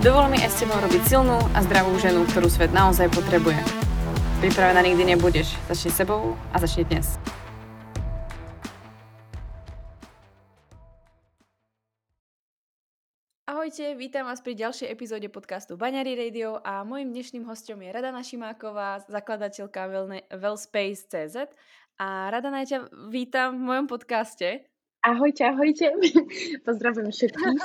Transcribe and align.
Dovol 0.00 0.32
mi 0.32 0.40
aj 0.40 0.48
s 0.48 0.64
tebou 0.64 0.80
robiť 0.80 1.02
silnú 1.12 1.36
a 1.52 1.60
zdravú 1.60 1.92
ženu, 2.00 2.24
ktorú 2.24 2.48
svet 2.48 2.72
naozaj 2.72 3.12
potrebuje. 3.12 3.60
Pripravená 4.40 4.80
nikdy 4.80 5.12
nebudeš. 5.12 5.52
Začni 5.68 5.92
sebou 5.92 6.40
a 6.40 6.56
začni 6.56 6.88
dnes. 6.88 7.20
Ahojte, 13.44 13.92
vítam 13.92 14.24
vás 14.24 14.40
pri 14.40 14.56
ďalšej 14.56 14.88
epizóde 14.88 15.28
podcastu 15.28 15.76
Baňary 15.76 16.16
Radio 16.16 16.56
a 16.64 16.80
môjim 16.80 17.12
dnešným 17.12 17.44
hostom 17.44 17.84
je 17.84 17.92
Radana 17.92 18.24
Šimáková, 18.24 19.04
zakladateľka 19.04 19.84
Wellspace.cz 20.32 21.44
a 22.00 22.32
Radana, 22.32 22.64
ja 22.64 22.68
ťa 22.72 22.78
vítam 23.12 23.60
v 23.60 23.68
mojom 23.68 23.84
podcaste. 23.92 24.64
Ahojte, 25.04 25.44
ahojte. 25.44 25.92
Pozdravujem 26.64 27.12
všetkých. 27.12 27.60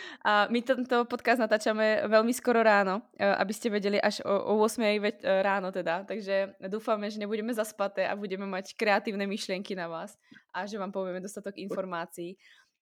A 0.26 0.50
my 0.50 0.58
tento 0.66 1.06
podcast 1.06 1.38
natáčame 1.38 2.02
veľmi 2.10 2.34
skoro 2.34 2.58
ráno, 2.58 3.06
e, 3.14 3.22
aby 3.22 3.52
ste 3.54 3.70
vedeli 3.70 4.02
až 4.02 4.18
o, 4.26 4.58
o 4.58 4.66
8 4.66 4.82
e, 4.82 5.14
ráno 5.46 5.70
teda. 5.70 6.02
Takže 6.02 6.58
dúfame, 6.66 7.06
že 7.06 7.22
nebudeme 7.22 7.54
zaspaté 7.54 8.02
a 8.02 8.18
budeme 8.18 8.42
mať 8.50 8.74
kreatívne 8.74 9.30
myšlienky 9.30 9.78
na 9.78 9.86
vás 9.86 10.18
a 10.50 10.66
že 10.66 10.74
vám 10.74 10.90
povieme 10.90 11.22
dostatok 11.22 11.54
informácií. 11.62 12.34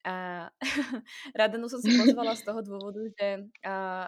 A 0.07 0.49
Radenu 1.39 1.69
som 1.69 1.83
si 1.83 1.93
pozvala 1.93 2.33
z 2.39 2.47
toho 2.47 2.63
dôvodu, 2.63 3.03
že 3.19 3.43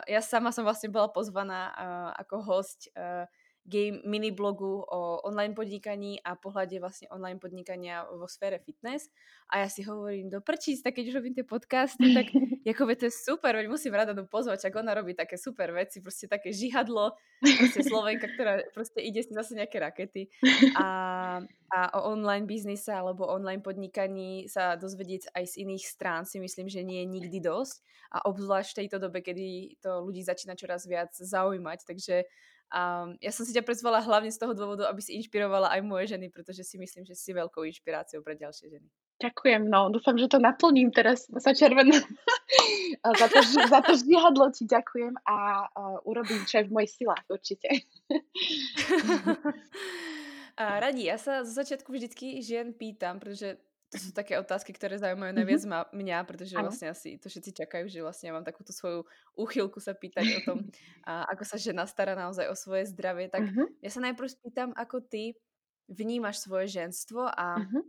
ja 0.06 0.20
sama 0.22 0.54
som 0.54 0.62
vlastne 0.62 0.94
bola 0.94 1.10
pozvaná 1.10 1.74
ako 2.14 2.38
host 2.38 2.86
uh, 2.94 3.26
game 3.68 4.00
mini 4.08 4.32
blogu 4.32 4.80
o 4.80 5.20
online 5.28 5.52
podnikaní 5.52 6.16
a 6.24 6.34
pohľade 6.34 6.80
vlastne 6.80 7.06
online 7.12 7.36
podnikania 7.36 8.08
vo 8.08 8.24
sfére 8.24 8.56
fitness. 8.64 9.12
A 9.52 9.64
ja 9.64 9.68
si 9.68 9.84
hovorím, 9.84 10.32
do 10.32 10.40
prčíc, 10.40 10.80
tak 10.80 10.96
keď 10.96 11.12
už 11.12 11.16
robím 11.20 11.36
tie 11.36 11.44
podcasty, 11.44 12.16
tak 12.16 12.32
ako 12.72 12.88
to 12.96 13.08
je 13.08 13.14
super, 13.14 13.52
veď 13.56 13.68
musím 13.68 13.92
rada 13.92 14.16
tu 14.16 14.24
pozvať, 14.24 14.68
ak 14.68 14.74
ona 14.76 14.96
robí 14.96 15.12
také 15.12 15.36
super 15.36 15.72
veci, 15.72 16.00
proste 16.00 16.28
také 16.28 16.52
žihadlo, 16.52 17.12
proste 17.40 17.84
Slovenka, 17.84 18.28
ktorá 18.32 18.64
proste 18.72 19.04
ide 19.04 19.20
si 19.24 19.32
zase 19.32 19.56
nejaké 19.56 19.80
rakety. 19.80 20.32
A, 20.76 20.88
a 21.72 21.78
o 22.00 22.12
online 22.12 22.48
biznise 22.48 22.92
alebo 22.92 23.28
online 23.28 23.60
podnikaní 23.60 24.48
sa 24.48 24.76
dozvedieť 24.76 25.32
aj 25.36 25.44
z 25.44 25.54
iných 25.64 25.84
strán 25.84 26.22
si 26.24 26.40
myslím, 26.40 26.68
že 26.68 26.84
nie 26.84 27.04
je 27.04 27.08
nikdy 27.08 27.38
dosť. 27.44 27.84
A 28.08 28.24
obzvlášť 28.24 28.72
v 28.72 28.78
tejto 28.84 28.96
dobe, 29.04 29.20
kedy 29.20 29.76
to 29.84 30.00
ľudí 30.00 30.24
začína 30.24 30.56
čoraz 30.56 30.88
viac 30.88 31.12
zaujímať. 31.12 31.84
Takže 31.84 32.24
a 32.68 33.08
ja 33.24 33.32
som 33.32 33.48
si 33.48 33.56
ťa 33.56 33.64
prezvala 33.64 34.04
hlavne 34.04 34.28
z 34.28 34.36
toho 34.36 34.52
dôvodu, 34.52 34.84
aby 34.92 35.00
si 35.00 35.16
inšpirovala 35.16 35.72
aj 35.72 35.80
moje 35.80 36.12
ženy, 36.12 36.28
pretože 36.28 36.68
si 36.68 36.76
myslím, 36.76 37.08
že 37.08 37.16
si 37.16 37.32
veľkou 37.32 37.64
inšpiráciou 37.64 38.20
pre 38.20 38.36
ďalšie 38.36 38.68
ženy. 38.76 38.88
Ďakujem, 39.18 39.66
no 39.66 39.90
dúfam, 39.90 40.14
že 40.14 40.30
to 40.30 40.38
naplním 40.38 40.92
teraz 40.92 41.26
sa 41.40 41.56
červená. 41.56 41.96
za, 43.20 43.26
to, 43.26 43.38
za 43.42 43.80
to 43.82 43.92
žihadlo 43.96 44.52
ti 44.52 44.68
ďakujem 44.68 45.16
a 45.26 45.66
uh, 45.66 45.98
urobím, 46.06 46.44
čo 46.44 46.62
je 46.62 46.68
v 46.68 46.74
mojich 46.76 46.92
silách 46.92 47.24
určite. 47.26 47.66
a 50.60 50.64
radi, 50.78 51.08
ja 51.08 51.18
sa 51.18 51.42
z 51.42 51.50
začiatku 51.50 51.88
vždycky 51.90 52.38
žien 52.44 52.76
pýtam, 52.76 53.18
pretože 53.18 53.58
to 53.88 53.96
sú 53.96 54.10
také 54.12 54.36
otázky, 54.36 54.76
ktoré 54.76 55.00
zaujímajú 55.00 55.32
najviac 55.32 55.62
mm-hmm. 55.64 55.96
mňa, 55.96 56.18
pretože 56.28 56.52
ano. 56.52 56.68
vlastne 56.68 56.92
asi 56.92 57.16
to 57.16 57.32
všetci 57.32 57.64
čakajú, 57.64 57.88
že 57.88 58.04
vlastne 58.04 58.28
ja 58.28 58.36
mám 58.36 58.44
takúto 58.44 58.76
svoju 58.76 59.08
úchylku 59.32 59.80
sa 59.80 59.96
pýtať 59.96 60.24
o 60.28 60.40
tom, 60.44 60.58
a 61.08 61.24
ako 61.32 61.44
sa 61.48 61.56
žena 61.56 61.88
stará 61.88 62.12
naozaj 62.12 62.52
o 62.52 62.56
svoje 62.56 62.84
zdravie. 62.92 63.32
Tak 63.32 63.48
mm-hmm. 63.48 63.80
ja 63.80 63.90
sa 63.90 64.04
najprv 64.04 64.28
spýtam, 64.28 64.70
ako 64.76 65.00
ty 65.00 65.32
vnímaš 65.88 66.44
svoje 66.44 66.68
ženstvo 66.68 67.32
a 67.32 67.64
mm-hmm. 67.64 67.82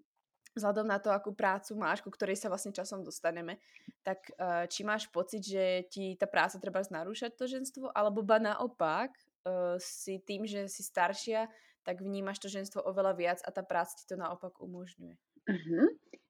vzhľadom 0.56 0.88
na 0.88 1.04
to, 1.04 1.12
akú 1.12 1.36
prácu 1.36 1.76
máš, 1.76 2.00
ku 2.00 2.08
ktorej 2.08 2.40
sa 2.40 2.48
vlastne 2.48 2.72
časom 2.72 3.04
dostaneme, 3.04 3.60
tak 4.00 4.24
uh, 4.40 4.64
či 4.72 4.88
máš 4.88 5.12
pocit, 5.12 5.44
že 5.44 5.84
ti 5.92 6.16
tá 6.16 6.32
práca 6.32 6.56
treba 6.64 6.80
znarúšať 6.80 7.36
to 7.36 7.44
ženstvo, 7.44 7.92
alebo 7.92 8.24
ba 8.24 8.40
naopak 8.40 9.12
uh, 9.44 9.76
si 9.84 10.24
tým, 10.24 10.48
že 10.48 10.72
si 10.72 10.80
staršia, 10.80 11.52
tak 11.84 12.00
vnímaš 12.00 12.40
to 12.40 12.48
ženstvo 12.48 12.80
oveľa 12.88 13.14
viac 13.20 13.40
a 13.44 13.52
tá 13.52 13.68
práca 13.68 13.92
ti 14.00 14.08
to 14.08 14.16
naopak 14.16 14.56
umožňuje. 14.64 15.20
Uh-huh. 15.50 15.90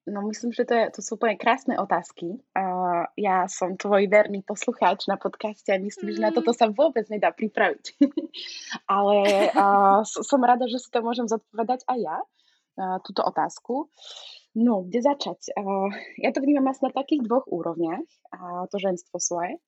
No 0.10 0.26
myslím, 0.26 0.52
že 0.52 0.66
to, 0.66 0.74
je, 0.74 0.86
to 0.98 1.00
sú 1.06 1.22
úplne 1.22 1.38
krásne 1.38 1.78
otázky. 1.78 2.42
Uh, 2.58 3.06
ja 3.14 3.46
som 3.46 3.78
tvoj 3.78 4.10
verný 4.10 4.42
poslucháč 4.42 5.06
na 5.06 5.22
podcaste 5.22 5.70
a 5.70 5.78
myslím, 5.78 6.10
mm. 6.12 6.16
že 6.18 6.26
na 6.26 6.32
toto 6.34 6.50
sa 6.56 6.66
vôbec 6.72 7.06
nedá 7.14 7.30
pripraviť. 7.30 8.00
Ale 8.90 9.18
uh, 9.54 10.02
som 10.08 10.42
rada, 10.42 10.66
že 10.66 10.82
si 10.82 10.90
to 10.90 11.06
môžem 11.06 11.30
zodpovedať 11.30 11.86
aj 11.86 12.00
ja, 12.02 12.18
uh, 12.18 12.98
túto 13.06 13.22
otázku. 13.22 13.94
No, 14.58 14.82
kde 14.82 15.06
začať? 15.06 15.54
Uh, 15.54 15.94
ja 16.18 16.34
to 16.34 16.42
vnímam 16.42 16.66
asi 16.74 16.90
na 16.90 16.92
takých 16.96 17.30
dvoch 17.30 17.46
úrovniach, 17.46 18.02
uh, 18.34 18.66
to 18.74 18.82
ženstvo 18.82 19.22
svoje. 19.22 19.62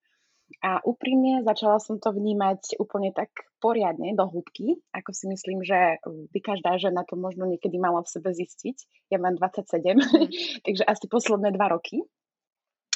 A 0.59 0.84
úprimne 0.84 1.41
začala 1.47 1.79
som 1.79 1.95
to 2.01 2.12
vnímať 2.12 2.75
úplne 2.78 3.16
tak 3.16 3.31
poriadne, 3.63 4.12
do 4.17 4.28
hĺbky, 4.28 4.75
ako 4.91 5.12
si 5.16 5.25
myslím, 5.31 5.63
že 5.63 6.01
by 6.03 6.39
každá 6.44 6.75
žena 6.75 7.07
to 7.07 7.16
možno 7.16 7.47
niekedy 7.47 7.79
mala 7.79 8.03
v 8.03 8.12
sebe 8.12 8.35
zistiť. 8.35 9.07
Ja 9.07 9.17
mám 9.22 9.40
27, 9.40 9.95
mm. 9.95 10.03
takže 10.66 10.84
asi 10.84 11.06
posledné 11.07 11.56
dva 11.56 11.72
roky. 11.72 12.03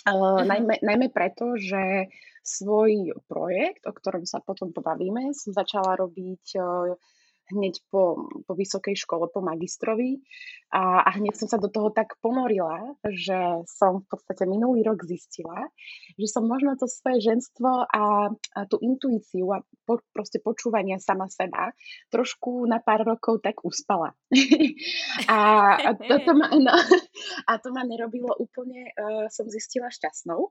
Uh, 0.06 0.46
najmä, 0.46 0.86
najmä 0.86 1.10
preto, 1.10 1.58
že 1.58 2.14
svoj 2.46 3.18
projekt, 3.26 3.90
o 3.90 3.94
ktorom 3.94 4.22
sa 4.22 4.38
potom 4.38 4.70
pobavíme, 4.70 5.34
som 5.34 5.50
začala 5.50 5.98
robiť 5.98 6.46
uh, 6.62 6.94
hneď 7.54 7.78
po, 7.94 8.26
po 8.46 8.54
vysokej 8.58 8.98
škole, 8.98 9.30
po 9.30 9.42
magistrovi 9.46 10.22
a, 10.74 11.06
a 11.06 11.10
hneď 11.14 11.38
som 11.38 11.48
sa 11.50 11.62
do 11.62 11.70
toho 11.70 11.94
tak 11.94 12.18
ponorila, 12.22 12.98
že 13.06 13.38
som 13.70 14.02
v 14.02 14.08
podstate 14.10 14.50
minulý 14.50 14.82
rok 14.82 15.06
zistila, 15.06 15.70
že 16.18 16.26
som 16.26 16.50
možno 16.50 16.74
to 16.74 16.90
svoje 16.90 17.22
ženstvo 17.22 17.86
a, 17.86 18.30
a 18.34 18.60
tú 18.66 18.82
intuíciu 18.82 19.46
a 19.54 19.62
po, 19.86 20.02
proste 20.10 20.42
počúvania 20.42 20.98
sama 20.98 21.30
seba 21.30 21.70
trošku 22.10 22.66
na 22.66 22.82
pár 22.82 23.06
rokov 23.06 23.46
tak 23.46 23.62
uspala. 23.62 24.18
a, 25.30 25.38
a, 25.78 25.90
to 25.98 26.32
ma, 26.34 26.48
no, 26.50 26.74
a 27.46 27.52
to 27.62 27.70
ma 27.70 27.86
nerobilo 27.86 28.34
úplne, 28.42 28.90
uh, 28.98 29.30
som 29.30 29.46
zistila 29.46 29.94
šťastnou. 29.94 30.50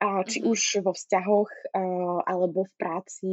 A 0.00 0.24
či 0.24 0.40
mm-hmm. 0.40 0.52
už 0.52 0.60
vo 0.80 0.96
vzťahoch 0.96 1.50
uh, 1.76 2.24
alebo 2.24 2.64
v 2.64 2.72
práci, 2.80 3.32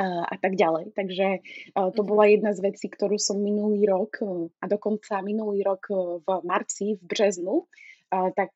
a 0.00 0.34
tak 0.42 0.58
ďalej. 0.58 0.90
Takže 0.94 1.26
to 1.74 2.00
mhm. 2.02 2.08
bola 2.08 2.24
jedna 2.26 2.50
z 2.50 2.60
vecí, 2.66 2.86
ktorú 2.90 3.18
som 3.18 3.38
minulý 3.38 3.86
rok 3.86 4.22
a 4.58 4.64
dokonca 4.66 5.22
minulý 5.22 5.62
rok 5.62 5.90
v 6.22 6.28
marci, 6.42 6.98
v 6.98 7.02
březnu, 7.02 7.66
tak 8.10 8.50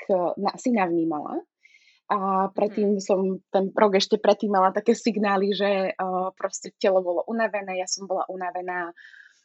si 0.59 0.71
navnímala. 0.75 1.43
A 2.09 2.49
predtým 2.57 2.97
mhm. 2.97 3.05
som, 3.05 3.21
ten 3.53 3.69
rok 3.71 4.01
ešte 4.01 4.17
predtým 4.17 4.51
mala 4.51 4.73
také 4.73 4.97
signály, 4.97 5.53
že 5.53 5.93
proste 6.35 6.73
telo 6.81 7.05
bolo 7.05 7.23
unavené, 7.29 7.79
ja 7.79 7.87
som 7.87 8.09
bola 8.09 8.27
unavená, 8.27 8.91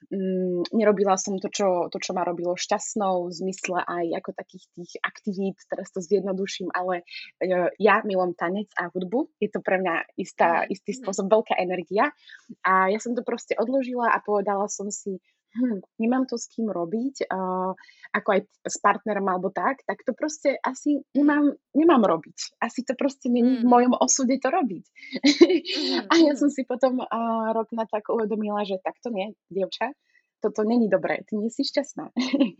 mm, 0.09 0.73
nerobila 0.73 1.15
som 1.15 1.37
to 1.39 1.47
čo, 1.47 1.87
to, 1.93 1.97
čo 1.99 2.11
ma 2.15 2.23
robilo 2.25 2.57
šťastnou, 2.57 3.29
v 3.29 3.33
zmysle 3.33 3.83
aj 3.83 4.05
ako 4.23 4.29
takých 4.35 4.65
tých 4.75 4.91
aktivít, 5.03 5.57
teraz 5.69 5.91
to 5.91 5.99
zjednoduším, 6.03 6.71
ale 6.73 7.03
uh, 7.03 7.69
ja 7.77 8.01
milujem 8.03 8.33
tanec 8.35 8.69
a 8.79 8.89
hudbu, 8.89 9.31
je 9.39 9.49
to 9.51 9.59
pre 9.63 9.79
mňa 9.79 10.17
istá, 10.19 10.67
istý 10.67 10.95
spôsob, 10.95 11.29
veľká 11.29 11.55
energia. 11.59 12.11
A 12.65 12.89
ja 12.89 12.99
som 12.99 13.15
to 13.15 13.23
proste 13.23 13.55
odložila 13.55 14.11
a 14.11 14.23
povedala 14.23 14.67
som 14.67 14.89
si, 14.89 15.19
hm, 15.53 15.79
nemám 16.01 16.25
to 16.25 16.37
s 16.37 16.49
kým 16.49 16.69
robiť, 16.69 17.29
uh, 17.29 17.71
ako 18.13 18.29
aj 18.33 18.41
s 18.65 18.77
partnerom 18.81 19.25
alebo 19.29 19.53
tak, 19.53 19.85
tak 19.85 20.01
to 20.01 20.13
proste 20.17 20.57
asi 20.61 21.01
nemám, 21.13 21.53
nemám 21.73 22.03
robiť. 22.03 22.57
Asi 22.61 22.81
to 22.81 22.97
proste 22.97 23.29
není 23.29 23.59
mm. 23.59 23.61
v 23.61 23.65
mojom 23.69 23.93
osude 23.97 24.37
to 24.41 24.49
robiť. 24.49 24.85
Mm. 24.85 26.05
a 26.11 26.13
ja 26.19 26.33
som 26.33 26.49
si 26.49 26.65
potom 26.65 27.01
uh, 27.01 27.47
rok 27.53 27.69
na 27.73 27.85
tak 27.85 28.09
uvedomila, 28.09 28.65
že 28.65 28.81
takto 28.81 29.13
nie, 29.13 29.33
dievča, 29.53 29.93
toto 30.43 30.67
není 30.67 30.91
dobré, 30.91 31.23
ty 31.23 31.39
nie 31.39 31.47
si 31.47 31.63
šťastná. 31.63 32.11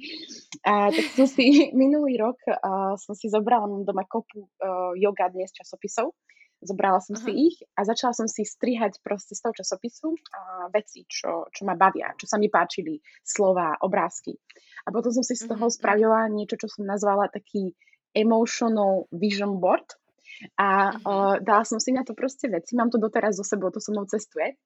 a 0.70 0.74
tak 0.88 1.08
som 1.20 1.28
si 1.28 1.44
minulý 1.76 2.16
rok 2.16 2.40
uh, 2.48 2.96
som 2.96 3.12
si 3.12 3.28
zobrala 3.28 3.68
doma 3.84 4.08
kopu 4.08 4.48
uh, 4.48 4.96
yoga 4.96 5.28
dnes 5.28 5.52
časopisov 5.52 6.16
Zobrala 6.64 7.04
som 7.04 7.20
Aha. 7.20 7.24
si 7.28 7.32
ich 7.52 7.58
a 7.76 7.84
začala 7.84 8.16
som 8.16 8.28
si 8.32 8.48
strihať 8.48 9.04
proste 9.04 9.36
z 9.36 9.44
toho 9.44 9.54
časopisu 9.54 10.16
a 10.32 10.72
veci, 10.72 11.04
čo, 11.04 11.52
čo 11.52 11.62
ma 11.68 11.76
bavia, 11.76 12.16
čo 12.16 12.26
sa 12.26 12.40
mi 12.40 12.48
páčili, 12.48 12.98
slova, 13.20 13.76
obrázky. 13.84 14.32
A 14.88 14.96
potom 14.96 15.12
som 15.12 15.24
si 15.24 15.36
z 15.36 15.52
toho 15.52 15.68
mhm, 15.68 15.72
mhm. 15.72 15.76
spravila 15.76 16.20
niečo, 16.32 16.56
čo 16.56 16.68
som 16.72 16.88
nazvala 16.88 17.28
taký 17.28 17.76
emotional 18.16 19.10
vision 19.12 19.60
board. 19.60 20.00
A 20.58 20.98
uh, 20.98 21.36
dala 21.40 21.64
som 21.64 21.78
si 21.78 21.94
na 21.94 22.02
to 22.02 22.18
proste 22.18 22.50
veci, 22.50 22.74
mám 22.74 22.90
to 22.90 22.98
doteraz 22.98 23.38
so 23.38 23.46
sebou, 23.46 23.70
to 23.70 23.78
so 23.78 23.94
mnou 23.94 24.10
cestuje. 24.10 24.58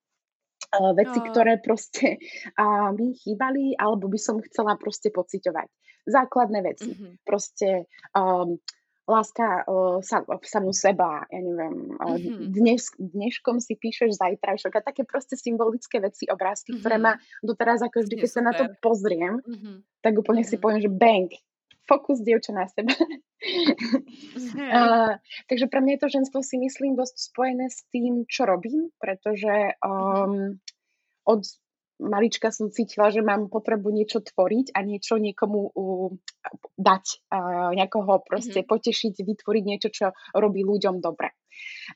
Uh, 0.73 0.91
veci, 0.95 1.19
oh. 1.21 1.25
ktoré 1.31 1.59
proste 1.63 2.19
uh, 2.59 2.91
mi 2.91 3.15
chýbali, 3.15 3.75
alebo 3.77 4.11
by 4.11 4.19
som 4.19 4.39
chcela 4.43 4.75
proste 4.79 5.11
pociťovať. 5.11 5.67
Základné 6.07 6.59
veci. 6.63 6.91
Mm-hmm. 6.91 7.13
Proste 7.27 7.87
um, 8.15 8.59
láska 9.07 9.63
uh, 9.63 10.03
sa, 10.03 10.21
samú 10.43 10.75
seba, 10.75 11.23
ja 11.31 11.39
neviem, 11.39 11.95
uh, 11.95 12.19
mm-hmm. 12.19 12.51
dnes, 12.51 12.91
dneškom 12.99 13.63
si 13.63 13.79
píšeš 13.79 14.19
zajtrajšok 14.19 14.73
a 14.77 14.81
také 14.83 15.07
proste 15.07 15.39
symbolické 15.39 16.03
veci, 16.03 16.27
obrázky, 16.27 16.75
mm-hmm. 16.75 16.83
ktoré 16.83 16.97
ma 16.99 17.15
doteraz 17.39 17.79
ako 17.79 18.03
vždy, 18.03 18.15
keď 18.19 18.29
sa 18.29 18.41
na 18.43 18.51
to 18.51 18.67
pozriem, 18.83 19.39
mm-hmm. 19.39 20.03
tak 20.03 20.13
úplne 20.19 20.43
mm-hmm. 20.43 20.59
si 20.59 20.61
poviem, 20.61 20.83
že 20.83 20.91
bang, 20.91 21.31
fokus 21.87 22.19
dievča 22.19 22.51
na 22.51 22.67
seba. 22.67 22.91
mm-hmm. 22.99 24.69
uh, 24.75 25.15
takže 25.47 25.71
pre 25.71 25.79
mňa 25.79 25.91
je 25.95 26.01
to 26.03 26.13
ženstvo 26.19 26.39
si 26.43 26.59
myslím 26.59 26.99
dosť 26.99 27.15
spojené 27.31 27.71
s 27.71 27.87
tým, 27.87 28.27
čo 28.27 28.43
robím, 28.43 28.91
pretože 28.99 29.79
um, 29.79 30.59
od 31.23 31.47
malička 31.97 32.53
som 32.53 32.69
cítila, 32.69 33.09
že 33.09 33.25
mám 33.25 33.49
potrebu 33.49 33.89
niečo 33.89 34.21
tvoriť 34.21 34.73
a 34.73 34.85
niečo 34.85 35.17
niekomu 35.17 35.59
uh, 35.73 36.09
dať, 36.77 37.05
uh, 37.33 37.71
nejakoho 37.73 38.21
proste 38.23 38.61
mm-hmm. 38.61 38.71
potešiť, 38.71 39.13
vytvoriť 39.17 39.63
niečo, 39.65 39.89
čo 39.89 40.05
robí 40.37 40.61
ľuďom 40.61 41.01
dobre. 41.01 41.33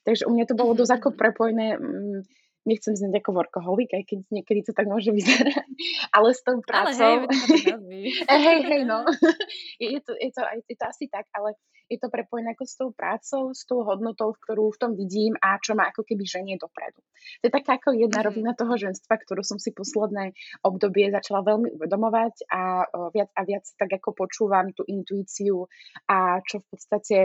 Takže 0.01 0.25
u 0.25 0.33
mňa 0.33 0.45
to 0.49 0.57
bolo 0.57 0.73
mm-hmm. 0.73 0.81
dosť 0.81 0.93
ako 0.97 1.09
prepojené 1.13 1.67
um, 1.77 2.25
nechcem 2.65 2.93
znieť 2.93 3.25
ako 3.25 3.31
workoholik, 3.41 3.89
aj 3.93 4.03
keď 4.05 4.19
niekedy 4.29 4.61
to 4.61 4.71
tak 4.77 4.85
môže 4.85 5.09
vyzerať, 5.09 5.65
ale 6.15 6.29
s 6.33 6.41
tou 6.45 6.61
prácou... 6.61 7.25
Ale 7.25 8.39
hej, 8.45 8.59
hej, 8.65 8.81
no. 8.85 9.01
je, 9.81 9.99
to, 10.01 10.13
je, 10.13 10.29
to, 10.29 10.41
je 10.69 10.75
to 10.77 10.85
asi 10.85 11.09
tak, 11.09 11.25
ale 11.33 11.57
je 11.91 11.99
to 11.99 12.07
prepojené 12.07 12.55
ako 12.55 12.63
s 12.63 12.75
tou 12.79 12.89
prácou, 12.95 13.51
s 13.51 13.67
tou 13.67 13.83
hodnotou, 13.83 14.31
ktorú 14.31 14.71
v 14.71 14.79
tom 14.79 14.91
vidím 14.95 15.35
a 15.43 15.59
čo 15.59 15.75
ma 15.75 15.91
ako 15.91 16.07
keby 16.07 16.23
ženie 16.23 16.55
dopredu. 16.55 17.03
To 17.43 17.51
je 17.51 17.53
taká 17.53 17.75
ako 17.75 17.91
jedna 17.91 18.23
mm-hmm. 18.23 18.27
rovina 18.31 18.51
toho 18.55 18.79
ženstva, 18.79 19.19
ktorú 19.19 19.43
som 19.43 19.59
si 19.59 19.75
posledné 19.75 20.31
obdobie 20.63 21.11
začala 21.11 21.43
veľmi 21.43 21.75
uvedomovať 21.75 22.47
a 22.47 22.87
viac 23.11 23.29
a 23.35 23.41
viac 23.43 23.67
tak 23.75 23.91
ako 23.91 24.15
počúvam 24.15 24.71
tú 24.71 24.87
intuíciu 24.87 25.67
a 26.07 26.39
čo 26.47 26.63
v 26.63 26.65
podstate 26.71 27.17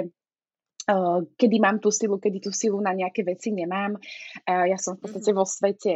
kedy 1.34 1.56
mám 1.58 1.82
tú 1.82 1.90
silu, 1.90 2.22
kedy 2.22 2.38
tú 2.46 2.54
silu 2.54 2.78
na 2.78 2.94
nejaké 2.94 3.26
veci 3.26 3.50
nemám. 3.50 3.98
Ja 4.46 4.78
som 4.78 4.94
v 4.94 5.02
podstate 5.02 5.34
mm-hmm. 5.34 5.42
vo 5.42 5.44
svete 5.46 5.92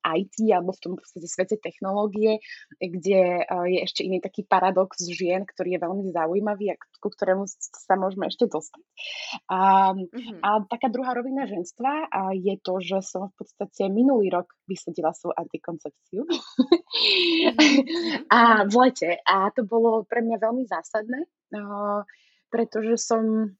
IT 0.00 0.36
alebo 0.48 0.72
v 0.72 0.80
tom 0.80 0.92
v 0.96 1.04
podstate 1.04 1.28
svete 1.28 1.56
technológie, 1.60 2.40
kde 2.80 3.44
je 3.44 3.78
ešte 3.84 4.00
iný 4.00 4.24
taký 4.24 4.48
paradox 4.48 5.04
žien, 5.04 5.44
ktorý 5.44 5.76
je 5.76 5.80
veľmi 5.84 6.08
zaujímavý 6.08 6.72
a 6.72 6.80
ku 7.04 7.12
ktorému 7.12 7.44
sa 7.52 8.00
môžeme 8.00 8.32
ešte 8.32 8.48
dostať. 8.48 8.80
A, 9.52 9.92
mm-hmm. 9.92 10.40
a 10.40 10.64
taká 10.72 10.88
druhá 10.88 11.12
rovina 11.12 11.44
ženstva 11.44 12.08
je 12.32 12.56
to, 12.64 12.80
že 12.80 13.04
som 13.04 13.28
v 13.28 13.34
podstate 13.44 13.92
minulý 13.92 14.32
rok 14.32 14.48
vysadila 14.64 15.12
svoju 15.12 15.36
antikoncepciu 15.36 16.24
mm-hmm. 16.24 16.72
a 18.40 18.64
v 18.64 18.74
lete. 18.88 19.20
A 19.28 19.52
to 19.52 19.68
bolo 19.68 20.08
pre 20.08 20.24
mňa 20.24 20.40
veľmi 20.40 20.64
zásadné, 20.64 21.28
pretože 22.48 22.96
som 23.04 23.52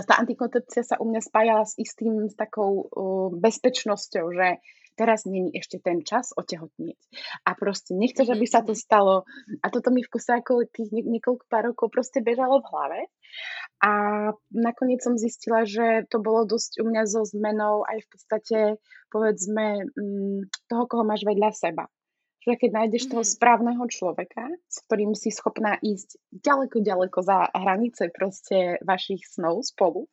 tá 0.00 0.16
antikoncepcia 0.16 0.82
sa 0.84 0.96
u 0.96 1.04
mňa 1.12 1.20
spájala 1.20 1.64
s 1.68 1.76
istým, 1.76 2.30
s 2.30 2.34
takou 2.38 2.88
uh, 2.88 3.28
bezpečnosťou, 3.36 4.24
že 4.32 4.48
teraz 4.96 5.24
není 5.24 5.52
ešte 5.56 5.80
ten 5.80 6.04
čas 6.04 6.36
otehotnieť. 6.36 7.00
A 7.48 7.56
proste 7.56 7.96
nechceš, 7.96 8.28
aby 8.32 8.44
sa 8.44 8.60
to 8.60 8.76
stalo. 8.76 9.24
A 9.64 9.66
toto 9.72 9.88
mi 9.88 10.04
v 10.04 10.12
kuse 10.12 10.36
ako 10.36 10.68
tých 10.68 10.92
niekoľko 10.92 11.44
pár 11.48 11.72
rokov 11.72 11.88
proste 11.88 12.20
bežalo 12.20 12.60
v 12.60 12.68
hlave. 12.72 13.00
A 13.82 13.92
nakoniec 14.52 15.00
som 15.00 15.16
zistila, 15.16 15.64
že 15.64 16.04
to 16.12 16.20
bolo 16.20 16.44
dosť 16.44 16.84
u 16.84 16.84
mňa 16.86 17.02
so 17.08 17.24
zmenou 17.24 17.82
aj 17.88 17.98
v 18.04 18.08
podstate, 18.12 18.58
povedzme, 19.08 19.88
mm, 19.96 20.40
toho, 20.68 20.84
koho 20.86 21.04
máš 21.08 21.24
vedľa 21.24 21.50
seba 21.56 21.88
že 22.42 22.58
keď 22.58 22.70
nájdeš 22.74 23.06
mm-hmm. 23.06 23.12
toho 23.14 23.24
mhm. 23.24 23.32
správneho 23.38 23.84
človeka, 23.86 24.44
s 24.66 24.76
ktorým 24.86 25.12
si 25.14 25.30
schopná 25.30 25.78
ísť 25.78 26.18
ďaleko, 26.30 26.82
ďaleko 26.82 27.18
za 27.22 27.48
hranice 27.54 28.10
proste 28.10 28.82
vašich 28.82 29.22
snov 29.26 29.62
spolu, 29.62 30.10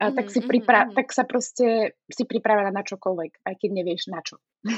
a 0.00 0.16
tak, 0.16 0.32
si 0.32 0.40
mhm, 0.40 0.48
pripra- 0.48 0.88
mm-hmm. 0.88 0.96
tak 0.96 1.12
sa 1.12 1.28
proste 1.28 1.92
si 2.08 2.24
pripravená 2.24 2.72
na 2.72 2.80
čokoľvek, 2.80 3.44
aj 3.44 3.54
keď 3.60 3.70
nevieš 3.70 4.08
na 4.08 4.24
čo. 4.24 4.40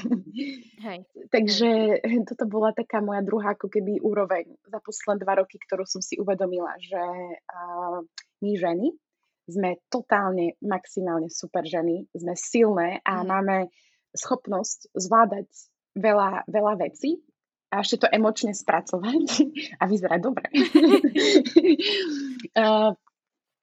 Hej. 0.87 1.07
Takže 1.31 2.03
toto 2.27 2.51
bola 2.51 2.75
taká 2.75 2.99
moja 2.99 3.23
druhá 3.23 3.55
ako 3.55 3.71
keby 3.71 4.03
úroveň 4.03 4.51
za 4.67 4.83
posledné 4.83 5.23
dva 5.23 5.39
roky, 5.39 5.63
ktorú 5.63 5.87
som 5.87 6.03
si 6.03 6.19
uvedomila, 6.19 6.75
že 6.83 6.99
uh, 6.99 8.03
my 8.43 8.53
ženy 8.59 8.91
sme 9.47 9.79
totálne, 9.87 10.59
maximálne 10.59 11.31
super 11.31 11.67
ženy, 11.67 12.11
sme 12.15 12.35
silné 12.35 12.99
a 13.07 13.23
mm. 13.23 13.27
máme 13.27 13.57
schopnosť 14.15 14.91
zvládať 14.95 15.49
veľa, 15.97 16.49
veľa 16.49 16.75
vecí 16.81 17.21
a 17.73 17.81
ešte 17.81 18.05
to 18.05 18.09
emočne 18.12 18.53
spracovať 18.53 19.25
a 19.81 19.85
vyzerať 19.89 20.21
dobre. 20.21 20.47
uh, 22.53 22.93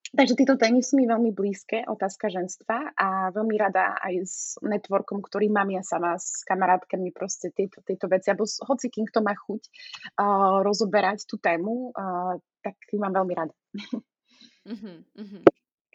takže 0.18 0.34
tieto 0.34 0.58
témy 0.58 0.82
sú 0.82 0.98
mi 0.98 1.06
veľmi 1.06 1.30
blízke, 1.30 1.86
otázka 1.86 2.34
ženstva 2.34 2.98
a 2.98 3.30
veľmi 3.30 3.56
rada 3.62 3.94
aj 4.02 4.14
s 4.26 4.58
networkom, 4.66 5.22
ktorý 5.22 5.54
mám 5.54 5.70
ja 5.70 5.86
sama 5.86 6.18
s 6.18 6.42
kamarátkami 6.42 7.14
proste 7.14 7.54
tieto, 7.54 7.86
tieto 7.86 8.10
veci, 8.10 8.34
alebo 8.34 8.50
hoci 8.50 8.90
kým 8.90 9.06
kto 9.06 9.22
má 9.22 9.38
chuť 9.38 9.62
uh, 10.18 10.66
rozoberať 10.66 11.30
tú 11.30 11.38
tému, 11.38 11.94
uh, 11.94 12.42
tak 12.66 12.76
ju 12.90 12.98
mám 12.98 13.14
veľmi 13.14 13.34
rada. 13.38 13.54
uh-huh, 14.66 14.98
uh-huh. 15.06 15.44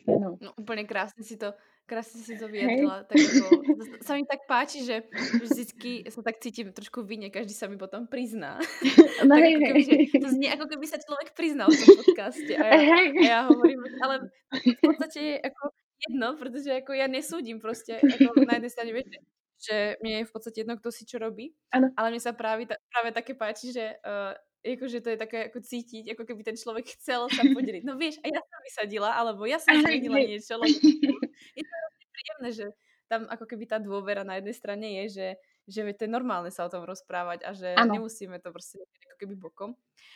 No. 0.05 0.37
no 0.37 0.51
úplne 0.61 0.85
krásne 0.85 1.25
si 1.25 1.41
to 1.41 1.57
Krásne 1.85 2.25
si 2.25 2.41
to 2.41 2.49
vyjadrila. 2.49 3.05
Tak 3.05 3.13
ako, 3.21 3.45
sa 4.01 4.17
mi 4.17 4.25
tak 4.25 4.49
páči, 4.49 4.89
že 4.89 5.05
vždycky 5.37 6.09
sa 6.09 6.25
tak 6.25 6.41
cítim 6.41 6.73
trošku 6.73 7.05
vine, 7.05 7.29
každý 7.29 7.53
sa 7.53 7.69
mi 7.69 7.77
potom 7.77 8.09
prizná. 8.09 8.57
No, 9.25 9.41
tak 9.41 9.47
hej, 9.47 9.55
keby, 9.57 9.81
že, 9.85 9.95
to 10.21 10.29
znie 10.37 10.51
ako 10.53 10.67
keby 10.69 10.85
sa 10.91 10.99
človek 11.01 11.33
priznal 11.33 11.71
v 11.71 11.81
tom 11.81 11.97
podcaste. 12.03 12.53
A 12.57 12.67
ja, 12.67 12.97
a 12.99 13.23
ja 13.25 13.39
hovorím, 13.47 13.81
ale 14.05 14.29
v 14.53 14.81
podstate 14.85 15.19
je 15.23 15.35
ako 15.39 15.63
jedno, 16.03 16.29
pretože 16.37 16.71
ako 16.83 16.93
ja 16.93 17.07
nesúdim 17.09 17.57
proste. 17.63 18.01
Ako 18.01 18.45
na 18.45 18.59
jednej 18.59 18.73
strane 18.75 18.91
viete, 18.93 19.17
že 19.57 19.97
mne 20.05 20.25
je 20.25 20.29
v 20.29 20.33
podstate 20.35 20.57
jedno, 20.61 20.77
kto 20.77 20.89
si 20.93 21.09
čo 21.09 21.17
robí. 21.23 21.57
Ano. 21.73 21.89
Ale 21.95 22.13
mne 22.13 22.21
sa 22.21 22.37
práve, 22.37 22.69
práve 22.69 23.11
také 23.17 23.33
páči, 23.33 23.73
že 23.73 23.97
uh, 24.03 24.37
akože 24.65 25.05
to 25.05 25.09
je 25.13 25.19
také 25.21 25.39
ako 25.53 25.61
cítiť, 25.61 26.17
ako 26.17 26.25
keby 26.25 26.41
ten 26.41 26.57
človek 26.57 26.97
chcel 26.97 27.29
sa 27.29 27.45
podeliť. 27.45 27.85
No 27.85 28.01
vieš, 28.01 28.17
a 28.25 28.33
ja 28.33 28.41
som 28.41 28.61
vysadila, 28.65 29.13
alebo 29.13 29.45
ja 29.45 29.61
som 29.61 29.77
zmenila 29.77 30.25
niečo, 30.25 30.57
lebo 30.57 30.73
je 31.59 31.63
to 31.63 31.77
príjemné, 32.09 32.51
že 32.51 32.67
tam 33.05 33.29
ako 33.29 33.45
keby 33.45 33.65
tá 33.69 33.77
dôvera 33.77 34.25
na 34.25 34.41
jednej 34.41 34.57
strane 34.57 34.87
je, 35.05 35.05
že, 35.13 35.29
že 35.69 35.81
to 35.93 36.09
je 36.09 36.11
normálne 36.11 36.49
sa 36.49 36.65
o 36.65 36.73
tom 36.73 36.89
rozprávať 36.89 37.45
a 37.45 37.51
že 37.53 37.77
ano. 37.77 38.01
nemusíme 38.01 38.41
to 38.41 38.49
proste 38.49 38.81
ako 38.81 39.17
keby 39.21 39.35
bokom. 39.37 39.71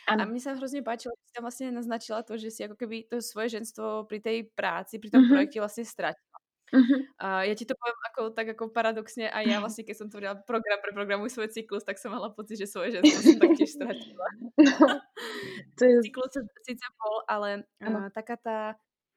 Ano. 0.09 0.19
A 0.19 0.27
mne 0.27 0.41
sa 0.41 0.57
hrozne 0.57 0.81
páčilo, 0.81 1.13
že 1.13 1.23
si 1.29 1.33
tam 1.37 1.45
vlastne 1.45 1.67
naznačila 1.69 2.25
to, 2.25 2.35
že 2.35 2.49
si 2.49 2.65
ako 2.65 2.75
keby 2.75 3.05
to 3.05 3.21
svoje 3.21 3.61
ženstvo 3.61 4.09
pri 4.09 4.19
tej 4.19 4.37
práci, 4.51 4.97
pri 4.97 5.13
tom 5.13 5.21
uh-huh. 5.23 5.33
projekte 5.37 5.61
vlastne 5.61 5.85
stratila. 5.85 6.28
Uh-huh. 6.69 7.01
A 7.17 7.49
ja 7.49 7.53
ti 7.57 7.65
to 7.65 7.73
poviem 7.73 7.99
ako, 8.13 8.21
tak 8.33 8.47
ako 8.53 8.69
paradoxne 8.69 9.25
a 9.25 9.41
ja 9.41 9.57
vlastne, 9.57 9.85
keď 9.85 9.95
som 9.97 10.07
tvorila 10.07 10.37
program 10.45 10.79
pre 10.81 10.93
programuj 10.93 11.33
svoj 11.33 11.49
cyklus, 11.49 11.81
tak 11.81 11.97
som 11.97 12.13
mala 12.13 12.29
pocit, 12.29 12.61
že 12.61 12.69
svoje 12.69 12.97
ženstvo 12.97 13.19
som 13.25 13.37
taktiež 13.41 13.69
stratila. 13.73 14.27
No, 14.39 14.53
to 15.77 15.81
je... 15.83 15.95
Cyklus 16.05 16.33
síce 16.65 16.85
bol, 16.97 17.25
ale 17.25 17.65
uh, 17.81 18.07
taká 18.13 18.37
tá, 18.37 18.57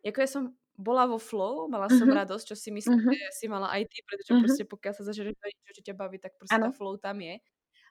ako 0.01 0.19
ja 0.19 0.29
som 0.29 0.43
bola 0.73 1.05
vo 1.05 1.21
flow, 1.21 1.69
mala 1.69 1.93
som 1.93 2.09
uh-huh. 2.09 2.25
radosť, 2.25 2.53
čo 2.53 2.57
si 2.57 2.73
myslím, 2.73 3.05
uh-huh. 3.05 3.13
že 3.13 3.29
si 3.37 3.47
mala 3.47 3.69
aj 3.69 3.85
ty, 3.93 4.01
pretože 4.03 4.33
uh-huh. 4.33 4.43
proste 4.43 4.65
pokiaľ 4.65 4.93
sa 4.97 5.05
zažiješ 5.05 5.37
do 5.37 5.47
niečo, 5.47 5.73
čo 5.77 5.83
ťa 5.93 5.95
baví, 5.95 6.17
tak 6.17 6.33
proste 6.41 6.57
ano. 6.57 6.69
tá 6.69 6.71
flow 6.73 6.97
tam 6.97 7.21
je. 7.21 7.37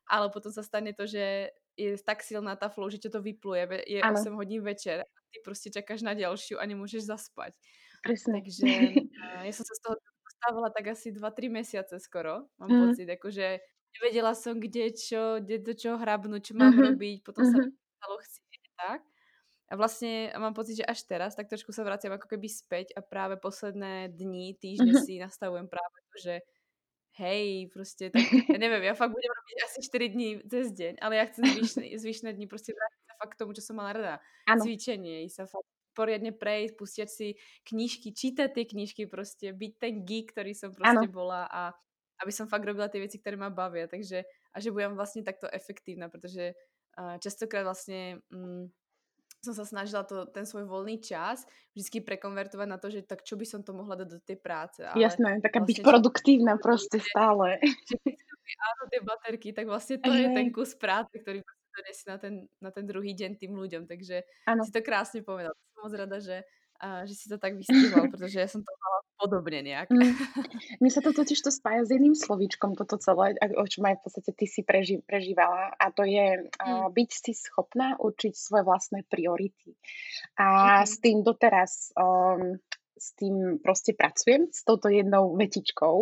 Ale 0.09 0.33
potom 0.33 0.49
sa 0.49 0.65
stane 0.65 0.91
to, 0.97 1.05
že 1.05 1.53
je 1.77 1.95
tak 2.01 2.25
silná 2.25 2.57
tá 2.57 2.67
flow, 2.67 2.89
že 2.91 2.99
ťa 2.99 3.15
to 3.15 3.19
vypluje. 3.23 3.85
Je 3.87 3.99
ano. 4.01 4.17
8 4.17 4.33
hodín 4.35 4.65
večer 4.65 5.05
a 5.05 5.17
ty 5.31 5.37
proste 5.39 5.71
čakáš 5.71 6.03
na 6.03 6.17
ďalšiu 6.17 6.59
a 6.59 6.63
nemôžeš 6.67 7.07
zaspať. 7.07 7.55
Presne. 8.01 8.41
Takže 8.41 8.65
uh, 8.65 9.41
ja 9.47 9.53
som 9.53 9.65
sa 9.65 9.73
z 9.77 9.81
toho 9.85 9.95
dostávala 10.25 10.69
tak 10.73 10.97
asi 10.97 11.13
2-3 11.13 11.53
mesiace 11.53 11.95
skoro, 12.01 12.49
mám 12.57 12.69
mm. 12.69 12.81
pocit, 12.89 13.07
akože 13.07 13.47
nevedela 13.99 14.33
som, 14.33 14.57
kde 14.57 14.89
čo, 14.97 15.37
kde 15.37 15.61
do 15.61 15.73
čoho 15.77 16.01
hrabnúť, 16.01 16.41
čo 16.41 16.53
mám 16.57 16.73
mm-hmm. 16.73 16.87
robiť, 16.97 17.17
potom 17.21 17.45
mm-hmm. 17.45 17.69
sa 17.69 17.93
stalo 18.01 18.15
chcieť, 18.17 18.63
tak. 18.79 18.99
A 19.71 19.73
vlastne 19.79 20.33
mám 20.35 20.51
pocit, 20.51 20.83
že 20.83 20.89
až 20.89 20.99
teraz 21.07 21.31
tak 21.37 21.47
trošku 21.47 21.71
sa 21.71 21.87
vraciam 21.87 22.11
ako 22.11 22.27
keby 22.27 22.47
späť 22.51 22.91
a 22.97 22.99
práve 22.99 23.39
posledné 23.39 24.11
dni, 24.11 24.57
týždne 24.59 24.97
mm-hmm. 24.97 25.07
si 25.07 25.21
nastavujem 25.21 25.69
práve 25.71 25.97
to, 26.11 26.15
že 26.19 26.35
hej, 27.21 27.69
proste 27.69 28.09
tak, 28.09 28.23
ja 28.49 28.57
neviem, 28.59 28.83
ja 28.83 28.97
fakt 28.97 29.13
budem 29.13 29.31
robiť 29.31 29.57
asi 29.67 29.79
4 29.83 30.15
dní 30.15 30.29
cez 30.47 30.65
deň, 30.73 30.93
ale 30.99 31.13
ja 31.21 31.25
chcem 31.27 31.43
zvyšné, 31.43 31.85
zvyšné 32.01 32.29
dni 32.33 32.47
proste 32.49 32.71
vrátiť 32.73 33.01
sa 33.05 33.13
fakt 33.19 33.31
k 33.35 33.39
tomu, 33.39 33.51
čo 33.53 33.63
som 33.63 33.75
mala 33.77 33.91
rada. 33.95 34.15
Ano. 34.47 34.63
Cvičenie, 34.63 35.27
ísť 35.27 35.43
sa 35.43 35.45
fakt 35.47 35.70
poriadne 35.91 36.31
prejsť, 36.35 36.73
pustiať 36.75 37.09
si 37.09 37.27
knižky, 37.67 38.11
čítať 38.15 38.49
tie 38.51 38.65
knižky 38.67 39.07
proste, 39.07 39.51
byť 39.51 39.71
ten 39.79 39.93
geek, 40.03 40.31
ktorý 40.31 40.51
som 40.55 40.71
proste 40.71 41.07
ano. 41.07 41.11
bola 41.11 41.47
a 41.47 41.71
aby 42.21 42.31
som 42.31 42.45
fakt 42.45 42.65
robila 42.69 42.85
tie 42.85 43.01
veci, 43.01 43.17
ktoré 43.17 43.33
ma 43.33 43.49
bavia. 43.49 43.89
Takže, 43.89 44.21
a 44.53 44.55
že 44.61 44.69
budem 44.69 44.93
vlastne 44.93 45.25
takto 45.25 45.49
efektívna, 45.49 46.05
pretože 46.05 46.53
uh, 46.53 47.17
častokrát 47.17 47.65
vlastne 47.65 48.21
um, 48.29 48.69
som 49.41 49.57
sa 49.57 49.65
snažila 49.65 50.05
to, 50.05 50.29
ten 50.29 50.45
svoj 50.45 50.69
voľný 50.69 51.01
čas 51.01 51.49
vždy 51.73 52.05
prekonvertovať 52.05 52.67
na 52.69 52.77
to, 52.77 52.93
že 52.93 53.01
tak 53.01 53.25
čo 53.25 53.33
by 53.33 53.45
som 53.49 53.65
to 53.65 53.73
mohla 53.73 53.97
dať 53.97 54.07
do 54.07 54.19
tej 54.21 54.37
práce. 54.37 54.85
Ale 54.85 55.01
Jasné, 55.01 55.41
taká 55.41 55.65
vlastne, 55.65 55.69
byť 55.73 55.77
produktívna 55.81 56.53
proste 56.65 57.01
stále. 57.01 57.57
áno, 58.69 58.81
tie 58.93 59.01
baterky, 59.01 59.49
tak 59.49 59.65
vlastne 59.65 59.97
to 59.97 60.13
je 60.13 60.29
ten 60.29 60.53
kus 60.53 60.77
práce, 60.77 61.17
ktorý 61.17 61.41
donesie 61.71 62.05
na 62.07 62.17
ten, 62.17 62.33
na 62.59 62.71
ten 62.71 62.85
druhý 62.85 63.15
deň 63.15 63.39
tým 63.39 63.53
ľuďom. 63.55 63.83
Takže 63.87 64.23
ano. 64.47 64.61
si 64.63 64.71
to 64.71 64.81
krásne 64.83 65.23
povedal. 65.23 65.55
Som 65.75 65.87
moc 65.87 65.93
rada, 65.95 66.17
že, 66.19 66.43
a, 66.83 67.07
že 67.07 67.15
si 67.15 67.25
to 67.31 67.39
tak 67.39 67.55
vystihol, 67.59 68.11
pretože 68.11 68.37
ja 68.37 68.47
som 68.47 68.61
to 68.61 68.71
mala 68.71 68.99
podobne 69.21 69.61
nejak. 69.61 69.87
Mm. 69.93 70.17
Mne 70.81 70.91
sa 70.91 71.01
to 71.05 71.13
totiž 71.13 71.37
to 71.39 71.53
spája 71.53 71.85
s 71.85 71.93
jedným 71.93 72.17
slovíčkom, 72.17 72.73
toto 72.73 72.97
celé, 72.97 73.37
o 73.37 73.65
čom 73.69 73.85
aj 73.85 74.01
v 74.01 74.03
podstate 74.03 74.31
ty 74.33 74.45
si 74.49 74.65
preži, 74.65 74.97
prežívala 75.05 75.77
a 75.77 75.85
to 75.93 76.01
je 76.01 76.49
mm. 76.49 76.89
byť 76.89 77.09
si 77.09 77.31
schopná 77.37 78.01
určiť 78.01 78.33
svoje 78.33 78.63
vlastné 78.65 79.05
priority. 79.05 79.77
A 80.41 80.81
mm. 80.81 80.89
s 80.89 80.93
tým 80.97 81.21
doteraz 81.21 81.93
um, 81.93 82.57
s 83.01 83.17
tým 83.17 83.57
proste 83.65 83.97
pracujem, 83.97 84.53
s 84.53 84.61
touto 84.61 84.93
jednou 84.93 85.33
vetičkou, 85.33 85.95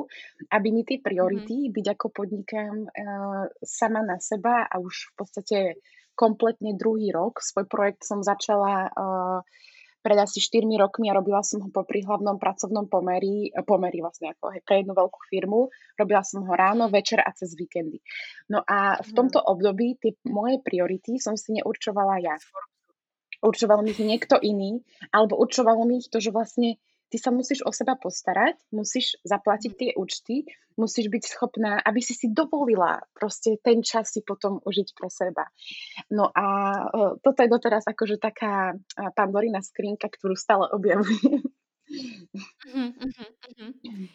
aby 0.52 0.68
mi 0.76 0.84
tie 0.84 1.00
priority, 1.00 1.72
mm-hmm. 1.72 1.76
byť 1.80 1.86
ako 1.96 2.06
podnikám 2.12 2.76
uh, 2.84 3.48
sama 3.64 4.04
na 4.04 4.20
seba 4.20 4.68
a 4.68 4.76
už 4.84 5.08
v 5.08 5.14
podstate 5.16 5.58
kompletne 6.20 6.76
druhý 6.76 7.16
rok. 7.16 7.40
Svoj 7.40 7.72
projekt 7.72 8.04
som 8.04 8.20
začala 8.20 8.92
uh, 8.92 9.40
pred 10.00 10.20
asi 10.20 10.40
4 10.40 10.68
rokmi 10.80 11.12
a 11.12 11.16
robila 11.16 11.44
som 11.44 11.64
ho 11.64 11.70
po 11.72 11.84
hlavnom 11.84 12.40
pracovnom 12.40 12.88
pomeri, 12.88 13.52
pomeri 13.68 14.00
vlastne 14.00 14.32
ako 14.36 14.56
hej, 14.56 14.62
pre 14.64 14.84
jednu 14.84 14.96
veľkú 14.96 15.20
firmu. 15.28 15.72
Robila 16.00 16.24
som 16.24 16.44
ho 16.48 16.54
ráno, 16.56 16.88
večer 16.88 17.20
a 17.20 17.32
cez 17.36 17.56
víkendy. 17.56 18.00
No 18.52 18.64
a 18.64 19.00
v 19.00 19.10
mhm. 19.12 19.16
tomto 19.16 19.40
období 19.40 20.00
tie 20.00 20.16
moje 20.28 20.60
priority 20.64 21.20
som 21.20 21.40
si 21.40 21.56
neurčovala 21.56 22.20
ja. 22.24 22.36
Určoval 23.40 23.88
mi 23.88 23.96
ich 23.96 24.04
niekto 24.04 24.36
iný, 24.44 24.84
alebo 25.16 25.40
určovalo 25.40 25.88
mi 25.88 26.04
ich 26.04 26.12
to, 26.12 26.20
že 26.20 26.36
vlastne 26.36 26.76
ty 27.10 27.18
sa 27.18 27.34
musíš 27.34 27.66
o 27.66 27.74
seba 27.74 27.98
postarať, 27.98 28.56
musíš 28.72 29.18
zaplatiť 29.26 29.72
tie 29.76 29.90
účty, 29.98 30.46
musíš 30.78 31.12
byť 31.12 31.24
schopná, 31.26 31.82
aby 31.84 32.00
si 32.00 32.16
si 32.16 32.32
dovolila 32.32 33.02
proste 33.18 33.60
ten 33.60 33.84
čas 33.84 34.14
si 34.14 34.24
potom 34.24 34.62
užiť 34.64 34.88
pre 34.96 35.10
seba. 35.12 35.50
No 36.14 36.30
a 36.32 36.46
uh, 36.88 37.14
toto 37.20 37.40
je 37.42 37.50
doteraz 37.50 37.84
akože 37.90 38.22
taká 38.22 38.78
pandorina 39.18 39.60
skrinka, 39.60 40.08
ktorú 40.08 40.38
stále 40.38 40.70
objavujem. 40.72 41.44
Uh-huh, 41.90 42.94
uh-huh. 42.94 43.70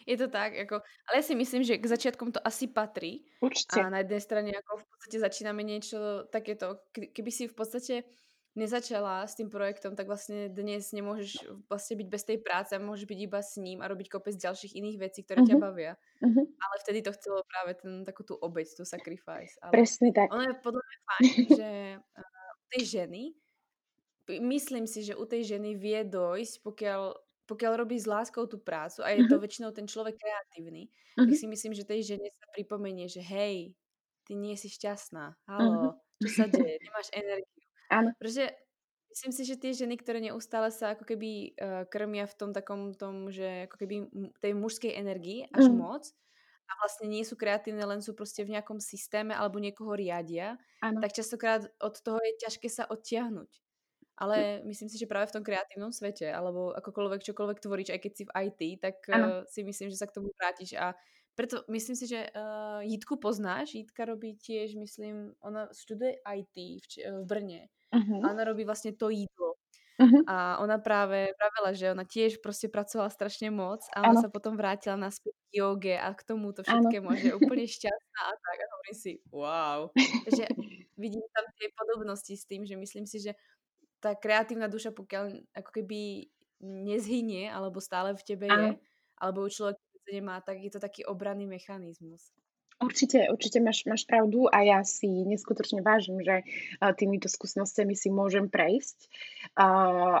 Je 0.07 0.15
to 0.15 0.31
tak, 0.31 0.55
ako, 0.55 0.79
ale 0.79 1.13
ja 1.19 1.23
si 1.27 1.35
myslím, 1.35 1.59
že 1.67 1.75
k 1.75 1.91
začiatkom 1.91 2.31
to 2.31 2.39
asi 2.39 2.71
patrí. 2.71 3.27
Určite. 3.43 3.83
A 3.83 3.91
na 3.91 3.99
jednej 3.99 4.23
strane 4.23 4.49
ako 4.55 4.79
v 4.79 4.85
podstate 4.87 5.17
začíname 5.19 5.61
niečo 5.67 6.23
takéto, 6.31 6.79
keby 6.95 7.31
si 7.35 7.51
v 7.51 7.55
podstate 7.55 8.07
nezačala 8.55 9.27
s 9.27 9.35
tým 9.35 9.51
projektom, 9.51 9.99
tak 9.99 10.07
vlastne 10.07 10.47
dnes 10.47 10.95
nemôžeš 10.95 11.43
vlastne 11.67 11.99
byť 11.99 12.07
bez 12.07 12.23
tej 12.23 12.39
práce 12.39 12.71
a 12.71 12.79
môžeš 12.79 13.03
byť 13.03 13.19
iba 13.19 13.39
s 13.43 13.59
ním 13.59 13.83
a 13.83 13.91
robiť 13.91 14.07
kopec 14.07 14.31
ďalších 14.39 14.79
iných 14.79 14.97
vecí, 14.97 15.27
ktoré 15.27 15.43
uh-huh. 15.43 15.51
ťa 15.51 15.57
mhm. 15.59 15.63
bavia. 15.63 15.93
Uh-huh. 16.23 16.43
Ale 16.47 16.75
vtedy 16.81 16.99
to 17.03 17.11
chcelo 17.11 17.43
práve 17.43 17.75
ten, 17.75 18.07
takú 18.07 18.23
tú 18.23 18.39
obeď, 18.39 18.79
tú 18.79 18.87
sacrifice. 18.87 19.59
Ale 19.59 19.71
Presne 19.75 20.15
tak. 20.15 20.31
Ono 20.31 20.43
je 20.47 20.55
podľa 20.63 20.83
mňa 20.87 20.97
fajn, 21.03 21.27
že 21.59 21.71
uh, 21.99 22.51
tej 22.71 22.83
ženy, 22.87 23.23
myslím 24.31 24.85
si, 24.87 25.03
že 25.03 25.19
u 25.19 25.27
tej 25.27 25.43
ženy 25.59 25.75
vie 25.75 25.99
dojsť, 26.07 26.63
pokiaľ, 26.63 27.01
pokiaľ 27.45 27.71
robí 27.75 27.99
s 27.99 28.07
láskou 28.07 28.47
tú 28.47 28.57
prácu 28.63 29.03
a 29.03 29.11
je 29.11 29.27
to 29.27 29.35
uh-huh. 29.35 29.43
väčšinou 29.43 29.75
ten 29.75 29.83
človek 29.83 30.15
kreatívny, 30.15 30.87
uh-huh. 30.87 31.27
tak 31.27 31.35
si 31.35 31.45
myslím, 31.51 31.75
že 31.75 31.83
tej 31.83 32.15
žene 32.15 32.31
sa 32.31 32.47
pripomenie, 32.55 33.11
že 33.11 33.19
hej, 33.19 33.75
ty 34.23 34.33
nie 34.33 34.55
si 34.55 34.71
šťastná, 34.71 35.35
halo, 35.51 35.91
uh-huh. 35.91 36.23
čo 36.23 36.29
sa 36.31 36.45
deje, 36.47 36.79
nemáš 36.79 37.11
energiu 37.11 37.54
Áno. 37.89 38.11
Pretože 38.17 38.53
myslím 39.15 39.31
si, 39.31 39.43
že 39.47 39.55
tie 39.55 39.71
ženy, 39.71 39.95
ktoré 39.95 40.19
neustále 40.19 40.69
sa 40.73 40.93
ako 40.93 41.07
keby 41.07 41.55
uh, 41.55 41.83
krmia 41.87 42.27
v 42.27 42.35
tom 42.35 42.51
takom 42.51 42.91
tom, 42.91 43.31
že 43.31 43.69
ako 43.69 43.75
keby 43.79 43.95
tej 44.43 44.53
mužskej 44.53 44.91
energii 44.91 45.47
až 45.55 45.71
mm. 45.71 45.75
moc 45.79 46.03
a 46.65 46.71
vlastne 46.81 47.05
nie 47.07 47.21
sú 47.21 47.37
kreatívne, 47.37 47.85
len 47.85 48.01
sú 48.01 48.17
proste 48.17 48.41
v 48.41 48.57
nejakom 48.57 48.81
systéme 48.81 49.37
alebo 49.37 49.61
niekoho 49.61 49.93
riadia, 49.93 50.57
ano. 50.81 50.97
tak 50.97 51.13
častokrát 51.13 51.61
od 51.77 51.95
toho 52.01 52.17
je 52.17 52.41
ťažké 52.41 52.67
sa 52.67 52.89
odtiahnuť. 52.89 53.51
Ale 54.15 54.63
myslím 54.63 54.87
si, 54.87 54.95
že 54.95 55.11
práve 55.11 55.27
v 55.27 55.35
tom 55.35 55.43
kreatívnom 55.43 55.91
svete, 55.91 56.31
alebo 56.31 56.71
akokoľvek 56.71 57.21
čokoľvek 57.21 57.59
tvoríš, 57.59 57.89
aj 57.91 57.99
keď 57.99 58.11
si 58.15 58.23
v 58.23 58.33
IT, 58.47 58.61
tak 58.79 58.95
uh, 59.11 59.43
si 59.43 59.61
myslím, 59.61 59.91
že 59.91 59.99
sa 59.99 60.07
k 60.07 60.15
tomu 60.15 60.31
vrátiš 60.39 60.79
a 60.79 60.95
preto 61.35 61.67
myslím 61.67 61.95
si, 61.99 62.07
že 62.07 62.31
uh, 62.31 62.79
Jitku 62.81 63.19
poznáš. 63.19 63.75
Jitka 63.75 64.07
robí 64.07 64.39
tiež, 64.39 64.79
myslím, 64.79 65.35
ona 65.43 65.67
študuje 65.75 66.23
IT 66.23 66.55
v, 66.55 66.85
v 67.21 67.23
Brne. 67.27 67.61
Uh-huh. 67.91 68.23
A 68.23 68.31
ona 68.31 68.43
robí 68.47 68.63
vlastne 68.63 68.95
to 68.95 69.11
jídlo. 69.11 69.59
Uh-huh. 69.95 70.23
A 70.27 70.59
ona 70.59 70.75
práve 70.75 71.31
pravila, 71.39 71.71
že 71.71 71.91
ona 71.91 72.03
tiež 72.03 72.43
proste 72.43 72.67
pracovala 72.67 73.07
strašne 73.07 73.47
moc 73.47 73.79
a 73.95 74.03
ona 74.03 74.19
ano. 74.19 74.23
sa 74.27 74.29
potom 74.31 74.59
vrátila 74.59 74.99
naspäť 74.99 75.31
k 75.47 75.63
joge 75.63 75.95
a 75.95 76.11
k 76.11 76.21
tomuto 76.27 76.67
všetkému, 76.67 77.07
ano. 77.07 77.15
že 77.15 77.25
je 77.31 77.35
úplne 77.39 77.63
šťastná 77.63 78.21
a 78.27 78.33
tak. 78.35 78.57
A 78.59 78.65
hovorím 78.75 78.97
si, 78.99 79.11
wow. 79.31 79.79
Takže 80.27 80.45
vidím 80.99 81.23
tam 81.31 81.45
tie 81.55 81.71
podobnosti 81.71 82.33
s 82.35 82.43
tým, 82.43 82.67
že 82.67 82.75
myslím 82.75 83.07
si, 83.07 83.23
že 83.23 83.39
tá 84.03 84.19
kreatívna 84.19 84.67
duša, 84.67 84.91
pokiaľ 84.91 85.55
ako 85.55 85.71
keby 85.71 86.27
nezhynie, 86.59 87.47
alebo 87.47 87.79
stále 87.79 88.15
v 88.15 88.23
tebe 88.23 88.47
ano. 88.51 88.59
je, 88.59 88.69
alebo 89.15 89.47
u 89.47 89.49
človeka 89.51 89.84
nemá, 90.11 90.41
tak 90.41 90.61
je 90.61 90.71
to 90.71 90.79
taký 90.79 91.05
obranný 91.05 91.45
mechanizmus. 91.45 92.21
Určite, 92.75 93.31
určite 93.31 93.63
máš, 93.63 93.87
máš 93.87 94.03
pravdu 94.03 94.51
a 94.51 94.59
ja 94.59 94.83
si 94.83 95.07
neskutočne 95.07 95.79
vážim, 95.79 96.19
že 96.19 96.43
týmito 96.99 97.31
skúsenostiami 97.31 97.95
si 97.95 98.11
môžem 98.11 98.51
prejsť. 98.51 99.07
A, 99.55 99.67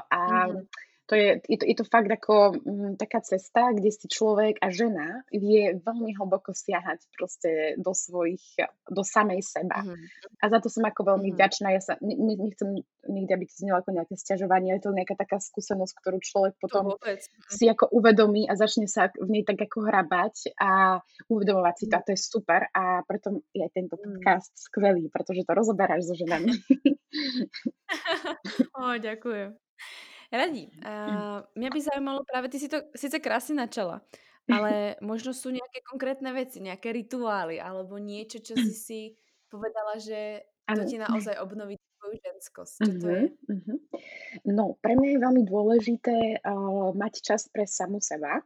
a 0.07 0.19
mm-hmm 0.49 0.93
to 1.05 1.13
je, 1.13 1.29
je, 1.45 1.57
to, 1.61 1.65
je 1.69 1.75
to 1.77 1.85
fakt 1.85 2.09
ako 2.09 2.57
m, 2.57 2.61
mm, 2.65 2.93
taká 2.97 3.21
cesta, 3.21 3.69
kde 3.73 3.93
si 3.93 4.09
človek 4.09 4.57
a 4.57 4.73
žena 4.73 5.21
vie 5.29 5.77
veľmi 5.77 6.17
hlboko 6.17 6.49
siahať 6.49 7.05
proste 7.13 7.77
do 7.77 7.93
svojich, 7.93 8.41
do 8.89 9.05
samej 9.05 9.45
seba. 9.45 9.85
Mm-hmm. 9.85 10.41
A 10.41 10.43
za 10.49 10.59
to 10.61 10.67
som 10.73 10.81
ako 10.81 11.15
veľmi 11.15 11.29
mm-hmm. 11.29 11.37
vďačná. 11.37 11.67
Ja 11.77 11.81
sa 11.81 11.93
ne, 12.01 12.17
nechcem 12.17 12.81
nikdy, 13.05 13.31
aby 13.31 13.45
to 13.45 13.55
znelo 13.61 13.77
ako 13.85 13.93
nejaké 13.93 14.17
stiažovanie, 14.17 14.73
je 14.77 14.81
to 14.81 14.97
nejaká 14.97 15.13
taká 15.13 15.37
skúsenosť, 15.37 15.93
ktorú 16.01 16.17
človek 16.21 16.53
potom 16.57 16.97
mhm. 16.97 17.21
si 17.53 17.69
ako 17.69 17.93
uvedomí 17.93 18.49
a 18.49 18.57
začne 18.57 18.89
sa 18.89 19.13
v 19.13 19.29
nej 19.29 19.43
tak 19.45 19.61
ako 19.61 19.85
hrabať 19.85 20.57
a 20.57 21.01
uvedomovať 21.29 21.75
si 21.77 21.85
to. 21.85 21.95
A 21.95 22.05
to 22.05 22.11
je 22.17 22.19
super 22.19 22.65
a 22.73 23.05
preto 23.05 23.45
je 23.53 23.61
aj 23.61 23.71
tento 23.77 23.95
mhm. 23.95 24.17
podcast 24.17 24.51
mm. 24.51 24.57
skvelý, 24.57 25.05
pretože 25.13 25.45
to 25.45 25.53
rozoberáš 25.53 26.09
so 26.09 26.17
ženami. 26.17 26.49
o, 28.81 28.97
ďakujem. 28.97 29.53
Radi. 30.35 30.65
Uh, 30.83 31.41
mňa 31.55 31.69
by 31.71 31.79
zaujímalo 31.79 32.21
práve, 32.27 32.47
ty 32.51 32.57
si 32.59 32.67
to 32.67 32.83
síce 32.95 33.17
krásne 33.23 33.55
načala, 33.59 34.03
ale 34.45 34.99
možno 35.01 35.33
sú 35.33 35.49
nejaké 35.49 35.81
konkrétne 35.87 36.29
veci, 36.35 36.61
nejaké 36.61 36.93
rituály 36.93 37.57
alebo 37.57 37.97
niečo, 37.97 38.43
čo 38.43 38.53
si 38.53 38.73
si 38.73 38.99
povedala, 39.49 39.97
že 39.97 40.45
to 40.65 40.81
ti 40.85 40.97
naozaj 40.97 41.37
obnoví 41.41 41.77
tvoju 41.77 42.17
ženskosť. 42.21 42.75
Čo 42.81 42.91
to 43.01 43.07
je? 43.09 43.23
Uh-huh. 43.49 43.77
No, 44.45 44.77
pre 44.81 44.97
mňa 44.97 45.09
je 45.17 45.23
veľmi 45.23 45.43
dôležité 45.45 46.17
uh, 46.41 46.93
mať 46.93 47.13
čas 47.21 47.49
pre 47.49 47.65
samu 47.69 48.01
seba 48.01 48.41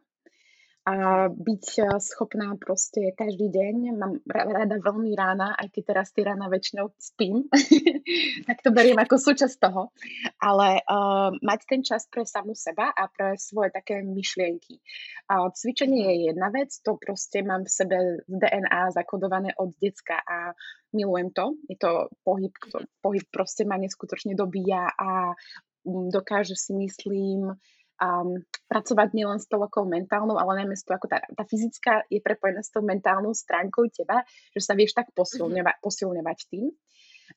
a 0.89 1.29
byť 1.29 1.65
eh, 1.85 2.01
schopná 2.01 2.57
proste 2.57 3.13
každý 3.13 3.53
deň, 3.53 3.75
mám 3.93 4.17
rada 4.25 4.81
veľmi 4.81 5.13
rána, 5.13 5.53
aj 5.53 5.69
keď 5.69 5.83
teraz 5.85 6.09
ty 6.09 6.25
rána 6.25 6.49
väčšinou 6.49 6.89
spím, 6.97 7.45
tak 8.49 8.65
to 8.65 8.73
beriem 8.73 8.97
ako 8.97 9.21
súčasť 9.21 9.55
toho, 9.61 9.93
ale 10.41 10.81
uh, 10.81 11.29
mať 11.45 11.59
ten 11.69 11.81
čas 11.85 12.09
pre 12.09 12.25
samu 12.25 12.57
seba 12.57 12.89
a 12.89 13.05
pre 13.05 13.37
svoje 13.37 13.69
také 13.69 14.01
myšlienky. 14.01 14.81
Uh, 15.29 15.53
cvičenie 15.53 16.09
je 16.09 16.17
jedna 16.33 16.49
vec, 16.49 16.73
to 16.81 16.97
proste 16.97 17.45
mám 17.45 17.69
v 17.69 17.71
sebe 17.71 17.97
DNA 18.25 18.89
zakodované 18.97 19.53
od 19.61 19.69
decka 19.77 20.17
a 20.25 20.57
milujem 20.89 21.29
to. 21.29 21.53
Je 21.69 21.77
to 21.77 22.09
pohyb, 22.25 22.53
to, 22.65 22.81
pohyb 23.05 23.25
proste 23.29 23.61
ma 23.61 23.77
neskutočne 23.77 24.33
dobíja 24.33 24.89
a 24.89 25.37
mm, 25.85 26.09
dokáže 26.09 26.57
si 26.57 26.73
myslím 26.73 27.53
um, 27.99 28.39
pracovať 28.67 29.09
nielen 29.13 29.39
s 29.39 29.47
tou 29.47 29.59
ako 29.59 29.85
mentálnou, 29.85 30.39
ale 30.39 30.63
najmä 30.63 30.75
s 30.75 30.87
tou, 30.87 30.95
ako 30.95 31.11
tá, 31.11 31.21
tá 31.23 31.43
fyzická 31.45 32.07
je 32.07 32.23
prepojená 32.23 32.63
s 32.63 32.71
tou 32.71 32.81
mentálnou 32.81 33.35
stránkou 33.35 33.91
teba, 33.91 34.23
že 34.55 34.61
sa 34.63 34.73
vieš 34.73 34.95
tak 34.95 35.11
posilňovať, 35.13 35.75
mm-hmm. 35.77 35.85
posilňovať 35.85 36.39
tým. 36.49 36.65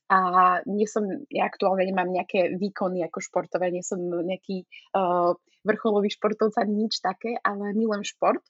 A 0.09 0.17
nie 0.65 0.89
som, 0.89 1.05
ja 1.29 1.45
aktuálne 1.45 1.85
nemám 1.85 2.09
nejaké 2.09 2.57
výkony 2.57 3.05
ako 3.05 3.21
športové, 3.21 3.69
nie 3.69 3.85
som 3.85 4.01
nejaký 4.01 4.65
uh, 4.97 5.37
vrcholový 5.63 6.09
športovca, 6.09 6.65
nič 6.65 6.99
také, 6.99 7.37
ale 7.39 7.77
milujem 7.77 8.03
šport 8.03 8.41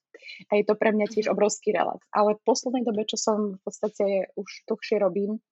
a 0.50 0.56
je 0.56 0.64
to 0.64 0.80
pre 0.80 0.96
mňa 0.96 1.12
tiež 1.12 1.28
mhm. 1.30 1.34
obrovský 1.36 1.76
relax. 1.76 2.04
Ale 2.16 2.40
v 2.40 2.46
poslednej 2.48 2.84
dobe, 2.88 3.04
čo 3.04 3.20
som 3.20 3.60
v 3.60 3.62
podstate 3.62 4.32
už 4.40 4.50
dlhšie 4.72 4.98
robím, 5.04 5.44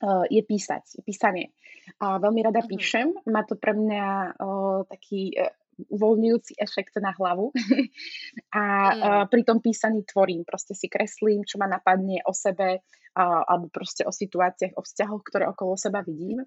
uh, 0.00 0.24
je 0.26 0.42
písať, 0.42 1.04
písanie. 1.04 1.52
A 2.00 2.16
veľmi 2.22 2.40
rada 2.44 2.64
uh-huh. 2.64 2.70
píšem, 2.70 3.12
má 3.28 3.44
to 3.44 3.58
pre 3.58 3.76
mňa 3.76 4.36
uh, 4.36 4.80
taký 4.88 5.36
uh, 5.36 5.52
uvoľňujúci 5.88 6.58
efekt 6.60 6.98
na 7.00 7.14
hlavu. 7.16 7.54
a 8.60 8.62
mm. 8.62 9.32
pri 9.32 9.42
tom 9.46 9.62
písaní 9.62 10.04
tvorím, 10.04 10.44
proste 10.44 10.76
si 10.76 10.90
kreslím, 10.90 11.46
čo 11.46 11.56
ma 11.56 11.70
napadne 11.70 12.20
o 12.26 12.34
sebe, 12.34 12.84
alebo 13.16 13.66
proste 13.72 14.06
o 14.06 14.12
situáciách, 14.14 14.78
o 14.78 14.82
vzťahoch, 14.86 15.22
ktoré 15.26 15.50
okolo 15.50 15.74
seba 15.74 16.04
vidím. 16.06 16.46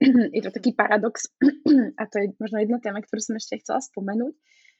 je 0.36 0.40
to 0.42 0.50
taký 0.54 0.76
paradox 0.76 1.26
a 2.00 2.02
to 2.06 2.14
je 2.22 2.26
možno 2.38 2.62
jedna 2.62 2.78
téma, 2.78 3.02
ktorú 3.02 3.20
som 3.22 3.36
ešte 3.40 3.64
chcela 3.64 3.82
spomenúť, 3.82 4.34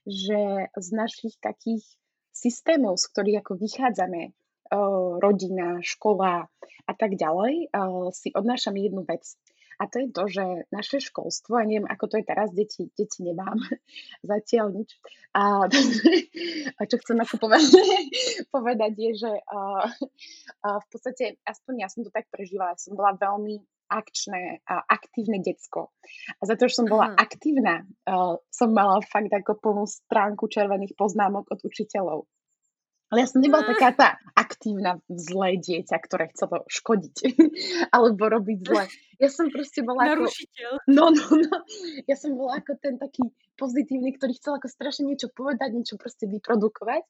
že 0.07 0.71
z 0.71 0.89
našich 0.95 1.35
takých 1.43 1.83
systémov, 2.31 3.01
z 3.01 3.11
ktorých 3.11 3.41
ako 3.43 3.53
vychádzame, 3.59 4.37
rodina, 5.23 5.79
škola 5.83 6.51
a 6.87 6.93
tak 6.95 7.15
ďalej, 7.15 7.71
si 8.15 8.35
odnášame 8.35 8.83
jednu 8.83 9.07
vec. 9.07 9.39
A 9.77 9.85
to 9.93 10.01
je 10.01 10.09
to, 10.09 10.25
že 10.29 10.45
naše 10.73 10.99
školstvo, 11.05 11.61
a 11.61 11.69
neviem, 11.69 11.85
ako 11.85 12.09
to 12.09 12.17
je 12.21 12.25
teraz, 12.25 12.49
deti, 12.53 12.89
deti 12.97 13.21
nemám 13.21 13.61
zatiaľ 14.31 14.73
nič. 14.73 14.97
A, 15.37 15.69
a 16.79 16.81
čo 16.89 16.97
chcem 17.01 17.19
ako 17.21 17.35
povedať, 17.37 17.73
povedať 18.55 18.93
je, 18.97 19.11
že 19.27 19.33
a, 19.33 19.59
a 20.65 20.69
v 20.81 20.87
podstate, 20.89 21.37
aspoň 21.45 21.75
ja 21.85 21.89
som 21.93 22.01
to 22.03 22.11
tak 22.11 22.29
prežívala, 22.33 22.81
som 22.81 22.97
bola 22.97 23.13
veľmi 23.17 23.61
akčné, 23.87 24.67
aktívne 24.67 25.39
decko. 25.39 25.95
A 26.39 26.43
za 26.43 26.59
to, 26.59 26.67
že 26.67 26.83
som 26.83 26.91
bola 26.91 27.15
Aha. 27.15 27.23
aktívna, 27.23 27.87
som 28.51 28.75
mala 28.75 28.99
fakt 29.07 29.31
ako 29.31 29.63
plnú 29.63 29.87
stránku 29.87 30.51
červených 30.51 30.99
poznámok 30.99 31.47
od 31.55 31.63
učiteľov. 31.63 32.27
Ale 33.07 33.23
ja 33.23 33.29
som 33.31 33.39
nebola 33.39 33.63
ah. 33.63 33.71
taká 33.71 33.89
tá 33.95 34.09
aktívna 34.35 34.99
zlé 35.07 35.63
dieťa, 35.63 35.97
ktoré 36.03 36.27
chcelo 36.35 36.67
škodiť 36.67 37.17
alebo 37.95 38.27
robiť 38.27 38.59
zle. 38.67 38.85
Ja 39.17 39.29
som 39.33 39.49
proste 39.49 39.81
bola 39.87 40.11
Narušiteľ. 40.11 40.71
ako... 40.83 40.91
No, 40.91 41.09
no, 41.15 41.25
no. 41.39 41.57
Ja 42.05 42.19
som 42.19 42.35
bola 42.35 42.61
ako 42.61 42.77
ten 42.83 42.99
taký 42.99 43.25
pozitívny, 43.57 44.13
ktorý 44.19 44.37
chcel 44.37 44.61
ako 44.61 44.69
strašne 44.69 45.09
niečo 45.09 45.33
povedať, 45.33 45.73
niečo 45.73 45.97
proste 45.97 46.29
vyprodukovať. 46.29 47.03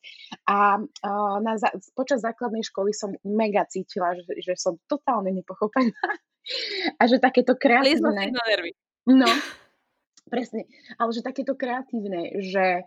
A 0.47 0.79
uh, 0.79 1.37
na, 1.43 1.59
počas 1.99 2.23
základnej 2.23 2.63
školy 2.63 2.95
som 2.95 3.17
mega 3.27 3.67
cítila, 3.67 4.15
že, 4.15 4.39
že 4.39 4.55
som 4.55 4.79
totálne 4.87 5.35
nepochopená. 5.35 5.97
A 7.03 7.11
že 7.11 7.19
takéto 7.19 7.59
kreatívne... 7.59 8.31
No, 9.03 9.27
presne. 10.27 10.67
Ale 10.99 11.11
že 11.15 11.25
takéto 11.25 11.55
kreatívne, 11.55 12.43
že 12.43 12.85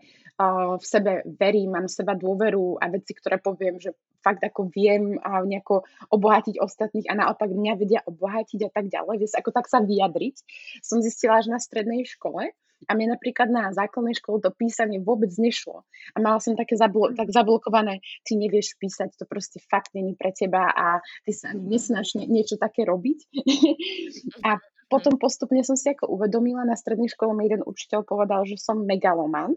v 0.80 0.84
sebe 0.84 1.20
verím, 1.36 1.76
mám 1.76 1.84
v 1.84 1.96
seba 2.00 2.16
dôveru 2.16 2.80
a 2.80 2.88
veci, 2.88 3.12
ktoré 3.12 3.36
poviem, 3.36 3.76
že 3.76 3.92
fakt 4.24 4.40
ako 4.40 4.72
viem 4.72 5.20
a 5.20 5.44
nejako 5.44 5.84
obohatiť 6.08 6.56
ostatných 6.56 7.08
a 7.12 7.16
naopak 7.16 7.52
mňa 7.52 7.72
vedia 7.76 8.00
obohatiť 8.04 8.60
a 8.64 8.70
tak 8.72 8.88
ďalej, 8.88 9.20
vieš, 9.20 9.36
ako 9.36 9.50
tak 9.52 9.68
sa 9.68 9.84
vyjadriť, 9.84 10.36
som 10.80 11.04
zistila 11.04 11.40
až 11.40 11.52
na 11.52 11.60
strednej 11.60 12.08
škole, 12.08 12.52
a 12.88 12.96
mne 12.96 13.12
napríklad 13.12 13.52
na 13.52 13.68
základnej 13.76 14.16
škole 14.16 14.40
to 14.40 14.48
písanie 14.54 15.02
vôbec 15.02 15.28
nešlo. 15.36 15.84
A 16.16 16.22
mala 16.22 16.40
som 16.40 16.56
také 16.56 16.80
zablo- 16.80 17.12
tak 17.12 17.28
zablokované, 17.28 18.00
ty 18.24 18.40
nevieš 18.40 18.80
písať, 18.80 19.20
to 19.20 19.28
proste 19.28 19.60
fakt 19.68 19.92
není 19.92 20.16
pre 20.16 20.32
teba 20.32 20.72
a 20.72 21.04
ty 21.28 21.36
sa 21.36 21.52
nesnáš 21.52 22.16
nie- 22.16 22.30
niečo 22.40 22.56
také 22.56 22.88
robiť. 22.88 23.28
a 24.48 24.56
potom 24.90 25.16
postupne 25.16 25.62
som 25.62 25.78
si 25.78 25.94
ako 25.94 26.10
uvedomila, 26.10 26.66
na 26.66 26.74
strednej 26.74 27.08
škole 27.08 27.32
mi 27.32 27.46
jeden 27.46 27.62
učiteľ 27.62 28.02
povedal, 28.02 28.42
že 28.42 28.58
som 28.58 28.82
megaloman 28.82 29.54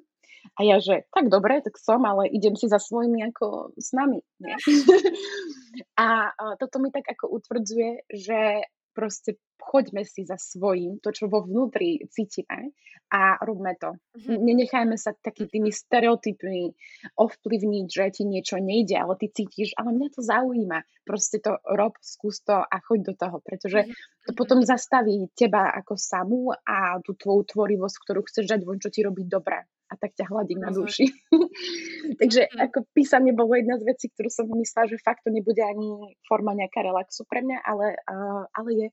a 0.53 0.59
ja, 0.61 0.77
že 0.77 1.07
tak 1.09 1.31
dobre, 1.31 1.63
tak 1.63 1.79
som, 1.79 2.03
ale 2.03 2.27
idem 2.27 2.53
si 2.59 2.67
za 2.67 2.77
svojimi 2.77 3.23
ako 3.31 3.73
s 3.79 3.95
nami. 3.95 4.19
Nie? 4.43 4.59
a, 6.03 6.29
a 6.35 6.43
toto 6.59 6.77
mi 6.83 6.91
tak 6.91 7.07
ako 7.07 7.31
utvrdzuje, 7.41 8.11
že 8.11 8.67
proste 8.93 9.41
choďme 9.57 10.05
si 10.05 10.23
za 10.23 10.37
svojím, 10.37 11.01
to, 11.01 11.09
čo 11.09 11.25
vo 11.25 11.41
vnútri 11.41 12.05
cítime 12.13 12.71
a 13.09 13.37
robme 13.41 13.73
to. 13.77 13.97
Mm-hmm. 14.17 14.37
Nenechajme 14.41 14.95
sa 14.97 15.13
taký 15.13 15.49
tými 15.49 15.69
stereotypmi 15.69 16.73
ovplyvniť, 17.17 17.85
že 17.89 18.05
ti 18.09 18.23
niečo 18.25 18.57
nejde, 18.61 18.97
ale 18.97 19.17
ty 19.17 19.29
cítiš, 19.29 19.73
ale 19.77 19.93
mňa 19.93 20.09
to 20.13 20.21
zaujíma. 20.21 20.79
Proste 21.03 21.37
to 21.41 21.57
rob, 21.65 21.97
skús 22.01 22.41
to 22.41 22.57
a 22.57 22.75
choď 22.81 22.99
do 23.11 23.13
toho, 23.17 23.37
pretože 23.41 23.89
to 24.25 24.31
mhm. 24.33 24.37
potom 24.37 24.59
zastaví 24.61 25.29
teba 25.33 25.73
ako 25.73 25.93
samú 25.97 26.53
a 26.53 27.01
tú 27.01 27.17
tvoju 27.17 27.53
tvorivosť, 27.53 27.97
ktorú 28.05 28.21
chceš 28.29 28.45
dať 28.49 28.61
von, 28.65 28.77
čo 28.77 28.89
ti 28.93 29.01
robí 29.01 29.25
dobre 29.25 29.67
a 29.93 29.95
tak 30.01 30.17
ťa 30.17 30.25
hladím 30.33 30.65
na 30.65 30.73
duši. 30.73 31.13
Takže 32.21 32.49
mm. 32.49 32.57
ako 32.57 32.89
písanie 32.97 33.29
bolo 33.37 33.53
jedna 33.53 33.77
z 33.77 33.85
vecí, 33.85 34.09
ktorú 34.09 34.33
som 34.33 34.49
myslela, 34.49 34.89
že 34.89 34.97
fakt 35.05 35.21
to 35.21 35.29
nebude 35.29 35.61
ani 35.61 36.17
forma 36.25 36.57
nejaká 36.57 36.81
relaxu 36.81 37.29
pre 37.29 37.45
mňa, 37.45 37.61
ale, 37.61 37.93
uh, 38.09 38.49
ale 38.57 38.69
je. 38.73 38.87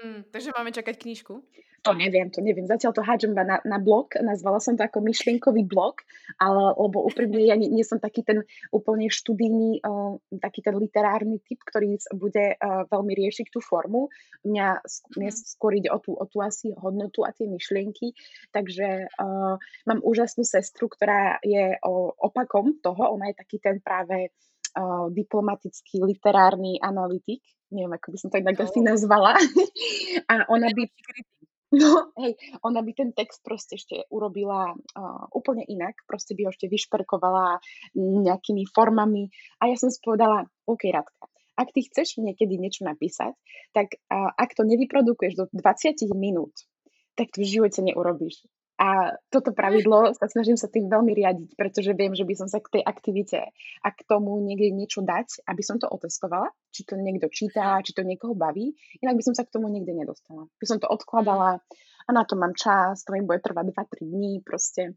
Mm, 0.00 0.30
takže 0.30 0.54
máme 0.54 0.70
čakať 0.70 0.94
knižku? 1.02 1.34
To 1.80 1.96
neviem, 1.96 2.28
to 2.28 2.44
neviem. 2.44 2.68
Zatiaľ 2.68 2.92
to 2.92 3.00
hádžem 3.00 3.32
na, 3.32 3.56
na 3.64 3.78
blog, 3.80 4.12
nazvala 4.20 4.60
som 4.60 4.76
to 4.76 4.84
ako 4.84 5.00
myšlienkový 5.00 5.64
blog, 5.64 6.04
ale, 6.36 6.76
lebo 6.76 7.08
úprimne 7.08 7.40
ja 7.40 7.56
nie, 7.56 7.72
nie 7.72 7.88
som 7.88 7.96
taký 7.96 8.20
ten 8.20 8.44
úplne 8.68 9.08
študijný, 9.08 9.80
uh, 9.80 10.20
taký 10.44 10.60
ten 10.60 10.76
literárny 10.76 11.40
typ, 11.40 11.56
ktorý 11.64 11.96
bude 12.12 12.60
uh, 12.60 12.84
veľmi 12.84 13.12
riešiť 13.16 13.48
tú 13.48 13.64
formu. 13.64 14.12
Mňa, 14.44 14.84
mňa 15.16 15.30
mhm. 15.32 15.40
skôr 15.40 15.72
ide 15.80 15.88
o 15.88 15.96
tú, 16.04 16.12
o 16.12 16.24
tú 16.28 16.44
asi 16.44 16.68
hodnotu 16.76 17.24
a 17.24 17.32
tie 17.32 17.48
myšlienky, 17.48 18.12
takže 18.52 19.08
uh, 19.16 19.56
mám 19.88 20.00
úžasnú 20.04 20.44
sestru, 20.44 20.92
ktorá 20.92 21.40
je 21.40 21.80
o, 21.80 22.12
opakom 22.12 22.76
toho, 22.84 23.16
ona 23.16 23.32
je 23.32 23.40
taký 23.40 23.56
ten 23.56 23.80
práve 23.80 24.28
uh, 24.76 25.08
diplomatický 25.08 26.04
literárny 26.04 26.76
analytik, 26.76 27.40
neviem, 27.72 27.94
ako 27.96 28.06
by 28.12 28.18
som 28.18 28.28
to 28.28 28.36
inak 28.42 28.58
asi 28.60 28.80
nazvala. 28.84 29.32
a 30.30 30.44
ona 30.50 30.68
by... 30.74 30.84
No, 31.70 32.10
hej, 32.18 32.34
ona 32.66 32.82
by 32.82 32.92
ten 32.98 33.10
text 33.14 33.46
proste 33.46 33.78
ešte 33.78 34.02
urobila 34.10 34.74
uh, 34.74 35.24
úplne 35.30 35.62
inak, 35.62 36.02
proste 36.02 36.34
by 36.34 36.46
ho 36.46 36.50
ešte 36.50 36.66
vyšperkovala 36.66 37.62
nejakými 37.94 38.66
formami 38.66 39.30
a 39.62 39.70
ja 39.70 39.78
som 39.78 39.86
si 39.86 40.02
povedala, 40.02 40.50
OK, 40.66 40.90
Radka, 40.90 41.30
ak 41.54 41.70
ty 41.70 41.86
chceš 41.86 42.18
niekedy 42.18 42.58
niečo 42.58 42.82
napísať, 42.82 43.38
tak 43.70 43.94
uh, 44.10 44.34
ak 44.34 44.58
to 44.58 44.66
nevyprodukuješ 44.66 45.38
do 45.38 45.44
20 45.54 46.10
minút, 46.18 46.50
tak 47.14 47.30
to 47.30 47.38
v 47.38 47.46
živote 47.46 47.86
neurobíš. 47.86 48.42
A 48.80 49.12
toto 49.28 49.52
pravidlo 49.52 50.16
sa 50.16 50.24
snažím 50.24 50.56
sa 50.56 50.64
tým 50.64 50.88
veľmi 50.88 51.12
riadiť, 51.12 51.52
pretože 51.52 51.92
viem, 51.92 52.16
že 52.16 52.24
by 52.24 52.32
som 52.32 52.48
sa 52.48 52.64
k 52.64 52.80
tej 52.80 52.82
aktivite 52.88 53.52
a 53.84 53.88
k 53.92 54.00
tomu 54.08 54.40
niekde 54.40 54.72
niečo 54.72 55.04
dať, 55.04 55.44
aby 55.44 55.60
som 55.60 55.76
to 55.76 55.84
otestovala, 55.84 56.48
či 56.72 56.88
to 56.88 56.96
niekto 56.96 57.28
číta, 57.28 57.84
či 57.84 57.92
to 57.92 58.00
niekoho 58.00 58.32
baví, 58.32 58.72
inak 59.04 59.20
by 59.20 59.22
som 59.28 59.36
sa 59.36 59.44
k 59.44 59.52
tomu 59.52 59.68
nikde 59.68 59.92
nedostala. 59.92 60.48
By 60.56 60.64
som 60.64 60.80
to 60.80 60.88
odkladala 60.88 61.60
a 62.08 62.10
na 62.16 62.24
to 62.24 62.40
mám 62.40 62.56
čas, 62.56 63.04
to 63.04 63.12
mi 63.12 63.20
bude 63.20 63.44
trvať 63.44 63.68
2-3 64.00 64.16
dní 64.16 64.40
proste. 64.40 64.96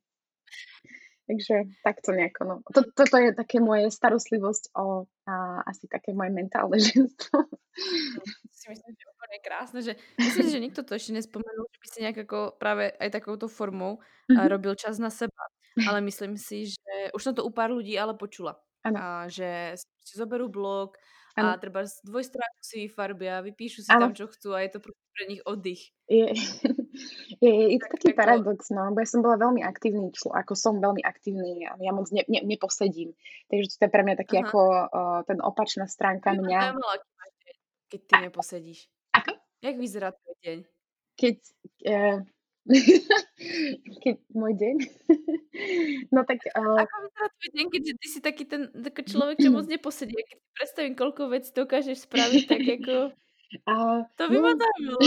Takže 1.24 1.72
takto 1.80 2.12
nejako, 2.12 2.42
no. 2.44 2.56
Toto 2.68 3.16
je 3.16 3.32
také 3.32 3.64
moje 3.64 3.88
starostlivosť 3.88 4.76
o 4.76 5.08
a, 5.24 5.64
asi 5.64 5.88
také 5.88 6.12
moje 6.12 6.36
mentálne 6.36 6.76
ženstvo. 6.84 7.48
Si 8.52 8.66
myslím, 8.68 8.92
že 8.92 9.06
úplne 9.08 9.38
krásne, 9.40 9.80
že 9.80 9.94
myslím, 10.20 10.48
že 10.52 10.60
nikto 10.60 10.82
to 10.84 11.00
ešte 11.00 11.16
nespomenul, 11.16 11.64
že 11.72 11.80
by 11.80 11.88
si 11.88 12.00
nejak 12.04 12.20
ako 12.28 12.60
práve 12.60 12.92
aj 13.00 13.10
takouto 13.12 13.48
formou 13.48 14.04
mm-hmm. 14.28 14.52
robil 14.52 14.76
čas 14.76 15.00
na 15.00 15.08
seba. 15.08 15.48
Ale 15.74 16.06
myslím 16.06 16.38
si, 16.38 16.70
že 16.70 16.94
už 17.16 17.22
som 17.24 17.34
to 17.34 17.48
u 17.48 17.50
pár 17.50 17.72
ľudí 17.72 17.96
ale 17.98 18.14
počula. 18.14 18.60
Ano. 18.84 19.00
A 19.00 19.06
že 19.32 19.80
si 20.04 20.14
zoberú 20.20 20.52
blog 20.52 21.00
a 21.34 21.58
treba 21.58 21.82
dvojstránku 22.06 22.62
si 22.62 22.86
vyfarbia, 22.86 23.42
vypíšu 23.42 23.82
si 23.82 23.90
ano. 23.90 24.06
tam, 24.06 24.14
čo 24.14 24.30
chcú 24.30 24.54
a 24.54 24.62
je 24.62 24.78
to 24.78 24.80
pre 24.86 25.24
nich 25.26 25.42
oddych. 25.48 25.90
Je, 26.06 26.30
je, 27.42 27.52
je, 27.74 27.78
to 27.82 27.88
taký 27.90 28.14
paradox, 28.14 28.70
no, 28.70 28.94
bo 28.94 29.02
ja 29.02 29.10
som 29.10 29.26
bola 29.26 29.38
veľmi 29.42 29.66
aktívny 29.66 30.14
člo, 30.14 30.34
ako 30.34 30.54
som 30.54 30.78
veľmi 30.78 31.02
aktívny 31.02 31.66
ja 31.66 31.92
moc 31.92 32.08
ne, 32.14 32.22
ne, 32.30 32.46
neposedím. 32.46 33.18
Takže 33.50 33.78
to 33.78 33.84
je 33.86 33.92
pre 33.92 34.04
mňa 34.06 34.16
taký 34.18 34.36
Aha. 34.40 34.46
ako 34.46 34.60
uh, 34.62 35.20
ten 35.26 35.40
opačná 35.42 35.90
stránka 35.90 36.34
mňa. 36.38 36.78
Keď 37.90 38.02
ty 38.10 38.14
neposedíš. 38.26 38.80
Ako? 39.14 39.38
Jak 39.62 39.76
vyzerá 39.78 40.14
tvoj 40.14 40.36
deň? 40.42 40.58
Keď... 41.14 41.36
Uh, 41.86 42.18
keď 44.04 44.16
môj 44.34 44.54
deň? 44.58 44.76
no 46.16 46.26
tak... 46.26 46.42
Uh... 46.58 46.82
Ako 46.82 46.96
vyzerá 47.06 47.28
tvoj 47.30 47.50
deň, 47.54 47.66
keď 47.70 47.82
ty 47.98 48.08
si 48.10 48.20
taký 48.22 48.44
ten 48.50 48.70
taký 48.74 49.02
človek, 49.06 49.38
čo 49.42 49.50
moc 49.54 49.70
neposedí. 49.70 50.14
Keď 50.18 50.38
si 50.42 50.50
predstavím, 50.58 50.96
koľko 50.98 51.30
vecí 51.30 51.50
dokážeš 51.54 52.10
spraviť, 52.10 52.44
tak 52.50 52.62
ako... 52.82 52.96
To 54.18 54.24
by 54.30 54.38
no, 54.38 54.42
ma 54.42 54.54
zaujímalo. 54.62 54.98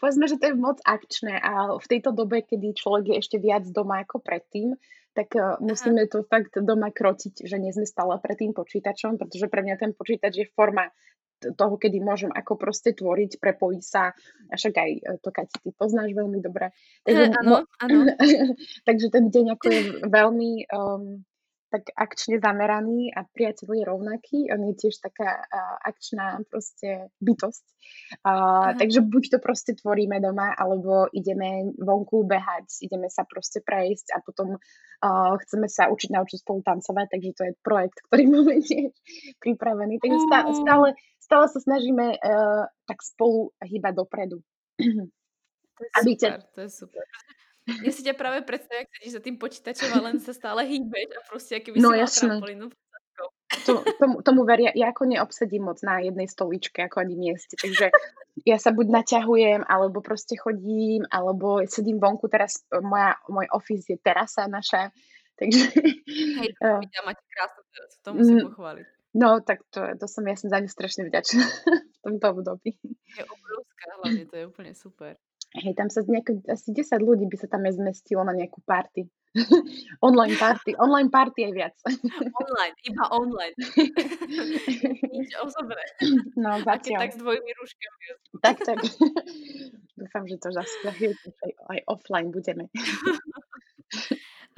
povedzme, 0.00 0.24
že 0.26 0.36
to 0.38 0.44
je 0.50 0.54
moc 0.58 0.78
akčné 0.82 1.38
a 1.38 1.78
v 1.78 1.86
tejto 1.86 2.10
dobe, 2.10 2.42
kedy 2.42 2.74
človek 2.74 3.14
je 3.14 3.16
ešte 3.22 3.36
viac 3.38 3.64
doma 3.70 4.02
ako 4.02 4.18
predtým, 4.18 4.74
tak 5.14 5.34
musíme 5.58 6.06
Aha. 6.06 6.10
to 6.10 6.22
fakt 6.26 6.54
doma 6.62 6.94
krotiť, 6.94 7.42
že 7.42 7.58
nie 7.58 7.74
sme 7.74 7.86
stále 7.86 8.14
pred 8.22 8.38
tým 8.38 8.54
počítačom, 8.54 9.18
pretože 9.18 9.50
pre 9.50 9.66
mňa 9.66 9.76
ten 9.78 9.90
počítač 9.90 10.32
je 10.38 10.46
forma 10.54 10.94
toho, 11.38 11.74
kedy 11.78 12.02
môžem 12.02 12.34
ako 12.34 12.58
proste 12.58 12.94
tvoriť, 12.94 13.38
prepojiť 13.38 13.82
sa. 13.82 14.10
A 14.50 14.54
však 14.58 14.74
aj 14.74 14.90
e, 14.90 15.02
to, 15.22 15.30
keď 15.30 15.46
ty 15.62 15.70
poznáš 15.70 16.10
veľmi 16.10 16.42
dobre. 16.42 16.74
Takže, 17.06 17.24
áno, 17.38 17.62
áno. 17.78 17.98
takže 18.88 19.06
ten 19.14 19.30
deň 19.30 19.46
ako 19.54 19.66
je 19.70 19.82
veľmi 20.10 20.50
um, 20.74 21.22
tak 21.68 21.92
akčne 21.92 22.40
zameraný 22.40 23.12
a 23.12 23.28
priateľ 23.28 23.68
je 23.76 23.84
rovnaký. 23.84 24.38
On 24.52 24.60
je 24.72 24.74
tiež 24.74 25.04
taká 25.04 25.44
uh, 25.44 25.76
akčná 25.84 26.40
proste 26.48 27.12
bytosť. 27.20 27.64
Uh, 28.24 28.72
takže 28.80 29.04
buď 29.04 29.36
to 29.36 29.38
proste 29.38 29.72
tvoríme 29.76 30.16
doma, 30.24 30.56
alebo 30.56 31.12
ideme 31.12 31.76
vonku 31.76 32.24
behať, 32.24 32.80
ideme 32.84 33.12
sa 33.12 33.28
proste 33.28 33.60
prejsť 33.60 34.16
a 34.16 34.18
potom 34.24 34.56
uh, 34.56 35.32
chceme 35.44 35.68
sa 35.68 35.92
učiť 35.92 36.10
naučiť 36.12 36.38
spolu 36.40 36.64
tancovať, 36.64 37.06
takže 37.12 37.30
to 37.36 37.42
je 37.48 37.52
projekt, 37.60 38.00
ktorý 38.08 38.24
máme 38.34 38.54
tiež 38.64 38.92
pripravený. 39.40 40.00
Takže 40.00 40.18
stále, 40.24 40.50
stále, 40.56 40.88
stále 41.20 41.46
sa 41.52 41.60
snažíme 41.60 42.16
uh, 42.16 42.64
tak 42.88 42.98
spolu 43.04 43.52
hýbať 43.60 43.92
dopredu. 43.92 44.40
To 45.78 45.80
je 45.84 45.90
super, 46.16 46.42
te... 46.42 46.48
to 46.54 46.60
je 46.66 46.70
super. 46.74 47.04
Ja 47.68 47.92
si 47.92 48.00
ťa 48.00 48.16
práve 48.16 48.40
predstavím, 48.48 48.88
ak 48.88 48.92
sedíš 48.96 49.12
za 49.12 49.22
tým 49.22 49.36
počítačom 49.36 49.88
a 49.92 49.98
len 50.08 50.16
sa 50.18 50.32
stále 50.32 50.64
hýbeš 50.64 51.08
a 51.12 51.20
proste 51.28 51.60
aký 51.60 51.76
by 51.76 51.78
no, 51.84 51.92
si 51.92 52.00
mal 52.00 52.08
trampolínu. 52.08 52.66
To, 53.64 53.80
tomu, 53.96 54.20
tomu 54.20 54.40
veria, 54.44 54.72
ja 54.76 54.92
ako 54.92 55.08
neobsedím 55.08 55.68
moc 55.68 55.80
na 55.80 56.04
jednej 56.04 56.28
stoličke, 56.28 56.84
ako 56.84 57.00
ani 57.00 57.16
mieste, 57.16 57.56
takže 57.56 57.88
ja 58.44 58.56
sa 58.60 58.76
buď 58.76 58.86
naťahujem, 58.92 59.64
alebo 59.64 60.04
proste 60.04 60.36
chodím, 60.36 61.08
alebo 61.08 61.64
sedím 61.64 61.96
vonku, 61.96 62.28
teraz 62.28 62.64
moja, 62.84 63.16
môj 63.28 63.48
office 63.52 63.88
je 63.88 63.96
terasa 64.00 64.44
naša, 64.46 64.92
takže... 65.40 65.64
Hej, 66.44 66.50
to 66.60 67.00
uh, 67.00 67.04
máte 67.08 67.24
krásnu 67.32 67.62
terasu, 67.72 67.96
to 68.04 68.08
musím 68.12 68.36
pochváliť. 68.52 68.86
No, 69.16 69.40
tak 69.40 69.64
to, 69.72 69.80
to 69.96 70.04
som, 70.04 70.28
ja 70.28 70.36
som 70.36 70.52
za 70.52 70.60
ňu 70.60 70.68
strašne 70.68 71.08
vďačná 71.08 71.44
v 71.96 71.98
tomto 72.04 72.26
období. 72.36 72.76
Je 73.16 73.24
obrovská, 73.24 73.86
hlavne 74.04 74.24
to 74.28 74.34
je 74.36 74.44
úplne 74.44 74.72
super. 74.76 75.16
Hej, 75.56 75.80
tam 75.80 75.88
sa 75.88 76.04
nejako, 76.04 76.44
asi 76.44 76.76
10 76.76 77.00
ľudí 77.00 77.24
by 77.24 77.36
sa 77.40 77.48
tam 77.48 77.64
aj 77.64 77.80
zmestilo 77.80 78.20
na 78.20 78.36
nejakú 78.36 78.60
party. 78.68 79.08
online 80.06 80.36
party. 80.36 80.76
Online 80.76 81.08
party 81.08 81.48
je 81.48 81.50
viac. 81.56 81.72
online, 82.44 82.76
iba 82.84 83.04
online. 83.08 83.56
Nič 85.16 85.30
osobné. 85.40 85.84
No, 86.36 86.60
zatiaľ. 86.60 87.00
tak 87.00 87.12
s 87.16 87.18
dvojmi 87.20 87.50
rúškami. 87.56 88.04
tak, 88.44 88.56
tak. 88.60 88.76
Dúfam, 89.96 90.24
že 90.28 90.36
to 90.36 90.48
zase 90.52 90.76
aj, 90.84 91.52
aj 91.72 91.78
offline 91.88 92.28
budeme. 92.28 92.68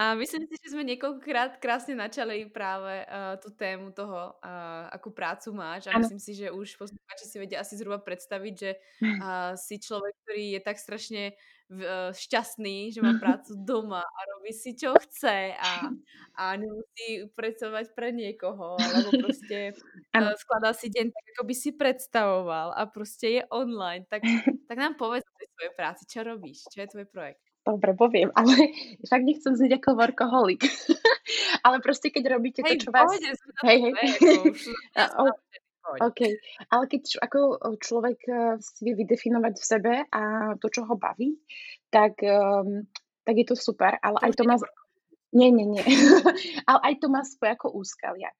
A 0.00 0.16
myslím 0.16 0.48
si, 0.48 0.56
že 0.56 0.72
sme 0.72 0.80
niekoľkokrát 0.88 1.60
krásne 1.60 1.92
načali 1.92 2.48
práve 2.48 3.04
uh, 3.04 3.36
tú 3.36 3.52
tému 3.52 3.92
toho, 3.92 4.32
uh, 4.40 4.88
akú 4.88 5.12
prácu 5.12 5.52
máš 5.52 5.92
a 5.92 5.92
ano. 5.92 6.08
myslím 6.08 6.16
si, 6.16 6.40
že 6.40 6.48
už 6.48 6.80
poslucháči 6.80 7.28
si 7.28 7.36
vedia 7.36 7.60
asi 7.60 7.76
zhruba 7.76 8.00
predstaviť, 8.00 8.54
že 8.56 8.70
uh, 8.80 9.52
si 9.68 9.76
človek, 9.76 10.16
ktorý 10.24 10.56
je 10.56 10.60
tak 10.64 10.80
strašne 10.80 11.36
uh, 11.36 12.16
šťastný, 12.16 12.96
že 12.96 13.04
má 13.04 13.12
prácu 13.20 13.52
doma 13.60 14.00
a 14.00 14.20
robí 14.32 14.56
si 14.56 14.72
čo 14.72 14.96
chce 14.96 15.52
a, 15.52 15.92
a 16.32 16.44
nemusí 16.56 17.28
pracovať 17.36 17.92
pre 17.92 18.16
niekoho, 18.16 18.80
alebo 18.80 19.20
proste 19.20 19.76
uh, 20.16 20.32
skladá 20.40 20.72
si 20.72 20.88
deň 20.88 21.12
tak, 21.12 21.24
ako 21.36 21.42
by 21.44 21.52
si 21.52 21.76
predstavoval 21.76 22.72
a 22.72 22.88
proste 22.88 23.36
je 23.36 23.42
online. 23.52 24.08
Tak, 24.08 24.24
tak 24.64 24.76
nám 24.80 24.96
povedz 24.96 25.28
o 25.28 25.44
svojej 25.60 25.76
práci, 25.76 26.08
čo 26.08 26.24
robíš, 26.24 26.64
čo 26.72 26.80
je 26.80 26.88
tvoj 26.88 27.04
projekt? 27.12 27.49
Dobre, 27.60 27.92
poviem, 27.92 28.32
ale 28.38 28.72
však 29.04 29.20
nechcem 29.20 29.52
znieť 29.52 29.80
ako 29.80 29.90
workoholik. 29.96 30.64
ale 31.66 31.76
proste, 31.84 32.08
keď 32.08 32.40
robíte 32.40 32.60
hej, 32.64 32.80
to, 32.80 32.88
čo 32.88 32.90
vás... 32.90 33.12
Hej, 33.64 33.78
hej. 33.92 34.10
OK, 35.90 36.20
ale 36.70 36.84
keď 36.86 37.18
ako 37.18 37.58
človek 37.82 38.18
e, 38.30 38.62
si 38.62 38.86
vie 38.86 38.94
vydefinovať 38.94 39.54
v 39.58 39.64
sebe 39.64 39.92
a 40.06 40.54
to, 40.54 40.70
čo 40.70 40.86
ho 40.86 40.94
baví, 40.94 41.34
tak, 41.90 42.22
um, 42.22 42.86
tak 43.26 43.34
je 43.34 43.46
to 43.48 43.56
super, 43.58 43.98
ale 43.98 44.22
to 44.22 44.24
aj 44.28 44.32
to 44.38 44.44
má... 44.46 44.54
Nie, 45.34 45.50
nie, 45.50 45.66
nie. 45.66 45.82
ale 46.70 46.80
aj 46.84 46.94
to 47.02 47.10
má 47.10 47.26
svoje 47.26 47.58
ako 47.58 47.74
úskalia. 47.74 48.30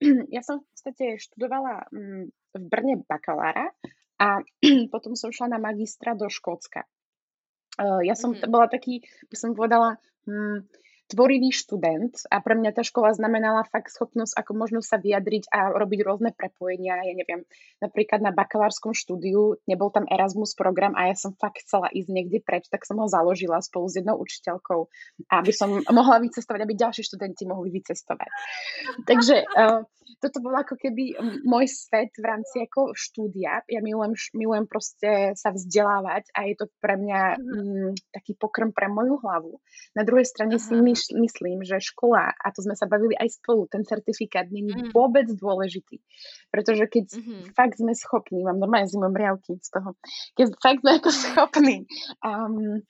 ja 0.34 0.40
som 0.40 0.64
v 0.64 0.66
podstate 0.72 1.20
študovala 1.20 1.92
mm, 1.92 2.24
v 2.56 2.64
Brne 2.72 3.04
bakalára 3.04 3.68
a 4.16 4.40
potom 4.92 5.12
som 5.12 5.28
šla 5.28 5.52
na 5.52 5.60
magistra 5.60 6.16
do 6.16 6.32
Škótska. 6.32 6.88
Uh, 7.74 8.00
ja 8.06 8.14
som 8.14 8.34
mm-hmm. 8.34 8.50
bola 8.50 8.70
taký, 8.70 9.02
by 9.26 9.34
som 9.34 9.56
povedala, 9.56 9.98
hm, 10.30 10.62
tvorivý 11.08 11.52
študent 11.52 12.16
a 12.32 12.40
pre 12.40 12.56
mňa 12.56 12.70
tá 12.72 12.82
škola 12.82 13.12
znamenala 13.12 13.68
fakt 13.68 13.92
schopnosť, 13.92 14.40
ako 14.40 14.52
možno 14.56 14.80
sa 14.80 14.96
vyjadriť 14.96 15.52
a 15.52 15.72
robiť 15.76 16.00
rôzne 16.00 16.30
prepojenia. 16.32 17.04
Ja 17.04 17.14
neviem, 17.14 17.44
napríklad 17.84 18.24
na 18.24 18.32
bakalárskom 18.32 18.96
štúdiu 18.96 19.60
nebol 19.68 19.92
tam 19.92 20.08
Erasmus 20.08 20.56
program 20.56 20.96
a 20.96 21.12
ja 21.12 21.16
som 21.16 21.36
fakt 21.36 21.60
chcela 21.60 21.92
ísť 21.92 22.08
niekde 22.08 22.38
preč, 22.40 22.66
tak 22.72 22.88
som 22.88 22.96
ho 23.00 23.06
založila 23.06 23.60
spolu 23.60 23.86
s 23.92 24.00
jednou 24.00 24.16
učiteľkou, 24.16 24.80
aby 25.28 25.52
som 25.52 25.84
mohla 25.92 26.24
vycestovať, 26.24 26.60
aby 26.64 26.74
ďalší 26.74 27.04
študenti 27.04 27.44
mohli 27.44 27.68
vycestovať. 27.68 28.30
Takže 29.04 29.44
uh, 29.44 29.84
toto 30.20 30.40
bol 30.40 30.52
ako 30.52 30.76
keby 30.76 31.16
môj 31.44 31.68
svet 31.68 32.12
v 32.16 32.24
rámci 32.24 32.64
ako 32.64 32.92
štúdia. 32.96 33.64
Ja 33.68 33.80
milujem, 33.80 34.16
milujem 34.36 34.66
proste 34.68 35.32
sa 35.36 35.52
vzdelávať 35.52 36.32
a 36.36 36.48
je 36.48 36.54
to 36.56 36.66
pre 36.80 36.96
mňa 37.00 37.20
mm, 37.40 37.90
taký 38.12 38.32
pokrm 38.36 38.72
pre 38.72 38.88
moju 38.88 39.20
hlavu. 39.24 39.60
Na 39.96 40.04
druhej 40.04 40.28
strane 40.28 40.56
Aha. 40.60 40.64
si 40.64 40.74
my 40.94 41.26
myslím, 41.26 41.60
že 41.66 41.82
škola, 41.82 42.32
a 42.32 42.46
to 42.54 42.62
sme 42.62 42.78
sa 42.78 42.86
bavili 42.86 43.18
aj 43.18 43.42
spolu, 43.42 43.66
ten 43.66 43.82
certifikát 43.82 44.46
není 44.48 44.72
mm. 44.72 44.90
vôbec 44.94 45.26
dôležitý. 45.28 45.98
Pretože 46.48 46.86
keď 46.86 47.06
mm-hmm. 47.18 47.40
fakt 47.52 47.76
sme 47.82 47.92
schopní, 47.92 48.46
mám 48.46 48.62
normálne 48.62 48.88
zimom 48.88 49.12
riavky 49.12 49.58
z 49.58 49.68
toho, 49.74 49.98
keď 50.38 50.46
fakt 50.62 50.80
sme 50.80 50.92
ako 51.02 51.10
schopní 51.28 51.76
um, 52.22 52.80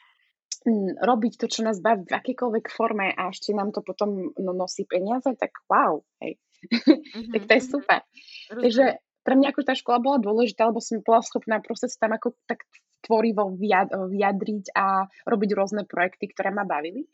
robiť 1.00 1.32
to, 1.40 1.46
čo 1.48 1.60
nás 1.64 1.80
baví 1.80 2.08
v 2.08 2.16
akýkoľvek 2.16 2.66
forme 2.72 3.12
a 3.12 3.28
ešte 3.28 3.52
nám 3.52 3.72
to 3.72 3.84
potom 3.84 4.32
no, 4.36 4.52
nosí 4.56 4.88
peniaze, 4.88 5.28
tak 5.36 5.52
wow, 5.68 6.04
hej. 6.20 6.36
Mm-hmm. 6.64 7.32
tak 7.36 7.42
to 7.44 7.52
je 7.52 7.60
mhm. 7.60 7.70
super. 7.76 8.00
Mm-hmm. 8.00 8.62
Takže 8.64 8.84
pre 9.24 9.34
mňa 9.40 9.48
ako 9.52 9.60
tá 9.64 9.74
škola 9.76 9.98
bola 10.00 10.18
dôležitá, 10.20 10.68
lebo 10.68 10.80
som 10.84 11.00
bola 11.00 11.24
schopná 11.24 11.60
proste 11.60 11.88
sa 11.88 12.08
tam 12.08 12.16
ako 12.16 12.36
tak 12.44 12.64
tvorivo 13.04 13.52
vyjadriť 13.56 14.72
a 14.72 15.04
robiť 15.28 15.50
rôzne 15.52 15.82
projekty, 15.84 16.32
ktoré 16.32 16.52
ma 16.52 16.64
bavili. 16.64 17.04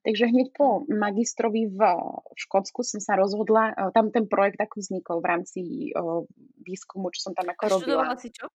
Takže 0.00 0.32
hneď 0.32 0.56
po 0.56 0.88
magistrovi 0.88 1.68
v 1.68 1.80
Škótsku 2.32 2.80
som 2.80 3.04
sa 3.04 3.20
rozhodla, 3.20 3.76
e, 3.76 3.92
tam 3.92 4.08
ten 4.08 4.24
projekt 4.24 4.56
ako 4.56 4.80
vznikol 4.80 5.20
v 5.20 5.28
rámci 5.28 5.60
o, 5.92 6.24
výskumu, 6.64 7.12
čo 7.12 7.28
som 7.28 7.32
tam 7.36 7.52
ako 7.52 7.62
robila. 7.68 7.84
Študovala 7.84 8.16
si 8.16 8.28
čo? 8.32 8.48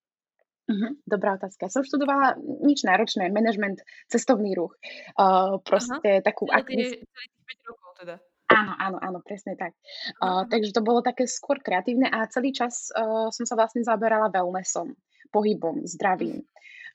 Uh-huh, 0.65 0.97
dobrá 1.05 1.37
otázka. 1.37 1.69
Som 1.69 1.85
študovala 1.85 2.41
nič 2.41 2.81
náročné, 2.81 3.29
management, 3.29 3.85
cestovný 4.09 4.57
ruch. 4.57 4.73
Uh, 5.13 5.61
proste 5.61 6.21
Aha. 6.21 6.25
takú... 6.25 6.49
Akvis... 6.49 6.97
5 6.97 7.69
rokov 7.69 7.91
teda. 8.01 8.15
Áno, 8.49 8.73
áno, 8.77 8.97
áno, 8.97 9.17
presne 9.21 9.53
tak. 9.53 9.77
Uh, 10.17 10.49
takže 10.49 10.73
to 10.73 10.81
bolo 10.81 11.05
také 11.05 11.29
skôr 11.29 11.61
kreatívne 11.61 12.09
a 12.09 12.25
celý 12.29 12.49
čas 12.49 12.89
uh, 12.97 13.29
som 13.29 13.45
sa 13.45 13.53
vlastne 13.53 13.85
zaberala 13.85 14.33
wellnessom, 14.33 14.97
pohybom, 15.29 15.85
zdravím. 15.85 16.41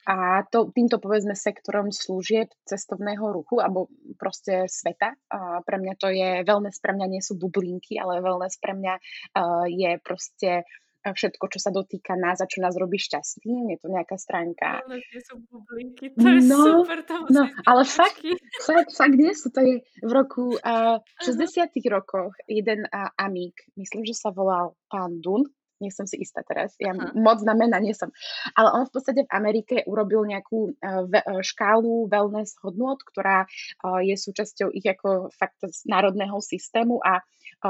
A 0.09 0.47
to, 0.49 0.73
týmto 0.73 0.97
povedzme 0.97 1.37
sektorom 1.37 1.93
služieb 1.93 2.49
cestovného 2.65 3.21
ruchu 3.21 3.61
alebo 3.61 3.93
proste 4.17 4.65
sveta. 4.65 5.13
A 5.29 5.61
pre 5.61 5.77
mňa 5.77 5.95
to 6.01 6.09
je, 6.09 6.41
wellness 6.47 6.81
pre 6.81 6.97
mňa 6.97 7.07
nie 7.09 7.23
sú 7.23 7.37
bublinky, 7.37 8.01
ale 8.01 8.25
wellness 8.25 8.57
pre 8.57 8.73
mňa 8.73 8.95
uh, 8.97 9.67
je 9.69 9.91
proste 10.01 10.65
všetko, 11.01 11.45
čo 11.49 11.59
sa 11.59 11.73
dotýka 11.73 12.13
nás 12.13 12.45
a 12.45 12.51
čo 12.51 12.61
nás 12.61 12.77
robí 12.77 13.01
šťastným. 13.01 13.73
Je 13.73 13.79
to 13.81 13.89
nejaká 13.89 14.21
stránka. 14.21 14.85
Ale 14.85 15.01
nie 15.01 15.21
sú 15.25 15.41
bublinky, 15.49 16.13
to 16.13 16.21
je 16.21 16.41
no, 16.45 16.85
super. 16.85 17.01
To 17.09 17.25
no, 17.33 17.49
ale 17.65 17.83
fakt, 17.89 18.21
fakt, 18.61 18.93
fakt 18.93 19.17
nie 19.17 19.33
sú. 19.33 19.49
To 19.57 19.61
je 19.65 19.81
v 19.81 20.13
roku 20.13 20.61
uh, 20.61 21.01
60 21.25 21.73
rokoch 21.89 22.37
jeden 22.45 22.85
uh, 22.85 23.09
amík, 23.17 23.57
myslím, 23.81 24.05
že 24.05 24.13
sa 24.13 24.29
volal 24.29 24.77
pán 24.93 25.25
Dun, 25.25 25.49
nie 25.81 25.91
som 25.91 26.05
si 26.05 26.21
istá 26.21 26.45
teraz, 26.45 26.77
ja 26.77 26.93
Aha. 26.93 27.17
moc 27.17 27.41
na 27.43 27.57
mena 27.57 27.81
nie 27.81 27.97
som. 27.97 28.13
Ale 28.55 28.71
on 28.77 28.85
v 28.87 28.93
podstate 28.93 29.25
v 29.25 29.33
Amerike 29.33 29.83
urobil 29.89 30.29
nejakú 30.29 30.77
uh, 30.77 31.09
škálu 31.41 32.07
wellness 32.07 32.55
hodnot, 32.61 33.01
ktorá 33.03 33.49
uh, 33.49 34.01
je 34.05 34.15
súčasťou 34.15 34.71
ich 34.77 34.85
ako 34.85 35.33
fakt 35.33 35.61
z 35.65 35.89
národného 35.89 36.37
systému 36.45 37.01
a 37.01 37.25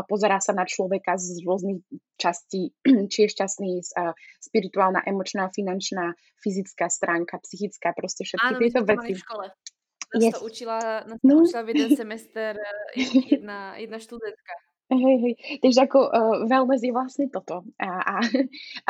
pozerá 0.06 0.38
sa 0.38 0.54
na 0.54 0.62
človeka 0.62 1.18
z 1.18 1.42
rôznych 1.42 1.82
častí, 2.14 2.70
či 3.10 3.26
je 3.26 3.32
šťastný 3.32 3.70
uh, 3.98 4.14
spirituálna, 4.38 5.02
emočná, 5.06 5.50
finančná, 5.50 6.14
fyzická 6.38 6.86
stránka, 6.90 7.42
psychická, 7.42 7.90
proste 7.96 8.22
všetky 8.26 8.54
Áno, 8.54 8.60
tieto 8.60 8.80
veci. 8.86 9.12
V 9.16 9.22
škole. 9.22 9.46
Nás 10.10 10.22
yes. 10.26 10.34
to 10.34 10.40
učila, 10.42 10.78
nás 11.06 11.18
to 11.22 11.26
no. 11.30 11.46
učila 11.46 11.62
v 11.62 11.68
jeden 11.70 11.90
semester 12.02 12.58
jedna, 13.30 13.78
jedna 13.78 13.98
študentka. 14.02 14.54
Hej, 14.90 15.16
hej. 15.22 15.34
Takže 15.62 15.86
ako 15.86 15.98
uh, 16.02 16.36
wellness 16.50 16.82
je 16.82 16.90
vlastne 16.90 17.26
toto. 17.30 17.62
A, 17.78 17.90
a, 18.02 18.16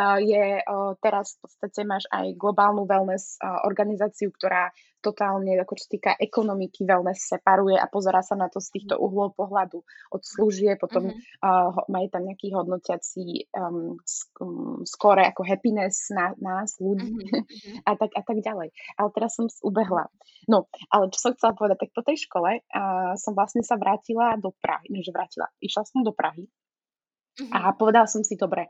a 0.00 0.04
je 0.16 0.64
uh, 0.64 0.96
teraz 0.96 1.36
v 1.36 1.44
podstate 1.44 1.80
máš 1.84 2.08
aj 2.08 2.40
globálnu 2.40 2.88
wellness 2.88 3.36
uh, 3.44 3.68
organizáciu, 3.68 4.32
ktorá 4.32 4.72
totálne, 5.00 5.56
ako 5.56 5.74
čo 5.76 5.86
týka 5.90 6.12
ekonomiky, 6.16 6.84
wellness 6.84 7.26
separuje 7.32 7.74
a 7.74 7.88
pozera 7.88 8.20
sa 8.20 8.36
na 8.36 8.52
to 8.52 8.60
z 8.60 8.78
týchto 8.78 9.00
uhlov 9.00 9.34
pohľadu 9.34 9.80
od 10.12 10.22
služie, 10.22 10.76
potom 10.76 11.10
mm-hmm. 11.10 11.40
uh, 11.40 11.72
majú 11.88 12.06
tam 12.12 12.22
nejaký 12.28 12.52
hodnotiaci 12.52 13.48
um, 13.56 13.96
um, 14.38 14.84
skore 14.84 15.24
ako 15.24 15.42
happiness 15.42 16.12
na 16.12 16.36
nás, 16.38 16.76
ľudí 16.78 17.10
mm-hmm. 17.10 17.82
a, 17.88 17.90
tak, 17.96 18.12
a 18.14 18.22
tak 18.22 18.38
ďalej. 18.44 18.68
Ale 19.00 19.08
teraz 19.16 19.34
som 19.34 19.48
ubehla. 19.64 20.12
No, 20.46 20.68
ale 20.92 21.08
čo 21.10 21.18
som 21.18 21.32
chcela 21.34 21.56
povedať, 21.56 21.88
tak 21.88 21.96
po 21.96 22.04
tej 22.04 22.20
škole 22.20 22.60
uh, 22.60 23.12
som 23.16 23.32
vlastne 23.32 23.64
sa 23.64 23.80
vrátila 23.80 24.36
do 24.36 24.52
Prahy, 24.60 25.00
že 25.00 25.10
vrátila, 25.10 25.48
išla 25.58 25.82
som 25.88 26.04
do 26.04 26.12
Prahy 26.12 26.44
mm-hmm. 26.44 27.52
a 27.56 27.72
povedala 27.74 28.04
som 28.04 28.20
si, 28.20 28.36
dobre, 28.36 28.68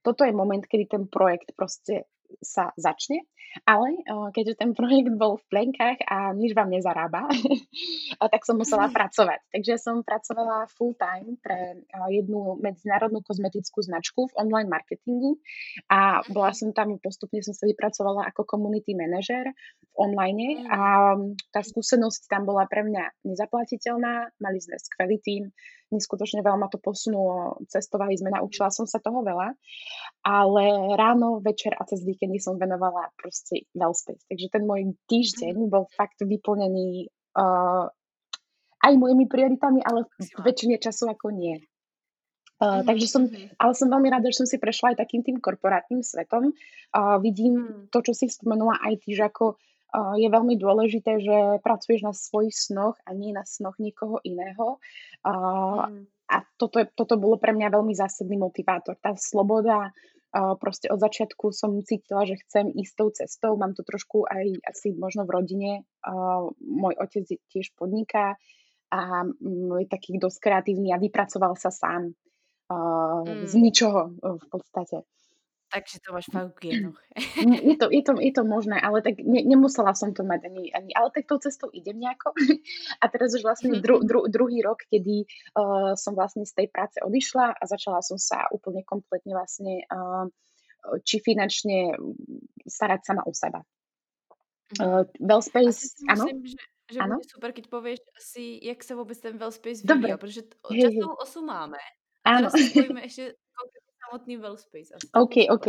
toto 0.00 0.24
je 0.24 0.32
moment, 0.32 0.64
kedy 0.64 0.84
ten 0.88 1.04
projekt 1.08 1.52
proste 1.52 2.08
sa 2.38 2.70
začne, 2.78 3.26
ale 3.66 4.06
keďže 4.30 4.62
ten 4.62 4.70
projekt 4.78 5.10
bol 5.18 5.42
v 5.42 5.44
plenkách 5.50 6.06
a 6.06 6.30
nič 6.30 6.54
vám 6.54 6.70
nezarába, 6.70 7.26
tak 8.32 8.46
som 8.46 8.54
musela 8.54 8.86
pracovať. 8.94 9.42
Takže 9.50 9.74
som 9.82 10.06
pracovala 10.06 10.70
full 10.70 10.94
time 10.94 11.34
pre 11.42 11.82
jednu 12.14 12.62
medzinárodnú 12.62 13.26
kozmetickú 13.26 13.82
značku 13.82 14.30
v 14.30 14.36
online 14.38 14.70
marketingu 14.70 15.42
a 15.90 16.22
bola 16.30 16.54
som 16.54 16.70
tam, 16.70 16.94
postupne 17.02 17.42
som 17.42 17.54
sa 17.54 17.66
vypracovala 17.66 18.30
ako 18.30 18.46
community 18.46 18.94
manager 18.94 19.50
v 19.82 19.94
online 19.98 20.64
a 20.70 20.80
mm. 21.18 21.50
tá 21.50 21.66
skúsenosť 21.66 22.30
tam 22.30 22.46
bola 22.46 22.70
pre 22.70 22.86
mňa 22.86 23.26
nezaplatiteľná, 23.26 24.30
mali 24.38 24.58
sme 24.62 24.78
skvelý 24.78 25.18
tým, 25.18 25.50
neskutočne 25.90 26.40
veľa 26.40 26.58
ma 26.58 26.68
to 26.70 26.78
posunulo, 26.78 27.60
cestovali 27.66 28.14
sme, 28.14 28.30
naučila 28.34 28.70
som 28.70 28.86
sa 28.86 29.02
toho 29.02 29.20
veľa, 29.26 29.54
ale 30.24 30.64
ráno, 30.94 31.42
večer 31.42 31.74
a 31.74 31.82
cez 31.86 32.06
víkendy 32.06 32.38
som 32.38 32.56
venovala 32.56 33.10
proste 33.18 33.66
Wellspace. 33.74 34.24
Takže 34.30 34.46
ten 34.50 34.62
môj 34.64 34.94
týždeň 35.10 35.54
mhm. 35.54 35.68
bol 35.68 35.84
fakt 35.94 36.22
vyplnený 36.22 37.10
uh, 37.36 37.90
aj 38.80 38.92
mojimi 38.96 39.28
prioritami, 39.28 39.84
ale 39.84 40.08
v 40.16 40.40
väčšine 40.40 40.80
času 40.80 41.12
ako 41.12 41.34
nie. 41.34 41.60
Uh, 42.60 42.80
mm-hmm. 42.80 42.86
Takže 42.92 43.06
som, 43.08 43.22
mhm. 43.24 43.56
ale 43.56 43.72
som 43.72 43.88
veľmi 43.88 44.08
rada, 44.12 44.28
že 44.28 44.44
som 44.44 44.48
si 44.48 44.60
prešla 44.60 44.92
aj 44.92 45.00
takým 45.00 45.24
tým 45.24 45.40
korporátnym 45.40 46.04
svetom. 46.04 46.52
Uh, 46.92 47.16
vidím 47.24 47.56
mm. 47.56 47.88
to, 47.88 48.04
čo 48.04 48.12
si 48.12 48.28
spomenula 48.28 48.76
aj 48.84 49.00
ty, 49.00 49.16
že 49.16 49.32
ako 49.32 49.56
je 49.94 50.28
veľmi 50.30 50.54
dôležité, 50.54 51.18
že 51.18 51.36
pracuješ 51.66 52.06
na 52.06 52.14
svojich 52.14 52.54
snoch 52.54 52.94
a 53.02 53.10
nie 53.10 53.34
na 53.34 53.42
snoch 53.42 53.78
niekoho 53.82 54.22
iného. 54.22 54.78
Mm. 55.26 56.06
A 56.30 56.36
toto, 56.54 56.86
toto 56.94 57.18
bolo 57.18 57.42
pre 57.42 57.50
mňa 57.50 57.74
veľmi 57.74 57.90
zásadný 57.90 58.38
motivátor. 58.38 58.94
Tá 59.02 59.18
sloboda, 59.18 59.90
proste 60.62 60.86
od 60.86 61.02
začiatku 61.02 61.50
som 61.50 61.74
cítila, 61.82 62.22
že 62.22 62.38
chcem 62.46 62.70
ísť 62.70 62.94
tou 62.94 63.10
cestou. 63.10 63.58
Mám 63.58 63.74
to 63.74 63.82
trošku 63.82 64.30
aj 64.30 64.62
asi 64.62 64.94
možno 64.94 65.26
v 65.26 65.34
rodine. 65.34 65.72
Môj 66.62 66.94
otec 67.02 67.26
tiež 67.50 67.74
podniká 67.74 68.38
a 68.94 69.00
je 69.82 69.86
taký 69.90 70.22
dosť 70.22 70.38
kreatívny 70.38 70.94
a 70.94 71.02
vypracoval 71.02 71.58
sa 71.58 71.74
sám 71.74 72.14
z 73.26 73.52
mm. 73.58 73.62
ničoho 73.66 74.14
v 74.22 74.46
podstate. 74.46 75.02
Takže 75.70 76.02
to 76.02 76.10
máš 76.10 76.26
fakt 76.34 76.58
genoch. 76.58 76.98
je, 77.62 77.76
to, 77.78 77.86
je, 77.94 78.02
to, 78.02 78.12
je 78.18 78.32
to 78.34 78.42
možné, 78.42 78.74
ale 78.82 79.06
tak 79.06 79.22
ne, 79.22 79.46
nemusela 79.46 79.94
som 79.94 80.10
to 80.10 80.26
mať 80.26 80.50
ani, 80.50 80.66
ani, 80.74 80.90
ale 80.98 81.14
tak 81.14 81.30
tou 81.30 81.38
cestou 81.38 81.70
idem 81.70 81.94
nejako. 82.02 82.34
A 83.02 83.06
teraz 83.06 83.30
už 83.38 83.46
vlastne 83.46 83.78
dru, 83.78 84.02
dru, 84.02 84.26
druhý 84.26 84.66
rok, 84.66 84.82
kedy 84.90 85.30
uh, 85.54 85.94
som 85.94 86.18
vlastne 86.18 86.42
z 86.42 86.58
tej 86.58 86.66
práce 86.74 86.98
odišla 86.98 87.54
a 87.54 87.62
začala 87.70 88.02
som 88.02 88.18
sa 88.18 88.50
úplne 88.50 88.82
kompletne 88.82 89.30
vlastne 89.30 89.86
uh, 89.86 90.26
či 91.06 91.22
finančne 91.22 91.94
starať 92.66 93.00
sama 93.06 93.22
o 93.22 93.30
seba. 93.30 93.62
Uh, 94.78 95.06
Wellspace, 95.22 96.02
áno? 96.10 96.26
Myslím, 96.26 96.50
že, 96.50 96.58
že 96.90 96.98
ano? 96.98 97.22
bude 97.22 97.30
super, 97.30 97.50
keď 97.54 97.64
povieš 97.70 98.00
si, 98.18 98.58
jak 98.58 98.82
sa 98.82 98.98
vôbec 98.98 99.18
ten 99.22 99.38
Wellspace 99.38 99.86
vyvíjal, 99.86 100.18
pretože 100.18 100.50
časovú 100.66 101.14
osu 101.14 101.46
máme. 101.46 101.78
A 102.26 102.44
teraz 102.44 102.52
si 102.52 102.84
ešte 102.84 103.24
samotný 104.10 104.42
Wellspace. 104.42 104.90
Asi 104.98 105.06
OK, 105.14 105.46
OK. 105.46 105.66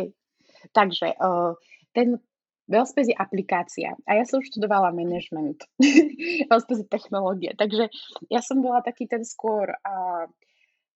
Takže 0.74 1.14
uh, 1.22 1.54
ten 1.94 2.18
Wellspace 2.66 3.14
je 3.14 3.18
aplikácia 3.18 3.94
a 4.10 4.12
ja 4.18 4.26
som 4.26 4.42
študovala 4.42 4.90
management. 4.90 5.70
Wellspace 6.50 6.82
je 6.82 6.90
technológie. 6.90 7.54
Takže 7.54 7.94
ja 8.34 8.42
som 8.42 8.66
bola 8.66 8.82
taký 8.82 9.06
ten 9.06 9.22
skôr 9.22 9.70
uh, 9.70 10.26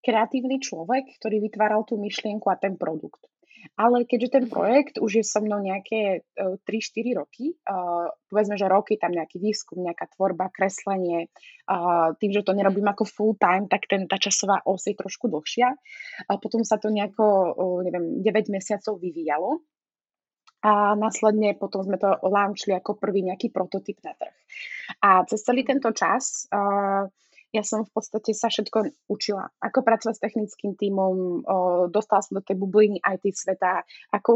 kreatívny 0.02 0.58
človek, 0.58 1.18
ktorý 1.22 1.46
vytváral 1.46 1.86
tú 1.86 2.02
myšlienku 2.02 2.50
a 2.50 2.58
ten 2.58 2.78
produkt. 2.82 3.22
Ale 3.74 4.06
keďže 4.06 4.30
ten 4.30 4.46
mhm. 4.46 4.52
projekt 4.54 4.96
už 5.02 5.12
je 5.22 5.24
so 5.26 5.42
mnou 5.42 5.58
nejaké 5.58 6.22
uh, 6.38 6.56
e, 6.56 6.70
3-4 6.70 7.18
roky, 7.18 7.46
uh, 7.66 8.14
povedzme, 8.30 8.56
že 8.56 8.70
roky 8.70 9.02
tam 9.02 9.18
nejaký 9.18 9.42
výskum, 9.42 9.82
nejaká 9.82 10.06
tvorba, 10.14 10.54
kreslenie, 10.54 11.34
tým, 12.22 12.30
že 12.30 12.46
to 12.46 12.54
nerobím 12.54 12.86
ako 12.86 13.10
full 13.10 13.34
time, 13.42 13.66
tak 13.66 13.90
ten, 13.90 14.06
tá 14.06 14.22
časová 14.22 14.62
os 14.70 14.86
je 14.86 14.94
trošku 14.94 15.26
dlhšia. 15.34 15.74
A 16.30 16.38
potom 16.38 16.62
sa 16.62 16.78
to 16.78 16.94
nejako, 16.94 17.26
uh, 17.58 17.80
neviem, 17.82 18.22
9 18.22 18.54
mesiacov 18.54 19.02
vyvíjalo 19.02 19.66
a 20.66 20.98
následne 20.98 21.54
potom 21.54 21.86
sme 21.86 22.02
to 22.02 22.10
launchli 22.26 22.74
ako 22.74 22.98
prvý 22.98 23.22
nejaký 23.22 23.54
prototyp 23.54 24.02
na 24.02 24.18
trh. 24.18 24.34
A 25.06 25.22
cez 25.30 25.46
celý 25.46 25.62
tento 25.62 25.94
čas 25.94 26.50
uh, 26.50 27.06
ja 27.56 27.64
som 27.64 27.88
v 27.88 27.92
podstate 27.96 28.36
sa 28.36 28.52
všetko 28.52 29.08
učila. 29.08 29.48
Ako 29.64 29.80
pracovať 29.80 30.20
s 30.20 30.24
technickým 30.24 30.76
tímom, 30.76 31.40
dostala 31.88 32.20
som 32.20 32.36
do 32.36 32.44
tej 32.44 32.60
bubliny 32.60 33.00
IT 33.00 33.32
sveta, 33.32 33.88
ako 34.12 34.32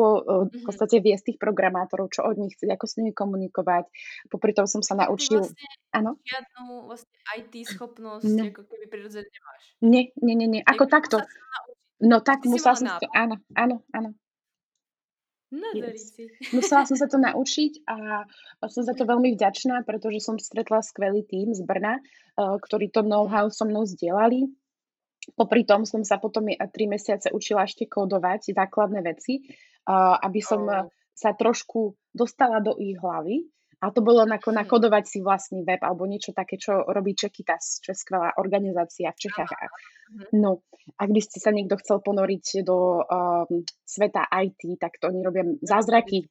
v 0.48 0.56
mhm. 0.56 0.64
podstate 0.64 1.04
viesť 1.04 1.36
tých 1.36 1.40
programátorov, 1.40 2.08
čo 2.16 2.24
od 2.24 2.40
nich 2.40 2.56
chcieť, 2.56 2.80
ako 2.80 2.86
s 2.88 2.96
nimi 3.04 3.12
komunikovať. 3.12 3.92
Popri 4.32 4.56
tom 4.56 4.66
som 4.66 4.80
sa 4.80 4.96
naučil... 4.96 5.44
Vlastne 5.44 5.68
Áno? 5.90 6.22
Žiadnu 6.22 6.86
vlastne 6.86 7.18
IT 7.34 7.54
schopnosť, 7.66 8.30
no. 8.30 8.44
ako 8.54 8.62
keby 8.70 8.86
prirodzene 8.94 9.26
nemáš. 9.26 9.64
Nie, 9.82 10.04
nie, 10.22 10.36
nie, 10.38 10.50
nie. 10.60 10.62
Ako 10.62 10.86
takto. 10.86 11.18
No 11.98 12.22
tak 12.22 12.46
musela 12.46 12.78
som... 12.78 12.88
Áno, 13.18 13.42
áno, 13.58 13.82
áno. 13.90 14.14
Yes. 15.50 16.14
Musela 16.56 16.86
som 16.86 16.94
sa 16.94 17.10
to 17.10 17.18
naučiť 17.18 17.86
a 17.90 18.26
som 18.70 18.86
za 18.86 18.94
to 18.94 19.10
veľmi 19.10 19.34
vďačná, 19.34 19.82
pretože 19.82 20.22
som 20.22 20.38
stretla 20.38 20.86
skvelý 20.86 21.26
tým 21.26 21.58
z 21.58 21.66
Brna, 21.66 21.98
eh, 21.98 22.58
ktorý 22.62 22.94
to 22.94 23.02
know-how 23.02 23.50
so 23.50 23.66
mnou 23.66 23.86
zdieľali. 23.90 24.46
Popri 25.36 25.66
tom 25.66 25.86
som 25.86 26.02
sa 26.02 26.18
potom 26.18 26.50
tri 26.74 26.90
mesiace 26.90 27.30
učila 27.30 27.66
ešte 27.66 27.86
kódovať 27.86 28.54
základné 28.54 29.02
veci, 29.02 29.42
eh, 29.42 30.16
aby 30.22 30.40
som 30.42 30.70
sa 31.20 31.36
trošku 31.36 32.00
dostala 32.16 32.64
do 32.64 32.80
ich 32.80 32.96
hlavy 32.96 33.44
a 33.80 33.96
to 33.96 34.04
bolo 34.04 34.28
ako 34.28 34.52
nakodovať 34.52 35.04
si 35.08 35.20
vlastný 35.24 35.64
web 35.64 35.80
alebo 35.80 36.04
niečo 36.04 36.36
také, 36.36 36.60
čo 36.60 36.84
robí 36.84 37.16
Čekitas, 37.16 37.80
čo 37.80 37.96
je 37.96 37.98
skvelá 37.98 38.36
organizácia 38.36 39.08
v 39.16 39.22
Čechách. 39.24 39.52
Mhm. 39.56 40.36
No, 40.36 40.68
ak 41.00 41.10
by 41.10 41.22
ste 41.24 41.40
sa 41.40 41.56
niekto 41.56 41.80
chcel 41.80 42.04
ponoriť 42.04 42.68
do 42.68 43.00
um, 43.00 43.64
sveta 43.88 44.28
IT, 44.28 44.80
tak 44.82 45.00
to 45.00 45.08
oni 45.08 45.24
robia 45.24 45.48
zázraky. 45.64 46.28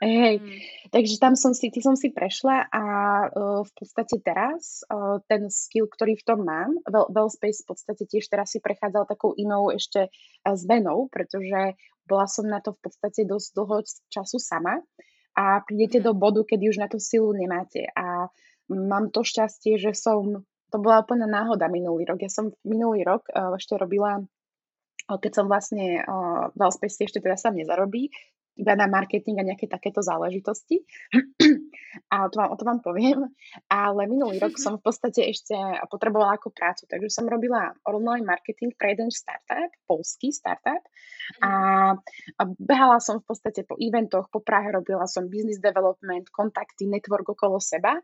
Hej, 0.00 0.40
mm. 0.40 0.48
takže 0.96 1.20
tam 1.20 1.36
som 1.36 1.52
si, 1.52 1.68
ty 1.68 1.84
som 1.84 1.92
si 1.92 2.08
prešla 2.08 2.72
a 2.72 2.84
uh, 3.28 3.60
v 3.60 3.72
podstate 3.76 4.16
teraz 4.24 4.80
uh, 4.88 5.20
ten 5.28 5.52
skill, 5.52 5.92
ktorý 5.92 6.16
v 6.16 6.24
tom 6.24 6.40
mám, 6.40 6.72
well, 6.88 7.04
Wellspace 7.12 7.68
v 7.68 7.76
podstate 7.76 8.08
tiež 8.08 8.32
teraz 8.32 8.56
si 8.56 8.64
prechádzal 8.64 9.04
takou 9.04 9.36
inou 9.36 9.68
ešte 9.68 10.08
uh, 10.08 10.56
zmenou, 10.56 11.12
pretože 11.12 11.76
bola 12.08 12.24
som 12.24 12.48
na 12.48 12.64
to 12.64 12.72
v 12.72 12.80
podstate 12.80 13.28
dosť 13.28 13.48
dlho 13.52 13.76
času 14.08 14.40
sama 14.40 14.80
a 15.36 15.62
prídete 15.62 16.02
do 16.02 16.12
bodu, 16.12 16.42
kedy 16.42 16.70
už 16.70 16.78
na 16.82 16.88
tú 16.90 16.98
silu 16.98 17.30
nemáte. 17.32 17.86
A 17.94 18.28
mám 18.70 19.10
to 19.10 19.22
šťastie, 19.22 19.78
že 19.78 19.94
som, 19.94 20.46
to 20.70 20.76
bola 20.78 21.02
úplne 21.02 21.26
náhoda 21.26 21.70
minulý 21.70 22.06
rok. 22.06 22.22
Ja 22.22 22.30
som 22.30 22.54
minulý 22.66 23.06
rok 23.06 23.26
uh, 23.30 23.54
ešte 23.56 23.78
robila 23.78 24.22
keď 25.18 25.42
som 25.42 25.46
vlastne 25.50 26.06
uh, 26.06 26.54
v 26.54 26.60
Alspeci 26.60 27.08
ešte 27.08 27.18
teda 27.18 27.34
sa 27.34 27.50
nezarobí, 27.50 28.12
na 28.64 28.86
marketing 28.86 29.40
a 29.40 29.46
nejaké 29.46 29.66
takéto 29.66 30.04
záležitosti. 30.04 30.84
A 32.14 32.30
to 32.30 32.38
vám, 32.38 32.50
o 32.54 32.56
to 32.56 32.64
vám 32.64 32.80
poviem. 32.80 33.30
Ale 33.66 34.06
minulý 34.06 34.38
rok 34.38 34.54
som 34.58 34.78
v 34.78 34.84
podstate 34.86 35.26
ešte 35.26 35.54
potrebovala 35.90 36.38
ako 36.38 36.54
prácu, 36.54 36.86
takže 36.86 37.10
som 37.10 37.26
robila 37.26 37.74
online 37.86 38.26
marketing 38.26 38.74
pre 38.78 38.94
jeden 38.94 39.10
startup, 39.10 39.70
polský 39.90 40.30
startup. 40.30 40.82
A, 41.38 41.50
a 42.38 42.42
behala 42.58 42.98
som 42.98 43.22
v 43.22 43.26
podstate 43.30 43.62
po 43.62 43.78
eventoch, 43.78 44.26
po 44.30 44.42
Prahe 44.42 44.74
robila 44.74 45.06
som 45.06 45.30
business 45.30 45.62
development, 45.62 46.26
kontakty, 46.34 46.90
network 46.90 47.26
okolo 47.30 47.62
seba. 47.62 47.94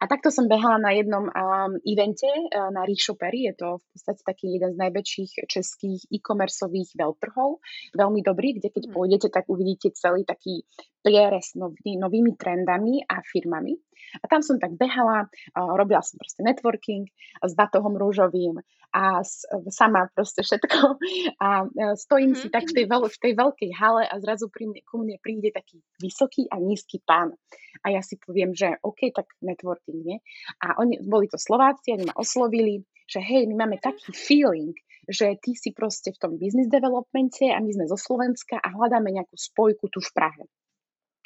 A 0.00 0.04
takto 0.04 0.28
som 0.28 0.48
behala 0.48 0.76
na 0.76 0.92
jednom 0.92 1.28
um, 1.28 1.72
evente 1.84 2.28
uh, 2.28 2.68
na 2.68 2.84
Rešopery. 2.84 3.48
Je 3.48 3.54
to 3.56 3.68
v 3.80 3.84
podstate 3.96 4.20
taký 4.24 4.46
jeden 4.60 4.76
z 4.76 4.78
najväčších 4.80 5.48
českých 5.48 6.00
e-commerceových 6.12 6.92
veľtrhov. 6.96 7.64
Veľmi 7.96 8.20
dobrý, 8.20 8.60
kde 8.60 8.68
keď 8.68 8.84
mhm. 8.88 8.92
pôjdete, 8.92 9.28
tak 9.32 9.48
uvidíte 9.48 9.92
celý 10.04 10.28
taký 10.28 10.60
prierez 11.00 11.56
nový, 11.56 11.96
novými 11.96 12.36
trendami 12.36 13.00
a 13.08 13.24
firmami. 13.24 13.72
A 14.20 14.24
tam 14.28 14.44
som 14.44 14.60
tak 14.60 14.76
behala, 14.76 15.28
robila 15.56 16.04
som 16.04 16.20
proste 16.20 16.44
networking 16.44 17.08
s 17.40 17.52
batohom 17.56 17.96
rúžovým 17.96 18.60
a 18.94 19.26
sama 19.74 20.06
proste 20.14 20.46
všetko. 20.46 21.02
A 21.44 21.66
stojím 21.98 22.32
mm-hmm. 22.32 22.46
si 22.46 22.54
tak 22.54 22.70
v 22.70 22.74
tej, 22.78 22.86
veľ, 22.86 23.02
v 23.10 23.18
tej 23.18 23.32
veľkej 23.34 23.70
hale 23.74 24.06
a 24.06 24.14
zrazu 24.22 24.46
pri 24.46 24.70
mne, 24.70 24.80
ku 24.86 25.02
mne 25.02 25.18
príde 25.18 25.50
taký 25.50 25.82
vysoký 25.98 26.46
a 26.46 26.62
nízky 26.62 27.02
pán. 27.02 27.34
A 27.82 27.90
ja 27.90 28.00
si 28.06 28.14
poviem, 28.22 28.54
že 28.54 28.78
OK, 28.86 29.10
tak 29.10 29.26
networking, 29.42 29.98
nie? 29.98 30.18
A 30.62 30.78
oni, 30.78 31.02
boli 31.02 31.26
to 31.26 31.36
Slováci, 31.42 31.90
oni 31.90 32.06
ma 32.06 32.14
oslovili, 32.14 32.86
že 33.10 33.18
hej, 33.18 33.50
my 33.50 33.66
máme 33.66 33.82
taký 33.82 34.14
feeling, 34.14 34.72
že 35.08 35.36
ty 35.40 35.52
si 35.54 35.70
proste 35.70 36.12
v 36.12 36.20
tom 36.20 36.32
business 36.36 36.68
developmente 36.68 37.48
a 37.48 37.60
my 37.60 37.70
sme 37.70 37.86
zo 37.88 37.98
Slovenska 37.98 38.58
a 38.60 38.68
hľadáme 38.72 39.12
nejakú 39.12 39.36
spojku 39.36 39.88
tu 39.92 40.00
v 40.00 40.10
Prahe. 40.14 40.44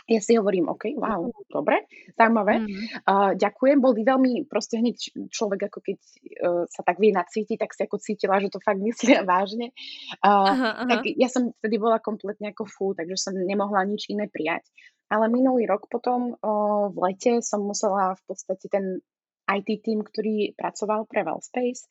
Ja 0.08 0.24
si 0.24 0.40
hovorím, 0.40 0.72
OK, 0.72 0.96
wow, 0.96 1.28
dobre, 1.52 1.84
zaujímavé. 2.16 2.64
Mm. 2.64 2.72
Uh, 3.04 3.32
ďakujem, 3.36 3.76
boli 3.76 4.08
veľmi, 4.08 4.48
proste 4.48 4.80
hneď 4.80 5.28
človek, 5.28 5.68
ako 5.68 5.84
keď 5.84 5.96
uh, 6.00 6.64
sa 6.64 6.80
tak 6.80 6.96
vie 6.96 7.12
nacítiť, 7.12 7.60
tak 7.60 7.76
si 7.76 7.84
ako 7.84 8.00
cítila, 8.00 8.40
že 8.40 8.48
to 8.48 8.56
fakt 8.56 8.80
myslia 8.80 9.20
vážne. 9.28 9.76
Uh, 10.24 10.48
aha, 10.48 10.70
aha. 10.80 10.90
Tak 10.96 11.12
ja 11.12 11.28
som 11.28 11.52
vtedy 11.60 11.76
bola 11.76 12.00
kompletne 12.00 12.56
ako 12.56 12.64
fú, 12.64 12.86
takže 12.96 13.20
som 13.20 13.36
nemohla 13.36 13.84
nič 13.84 14.08
iné 14.08 14.32
prijať. 14.32 14.64
Ale 15.12 15.28
minulý 15.28 15.68
rok 15.68 15.92
potom 15.92 16.40
uh, 16.40 16.88
v 16.88 16.96
lete 17.04 17.44
som 17.44 17.60
musela 17.60 18.16
v 18.16 18.22
podstate 18.32 18.64
ten 18.72 19.04
IT 19.48 19.80
tým, 19.80 20.04
ktorý 20.04 20.52
pracoval 20.52 21.08
pre 21.08 21.24
Wellspace 21.24 21.88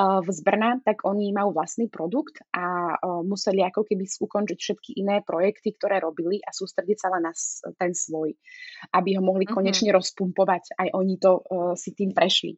uh, 0.00 0.24
z 0.24 0.40
Brna, 0.40 0.80
tak 0.80 1.04
oni 1.04 1.36
majú 1.36 1.52
vlastný 1.52 1.92
produkt 1.92 2.40
a 2.56 2.96
uh, 2.96 3.20
museli 3.20 3.60
ako 3.60 3.84
keby 3.84 4.08
ukončiť 4.08 4.58
všetky 4.58 4.90
iné 5.04 5.20
projekty, 5.20 5.76
ktoré 5.76 6.00
robili 6.00 6.40
a 6.40 6.48
sústrediť 6.48 6.96
sa 6.96 7.08
len 7.12 7.28
na 7.28 7.32
ten 7.76 7.92
svoj, 7.92 8.32
aby 8.96 9.20
ho 9.20 9.22
mohli 9.22 9.44
uh-huh. 9.44 9.60
konečne 9.60 9.92
rozpumpovať. 9.92 10.80
Aj 10.80 10.88
oni 10.96 11.20
to 11.20 11.44
uh, 11.44 11.76
si 11.76 11.92
tým 11.92 12.16
prešli. 12.16 12.56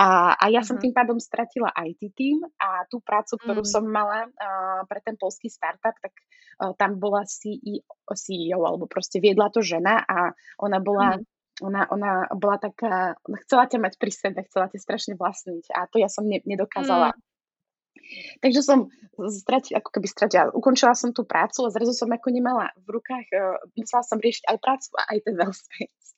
A, 0.00 0.32
a 0.40 0.44
ja 0.48 0.64
uh-huh. 0.64 0.68
som 0.72 0.76
mhm. 0.80 0.82
tým 0.88 0.94
pádom 0.96 1.18
stratila 1.20 1.68
IT 1.76 2.16
tým 2.16 2.40
a 2.56 2.88
tú 2.88 3.04
prácu, 3.04 3.36
ktorú 3.36 3.60
uh-huh. 3.60 3.74
som 3.76 3.84
mala 3.84 4.24
uh, 4.24 4.80
pre 4.88 5.04
ten 5.04 5.20
polský 5.20 5.52
startup, 5.52 5.94
tak 6.00 6.16
uh, 6.64 6.72
tam 6.80 6.96
bola 6.96 7.28
CEO, 7.28 7.84
CEO 8.16 8.60
alebo 8.64 8.88
proste 8.88 9.20
viedla 9.20 9.52
to 9.52 9.60
žena 9.60 10.00
a 10.00 10.32
ona 10.56 10.80
bola 10.80 11.20
uh-huh 11.20 11.40
ona, 11.60 11.84
ona 11.92 12.30
bola 12.32 12.56
taká, 12.56 13.18
ona 13.28 13.38
chcela 13.44 13.68
ťa 13.68 13.78
mať 13.82 13.94
pri 14.00 14.12
sebe, 14.14 14.40
chcela 14.48 14.72
ťa 14.72 14.78
strašne 14.80 15.14
vlastniť 15.20 15.68
a 15.76 15.84
to 15.90 16.00
ja 16.00 16.08
som 16.08 16.24
ne, 16.24 16.40
nedokázala. 16.48 17.12
Mm. 17.12 17.20
Takže 18.40 18.60
som 18.64 18.78
stratila, 19.30 19.80
ako 19.80 19.90
keby 19.92 20.06
stratila, 20.08 20.50
ukončila 20.52 20.96
som 20.96 21.12
tú 21.12 21.24
prácu 21.28 21.64
a 21.64 21.72
zrazu 21.72 21.92
som 21.92 22.08
ako 22.10 22.28
nemala 22.32 22.72
v 22.80 22.98
rukách, 22.98 23.26
uh, 23.36 23.60
musela 23.76 24.02
som 24.04 24.18
riešiť 24.20 24.44
aj 24.48 24.56
prácu 24.58 24.88
a 24.96 25.02
aj 25.12 25.18
ten 25.24 25.34
space. 25.36 26.08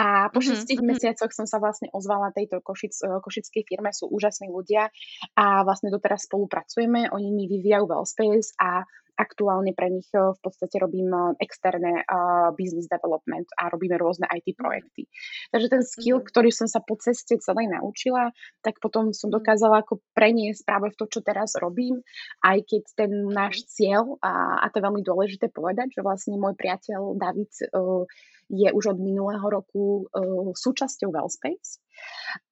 A 0.00 0.32
po 0.32 0.40
mm-hmm. 0.40 0.86
mesiacoch 0.86 1.32
som 1.32 1.44
sa 1.44 1.60
vlastne 1.60 1.92
ozvala 1.92 2.32
tejto 2.32 2.60
košic, 2.64 2.92
uh, 3.04 3.18
košickej 3.22 3.62
firme, 3.68 3.90
sú 3.92 4.10
úžasní 4.10 4.50
ľudia 4.50 4.90
a 5.36 5.62
vlastne 5.62 5.92
doteraz 5.92 6.26
spolupracujeme, 6.26 7.12
oni 7.12 7.28
mi 7.32 7.44
vyvíjajú 7.46 7.84
Wellspace 7.86 8.56
a 8.60 8.84
aktuálne 9.16 9.72
pre 9.72 9.88
nich 9.88 10.06
eh, 10.12 10.20
v 10.20 10.40
podstate 10.40 10.76
robím 10.76 11.08
eh, 11.10 11.42
externé 11.42 12.04
uh, 12.04 12.52
business 12.54 12.86
development 12.86 13.48
a 13.56 13.72
robíme 13.72 13.96
rôzne 13.96 14.28
IT 14.28 14.54
mhm. 14.54 14.58
projekty. 14.60 15.02
Takže 15.50 15.68
ten 15.72 15.82
skill, 15.82 16.18
mm-hmm. 16.20 16.30
ktorý 16.30 16.50
som 16.52 16.68
sa 16.68 16.84
po 16.84 16.94
ceste 17.00 17.40
celej 17.40 17.72
naučila, 17.72 18.30
tak 18.60 18.78
potom 18.78 19.10
som 19.16 19.32
mhm. 19.32 19.40
dokázala 19.40 19.82
ako 19.82 20.04
preniesť 20.12 20.62
práve 20.68 20.92
v 20.92 20.98
to, 21.00 21.04
čo 21.08 21.20
teraz 21.24 21.56
robím, 21.56 22.04
aj 22.44 22.62
keď 22.68 22.82
ten 22.94 23.12
náš 23.32 23.64
mhm. 23.64 23.66
cieľ, 23.72 24.02
a, 24.20 24.62
a 24.62 24.66
to 24.70 24.78
je 24.78 24.86
veľmi 24.86 25.02
dôležité 25.02 25.48
povedať, 25.50 25.96
že 25.96 26.04
vlastne 26.04 26.36
môj 26.36 26.54
priateľ 26.54 27.16
David 27.16 27.50
uh, 27.72 28.04
je 28.46 28.68
už 28.70 28.94
od 28.94 28.98
minulého 29.02 29.44
roku 29.46 30.06
uh, 30.06 30.54
súčasťou 30.54 31.10
Wellspace. 31.10 31.82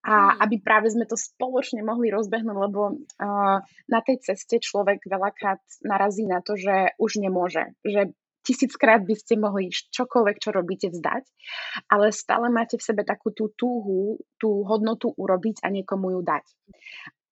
A 0.04 0.34
mm. 0.34 0.36
aby 0.48 0.56
práve 0.64 0.88
sme 0.90 1.06
to 1.06 1.14
spoločne 1.14 1.84
mohli 1.84 2.10
rozbehnúť, 2.10 2.56
lebo 2.56 2.80
uh, 2.94 3.58
na 3.64 4.00
tej 4.02 4.16
ceste 4.22 4.58
človek 4.58 5.06
veľakrát 5.06 5.60
narazí 5.84 6.26
na 6.26 6.42
to, 6.42 6.58
že 6.58 6.96
už 6.98 7.22
nemôže, 7.22 7.76
že 7.84 8.10
tisíckrát 8.44 9.00
by 9.00 9.14
ste 9.16 9.40
mohli 9.40 9.72
čokoľvek, 9.72 10.36
čo 10.36 10.50
robíte, 10.52 10.92
vzdať, 10.92 11.24
ale 11.88 12.12
stále 12.12 12.52
máte 12.52 12.76
v 12.76 12.86
sebe 12.86 13.02
takú 13.02 13.32
tú 13.32 13.50
túhu, 13.56 14.20
tú 14.36 14.62
hodnotu 14.68 15.10
urobiť 15.16 15.64
a 15.64 15.72
niekomu 15.72 16.12
ju 16.12 16.20
dať. 16.20 16.44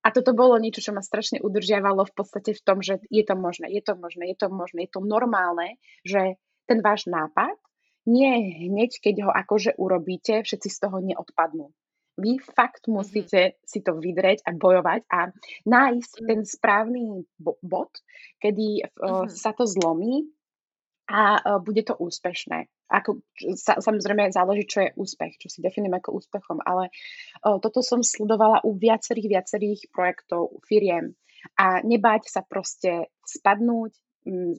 A 0.03 0.11
toto 0.11 0.35
bolo 0.35 0.59
niečo, 0.59 0.83
čo 0.83 0.91
ma 0.91 0.99
strašne 0.99 1.39
udržiavalo 1.39 2.03
v 2.03 2.15
podstate 2.17 2.59
v 2.59 2.63
tom, 2.65 2.83
že 2.83 2.99
je 3.07 3.23
to 3.23 3.39
možné, 3.39 3.71
je 3.71 3.83
to 3.87 3.95
možné, 3.95 4.35
je 4.35 4.37
to 4.41 4.49
možné, 4.51 4.91
je 4.91 4.93
to 4.99 5.01
normálne, 5.05 5.79
že 6.03 6.43
ten 6.67 6.83
váš 6.83 7.07
nápad 7.07 7.55
nie 8.07 8.67
hneď, 8.69 8.99
keď 8.99 9.29
ho 9.29 9.31
akože 9.31 9.79
urobíte, 9.79 10.43
všetci 10.43 10.69
z 10.69 10.79
toho 10.79 10.99
neodpadnú. 10.99 11.71
Vy 12.21 12.45
fakt 12.45 12.89
mhm. 12.89 12.93
musíte 12.93 13.41
mm-hmm. 13.41 13.65
si 13.65 13.79
to 13.81 13.97
vydreť 13.97 14.45
a 14.45 14.51
bojovať 14.53 15.01
a 15.09 15.33
nájsť 15.65 16.13
mm-hmm. 16.13 16.29
ten 16.29 16.41
správny 16.45 17.05
bod, 17.41 17.93
kedy 18.37 18.85
mm-hmm. 18.85 19.33
sa 19.33 19.57
to 19.57 19.65
zlomí 19.65 20.29
a 21.09 21.41
uh, 21.41 21.59
bude 21.59 21.83
to 21.89 21.97
úspešné. 21.97 22.69
Ako, 22.93 23.25
sa, 23.57 23.81
samozrejme 23.81 24.29
záleží, 24.29 24.69
čo 24.69 24.85
je 24.85 24.95
úspech, 25.01 25.41
čo 25.41 25.49
si 25.49 25.65
definujem 25.65 25.97
ako 25.97 26.21
úspechom, 26.21 26.61
ale 26.61 26.93
uh, 27.43 27.57
toto 27.57 27.81
som 27.81 28.05
sledovala 28.05 28.61
u 28.69 28.77
viacerých, 28.77 29.41
viacerých 29.41 29.81
projektov, 29.89 30.61
firiem 30.69 31.17
a 31.59 31.83
nebáť 31.83 32.31
sa 32.31 32.41
proste 32.45 33.11
spadnúť, 33.27 33.97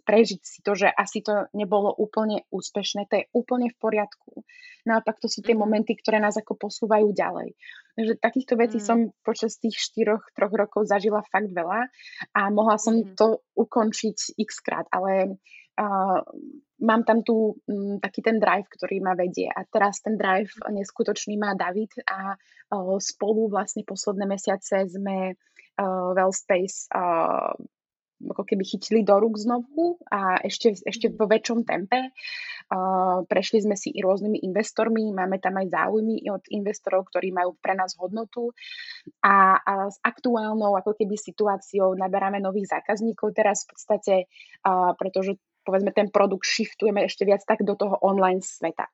prežiť 0.04 0.42
si 0.44 0.60
to, 0.60 0.76
že 0.76 0.92
asi 0.92 1.24
to 1.24 1.48
nebolo 1.56 1.96
úplne 1.96 2.44
úspešné, 2.52 3.08
to 3.08 3.24
je 3.24 3.26
úplne 3.32 3.72
v 3.72 3.78
poriadku. 3.80 4.44
Naopak 4.84 5.24
to 5.24 5.32
sú 5.32 5.40
tie 5.40 5.56
mm. 5.56 5.62
momenty, 5.64 5.96
ktoré 5.96 6.20
nás 6.20 6.36
ako 6.36 6.60
posúvajú 6.60 7.16
ďalej. 7.16 7.56
Takže 7.96 8.14
takýchto 8.20 8.54
vecí 8.60 8.78
mm. 8.84 8.86
som 8.86 8.98
počas 9.24 9.56
tých 9.56 9.80
4 9.96 10.20
troch 10.36 10.54
rokov 10.54 10.92
zažila 10.92 11.24
fakt 11.24 11.48
veľa 11.56 11.88
a 12.36 12.42
mohla 12.52 12.76
som 12.76 13.00
mm. 13.00 13.16
to 13.16 13.40
ukončiť 13.56 14.36
x 14.36 14.60
krát, 14.60 14.88
ale 14.92 15.40
uh, 15.80 16.20
mám 16.84 17.02
tam 17.08 17.24
tu 17.24 17.56
um, 17.56 18.04
taký 18.04 18.20
ten 18.20 18.44
drive, 18.44 18.68
ktorý 18.68 19.00
ma 19.00 19.16
vedie 19.16 19.48
a 19.48 19.64
teraz 19.64 20.04
ten 20.04 20.20
drive 20.20 20.52
neskutočný 20.68 21.40
má 21.40 21.56
David 21.56 21.96
a 22.04 22.36
uh, 22.36 23.00
spolu 23.00 23.48
vlastne 23.48 23.88
posledné 23.88 24.28
mesiace 24.28 24.84
sme 24.92 25.40
uh, 25.40 26.10
Wellspace 26.12 26.92
uh, 26.92 27.56
ako 28.32 28.44
keby 28.48 28.64
chytili 28.64 29.02
do 29.04 29.20
rúk 29.20 29.36
znovu 29.36 30.00
a 30.08 30.40
ešte, 30.40 30.78
ešte 30.84 31.12
vo 31.12 31.28
väčšom 31.28 31.68
tempe. 31.68 32.12
Uh, 32.72 33.28
prešli 33.28 33.60
sme 33.60 33.76
si 33.76 33.92
i 33.92 34.00
rôznymi 34.00 34.40
investormi, 34.48 35.12
máme 35.12 35.38
tam 35.44 35.60
aj 35.60 35.68
záujmy 35.68 36.24
od 36.32 36.44
investorov, 36.56 37.12
ktorí 37.12 37.36
majú 37.36 37.60
pre 37.60 37.76
nás 37.76 37.94
hodnotu. 38.00 38.56
A, 39.20 39.60
a 39.60 39.74
s 39.92 40.00
aktuálnou 40.00 40.80
ako 40.80 40.96
keby 40.96 41.20
situáciou 41.20 41.92
naberáme 42.00 42.40
nových 42.40 42.72
zákazníkov 42.72 43.36
teraz 43.36 43.68
v 43.68 43.76
podstate, 43.76 44.16
uh, 44.64 44.96
pretože 44.96 45.36
povedzme 45.68 45.92
ten 45.92 46.08
produkt 46.08 46.48
shiftujeme 46.48 47.04
ešte 47.04 47.28
viac 47.28 47.44
tak 47.44 47.64
do 47.68 47.76
toho 47.76 48.00
online 48.00 48.40
sveta 48.40 48.88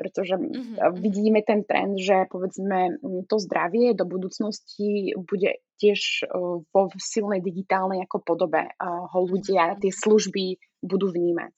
pretože 0.00 0.40
mm-hmm. 0.40 0.96
vidíme 0.96 1.44
ten 1.44 1.60
trend, 1.68 2.00
že 2.00 2.24
povedzme 2.32 2.96
to 3.28 3.36
zdravie 3.36 3.92
do 3.92 4.08
budúcnosti 4.08 5.12
bude 5.20 5.60
tiež 5.76 6.24
vo 6.72 6.88
silnej 6.96 7.44
digitálnej 7.44 8.00
ako 8.08 8.24
podobe 8.24 8.72
ho 8.80 9.20
ľudia, 9.28 9.76
tie 9.76 9.92
služby 9.92 10.56
budú 10.80 11.12
vnímať. 11.12 11.52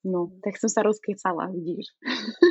No, 0.00 0.32
tak 0.40 0.56
som 0.56 0.72
sa 0.72 0.80
rozkecala, 0.80 1.52
vidíš. 1.52 1.92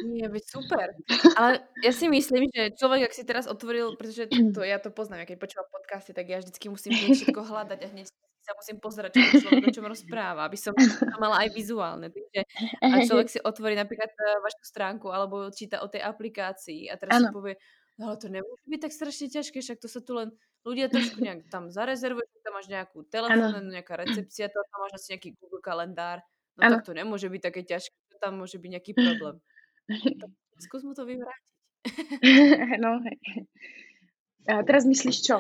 Nie, 0.06 0.30
veď 0.30 0.44
super. 0.46 0.94
Ale 1.34 1.66
ja 1.82 1.90
si 1.90 2.06
myslím, 2.06 2.46
že 2.54 2.78
človek, 2.78 3.10
ak 3.10 3.14
si 3.18 3.26
teraz 3.26 3.50
otvoril, 3.50 3.98
pretože 3.98 4.30
to, 4.30 4.62
ja 4.62 4.78
to 4.78 4.94
poznám, 4.94 5.26
keď 5.26 5.42
počúvam 5.42 5.66
podcasty, 5.74 6.14
tak 6.14 6.30
ja 6.30 6.38
vždycky 6.38 6.70
musím 6.70 6.94
všetko 6.94 7.42
hľadať 7.42 7.80
a 7.82 7.88
hneď 7.90 8.06
sa 8.50 8.54
musím 8.54 8.78
pozerať, 8.78 9.18
čo 9.18 9.46
človek 9.46 9.66
o 9.66 9.76
čom 9.76 9.86
rozpráva, 9.86 10.46
aby 10.46 10.58
som 10.58 10.74
to 10.78 11.18
mala 11.18 11.46
aj 11.46 11.50
vizuálne. 11.54 12.08
Takže, 12.10 12.42
a 12.82 12.96
človek 13.06 13.28
si 13.30 13.40
otvorí 13.42 13.78
napríklad 13.78 14.10
e, 14.10 14.22
vašu 14.42 14.64
stránku 14.66 15.10
alebo 15.10 15.50
číta 15.54 15.86
o 15.86 15.88
tej 15.90 16.02
aplikácii 16.02 16.90
a 16.90 16.98
teraz 16.98 17.22
ano. 17.22 17.30
si 17.30 17.34
povie, 17.34 17.54
no 18.02 18.18
to 18.18 18.30
nemôže 18.30 18.66
byť 18.66 18.80
tak 18.82 18.94
strašne 18.94 19.28
ťažké, 19.30 19.58
však 19.62 19.78
to 19.78 19.90
sa 19.90 20.02
tu 20.02 20.18
len 20.18 20.34
ľudia 20.66 20.90
trošku 20.90 21.22
nejak 21.22 21.50
tam 21.54 21.70
zarezervujú, 21.70 22.26
tam 22.42 22.54
máš 22.58 22.68
nejakú 22.70 23.06
telefónu, 23.10 23.70
nejaká 23.70 24.02
recepcia, 24.02 24.50
to 24.50 24.58
tam 24.58 24.80
máš 24.82 24.94
asi 24.98 25.08
nejaký 25.16 25.30
Google 25.38 25.62
kalendár. 25.62 26.20
No 26.60 26.68
ano. 26.68 26.76
tak 26.78 26.92
to 26.92 26.94
nemôže 26.94 27.32
byť 27.32 27.42
také 27.42 27.62
ťažké, 27.64 28.20
tam 28.20 28.44
môže 28.44 28.60
byť 28.60 28.70
nejaký 28.70 28.92
problém. 28.92 29.40
Skús 30.68 30.84
mu 30.84 30.92
to 30.92 31.08
vyvrátiť. 31.08 31.56
no, 32.84 33.00
hej. 33.08 33.18
A 34.52 34.60
teraz 34.68 34.84
myslíš 34.84 35.24
čo? 35.24 35.40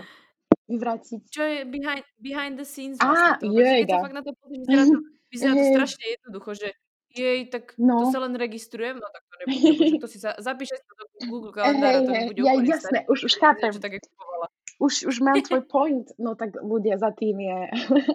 vyvrátiť. 0.69 1.21
Čo 1.33 1.43
je 1.43 1.59
behind, 1.65 2.05
behind 2.21 2.53
the 2.61 2.65
scenes 2.65 3.01
vlastne 3.01 3.41
to. 3.41 3.57
Jej, 3.57 3.89
sa 3.89 4.05
fakt 4.05 4.15
na 4.15 4.21
to 4.21 4.31
vyzerá 4.45 4.83
to, 4.85 4.97
vyzerá 5.33 5.53
to 5.57 5.65
strašne 5.73 6.05
jednoducho, 6.05 6.51
že 6.53 6.67
jej, 7.09 7.39
tak 7.49 7.73
no. 7.81 8.05
to 8.05 8.13
sa 8.13 8.21
len 8.21 8.37
registrujem, 8.37 9.01
no 9.01 9.07
tak 9.09 9.23
to 9.25 9.35
nebude, 9.41 9.97
to 9.97 10.05
si 10.05 10.21
za, 10.21 10.37
zapíše 10.37 10.77
to 10.77 10.93
do 10.93 11.05
Google 11.25 11.49
kalendára, 11.49 12.05
to 12.05 12.13
bude 12.29 12.37
ja, 12.37 12.53
jasné, 12.61 13.09
už, 13.09 13.25
už 13.25 13.33
chápem. 13.41 13.73
Čo 13.73 13.81
tak 13.81 13.97
kupovala. 13.97 14.47
Už, 14.79 15.11
už 15.11 15.19
mám 15.19 15.43
tvoj 15.43 15.61
point, 15.73 16.07
no 16.17 16.33
tak 16.39 16.55
ľudia 16.63 16.95
za 16.97 17.11
tým 17.11 17.43
je 17.43 17.59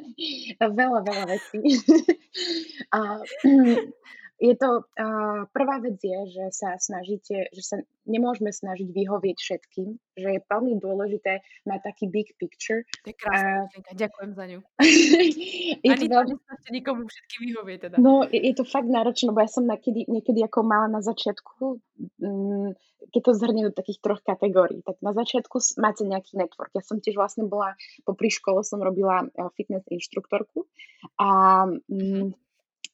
veľa, 0.81 1.01
veľa 1.05 1.25
vecí. 1.29 1.61
a, 2.97 3.21
je 4.41 4.55
to, 4.59 4.83
uh, 4.83 5.47
prvá 5.55 5.79
vec 5.79 5.95
je, 6.03 6.19
že 6.27 6.45
sa 6.51 6.75
snažíte, 6.75 7.55
že 7.55 7.63
sa 7.63 7.77
nemôžeme 8.05 8.51
snažiť 8.51 8.91
vyhovieť 8.91 9.37
všetkým, 9.39 9.89
že 10.19 10.29
je 10.37 10.41
veľmi 10.51 10.75
dôležité 10.83 11.41
mať 11.65 11.81
taký 11.87 12.11
big 12.11 12.35
picture. 12.37 12.83
To 13.07 13.09
je 13.09 13.17
krásna 13.17 13.71
uh, 13.71 13.95
ďakujem 13.95 14.31
za 14.35 14.45
ňu. 14.51 14.59
je 15.87 15.89
Ani 15.89 16.07
to 16.11 16.15
veľmi... 16.19 16.35
nikomu 16.75 17.07
všetkým 17.07 17.41
vyhovieť 17.47 17.79
teda. 17.89 17.97
No, 18.03 18.27
je, 18.27 18.41
je 18.43 18.55
to 18.59 18.67
fakt 18.67 18.91
náročné, 18.91 19.31
lebo 19.31 19.39
ja 19.39 19.51
som 19.51 19.65
niekedy, 19.71 20.11
niekedy 20.11 20.43
ako 20.43 20.67
mala 20.67 20.91
na 20.91 21.01
začiatku, 21.01 21.79
um, 22.27 22.75
keď 23.15 23.21
to 23.23 23.33
zhrnie 23.39 23.63
do 23.71 23.73
takých 23.73 24.03
troch 24.03 24.21
kategórií, 24.27 24.83
tak 24.83 24.99
na 24.99 25.15
začiatku 25.15 25.63
máte 25.79 26.03
nejaký 26.03 26.35
network. 26.35 26.75
Ja 26.75 26.83
som 26.83 26.99
tiež 26.99 27.15
vlastne 27.15 27.47
bola, 27.47 27.79
popri 28.03 28.35
škole 28.35 28.67
som 28.67 28.83
robila 28.83 29.31
fitness 29.55 29.87
inštruktorku 29.87 30.67
a 31.23 31.29
um, 31.71 32.35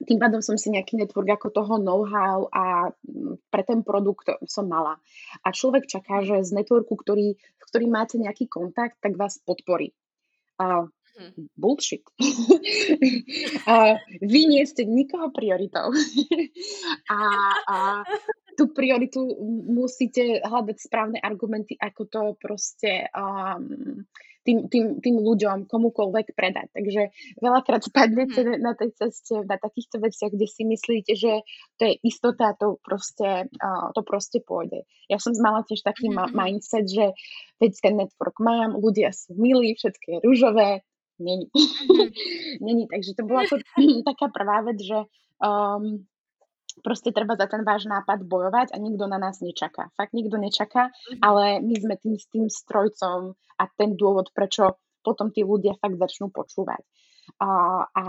tým 0.00 0.16
pádom 0.16 0.40
som 0.40 0.56
si 0.56 0.72
nejaký 0.72 0.96
network 0.96 1.28
ako 1.28 1.48
toho 1.52 1.74
know-how 1.76 2.48
a 2.48 2.92
mm, 3.04 3.52
pre 3.52 3.62
ten 3.64 3.84
produkt 3.84 4.32
som 4.48 4.64
mala. 4.64 4.96
A 5.44 5.52
človek 5.52 5.84
čaká, 5.84 6.24
že 6.24 6.40
z 6.40 6.56
networku, 6.56 6.96
ktorý, 6.96 7.36
v 7.36 7.64
ktorý 7.68 7.86
máte 7.88 8.16
nejaký 8.16 8.48
kontakt, 8.48 8.96
tak 9.04 9.20
vás 9.20 9.36
podporí. 9.44 9.92
A 10.56 10.88
mhm. 11.20 11.52
bullshit. 11.52 12.04
a 13.70 14.00
vy 14.24 14.40
nie 14.48 14.64
ste 14.64 14.88
nikoho 14.88 15.28
prioritou. 15.32 15.92
a, 17.12 17.20
a 17.68 17.76
tú 18.60 18.68
prioritu 18.76 19.24
musíte 19.72 20.44
hľadať 20.44 20.76
správne 20.76 21.16
argumenty, 21.16 21.80
ako 21.80 22.02
to 22.04 22.22
proste 22.36 23.08
um, 23.16 24.04
tým, 24.44 24.68
tým, 24.68 25.00
tým 25.00 25.16
ľuďom, 25.16 25.64
komukoľvek 25.64 26.36
predať. 26.36 26.68
Takže 26.76 27.02
veľakrát 27.40 27.80
spadnete 27.80 28.44
mm. 28.44 28.60
na 28.60 28.76
tej 28.76 28.92
ceste 29.00 29.40
na 29.48 29.56
takýchto 29.56 29.96
veciach, 29.96 30.28
kde 30.28 30.44
si 30.44 30.68
myslíte, 30.68 31.12
že 31.16 31.40
to 31.80 31.88
je 31.88 31.94
istota, 32.04 32.52
to 32.60 32.76
proste, 32.84 33.48
uh, 33.48 33.88
to 33.96 34.04
proste 34.04 34.44
pôjde. 34.44 34.84
Ja 35.08 35.16
som 35.16 35.32
mala 35.40 35.64
tiež 35.64 35.80
taký 35.80 36.12
mm. 36.12 36.14
ma- 36.20 36.32
mindset, 36.32 36.84
že 36.84 37.16
veď 37.64 37.72
ten 37.80 37.94
network 37.96 38.36
mám, 38.44 38.76
ľudia 38.76 39.16
sú 39.16 39.40
milí, 39.40 39.72
všetko 39.72 40.04
je 40.04 40.18
rúžové, 40.20 40.70
není. 41.16 41.48
Mm. 41.48 42.12
není. 42.68 42.84
Takže 42.92 43.16
to 43.16 43.22
bola 43.24 43.48
to, 43.48 43.56
taká 44.08 44.28
prvá 44.28 44.68
vec, 44.68 44.84
že 44.84 45.08
um, 45.40 46.04
proste 46.80 47.14
treba 47.14 47.36
za 47.36 47.46
ten 47.46 47.62
váš 47.62 47.86
nápad 47.86 48.24
bojovať 48.24 48.72
a 48.72 48.76
nikto 48.80 49.04
na 49.06 49.20
nás 49.20 49.40
nečaká. 49.40 49.92
Fakt 49.94 50.12
nikto 50.12 50.40
nečaká, 50.40 50.90
mm-hmm. 50.90 51.20
ale 51.22 51.60
my 51.60 51.74
sme 51.76 51.94
tým, 52.00 52.14
tým 52.18 52.46
strojcom 52.48 53.36
a 53.36 53.64
ten 53.76 53.94
dôvod, 53.96 54.32
prečo 54.32 54.80
potom 55.00 55.32
tí 55.32 55.44
ľudia 55.44 55.76
fakt 55.80 55.96
začnú 55.96 56.28
počúvať. 56.32 56.82
A, 57.40 57.48
a 57.88 58.02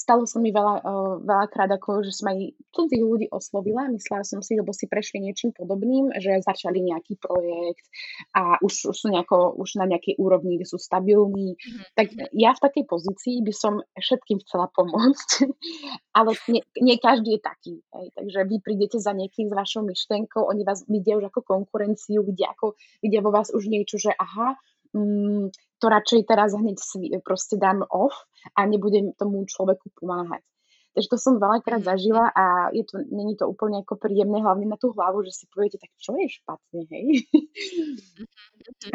stalo 0.00 0.24
sa 0.24 0.40
mi 0.40 0.48
veľa, 0.48 0.80
uh, 0.80 1.14
veľakrát, 1.20 1.68
ako, 1.76 2.00
že 2.08 2.16
som 2.16 2.32
aj 2.32 2.56
cudzích 2.72 3.04
ľudí 3.04 3.26
oslovila, 3.28 3.92
myslela 3.92 4.24
som 4.24 4.40
si, 4.40 4.56
lebo 4.56 4.72
si 4.72 4.88
prešli 4.88 5.20
niečím 5.20 5.52
podobným, 5.52 6.08
že 6.16 6.40
začali 6.40 6.80
nejaký 6.80 7.20
projekt 7.20 7.84
a 8.32 8.56
už, 8.64 8.88
už 8.88 8.96
sú 8.96 9.06
nejako, 9.12 9.60
už 9.60 9.76
na 9.76 9.84
nejakej 9.84 10.16
úrovni, 10.16 10.56
kde 10.56 10.64
sú 10.64 10.80
stabilní. 10.80 11.60
Mm-hmm. 11.60 11.84
Tak 11.92 12.06
ja 12.32 12.56
v 12.56 12.62
takej 12.64 12.84
pozícii 12.88 13.44
by 13.44 13.52
som 13.52 13.84
všetkým 13.92 14.40
chcela 14.48 14.72
pomôcť, 14.72 15.44
ale 16.18 16.32
nie, 16.48 16.64
nie 16.80 16.96
každý 16.96 17.36
je 17.36 17.42
taký. 17.44 17.74
Hej. 17.92 18.06
Takže 18.16 18.40
vy 18.48 18.56
prídete 18.64 18.96
za 18.96 19.12
niekým 19.12 19.50
s 19.50 19.52
vašou 19.52 19.82
myšlenkou, 19.84 20.46
oni 20.46 20.64
vás 20.64 20.86
vidia 20.88 21.20
už 21.20 21.28
ako 21.28 21.44
konkurenciu, 21.44 22.24
vidia, 22.24 22.54
ako, 22.56 22.78
vidia 23.04 23.20
vo 23.20 23.34
vás 23.34 23.52
už 23.52 23.68
niečo, 23.68 24.00
že 24.00 24.14
aha, 24.16 24.56
mm, 24.96 25.52
to 25.80 25.86
radšej 25.88 26.28
teraz 26.28 26.52
hneď 26.52 26.76
proste 27.24 27.56
dám 27.56 27.82
off 27.88 28.14
a 28.54 28.68
nebudem 28.68 29.16
tomu 29.16 29.48
človeku 29.48 29.90
pomáhať. 29.96 30.44
Takže 30.90 31.06
to 31.06 31.18
som 31.22 31.34
veľakrát 31.38 31.86
mhm. 31.86 31.86
zažila 31.86 32.24
a 32.34 32.74
je 32.74 32.82
to, 32.82 32.98
není 33.14 33.38
to 33.38 33.46
úplne 33.46 33.86
ako 33.86 33.94
príjemné, 33.94 34.42
hlavne 34.42 34.66
na 34.66 34.74
tú 34.74 34.90
hlavu, 34.90 35.22
že 35.22 35.30
si 35.30 35.44
poviete, 35.46 35.78
tak 35.78 35.90
čo 36.02 36.18
je 36.18 36.26
špatne, 36.26 36.80
hej? 36.90 37.06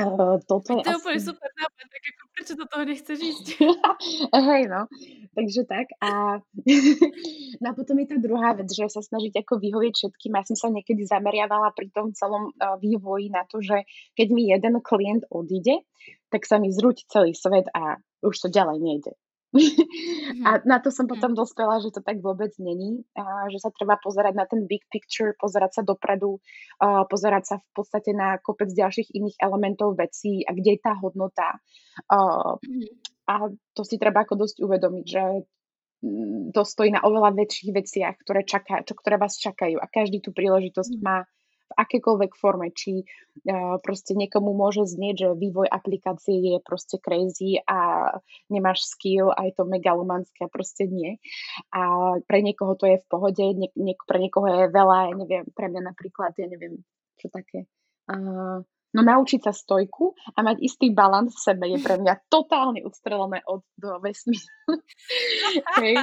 uh, 0.04 0.36
toto 0.50 0.76
je, 0.76 0.84
to 0.84 0.92
je 0.92 0.96
asi... 0.96 1.02
úplne 1.02 1.22
super 1.24 1.50
nápad, 1.56 1.86
tak 1.88 2.04
ako 2.04 2.24
prečo 2.36 2.60
do 2.60 2.68
toho 2.68 2.84
nechceš 2.84 3.18
ísť? 3.18 3.48
hej, 4.52 4.64
no. 4.68 4.92
Takže 5.36 5.64
tak. 5.64 5.88
A... 6.04 6.44
no 7.64 7.66
a 7.72 7.74
potom 7.74 7.96
je 8.04 8.08
tá 8.12 8.18
druhá 8.20 8.52
vec, 8.54 8.68
že 8.68 8.92
sa 8.92 9.00
snažiť 9.00 9.40
ako 9.40 9.64
vyhovieť 9.64 9.94
všetkým. 9.96 10.36
Ja 10.36 10.44
som 10.44 10.60
sa 10.60 10.68
niekedy 10.68 11.08
zameriavala 11.08 11.72
pri 11.72 11.88
tom 11.96 12.12
celom 12.12 12.52
uh, 12.52 12.76
vývoji 12.80 13.32
na 13.32 13.48
to, 13.48 13.64
že 13.64 13.88
keď 14.20 14.28
mi 14.36 14.52
jeden 14.52 14.84
klient 14.84 15.24
odíde, 15.32 15.82
tak 16.28 16.44
sa 16.44 16.60
mi 16.60 16.72
zrúti 16.76 17.08
celý 17.08 17.32
svet 17.32 17.72
a 17.72 18.04
už 18.20 18.36
to 18.36 18.48
ďalej 18.52 18.78
nejde. 18.84 19.12
A 20.48 20.50
mhm. 20.60 20.68
na 20.68 20.78
to 20.84 20.92
som 20.92 21.08
potom 21.08 21.32
mhm. 21.34 21.40
dospela, 21.40 21.80
že 21.80 21.92
to 21.96 22.02
tak 22.04 22.20
vôbec 22.20 22.52
není, 22.60 23.04
a 23.16 23.48
že 23.48 23.64
sa 23.64 23.72
treba 23.72 23.96
pozerať 24.00 24.34
na 24.36 24.46
ten 24.46 24.68
big 24.68 24.84
picture, 24.92 25.34
pozerať 25.40 25.80
sa 25.80 25.82
dopredu, 25.82 26.40
a 26.84 27.08
pozerať 27.08 27.44
sa 27.46 27.56
v 27.60 27.70
podstate 27.72 28.12
na 28.12 28.38
kopec 28.40 28.70
ďalších 28.72 29.16
iných 29.16 29.38
elementov 29.40 29.96
vecí 29.96 30.44
a 30.44 30.52
kde 30.52 30.76
je 30.76 30.82
tá 30.84 30.94
hodnota. 31.00 31.60
A, 32.12 32.18
mhm. 32.60 32.88
a 33.32 33.34
to 33.74 33.82
si 33.88 33.96
treba 33.96 34.28
ako 34.28 34.36
dosť 34.46 34.58
uvedomiť, 34.62 35.06
že 35.06 35.24
mm, 36.04 36.52
to 36.52 36.62
stojí 36.68 36.92
na 36.92 37.04
oveľa 37.04 37.36
väčších 37.36 37.72
veciach, 37.72 38.16
ktoré, 38.22 38.44
čaká, 38.44 38.84
čo, 38.84 38.94
ktoré 38.96 39.16
vás 39.16 39.40
čakajú 39.40 39.80
a 39.80 39.88
každý 39.88 40.20
tú 40.20 40.36
príležitosť 40.36 41.00
má 41.00 41.24
v 41.66 41.72
akékoľvek 41.76 42.32
forme, 42.38 42.70
či 42.72 43.04
uh, 43.04 43.82
proste 43.82 44.14
niekomu 44.14 44.54
môže 44.54 44.86
znieť, 44.86 45.16
že 45.18 45.28
vývoj 45.42 45.68
aplikácie 45.68 46.38
je 46.40 46.58
proste 46.62 47.02
crazy 47.02 47.62
a 47.66 48.12
nemáš 48.50 48.86
skill 48.86 49.34
a 49.34 49.50
je 49.50 49.54
to 49.58 49.66
megalomanské 49.66 50.46
proste 50.48 50.86
nie. 50.86 51.18
A 51.74 52.16
pre 52.24 52.46
niekoho 52.46 52.78
to 52.78 52.86
je 52.86 53.02
v 53.02 53.10
pohode, 53.10 53.42
nie, 53.42 53.70
nie, 53.74 53.98
pre 54.06 54.22
niekoho 54.22 54.46
je 54.46 54.70
veľa, 54.70 55.10
ja 55.10 55.14
neviem, 55.18 55.46
pre 55.52 55.68
mňa 55.68 55.82
napríklad, 55.82 56.38
ja 56.38 56.48
neviem, 56.48 56.82
čo 57.18 57.28
také. 57.34 57.66
Uh, 58.06 58.62
No 58.96 59.04
naučiť 59.04 59.44
sa 59.44 59.52
stojku 59.52 60.16
a 60.16 60.40
mať 60.40 60.64
istý 60.64 60.96
balans 60.96 61.36
v 61.36 61.44
sebe 61.44 61.68
je 61.68 61.84
pre 61.84 62.00
mňa 62.00 62.16
totálne 62.34 62.80
odstrelené 62.88 63.44
od 63.44 63.68
do 63.76 64.00
vesmíru. 64.00 64.48
Hej. 65.84 66.00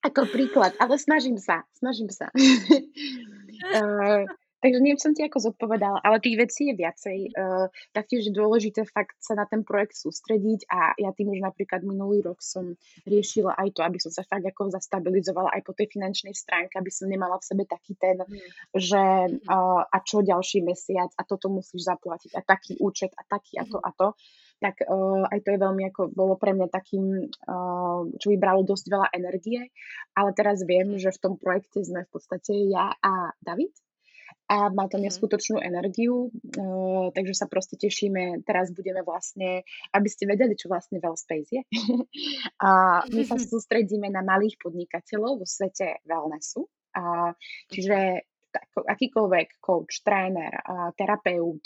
Ako 0.00 0.28
príklad, 0.32 0.72
ale 0.80 0.96
snažím 0.96 1.36
sa, 1.36 1.68
snažím 1.76 2.08
sa. 2.08 2.32
uh, 2.32 4.24
Takže 4.60 4.78
neviem, 4.80 5.00
som 5.00 5.16
ti 5.16 5.24
ako 5.24 5.50
zodpovedala, 5.50 6.04
ale 6.04 6.20
tých 6.20 6.36
vecí 6.36 6.68
je 6.68 6.74
viacej. 6.76 7.18
Uh, 7.32 7.66
taktiež 7.96 8.28
je 8.28 8.32
dôležité 8.36 8.84
fakt 8.84 9.16
sa 9.16 9.32
na 9.32 9.48
ten 9.48 9.64
projekt 9.64 9.96
sústrediť 9.96 10.68
a 10.68 10.92
ja 11.00 11.10
tým 11.16 11.32
už 11.32 11.40
napríklad 11.40 11.80
minulý 11.80 12.20
rok 12.20 12.44
som 12.44 12.76
riešila 13.08 13.56
aj 13.56 13.68
to, 13.72 13.80
aby 13.80 13.96
som 13.96 14.12
sa 14.12 14.20
fakt 14.20 14.44
ako 14.44 14.68
zastabilizovala 14.68 15.56
aj 15.56 15.64
po 15.64 15.72
tej 15.72 15.88
finančnej 15.88 16.36
stránke, 16.36 16.76
aby 16.76 16.92
som 16.92 17.08
nemala 17.08 17.40
v 17.40 17.48
sebe 17.48 17.64
taký 17.64 17.96
ten, 17.96 18.20
mm. 18.20 18.36
že 18.76 19.02
uh, 19.48 19.82
a 19.88 19.98
čo 20.04 20.20
ďalší 20.20 20.60
mesiac 20.60 21.08
a 21.16 21.24
toto 21.24 21.48
musíš 21.48 21.88
zaplatiť 21.88 22.36
a 22.36 22.44
taký 22.44 22.76
účet 22.84 23.16
a 23.16 23.24
taký 23.24 23.56
a 23.56 23.64
to 23.64 23.80
a 23.80 23.90
to 23.96 24.12
tak 24.60 24.84
uh, 24.84 25.24
aj 25.32 25.40
to 25.40 25.56
je 25.56 25.58
veľmi 25.58 25.88
ako, 25.88 26.12
bolo 26.12 26.36
pre 26.36 26.52
mňa 26.52 26.68
takým, 26.68 27.32
uh, 27.32 28.04
čo 28.20 28.26
by 28.28 28.36
bralo 28.36 28.60
dosť 28.60 28.92
veľa 28.92 29.08
energie, 29.16 29.72
ale 30.12 30.36
teraz 30.36 30.60
viem, 30.68 31.00
že 31.00 31.16
v 31.16 31.22
tom 31.24 31.34
projekte 31.40 31.80
sme 31.80 32.04
v 32.04 32.10
podstate 32.12 32.68
ja 32.68 32.92
a 33.00 33.32
David, 33.40 33.72
a 34.50 34.66
má 34.74 34.90
to 34.90 34.98
mhm. 34.98 35.06
neskutočnú 35.06 35.62
energiu, 35.62 36.26
uh, 36.34 37.14
takže 37.14 37.38
sa 37.38 37.46
proste 37.46 37.78
tešíme. 37.78 38.42
Teraz 38.42 38.74
budeme 38.74 39.06
vlastne, 39.06 39.62
aby 39.94 40.08
ste 40.10 40.26
vedeli, 40.26 40.58
čo 40.58 40.66
vlastne 40.66 40.98
Wellspace 40.98 41.54
je. 41.54 41.62
a 42.66 43.00
my 43.06 43.22
sa 43.22 43.38
sústredíme 43.54 44.10
na 44.10 44.26
malých 44.26 44.58
podnikateľov 44.58 45.38
vo 45.38 45.46
svete 45.46 46.02
wellnessu. 46.02 46.66
A, 46.90 47.30
čiže 47.70 48.26
akýkoľvek 48.74 49.62
coach, 49.62 50.02
tréner, 50.02 50.52
terapeut, 50.98 51.62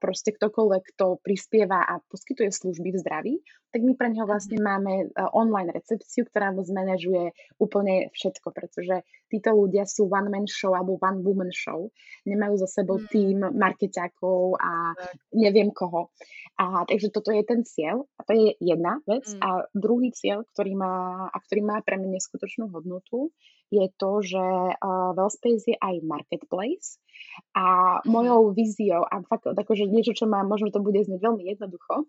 proste 0.00 0.30
ktokoľvek, 0.34 0.82
kto 0.94 1.20
prispieva 1.20 1.84
a 1.84 2.00
poskytuje 2.00 2.50
služby 2.50 2.94
v 2.94 3.00
zdraví, 3.00 3.34
tak 3.68 3.84
my 3.84 3.92
pre 4.00 4.08
neho 4.08 4.24
mhm. 4.24 4.30
vlastne 4.32 4.58
máme 4.60 5.12
online 5.36 5.72
recepciu, 5.76 6.24
ktorá 6.24 6.52
mu 6.52 6.64
zmanéžuje 6.64 7.36
úplne 7.60 8.08
všetko, 8.16 8.48
pretože 8.52 9.04
títo 9.28 9.52
ľudia 9.52 9.84
sú 9.84 10.08
one-man 10.08 10.48
show 10.48 10.72
alebo 10.72 10.96
one-woman 10.96 11.52
show. 11.52 11.92
Nemajú 12.24 12.64
za 12.64 12.68
sebou 12.68 12.96
tým 13.12 13.44
markeťákov 13.44 14.56
a 14.56 14.96
neviem 15.36 15.68
koho. 15.68 16.08
A 16.58 16.88
takže 16.88 17.12
toto 17.14 17.30
je 17.30 17.44
ten 17.44 17.62
cieľ 17.62 18.08
a 18.18 18.26
to 18.26 18.32
je 18.34 18.56
jedna 18.58 18.98
vec. 19.06 19.28
Mm. 19.30 19.40
A 19.44 19.48
druhý 19.76 20.10
cieľ, 20.10 20.42
ktorý 20.56 20.74
má, 20.74 21.28
a 21.30 21.36
ktorý 21.38 21.62
má 21.62 21.76
pre 21.84 22.00
mňa 22.00 22.18
neskutočnú 22.18 22.72
hodnotu, 22.72 23.30
je 23.68 23.84
to, 24.00 24.24
že 24.24 24.40
uh, 24.40 25.12
Wellspace 25.12 25.57
je 25.64 25.76
aj 25.78 26.04
marketplace 26.04 27.02
a 27.56 27.98
mhm. 28.02 28.10
mojou 28.10 28.40
víziou, 28.54 29.02
a 29.02 29.24
fakt 29.26 29.48
akože 29.48 29.88
niečo, 29.90 30.14
čo 30.14 30.30
má, 30.30 30.44
možno 30.46 30.70
to 30.70 30.84
bude 30.84 31.00
znieť 31.02 31.24
veľmi 31.24 31.44
jednoducho, 31.48 32.06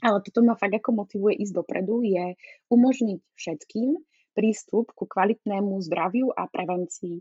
ale 0.00 0.24
toto 0.24 0.40
ma 0.40 0.56
fakt 0.56 0.72
ako 0.72 1.04
motivuje 1.04 1.36
ísť 1.44 1.52
dopredu, 1.52 2.00
je 2.00 2.38
umožniť 2.72 3.20
všetkým 3.36 4.00
prístup 4.32 4.88
ku 4.96 5.04
kvalitnému 5.04 5.76
zdraviu 5.84 6.32
a 6.32 6.48
prevencii. 6.48 7.20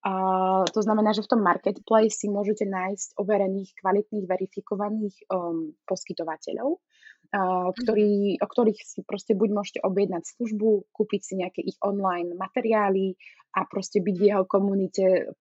Uh, 0.00 0.64
to 0.72 0.80
znamená, 0.80 1.12
že 1.12 1.20
v 1.20 1.36
tom 1.36 1.44
marketplace 1.44 2.24
si 2.24 2.32
môžete 2.32 2.64
nájsť 2.64 3.20
overených, 3.20 3.76
kvalitných, 3.76 4.24
verifikovaných 4.24 5.28
um, 5.28 5.76
poskytovateľov, 5.84 6.80
uh, 7.34 7.70
ktorí, 7.74 8.38
o 8.38 8.46
ktorých 8.46 8.80
si 8.82 9.00
proste 9.02 9.38
buď 9.38 9.48
môžete 9.50 9.80
objednať 9.82 10.36
službu, 10.36 10.90
kúpiť 10.94 11.20
si 11.20 11.34
nejaké 11.38 11.60
ich 11.62 11.78
online 11.82 12.34
materiály 12.34 13.14
a 13.54 13.66
proste 13.66 13.98
byť 14.02 14.14
v 14.18 14.26
jeho 14.30 14.44
komunite 14.46 15.34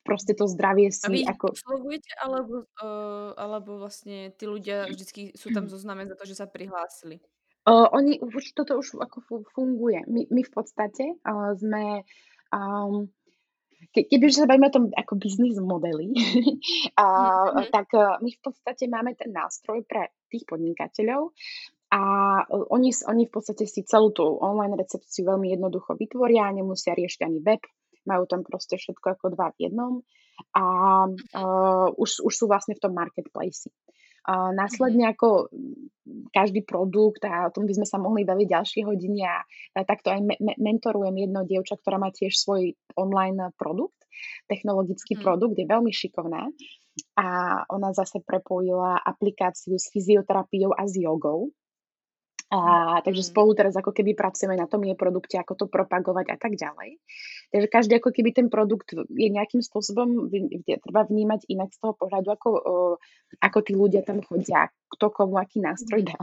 proste 0.00 0.32
to 0.32 0.48
zdravie 0.48 0.90
si 0.90 1.06
A 1.06 1.12
vy 1.12 1.20
ako... 1.28 1.54
oslovujete 1.54 2.10
alebo, 2.18 2.66
uh, 2.80 3.30
alebo 3.36 3.78
vlastne 3.78 4.32
tí 4.34 4.48
ľudia 4.48 4.88
vždycky 4.88 5.36
sú 5.36 5.52
tam 5.54 5.68
zozname 5.72 6.08
za 6.08 6.16
to, 6.16 6.24
že 6.26 6.38
sa 6.38 6.46
prihlásili? 6.50 7.20
Uh, 7.68 7.86
oni 7.92 8.18
už 8.24 8.56
toto 8.56 8.80
už 8.80 8.96
ako 8.96 9.44
funguje. 9.52 10.00
My, 10.08 10.24
my 10.32 10.42
v 10.42 10.52
podstate 10.52 11.20
uh, 11.20 11.52
sme 11.60 12.08
um, 12.50 13.12
ke, 13.92 14.04
keby 14.08 14.32
sa 14.32 14.48
bavíme 14.48 14.68
o 14.68 14.74
tom 14.74 14.84
ako 14.92 15.16
biznis 15.16 15.56
modely, 15.56 16.12
a, 17.00 17.04
mm-hmm. 17.04 17.72
tak 17.72 17.88
e, 17.96 18.00
my 18.20 18.30
v 18.30 18.40
podstate 18.44 18.84
máme 18.92 19.16
ten 19.16 19.32
nástroj 19.32 19.80
pre 19.88 20.12
tých 20.30 20.44
podnikateľov 20.46 21.34
a 21.90 22.02
e, 22.46 22.54
oni, 22.70 22.90
oni 22.94 23.22
v 23.26 23.32
podstate 23.34 23.66
si 23.66 23.82
celú 23.82 24.14
tú 24.14 24.22
online 24.22 24.78
recepciu 24.78 25.26
veľmi 25.26 25.50
jednoducho 25.50 25.98
vytvoria, 25.98 26.54
nemusia 26.54 26.94
riešiť 26.94 27.20
ani 27.26 27.38
web, 27.42 27.62
majú 28.06 28.24
tam 28.30 28.46
proste 28.46 28.78
všetko 28.78 29.18
ako 29.18 29.26
dva 29.34 29.52
v 29.52 29.68
jednom 29.68 29.92
a 30.56 30.64
uh, 31.04 31.92
už, 32.00 32.24
už 32.24 32.32
sú 32.32 32.48
vlastne 32.48 32.72
v 32.72 32.80
tom 32.80 32.96
marketplace. 32.96 33.68
A 34.24 34.56
následne 34.56 35.04
mhm. 35.04 35.12
ako 35.12 35.28
každý 36.32 36.64
produkt 36.64 37.24
a 37.28 37.48
o 37.48 37.52
tom 37.52 37.64
by 37.68 37.76
sme 37.76 37.86
sa 37.88 37.96
mohli 38.00 38.24
baviť 38.24 38.46
ďalšie 38.48 38.82
hodiny 38.84 39.20
a, 39.24 39.40
a 39.76 39.80
takto 39.84 40.12
aj 40.12 40.20
me- 40.24 40.58
mentorujem 40.60 41.16
jedno 41.16 41.44
dievča, 41.44 41.76
ktorá 41.80 42.00
má 42.00 42.08
tiež 42.12 42.36
svoj 42.36 42.72
online 42.96 43.52
produkt, 43.56 43.96
technologický 44.48 45.16
hmm. 45.16 45.22
produkt, 45.24 45.56
je 45.56 45.64
veľmi 45.64 45.92
šikovná 45.92 46.52
a 47.16 47.60
ona 47.68 47.92
zase 47.92 48.20
prepojila 48.24 49.00
aplikáciu 49.00 49.76
s 49.76 49.90
fyzioterapiou 49.92 50.74
a 50.74 50.84
s 50.86 50.94
jogou 50.96 51.50
a, 52.50 52.98
takže 53.06 53.30
spolu 53.30 53.54
teraz 53.54 53.78
ako 53.78 53.94
keby 53.94 54.18
pracujeme 54.18 54.58
na 54.58 54.66
tom 54.66 54.82
jej 54.82 54.98
produkte, 54.98 55.38
ako 55.38 55.54
to 55.54 55.66
propagovať 55.70 56.34
a 56.34 56.36
tak 56.36 56.58
ďalej. 56.58 56.98
Takže 57.54 57.66
každý 57.70 58.02
ako 58.02 58.10
keby 58.10 58.34
ten 58.34 58.50
produkt 58.50 58.90
je 58.90 59.28
nejakým 59.30 59.62
spôsobom 59.62 60.26
treba 60.66 61.06
vnímať 61.06 61.46
inak 61.46 61.70
z 61.70 61.78
toho 61.78 61.94
pohľadu, 61.94 62.28
ako, 62.34 62.50
ako 63.38 63.58
tí 63.62 63.72
ľudia 63.78 64.02
tam 64.02 64.18
chodia, 64.26 64.66
kto 64.90 65.14
komu 65.14 65.38
aký 65.38 65.62
nástroj 65.62 66.02
dá. 66.10 66.18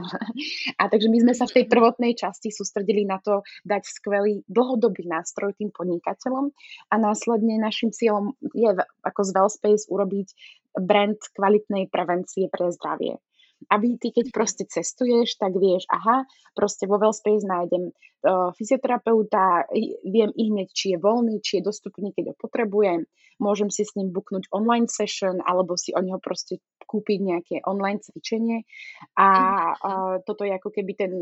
A 0.76 0.92
takže 0.92 1.08
my 1.08 1.16
sme 1.24 1.32
sa 1.32 1.48
v 1.48 1.56
tej 1.56 1.64
prvotnej 1.64 2.12
časti 2.12 2.52
sústredili 2.52 3.08
na 3.08 3.24
to 3.24 3.40
dať 3.64 3.88
skvelý 3.88 4.44
dlhodobý 4.52 5.08
nástroj 5.08 5.56
tým 5.56 5.72
podnikateľom 5.72 6.52
a 6.92 6.94
následne 7.00 7.56
našim 7.56 7.88
cieľom 7.88 8.36
je 8.52 8.68
ako 9.00 9.20
z 9.24 9.30
Wellspace 9.32 9.88
urobiť 9.88 10.28
brand 10.76 11.18
kvalitnej 11.32 11.88
prevencie 11.88 12.50
pre 12.52 12.68
zdravie. 12.74 13.16
Aby 13.74 13.98
ty, 13.98 14.14
keď 14.14 14.30
proste 14.30 14.64
cestuješ, 14.70 15.34
tak 15.34 15.58
vieš, 15.58 15.82
aha, 15.90 16.22
proste 16.54 16.86
vo 16.86 16.94
Wellspace 16.94 17.42
nájdem 17.42 17.90
uh, 17.90 18.54
fyzioterapeuta, 18.54 19.66
viem 20.06 20.30
i 20.38 20.42
hneď, 20.54 20.70
či 20.70 20.94
je 20.94 20.98
voľný, 21.02 21.42
či 21.42 21.58
je 21.58 21.66
dostupný, 21.66 22.14
keď 22.14 22.30
ho 22.30 22.34
potrebujem, 22.38 23.02
môžem 23.42 23.66
si 23.66 23.82
s 23.82 23.98
ním 23.98 24.14
buknúť 24.14 24.46
online 24.54 24.86
session, 24.86 25.42
alebo 25.42 25.74
si 25.74 25.90
o 25.90 25.98
neho 25.98 26.22
proste 26.22 26.62
kúpiť 26.86 27.18
nejaké 27.18 27.56
online 27.66 27.98
cvičenie. 27.98 28.62
A 29.18 29.28
uh, 29.74 30.14
toto 30.22 30.46
je 30.46 30.54
ako 30.54 30.70
keby 30.70 30.92
ten 30.94 31.12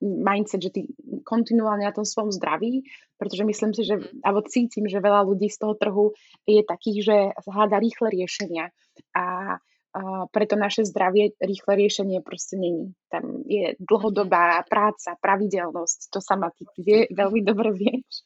mindset, 0.00 0.64
že 0.64 0.70
ty 0.72 0.80
kontinuálne 1.22 1.84
na 1.84 1.92
tom 1.92 2.08
svojom 2.08 2.32
zdraví, 2.32 2.88
pretože 3.20 3.44
myslím 3.44 3.72
si, 3.76 3.84
že, 3.84 4.00
mhm. 4.00 4.24
alebo 4.24 4.48
cítim, 4.48 4.88
že 4.88 5.04
veľa 5.04 5.28
ľudí 5.28 5.52
z 5.52 5.60
toho 5.60 5.74
trhu 5.76 6.16
je 6.48 6.64
takých, 6.64 6.98
že 7.04 7.16
hľada 7.46 7.76
rýchle 7.78 8.08
riešenia 8.10 8.72
a 9.12 9.56
a 9.90 10.30
preto 10.30 10.54
naše 10.54 10.86
zdravie 10.86 11.34
rýchle 11.42 11.74
riešenie 11.74 12.22
proste 12.22 12.54
není. 12.54 12.94
Tam 13.10 13.42
je 13.42 13.74
dlhodobá 13.82 14.62
práca, 14.70 15.18
pravidelnosť, 15.18 16.14
to 16.14 16.22
sama 16.22 16.54
ty 16.54 16.62
vie, 16.78 17.10
veľmi 17.10 17.42
dobre 17.42 17.74
vieš. 17.82 18.22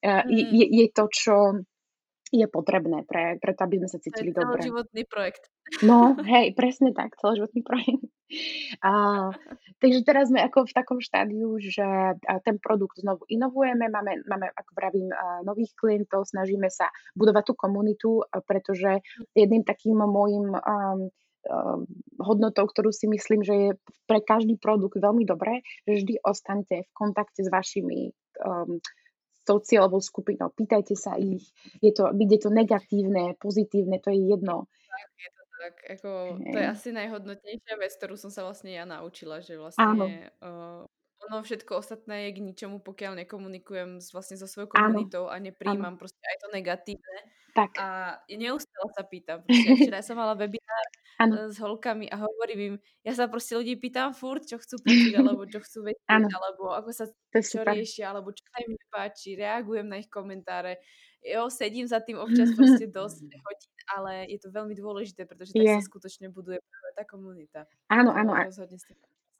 Mm. 0.00 0.24
Je, 0.32 0.66
je 0.72 0.86
to, 0.88 1.04
čo 1.12 1.34
je 2.32 2.46
potrebné 2.48 3.04
pre, 3.04 3.36
preto, 3.36 3.68
aby 3.68 3.84
sme 3.84 3.88
sa 3.92 4.00
cítili 4.00 4.32
dobre. 4.32 4.56
To 4.56 4.56
je 4.56 4.72
celoživotný 4.72 5.02
projekt. 5.04 5.44
No, 5.84 6.16
hej, 6.32 6.56
presne 6.56 6.96
tak, 6.96 7.12
celoživotný 7.20 7.60
projekt. 7.60 8.08
A, 8.80 8.92
takže 9.76 10.00
teraz 10.08 10.32
sme 10.32 10.40
ako 10.40 10.64
v 10.64 10.72
takom 10.72 10.98
štádiu, 11.04 11.60
že 11.60 12.16
ten 12.48 12.56
produkt 12.56 12.96
znovu 12.96 13.28
inovujeme, 13.28 13.92
máme, 13.92 14.24
máme 14.24 14.48
ako 14.56 14.72
vravím, 14.72 15.12
nových 15.44 15.76
klientov, 15.76 16.24
snažíme 16.24 16.72
sa 16.72 16.88
budovať 17.12 17.52
tú 17.52 17.54
komunitu, 17.54 18.10
pretože 18.48 19.04
jedným 19.36 19.68
takým 19.68 20.00
môjim 20.00 20.48
um, 20.48 21.12
hodnotou, 22.22 22.64
ktorú 22.64 22.88
si 22.94 23.10
myslím, 23.10 23.44
že 23.44 23.54
je 23.54 23.70
pre 24.08 24.24
každý 24.24 24.56
produkt 24.56 24.96
veľmi 24.96 25.28
dobré, 25.28 25.60
že 25.84 26.00
vždy 26.00 26.14
ostaňte 26.24 26.88
v 26.88 26.90
kontakte 26.96 27.44
s 27.44 27.52
vašimi 27.52 28.16
um, 28.40 28.80
tou 29.42 29.58
cieľovou 29.58 30.00
skupinou. 30.02 30.50
Pýtajte 30.54 30.94
sa 30.94 31.18
ich. 31.18 31.50
Je 31.82 31.90
to, 31.94 32.10
je 32.14 32.38
to 32.40 32.50
negatívne, 32.50 33.34
pozitívne, 33.38 33.98
to 33.98 34.10
je 34.10 34.20
jedno. 34.32 34.70
Je 35.18 35.30
to 35.30 35.42
tak. 35.62 35.74
Ako, 35.98 36.10
to 36.42 36.56
je 36.58 36.66
asi 36.66 36.88
najhodnotnejšia 36.90 37.74
vec, 37.78 37.92
ktorú 37.94 38.18
som 38.18 38.30
sa 38.34 38.42
vlastne 38.42 38.74
ja 38.74 38.82
naučila, 38.82 39.38
že 39.38 39.54
vlastne 39.54 40.34
uh, 40.42 40.82
ono 41.30 41.38
všetko 41.42 41.78
ostatné 41.78 42.28
je 42.28 42.30
k 42.34 42.38
ničomu, 42.42 42.82
pokiaľ 42.82 43.22
nekomunikujem 43.22 44.02
s, 44.02 44.10
vlastne 44.10 44.34
so 44.34 44.50
svojou 44.50 44.74
komunitou 44.74 45.30
Áno. 45.30 45.38
a 45.38 45.44
nepríjmam 45.44 45.94
Áno. 45.94 46.00
proste 46.00 46.22
aj 46.26 46.36
to 46.42 46.48
negatívne. 46.50 47.18
Tak. 47.52 47.70
A 47.78 47.86
neustále 48.32 48.88
sa 48.96 49.04
pýtam. 49.04 49.44
Proste, 49.44 49.68
včera 49.76 50.00
som 50.00 50.16
mala 50.16 50.34
webinár 50.34 50.86
ano. 51.20 51.52
s 51.52 51.60
holkami 51.60 52.08
a 52.08 52.16
hovorím 52.16 52.60
im, 52.60 52.74
ja 53.04 53.12
sa 53.12 53.28
proste 53.28 53.54
ľudí 53.54 53.76
pýtam 53.78 54.16
furt, 54.16 54.48
čo 54.48 54.58
chcú 54.58 54.80
počuť, 54.82 55.12
alebo 55.20 55.44
čo 55.46 55.60
chcú 55.62 55.78
vedieť, 55.92 56.32
alebo 56.32 56.72
ako 56.74 56.90
sa 56.90 57.04
čo 57.38 57.60
riešia, 57.62 58.10
alebo 58.10 58.32
čo 58.32 58.41
sa 58.52 58.58
im 58.60 58.76
nepáči, 58.76 59.34
reagujem 59.40 59.88
na 59.88 59.96
ich 59.96 60.12
komentáre. 60.12 60.76
Jo, 61.24 61.48
sedím 61.48 61.88
za 61.88 62.04
tým 62.04 62.20
občas 62.20 62.52
proste 62.58 62.86
dosť 62.90 63.24
hodín, 63.24 63.74
ale 63.96 64.12
je 64.28 64.38
to 64.42 64.52
veľmi 64.52 64.76
dôležité, 64.76 65.24
pretože 65.24 65.56
tak 65.56 65.64
je. 65.64 65.74
sa 65.80 65.88
skutočne 65.88 66.28
buduje 66.28 66.60
tá 66.92 67.08
komunita. 67.08 67.64
Áno, 67.88 68.12
áno. 68.12 68.36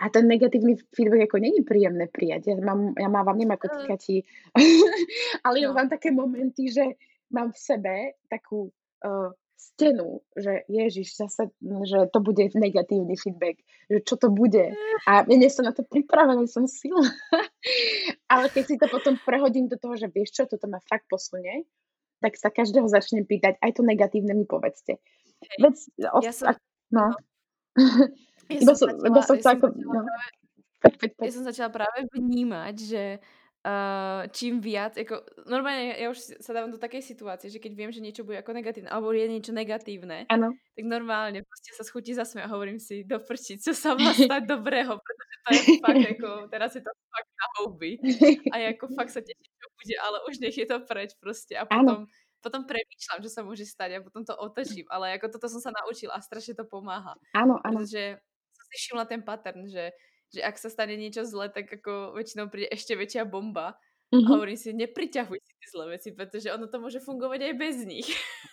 A 0.02 0.10
ten 0.10 0.24
negatívny 0.26 0.80
feedback 0.90 1.30
ako 1.30 1.38
není 1.38 1.62
príjemné 1.62 2.10
prijať. 2.10 2.50
Ja, 2.50 2.56
mám, 2.58 2.96
ja 2.98 3.06
mávam, 3.06 3.38
neviem 3.38 3.54
ako 3.54 3.70
týkati, 3.70 4.24
ale 5.46 5.56
no. 5.60 5.62
ja 5.62 5.68
mám 5.70 5.86
také 5.92 6.10
momenty, 6.10 6.72
že 6.72 6.98
mám 7.30 7.54
v 7.54 7.58
sebe 7.60 7.94
takú 8.26 8.72
uh, 9.04 9.30
stenu, 9.62 10.26
že 10.34 10.66
Ježiš, 10.66 11.14
zase, 11.14 11.54
že 11.62 12.10
to 12.10 12.18
bude 12.18 12.42
negatívny 12.58 13.14
feedback, 13.14 13.62
že 13.86 13.98
čo 14.02 14.14
to 14.18 14.28
bude. 14.28 14.74
A 15.06 15.22
ja 15.22 15.36
nie 15.38 15.46
som 15.46 15.62
na 15.62 15.70
to 15.70 15.86
pripravená, 15.86 16.42
som 16.50 16.66
silná. 16.66 17.14
Ale 18.32 18.50
keď 18.50 18.64
si 18.66 18.76
to 18.76 18.90
potom 18.90 19.14
prehodím 19.22 19.70
do 19.70 19.78
toho, 19.78 19.94
že 19.94 20.10
vieš 20.10 20.34
čo, 20.34 20.42
toto 20.50 20.66
ma 20.66 20.82
fakt 20.82 21.06
posunie, 21.06 21.62
tak 22.22 22.38
sa 22.38 22.50
každého 22.50 22.86
začnem 22.86 23.26
pýtať, 23.26 23.58
aj 23.58 23.70
to 23.78 23.82
negatívne 23.82 24.34
mi 24.34 24.46
povedzte. 24.46 24.98
Hej. 25.42 25.58
Vec, 25.58 25.76
os, 26.10 26.22
ja 26.28 26.32
som, 26.34 26.54
no. 26.90 27.14
Ja 28.50 28.60
som, 28.62 28.74
som, 28.74 28.88
začala, 28.92 29.22
som 29.26 29.36
ja 29.38 29.42
som, 29.42 29.52
ako, 29.58 29.66
no. 29.78 30.00
ja 31.22 31.32
som 31.32 31.44
začala 31.46 31.70
práve 31.70 32.06
vnímať, 32.10 32.74
že 32.78 33.02
Uh, 33.62 34.26
čím 34.34 34.58
viac, 34.58 34.98
ako, 34.98 35.22
normálne 35.46 35.94
ja 35.94 36.10
už 36.10 36.42
sa 36.42 36.50
dávam 36.50 36.74
do 36.74 36.82
takej 36.82 36.98
situácie, 36.98 37.46
že 37.46 37.62
keď 37.62 37.72
viem, 37.78 37.94
že 37.94 38.02
niečo 38.02 38.26
bude 38.26 38.42
ako 38.42 38.58
negatívne, 38.58 38.90
alebo 38.90 39.14
je 39.14 39.22
niečo 39.22 39.54
negatívne, 39.54 40.26
ano. 40.26 40.50
tak 40.74 40.82
normálne 40.82 41.46
proste 41.46 41.70
sa 41.70 41.86
schutí 41.86 42.10
zasmie 42.10 42.42
a 42.42 42.50
hovorím 42.50 42.82
si, 42.82 43.06
doprčiť, 43.06 43.62
čo 43.62 43.70
sa 43.70 43.94
má 43.94 44.10
stať 44.18 44.50
dobrého, 44.58 44.98
pretože 44.98 45.34
to 45.46 45.48
je 45.54 45.62
fakt, 45.78 46.06
ako, 46.18 46.30
teraz 46.50 46.70
je 46.74 46.82
to 46.82 46.90
fakt 46.90 47.30
na 47.38 47.46
houby. 47.54 47.92
A 48.50 48.54
ja 48.58 48.68
ako 48.74 48.98
fakt 48.98 49.14
sa 49.14 49.22
teším, 49.22 49.54
čo 49.54 49.68
bude, 49.78 49.94
ale 49.94 50.16
už 50.26 50.34
nech 50.42 50.58
je 50.58 50.66
to 50.66 50.78
preč 50.82 51.14
proste. 51.22 51.54
A 51.54 51.62
potom, 51.62 52.10
potom 52.42 52.66
premýšľam, 52.66 53.22
že 53.22 53.30
sa 53.30 53.46
môže 53.46 53.62
stať 53.62 53.98
a 53.98 54.02
potom 54.02 54.26
to 54.26 54.34
otočím. 54.34 54.90
Ale 54.90 55.14
ako 55.18 55.38
toto 55.38 55.46
som 55.46 55.62
sa 55.62 55.70
naučila 55.70 56.18
a 56.18 56.22
strašne 56.22 56.58
to 56.58 56.66
pomáha. 56.66 57.14
Áno, 57.34 57.62
áno. 57.62 57.82
Pretože 57.82 58.18
som 58.54 58.64
si 58.70 58.74
všimla 58.82 59.04
ten 59.06 59.22
pattern, 59.22 59.70
že 59.70 59.94
že 60.32 60.40
ak 60.40 60.56
sa 60.56 60.72
stane 60.72 60.96
niečo 60.96 61.28
zlé, 61.28 61.52
tak 61.52 61.68
ako 61.68 62.16
väčšinou 62.16 62.48
príde 62.48 62.72
ešte 62.72 62.96
väčšia 62.96 63.28
bomba. 63.28 63.76
Mm-hmm. 64.12 64.28
A 64.28 64.28
mhm. 64.28 64.32
hovorím 64.36 64.58
si, 64.60 64.68
nepriťahuj 64.76 65.38
si 65.40 65.52
tie 65.56 65.68
zlé 65.72 65.96
veci, 65.96 66.12
pretože 66.12 66.52
ono 66.52 66.68
to 66.68 66.76
môže 66.76 67.00
fungovať 67.00 67.48
aj 67.48 67.54
bez 67.56 67.76
nich. 67.88 68.08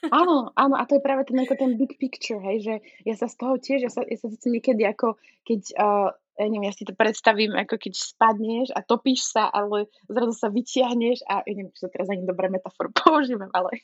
Áno, 0.07 0.47
áno, 0.63 0.75
a 0.79 0.87
to 0.87 0.95
je 0.95 1.03
práve 1.03 1.27
ten, 1.27 1.35
ako 1.35 1.55
ten 1.59 1.75
big 1.75 1.99
picture, 1.99 2.39
hej, 2.39 2.63
že 2.63 2.75
ja 3.03 3.15
sa 3.19 3.27
z 3.27 3.35
toho 3.35 3.59
tiež, 3.59 3.83
ja 3.83 3.91
sa, 3.91 4.07
ja 4.07 4.15
sa 4.15 4.31
niekedy 4.31 4.87
ako, 4.87 5.19
keď 5.43 5.61
uh, 5.75 6.15
ja 6.39 6.47
neviem, 6.47 6.71
ja 6.71 6.73
si 6.73 6.87
to 6.87 6.95
predstavím, 6.95 7.51
ako 7.51 7.75
keď 7.75 7.93
spadneš 7.99 8.71
a 8.71 8.79
topíš 8.79 9.27
sa, 9.35 9.51
ale 9.51 9.91
zrazu 10.07 10.31
sa 10.31 10.47
vytiahneš 10.47 11.27
a 11.27 11.43
ja 11.43 11.51
neviem, 11.51 11.75
či 11.75 11.83
to 11.83 11.91
teraz 11.91 12.07
ani 12.07 12.23
dobré 12.23 12.47
metaforu 12.47 12.95
používam, 13.03 13.51
ale, 13.51 13.75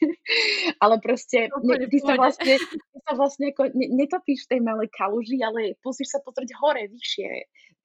ale 0.80 0.96
proste 1.04 1.52
ne, 1.52 1.76
ty, 1.92 2.00
sa 2.00 2.16
vlastne, 2.16 2.56
ty 2.56 2.98
sa 3.04 3.14
vlastne 3.20 3.52
ako 3.52 3.76
ne, 3.76 3.92
netopíš 4.00 4.48
v 4.48 4.52
tej 4.56 4.62
malej 4.64 4.88
kaluži, 4.96 5.44
ale 5.44 5.76
pozrieš 5.84 6.16
sa 6.16 6.24
pozrieť 6.24 6.56
hore, 6.56 6.88
vyššie, 6.88 7.28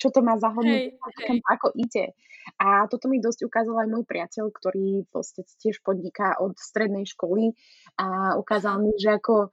čo 0.01 0.09
to 0.09 0.25
má 0.25 0.41
za 0.41 0.49
hodnotu, 0.49 0.97
ako 1.45 1.77
ide. 1.77 2.17
A 2.57 2.89
toto 2.89 3.13
mi 3.13 3.21
dosť 3.21 3.45
ukázal 3.45 3.85
aj 3.85 3.89
môj 3.93 4.05
priateľ, 4.09 4.49
ktorý 4.49 5.05
vlastne 5.13 5.45
tiež 5.45 5.85
podniká 5.85 6.41
od 6.41 6.57
strednej 6.57 7.05
školy 7.05 7.53
a 8.01 8.35
ukázal 8.41 8.81
mi, 8.81 8.97
že 8.97 9.21
ako 9.21 9.53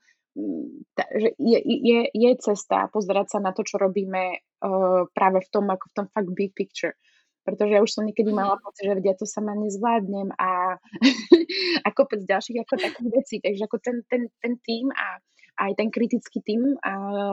že 0.97 1.33
je, 1.41 1.59
je, 1.65 1.99
je 2.13 2.31
cesta 2.37 2.85
pozerať 2.93 3.37
sa 3.37 3.39
na 3.41 3.51
to, 3.57 3.65
čo 3.65 3.81
robíme 3.81 4.37
uh, 4.37 5.09
práve 5.09 5.41
v 5.41 5.49
tom, 5.49 5.65
ako 5.65 5.85
v 5.89 5.95
tom 5.97 6.07
fakt 6.13 6.29
big 6.29 6.53
picture. 6.53 6.93
Pretože 7.41 7.73
ja 7.73 7.81
už 7.81 7.89
som 7.89 8.03
niekedy 8.05 8.29
mala 8.29 8.59
mhm. 8.59 8.61
pocit, 8.61 8.85
že 8.85 9.01
ja 9.01 9.15
to 9.17 9.25
sama 9.25 9.57
nezvládnem 9.57 10.29
a, 10.35 10.77
a 11.85 11.89
kopec 11.95 12.21
ďalších 12.21 12.61
ako 12.61 12.73
takých 12.75 13.09
vecí. 13.09 13.35
Takže 13.41 13.61
ako 13.65 13.77
ten, 13.81 13.97
ten, 14.05 14.21
ten 14.37 14.53
tým 14.61 14.93
a 14.93 15.17
aj 15.57 15.71
ten 15.73 15.89
kritický 15.89 16.39
tým 16.45 16.77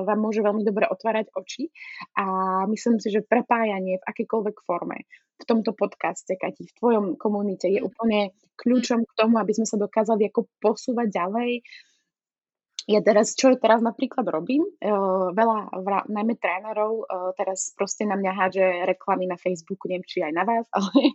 vám 0.04 0.18
môže 0.18 0.40
veľmi 0.40 0.64
dobre 0.64 0.88
otvárať 0.88 1.30
oči 1.36 1.68
a 2.16 2.24
myslím 2.66 2.98
si, 2.98 3.12
že 3.12 3.22
prepájanie 3.24 4.00
v 4.00 4.06
akékoľvek 4.08 4.56
forme 4.64 5.04
v 5.34 5.44
tomto 5.44 5.74
podcaste, 5.74 6.30
Kati, 6.38 6.70
v 6.70 6.76
tvojom 6.78 7.06
komunite 7.18 7.66
je 7.66 7.82
mhm. 7.82 7.86
úplne 7.90 8.20
kľúčom 8.54 9.02
k 9.02 9.12
tomu, 9.18 9.36
aby 9.42 9.52
sme 9.52 9.66
sa 9.66 9.76
dokázali 9.76 10.30
ako 10.30 10.46
posúvať 10.62 11.10
ďalej, 11.10 11.50
ja 12.85 13.01
teraz, 13.01 13.32
čo 13.32 13.57
teraz 13.57 13.80
napríklad 13.80 14.28
robím, 14.28 14.61
uh, 14.61 15.32
veľa, 15.32 15.72
vra, 15.80 16.05
najmä 16.05 16.37
trénerov, 16.37 17.09
uh, 17.09 17.32
teraz 17.32 17.72
proste 17.72 18.05
na 18.05 18.20
mňa 18.20 18.32
hádže 18.37 18.66
reklamy 18.85 19.24
na 19.24 19.41
Facebooku, 19.41 19.89
neviem, 19.89 20.05
či 20.05 20.20
aj 20.20 20.32
na 20.37 20.45
vás, 20.45 20.68
ale 20.76 21.12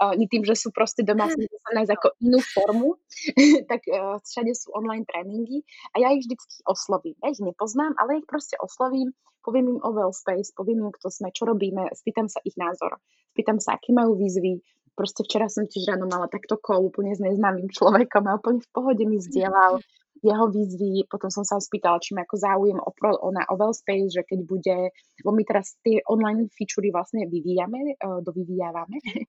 uh, 0.00 0.14
tým, 0.16 0.42
že 0.48 0.56
sú 0.56 0.72
proste 0.72 1.04
doma, 1.04 1.28
si 1.28 1.44
sa 1.44 1.70
nájsť 1.76 1.92
ako 1.92 2.08
inú 2.24 2.40
formu, 2.40 2.88
tak 3.70 3.84
uh, 3.92 4.16
všade 4.24 4.52
sú 4.56 4.72
online 4.72 5.04
tréningy 5.04 5.60
a 5.92 6.00
ja 6.00 6.08
ich 6.16 6.24
vždycky 6.24 6.64
oslovím. 6.64 7.16
Ja 7.20 7.28
ich 7.28 7.44
nepoznám, 7.44 7.92
ale 8.00 8.24
ich 8.24 8.26
proste 8.26 8.56
oslovím, 8.56 9.12
poviem 9.44 9.76
im 9.76 9.80
o 9.84 9.90
Wellspace, 9.92 10.56
poviem 10.56 10.88
im, 10.88 10.90
kto 10.96 11.12
sme, 11.12 11.28
čo 11.28 11.44
robíme, 11.44 11.92
spýtam 11.92 12.32
sa 12.32 12.40
ich 12.46 12.56
názor, 12.56 12.96
spýtam 13.36 13.60
sa, 13.60 13.76
aké 13.76 13.92
majú 13.92 14.16
výzvy, 14.16 14.64
proste 14.96 15.24
včera 15.24 15.48
som 15.48 15.68
tiež 15.68 15.92
ráno 15.92 16.08
mala 16.08 16.28
takto 16.28 16.60
kol 16.60 16.88
úplne 16.88 17.16
s 17.16 17.20
neznámym 17.20 17.68
človekom 17.68 18.28
a 18.28 18.36
úplne 18.36 18.60
v 18.60 18.70
pohode 18.72 19.04
mi 19.04 19.20
zdieľal 19.20 19.80
jeho 20.22 20.46
výzvy, 20.54 21.10
potom 21.10 21.34
som 21.34 21.42
sa 21.42 21.58
ho 21.58 21.62
spýtala, 21.62 21.98
či 21.98 22.14
ma 22.14 22.22
ako 22.22 22.36
záujem 22.38 22.78
o, 22.78 22.90
pro, 22.94 23.18
o, 23.18 23.34
na 23.34 23.42
Oval 23.50 23.74
Space, 23.74 24.14
že 24.14 24.22
keď 24.22 24.40
bude, 24.46 24.76
lebo 24.94 25.30
my 25.34 25.42
teraz 25.42 25.74
tie 25.82 25.98
online 26.06 26.46
featurey 26.54 26.94
vlastne 26.94 27.26
vyvíjame, 27.26 27.98
uh, 27.98 28.22
dovyvíjavame. 28.22 29.02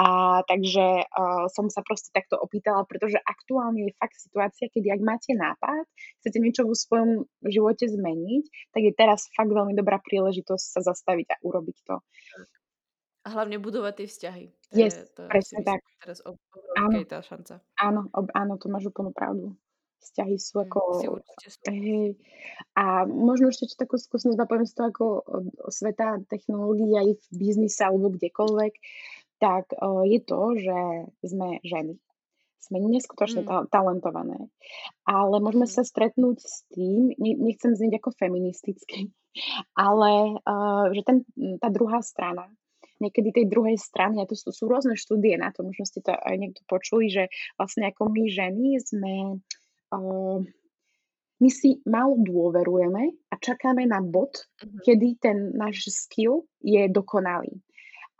A 0.00 0.38
takže 0.46 1.02
uh, 1.02 1.50
som 1.50 1.66
sa 1.66 1.82
proste 1.82 2.14
takto 2.14 2.38
opýtala, 2.38 2.86
pretože 2.86 3.18
aktuálne 3.18 3.90
je 3.90 3.98
fakt 3.98 4.16
situácia, 4.22 4.70
keď 4.70 4.94
ak 4.94 5.00
máte 5.02 5.34
nápad, 5.34 5.82
chcete 6.22 6.38
niečo 6.38 6.62
vo 6.62 6.78
svojom 6.78 7.26
živote 7.50 7.90
zmeniť, 7.90 8.70
tak 8.70 8.82
je 8.86 8.92
teraz 8.94 9.26
fakt 9.34 9.50
veľmi 9.50 9.74
dobrá 9.74 9.98
príležitosť 9.98 10.64
sa 10.78 10.80
zastaviť 10.94 11.26
a 11.34 11.36
urobiť 11.42 11.76
to. 11.90 11.98
A 13.20 13.36
hlavne 13.36 13.60
budovať 13.60 13.94
tie 14.00 14.06
vzťahy. 14.08 14.44
To 14.72 14.74
yes, 14.78 14.94
je, 14.96 15.04
to 15.12 15.20
presne 15.28 15.60
tak. 15.60 15.82
Teraz 16.00 16.24
obrovská 16.24 17.04
tá 17.04 17.18
šanca. 17.20 17.54
Áno, 17.76 18.08
ob, 18.16 18.32
áno, 18.32 18.56
to 18.56 18.72
máš 18.72 18.88
úplnú 18.88 19.12
pravdu 19.12 19.58
vzťahy 20.00 20.36
sú 20.40 20.60
hm, 20.60 20.64
ako... 20.66 20.78
Hej. 21.68 22.16
A 22.74 23.04
možno 23.04 23.52
ešte 23.52 23.76
takú 23.76 24.00
skúsenosť 24.00 24.40
poviem 24.48 24.68
z 24.68 24.74
toho 24.74 24.88
ako 24.88 25.06
sveta 25.68 26.24
technológií 26.26 26.96
aj 26.96 27.08
v 27.16 27.24
biznise 27.36 27.80
alebo 27.84 28.12
kdekoľvek, 28.12 28.74
tak 29.40 29.72
je 30.04 30.20
to, 30.20 30.40
že 30.60 30.78
sme 31.24 31.60
ženy. 31.64 31.96
Sme 32.60 32.76
neskutočne 32.86 33.42
mm. 33.42 33.72
talentované. 33.72 34.52
Ale 35.08 35.40
môžeme 35.40 35.64
mm. 35.64 35.74
sa 35.74 35.82
stretnúť 35.82 36.38
s 36.44 36.68
tým, 36.70 37.16
nechcem 37.18 37.72
znieť 37.72 37.98
ako 37.98 38.12
feministicky, 38.14 39.10
ale 39.74 40.38
že 40.92 41.02
ten, 41.02 41.24
tá 41.58 41.72
druhá 41.72 42.04
strana, 42.04 42.52
niekedy 43.00 43.32
tej 43.32 43.46
druhej 43.48 43.80
strany, 43.80 44.20
a 44.20 44.28
to 44.28 44.36
sú, 44.36 44.52
sú 44.52 44.68
rôzne 44.68 44.94
štúdie 44.94 45.40
na 45.40 45.50
to, 45.50 45.64
možno 45.64 45.88
ste 45.88 46.04
to 46.04 46.12
aj 46.12 46.36
niekto 46.36 46.60
počuli, 46.68 47.08
že 47.08 47.32
vlastne 47.56 47.88
ako 47.88 48.12
my 48.12 48.28
ženy 48.28 48.76
sme 48.84 49.40
my 51.40 51.48
si 51.48 51.80
málo 51.88 52.20
dôverujeme 52.20 53.16
a 53.32 53.34
čakáme 53.40 53.88
na 53.88 54.04
bod, 54.04 54.36
uh-huh. 54.36 54.84
kedy 54.84 55.16
ten 55.16 55.56
náš 55.56 55.88
skill 55.88 56.44
je 56.60 56.84
dokonalý. 56.92 57.64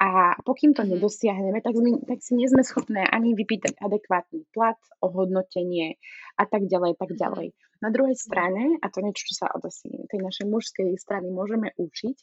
A 0.00 0.40
pokým 0.40 0.72
to 0.72 0.80
uh-huh. 0.80 0.96
nedosiahneme, 0.96 1.60
tak, 1.60 1.76
sme, 1.76 2.00
tak 2.08 2.24
si 2.24 2.32
nie 2.32 2.48
sme 2.48 2.64
schopné 2.64 3.04
ani 3.04 3.36
vypýtať 3.36 3.76
adekvátny 3.76 4.48
plat, 4.56 4.80
ohodnotenie 5.04 6.00
a 6.40 6.48
tak 6.48 6.64
ďalej, 6.64 6.96
tak 6.96 7.12
ďalej. 7.12 7.52
Na 7.80 7.88
druhej 7.92 8.16
strane, 8.16 8.76
a 8.80 8.86
to 8.92 9.00
niečo, 9.00 9.28
čo 9.32 9.44
sa 9.44 9.46
od 9.52 9.64
asi 9.64 9.88
tej 10.08 10.20
našej 10.20 10.46
mužskej 10.48 10.96
strany 11.00 11.32
môžeme 11.32 11.72
učiť, 11.76 12.16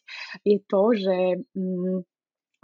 je 0.46 0.58
to, 0.66 0.82
že 0.94 1.18
mm, 1.58 1.98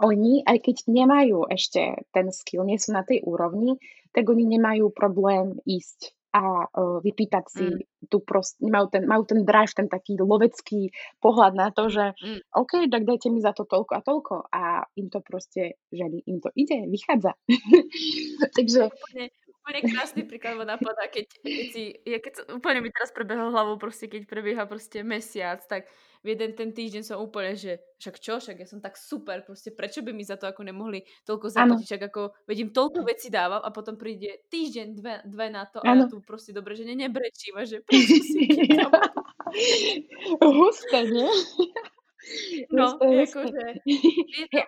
oni, 0.02 0.42
aj 0.46 0.58
keď 0.58 0.76
nemajú 0.90 1.46
ešte 1.50 2.06
ten 2.10 2.26
skill, 2.34 2.66
nie 2.66 2.78
sú 2.78 2.94
na 2.94 3.06
tej 3.06 3.22
úrovni, 3.22 3.78
tak 4.14 4.26
oni 4.30 4.46
nemajú 4.46 4.94
problém 4.94 5.58
ísť 5.66 6.14
a 6.34 6.66
uh, 6.66 6.98
vypýtať 6.98 7.44
si 7.46 7.66
mm. 7.70 8.10
tu 8.10 8.18
prost, 8.26 8.58
majú 8.58 8.90
ten, 8.90 9.06
majú 9.06 9.22
ten 9.22 9.46
drive, 9.46 9.70
ten 9.70 9.86
taký 9.86 10.18
lovecký 10.18 10.90
pohľad 11.22 11.54
na 11.54 11.70
to, 11.70 11.86
že 11.86 12.10
mm. 12.18 12.50
OK, 12.58 12.90
tak 12.90 13.06
dajte 13.06 13.30
mi 13.30 13.38
za 13.38 13.54
to 13.54 13.62
toľko 13.62 13.92
a 13.94 14.00
toľko 14.02 14.34
a 14.50 14.62
im 14.98 15.06
to 15.14 15.22
proste, 15.22 15.78
že 15.94 16.04
im 16.26 16.42
to 16.42 16.50
ide, 16.58 16.90
vychádza. 16.90 17.38
Takže... 18.58 18.90
Úplne, 18.90 19.24
úplne 19.64 19.80
krásny 19.88 20.28
príklad 20.28 20.60
ma 20.60 20.68
napadá, 20.68 21.08
keď, 21.08 21.40
keď 21.40 21.66
si, 21.72 21.96
ja 22.04 22.20
keď, 22.20 22.52
úplne 22.52 22.84
mi 22.84 22.92
teraz 22.92 23.08
prebehol 23.16 23.48
hlavou 23.48 23.80
proste, 23.80 24.12
keď 24.12 24.28
prebieha 24.28 24.68
proste 24.68 25.00
mesiac, 25.00 25.64
tak 25.64 25.88
v 26.20 26.36
jeden 26.36 26.52
ten 26.52 26.68
týždeň 26.72 27.00
som 27.04 27.24
úplne, 27.24 27.56
že 27.56 27.80
však 27.96 28.16
čo, 28.20 28.36
však 28.44 28.60
ja 28.60 28.68
som 28.68 28.84
tak 28.84 29.00
super, 29.00 29.40
proste 29.40 29.72
prečo 29.72 30.04
by 30.04 30.12
mi 30.12 30.20
za 30.20 30.36
to 30.36 30.44
ako 30.44 30.68
nemohli 30.68 31.00
toľko 31.24 31.48
zaplatiť, 31.48 31.86
však 31.88 32.02
ako 32.12 32.22
vedím 32.44 32.76
toľko 32.76 33.08
vecí 33.08 33.32
dávam 33.32 33.64
a 33.64 33.72
potom 33.72 33.96
príde 33.96 34.44
týždeň, 34.52 34.86
dve, 35.00 35.14
dve 35.24 35.48
na 35.48 35.64
to 35.64 35.80
a 35.80 35.96
ano. 35.96 36.04
ja 36.04 36.12
tu 36.12 36.20
proste 36.20 36.52
dobre, 36.52 36.76
že 36.76 36.84
ne, 36.84 36.96
nebrečím 36.96 37.56
a 37.56 37.64
že 37.64 37.80
prečo 37.88 38.20
si 38.20 38.44
Husté, 40.44 41.00
nie? 41.08 41.28
No, 42.72 42.96
akože 43.00 43.64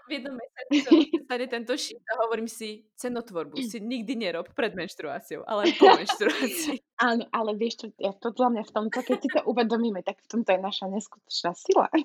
v 0.09 0.11
jednom 0.13 0.37
mesiaci 0.37 1.11
stane 1.25 1.47
tento 1.47 1.77
šít 1.77 2.05
a 2.13 2.25
hovorím 2.25 2.49
si, 2.49 2.85
cenotvorbu 2.97 3.57
si 3.63 3.81
nikdy 3.81 4.17
nerob 4.17 4.53
pred 4.53 4.75
menštruáciou, 4.75 5.45
ale 5.47 5.73
po 5.79 5.87
menštruácii. 5.99 6.79
Áno, 6.97 7.29
ale 7.29 7.53
vieš 7.61 7.85
čo, 7.85 7.87
ja 8.01 8.17
podľa 8.17 8.57
mňa 8.57 8.63
v 8.65 8.73
tomto, 8.73 8.99
keď 9.05 9.19
si 9.21 9.29
to 9.29 9.41
uvedomíme, 9.45 10.01
tak 10.01 10.17
v 10.17 10.29
tomto 10.33 10.57
je 10.57 10.61
naša 10.65 10.89
neskutočná 10.89 11.53
sila. 11.53 11.93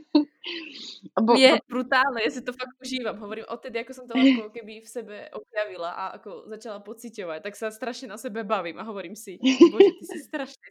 Bo, 1.22 1.38
je 1.38 1.54
bo... 1.54 1.66
brutálne, 1.70 2.18
ja 2.26 2.32
si 2.34 2.42
to 2.42 2.50
fakt 2.50 2.74
užívam. 2.82 3.14
Hovorím 3.22 3.46
odtedy, 3.46 3.86
ako 3.86 3.92
som 3.94 4.06
to 4.10 4.18
ako 4.18 4.50
keby 4.50 4.82
v 4.82 4.90
sebe 4.90 5.30
objavila 5.38 5.94
a 5.94 6.04
ako 6.18 6.50
začala 6.50 6.82
pociťovať, 6.82 7.46
tak 7.46 7.54
sa 7.54 7.70
strašne 7.70 8.10
na 8.10 8.18
sebe 8.18 8.42
bavím 8.42 8.82
a 8.82 8.88
hovorím 8.88 9.14
si, 9.14 9.38
bože, 9.38 9.92
ty 10.02 10.04
si 10.10 10.20
strašne 10.26 10.66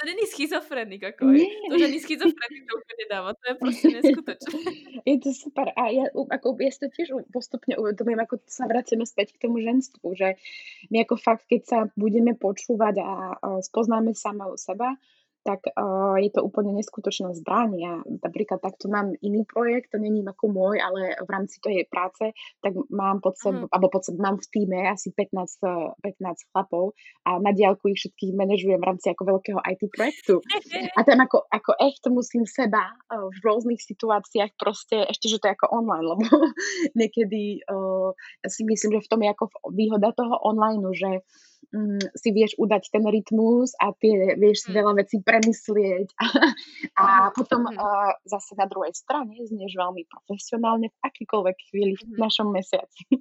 To 0.00 0.02
není 0.08 0.24
schizofrenik, 0.24 1.04
ako 1.04 1.36
je. 1.36 1.44
To, 1.44 1.74
že 1.76 1.84
ani 1.92 2.00
schizofrenik 2.00 2.62
to 2.64 2.72
úplne 2.80 2.96
nedáva, 2.96 3.30
to 3.36 3.44
je 3.44 3.54
proste 3.60 3.86
neskutočné. 4.00 4.58
Je 5.04 5.16
to 5.20 5.30
super 5.36 5.68
a 5.76 5.82
ja, 5.92 6.04
ako, 6.08 6.56
ja 6.56 6.70
si 6.72 6.80
to 6.80 6.88
tiež 6.88 7.08
postupne 7.28 7.76
uvedomím, 7.76 8.24
ako 8.24 8.40
sa 8.48 8.64
vraciame 8.64 9.04
späť 9.04 9.36
k 9.36 9.48
tomu 9.48 9.60
ženstvu, 9.60 10.16
že 10.16 10.40
my 10.88 11.04
ako 11.04 11.14
fakt, 11.20 11.44
keď 11.44 11.62
sa 11.68 11.78
budeme 11.92 12.32
počúvať 12.32 12.94
a 13.04 13.10
spoznáme 13.62 14.16
sama 14.16 14.48
u 14.48 14.56
seba, 14.56 14.96
tak 15.40 15.72
uh, 15.72 16.20
je 16.20 16.30
to 16.32 16.44
úplne 16.44 16.76
neskutočná 16.76 17.32
zbraň. 17.32 17.70
Ja 17.80 17.94
napríklad 18.04 18.60
takto 18.60 18.92
mám 18.92 19.16
iný 19.24 19.48
projekt, 19.48 19.92
to 19.92 19.98
není 19.98 20.20
ako 20.20 20.52
môj, 20.52 20.76
ale 20.80 21.16
v 21.16 21.30
rámci 21.32 21.56
tej 21.64 21.88
práce, 21.88 22.36
tak 22.60 22.76
mám 22.92 23.24
pod 23.24 23.40
sebou, 23.40 23.66
mm. 23.66 23.72
alebo 23.72 23.88
pod 23.88 24.04
sebou, 24.04 24.20
mám 24.20 24.36
v 24.36 24.48
týme 24.52 24.78
asi 24.84 25.12
15, 25.16 26.04
15 26.04 26.50
chlapov 26.52 26.92
a 27.24 27.40
na 27.40 27.56
diálku 27.56 27.88
ich 27.88 27.98
všetkých 28.04 28.36
manažujem 28.36 28.80
v 28.80 28.88
rámci 28.88 29.06
ako 29.08 29.22
veľkého 29.36 29.60
IT 29.64 29.82
projektu. 29.96 30.34
A 30.96 31.00
tam 31.08 31.24
ako, 31.24 31.48
ako 31.48 31.72
echt 31.80 32.04
musím 32.12 32.44
seba 32.44 32.92
uh, 32.92 33.32
v 33.32 33.38
rôznych 33.40 33.80
situáciách 33.80 34.60
proste, 34.60 35.08
ešte, 35.08 35.32
že 35.32 35.40
to 35.40 35.48
je 35.48 35.56
ako 35.56 35.72
online, 35.72 36.06
lebo 36.12 36.24
niekedy 36.92 37.64
uh, 37.64 38.12
si 38.44 38.62
myslím, 38.68 39.00
že 39.00 39.04
v 39.08 39.10
tom 39.10 39.20
je 39.24 39.32
ako 39.32 39.44
výhoda 39.72 40.12
toho 40.12 40.36
online, 40.44 40.84
že 40.92 41.24
um, 41.74 42.00
si 42.16 42.28
vieš 42.32 42.56
udať 42.56 42.90
ten 42.92 43.04
rytmus 43.04 43.76
a 43.78 43.92
tie 43.96 44.34
vieš 44.36 44.66
si 44.66 44.70
hm. 44.72 44.76
veľa 44.76 44.92
vecí 45.00 45.16
premyslieť 45.20 46.08
a, 46.22 46.24
a 46.98 47.04
potom 47.32 47.68
uh, 47.68 48.12
zase 48.24 48.56
na 48.56 48.66
druhej 48.66 48.92
strane 48.96 49.36
znieš 49.36 49.76
veľmi 49.76 50.04
profesionálne 50.08 50.88
v 50.90 50.98
akýkoľvek 51.04 51.56
chvíli 51.70 51.94
v 51.96 52.04
mhm. 52.04 52.18
našom 52.18 52.48
mesiaci. 52.50 53.20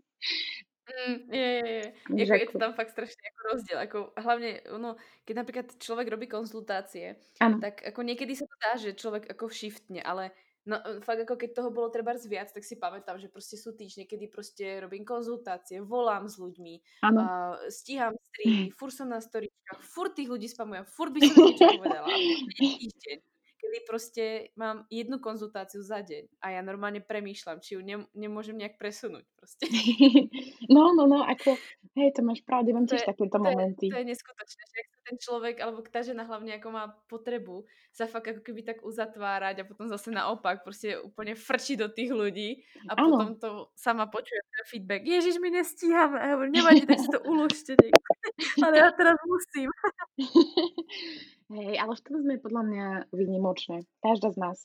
Mm, 0.90 1.18
je, 1.30 1.40
je, 1.40 1.82
je. 2.18 2.26
Jako, 2.26 2.34
je 2.34 2.50
to 2.50 2.58
tam 2.58 2.74
fakt 2.74 2.92
strašne 2.98 3.22
ako 3.30 3.40
rozdiel. 3.54 3.78
Ako, 3.78 3.98
hlavne, 4.18 4.52
no, 4.82 4.98
keď 5.22 5.36
napríklad 5.46 5.68
človek 5.78 6.08
robí 6.10 6.26
konzultácie, 6.26 7.14
ano. 7.38 7.62
tak 7.62 7.86
ako 7.86 8.02
niekedy 8.02 8.34
sa 8.34 8.50
to 8.50 8.56
dá, 8.58 8.72
že 8.82 8.98
človek 8.98 9.30
ako 9.30 9.54
shiftne, 9.54 10.02
ale 10.02 10.34
No 10.70 10.78
e, 10.78 11.02
fakt 11.02 11.26
ako 11.26 11.34
keď 11.34 11.50
toho 11.58 11.70
bolo 11.74 11.90
treba 11.90 12.14
viac, 12.14 12.54
tak 12.54 12.62
si 12.62 12.78
pamätám, 12.78 13.18
že 13.18 13.26
proste 13.26 13.58
sú 13.58 13.74
týždne, 13.74 14.06
kedy 14.06 14.30
proste 14.30 14.86
robím 14.86 15.02
konzultácie, 15.02 15.82
volám 15.82 16.30
s 16.30 16.38
ľuďmi, 16.38 17.02
uh, 17.10 17.58
stíham 17.74 18.14
streamy, 18.14 18.70
fur 18.78 18.94
som 18.94 19.10
na 19.10 19.18
storičkách, 19.18 19.82
fur 19.82 20.14
tých 20.14 20.30
ľudí 20.30 20.46
spamujem, 20.46 20.86
fur 20.86 21.10
by 21.10 21.20
som 21.26 21.36
niečo 21.42 21.66
povedala. 21.74 22.06
týždeň, 22.62 23.18
kedy 23.60 23.78
proste 23.84 24.24
mám 24.56 24.88
jednu 24.88 25.20
konzultáciu 25.20 25.84
za 25.84 26.00
deň 26.00 26.40
a 26.40 26.56
ja 26.56 26.62
normálne 26.64 27.04
premýšľam, 27.04 27.60
či 27.60 27.76
ju 27.76 27.82
ne, 27.84 28.08
nemôžem 28.16 28.56
nejak 28.56 28.80
presunúť 28.80 29.28
proste. 29.36 29.68
No, 30.70 30.94
no, 30.94 31.10
no, 31.10 31.26
ako, 31.26 31.58
hej, 31.98 32.14
to 32.14 32.22
máš 32.22 32.46
pravdu, 32.46 32.78
mám 32.78 32.86
tiež 32.86 33.02
takéto 33.02 33.42
momenty. 33.42 33.90
To 33.90 33.98
je 33.98 34.06
neskutočné, 34.06 34.64
že 34.70 34.82
ten 35.02 35.18
človek, 35.18 35.58
alebo 35.66 35.82
tá 35.82 36.06
žena 36.06 36.30
hlavne 36.30 36.54
ako 36.62 36.68
má 36.70 36.94
potrebu 37.10 37.66
sa 37.90 38.06
fakt 38.06 38.30
ako 38.30 38.46
keby 38.46 38.62
tak 38.62 38.86
uzatvárať 38.86 39.66
a 39.66 39.68
potom 39.68 39.90
zase 39.90 40.14
naopak 40.14 40.62
proste 40.62 41.02
úplne 41.02 41.34
frčí 41.34 41.74
do 41.74 41.90
tých 41.90 42.14
ľudí 42.14 42.62
a 42.86 42.94
ano. 42.94 43.18
potom 43.18 43.30
to 43.42 43.50
sama 43.74 44.06
počuje 44.06 44.38
ten 44.38 44.64
feedback. 44.70 45.02
Ježiš, 45.10 45.42
my 45.42 45.50
nestíhame. 45.50 46.22
Nevadí, 46.54 46.86
tak 46.86 47.02
si 47.02 47.10
to 47.10 47.20
uložte. 47.26 47.74
Ale 48.64 48.78
ja 48.78 48.94
teraz 48.94 49.18
musím. 49.26 49.74
Hej, 51.50 51.82
ale 51.82 51.94
v 51.98 52.04
tom 52.06 52.16
sme 52.22 52.36
podľa 52.38 52.64
mňa 52.70 52.86
vynimočné. 53.10 53.90
Každá 54.06 54.30
z 54.34 54.38
nás. 54.38 54.58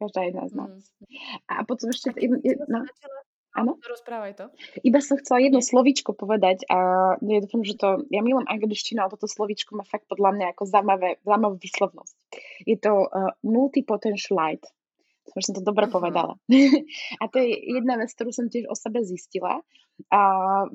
Každá 0.00 0.24
jedna 0.24 0.48
z 0.48 0.54
nás. 0.56 0.72
Mm. 1.04 1.06
A 1.52 1.54
potom 1.68 1.92
ešte... 1.92 2.16
Jedna, 2.16 2.88
Áno? 3.56 3.74
Rozprávaj 3.80 4.32
to. 4.38 4.46
Iba 4.86 5.02
som 5.02 5.18
chcela 5.18 5.42
jedno 5.42 5.58
slovíčko 5.58 6.14
povedať 6.14 6.62
a 6.70 6.78
ja 7.18 7.38
dúfam, 7.42 7.66
že 7.66 7.74
to, 7.74 8.06
ja 8.12 8.22
milujem 8.22 8.46
angličtinu, 8.46 9.02
ale 9.02 9.10
toto 9.10 9.26
slovíčko 9.26 9.74
má 9.74 9.82
fakt 9.82 10.06
podľa 10.06 10.36
mňa 10.36 10.46
ako 10.54 10.62
zaujímavé, 10.68 11.18
zaujímavú 11.26 11.56
výslovnosť. 11.58 12.14
Je 12.68 12.76
to 12.78 13.08
uh, 13.08 13.34
multipotentialite. 13.42 14.68
Som, 15.34 15.40
som 15.42 15.54
to 15.58 15.62
dobre 15.66 15.90
uh-huh. 15.90 15.96
povedala. 15.98 16.38
a 17.20 17.24
to 17.26 17.36
je 17.42 17.50
jedna 17.82 17.98
vec, 17.98 18.14
ktorú 18.14 18.30
som 18.30 18.46
tiež 18.46 18.70
o 18.70 18.78
sebe 18.78 19.02
zistila. 19.02 19.58
Uh, 20.06 20.70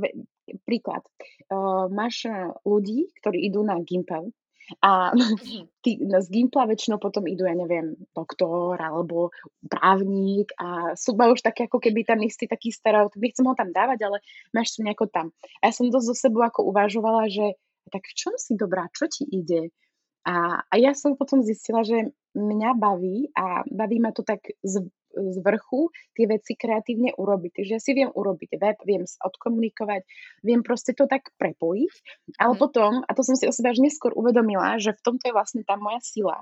príklad. 0.68 1.08
Uh, 1.48 1.88
máš 1.88 2.28
ľudí, 2.68 3.16
ktorí 3.24 3.48
idú 3.48 3.64
na 3.64 3.80
Gimpel 3.80 4.36
a 4.80 5.12
mhm. 5.12 5.36
tí, 5.84 6.00
z 6.00 6.28
Gimpla 6.32 6.68
väčšinou 6.70 6.98
potom 6.98 7.28
idú, 7.28 7.44
ja 7.44 7.56
neviem, 7.56 7.96
doktor 8.16 8.80
alebo 8.80 9.36
právnik 9.68 10.56
a 10.56 10.96
sú 10.96 11.16
ma 11.20 11.28
už 11.28 11.44
také 11.44 11.68
ako 11.68 11.84
keby 11.84 12.08
tam 12.08 12.24
istý 12.24 12.48
taký 12.48 12.72
stereotyp. 12.72 13.20
Nechcem 13.20 13.48
ho 13.48 13.56
tam 13.56 13.76
dávať, 13.76 14.00
ale 14.08 14.18
máš 14.56 14.76
to 14.76 14.86
nejako 14.86 15.12
tam. 15.12 15.36
A 15.60 15.70
ja 15.70 15.72
som 15.76 15.92
dosť 15.92 16.08
zo 16.08 16.16
sebou 16.16 16.42
ako 16.44 16.72
uvažovala, 16.72 17.28
že 17.28 17.60
tak 17.92 18.08
v 18.08 18.16
čom 18.16 18.34
si 18.40 18.56
dobrá, 18.56 18.88
čo 18.96 19.12
ti 19.12 19.28
ide? 19.28 19.76
A, 20.24 20.64
a 20.64 20.74
ja 20.80 20.96
som 20.96 21.20
potom 21.20 21.44
zistila, 21.44 21.84
že 21.84 22.16
mňa 22.32 22.80
baví 22.80 23.28
a 23.36 23.68
baví 23.68 24.00
ma 24.00 24.16
to 24.16 24.24
tak 24.24 24.40
z, 24.64 24.88
z 25.14 25.38
vrchu 25.46 25.94
tie 26.18 26.26
veci 26.26 26.58
kreatívne 26.58 27.14
urobiť. 27.14 27.62
Takže 27.62 27.72
ja 27.78 27.82
si 27.82 27.92
viem 27.94 28.10
urobiť 28.10 28.58
web, 28.58 28.78
viem 28.84 29.04
odkomunikovať, 29.06 30.02
viem 30.42 30.66
proste 30.66 30.98
to 30.98 31.06
tak 31.06 31.30
prepojiť, 31.38 31.94
ale 32.42 32.54
mm. 32.58 32.60
potom, 32.60 32.92
a 33.06 33.12
to 33.14 33.22
som 33.22 33.38
si 33.38 33.46
o 33.46 33.54
sebe 33.54 33.72
až 33.72 33.80
neskôr 33.80 34.12
uvedomila, 34.18 34.82
že 34.82 34.98
v 34.98 35.04
tomto 35.06 35.30
je 35.30 35.34
vlastne 35.34 35.62
tá 35.64 35.78
moja 35.78 36.02
sila. 36.02 36.38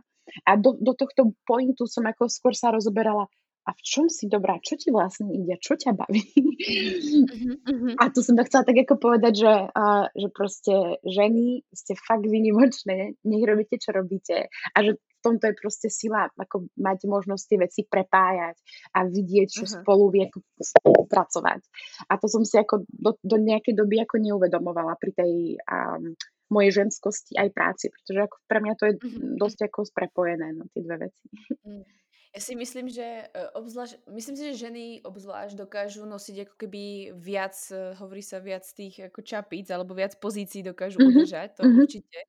A 0.48 0.56
do, 0.56 0.78
do 0.80 0.96
tohto 0.96 1.36
pointu 1.44 1.90
som 1.90 2.08
ako 2.08 2.32
skôr 2.32 2.56
sa 2.56 2.72
rozoberala, 2.72 3.28
a 3.62 3.78
v 3.78 3.82
čom 3.86 4.10
si 4.10 4.26
dobrá, 4.26 4.58
čo 4.58 4.74
ti 4.74 4.90
vlastne 4.90 5.30
ide, 5.30 5.54
čo 5.62 5.78
ťa 5.78 5.94
baví. 5.94 6.51
Uh-huh, 6.62 7.94
A 7.98 8.10
tu 8.14 8.20
som 8.22 8.38
to 8.38 8.44
chcela 8.46 8.64
tak 8.68 8.78
ako 8.84 8.96
povedať, 8.98 9.34
že, 9.42 9.54
uh, 9.72 10.06
že 10.14 10.28
proste 10.30 10.74
ženy 11.06 11.66
ste 11.74 11.98
fakt 11.98 12.26
vynimočné, 12.26 13.18
nech 13.22 13.44
robíte, 13.46 13.82
čo 13.82 13.96
robíte 13.96 14.50
a 14.50 14.78
že 14.82 14.98
v 14.98 15.20
tomto 15.22 15.54
je 15.54 15.56
proste 15.62 15.90
sila, 15.94 16.34
ako 16.34 16.66
mať 16.82 17.06
možnosť 17.06 17.44
tie 17.46 17.58
veci 17.62 17.82
prepájať 17.86 18.58
a 18.98 19.06
vidieť, 19.06 19.48
čo 19.54 19.64
uh-huh. 19.70 19.86
spolu 19.86 20.10
vie 20.10 20.26
ako 20.26 20.42
spolupracovať. 20.58 21.62
A 22.10 22.18
to 22.18 22.26
som 22.26 22.42
si 22.42 22.58
ako 22.58 22.90
do, 22.90 23.14
do 23.22 23.38
nejakej 23.38 23.78
doby 23.78 24.02
ako 24.02 24.18
neuvedomovala 24.18 24.98
pri 24.98 25.12
tej 25.14 25.34
um, 25.62 26.18
mojej 26.50 26.84
ženskosti 26.84 27.38
aj 27.38 27.54
práci, 27.54 27.94
pretože 27.94 28.28
ako 28.28 28.36
pre 28.50 28.60
mňa 28.66 28.74
to 28.76 28.84
je 28.90 28.94
dosť 29.38 29.60
ako 29.70 29.80
sprepojené, 29.88 30.58
no, 30.58 30.66
tie 30.74 30.82
dve 30.82 31.08
veci. 31.08 31.26
Uh-huh. 31.30 31.86
Ja 32.32 32.40
si 32.40 32.56
myslím, 32.56 32.88
že 32.88 33.04
e, 33.04 33.26
obzvlášť, 33.60 34.08
myslím 34.08 34.36
si, 34.40 34.44
že 34.56 34.64
ženy 34.64 35.04
obzvlášť 35.04 35.52
dokážu 35.60 36.08
nosiť 36.08 36.48
ako 36.48 36.56
keby 36.56 36.84
viac, 37.12 37.60
e, 37.68 37.92
hovorí 38.00 38.24
sa 38.24 38.40
viac 38.40 38.64
tých 38.72 39.12
ako 39.12 39.20
čapíc, 39.20 39.68
alebo 39.68 39.92
viac 39.92 40.16
pozícií 40.16 40.64
dokážu 40.64 41.04
mm-hmm. 41.04 41.12
udržať, 41.12 41.50
to 41.60 41.68
mm-hmm. 41.68 41.82
určite. 41.84 42.20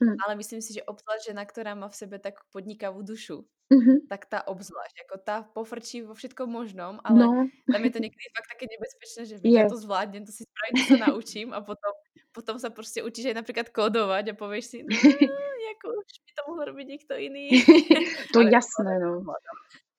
Mm-hmm. 0.00 0.16
Ale 0.16 0.32
myslím 0.40 0.64
si, 0.64 0.80
že 0.80 0.86
obzvlášť 0.88 1.36
žena, 1.36 1.44
ktorá 1.44 1.76
má 1.76 1.92
v 1.92 1.98
sebe 2.00 2.16
takú 2.16 2.40
podnikavú 2.48 3.04
dušu, 3.04 3.44
mm-hmm. 3.68 4.08
tak 4.08 4.32
tá 4.32 4.40
obzvlášť, 4.48 4.96
ako 5.04 5.14
tá 5.20 5.44
pofrčí 5.44 6.08
vo 6.08 6.16
všetkom 6.16 6.48
možnom, 6.48 6.96
ale 7.04 7.20
no. 7.20 7.44
tam 7.68 7.80
je 7.84 7.92
to 7.92 8.00
niekedy 8.00 8.26
fakt 8.32 8.48
také 8.48 8.64
nebezpečné, 8.64 9.22
že 9.28 9.36
yes. 9.44 9.52
ja 9.60 9.64
to 9.68 9.76
zvládnem, 9.76 10.24
to 10.24 10.32
si 10.32 10.48
spravím, 10.48 10.72
to 10.72 10.84
sa 10.88 10.98
naučím 11.04 11.52
a 11.52 11.60
potom, 11.60 11.92
potom 12.30 12.56
sa 12.62 12.70
proste 12.70 13.02
učíš 13.02 13.34
aj 13.34 13.36
napríklad 13.42 13.68
kódovať 13.74 14.32
a 14.32 14.38
povieš 14.38 14.64
si, 14.66 14.78
no, 14.86 14.90
ako 15.78 15.86
už 16.02 16.10
by 16.22 16.30
to 16.34 16.42
mohol 16.46 16.64
robiť 16.70 16.86
niekto 16.86 17.14
iný. 17.18 17.62
to 18.34 18.46
jasné, 18.46 19.00
no. 19.02 19.26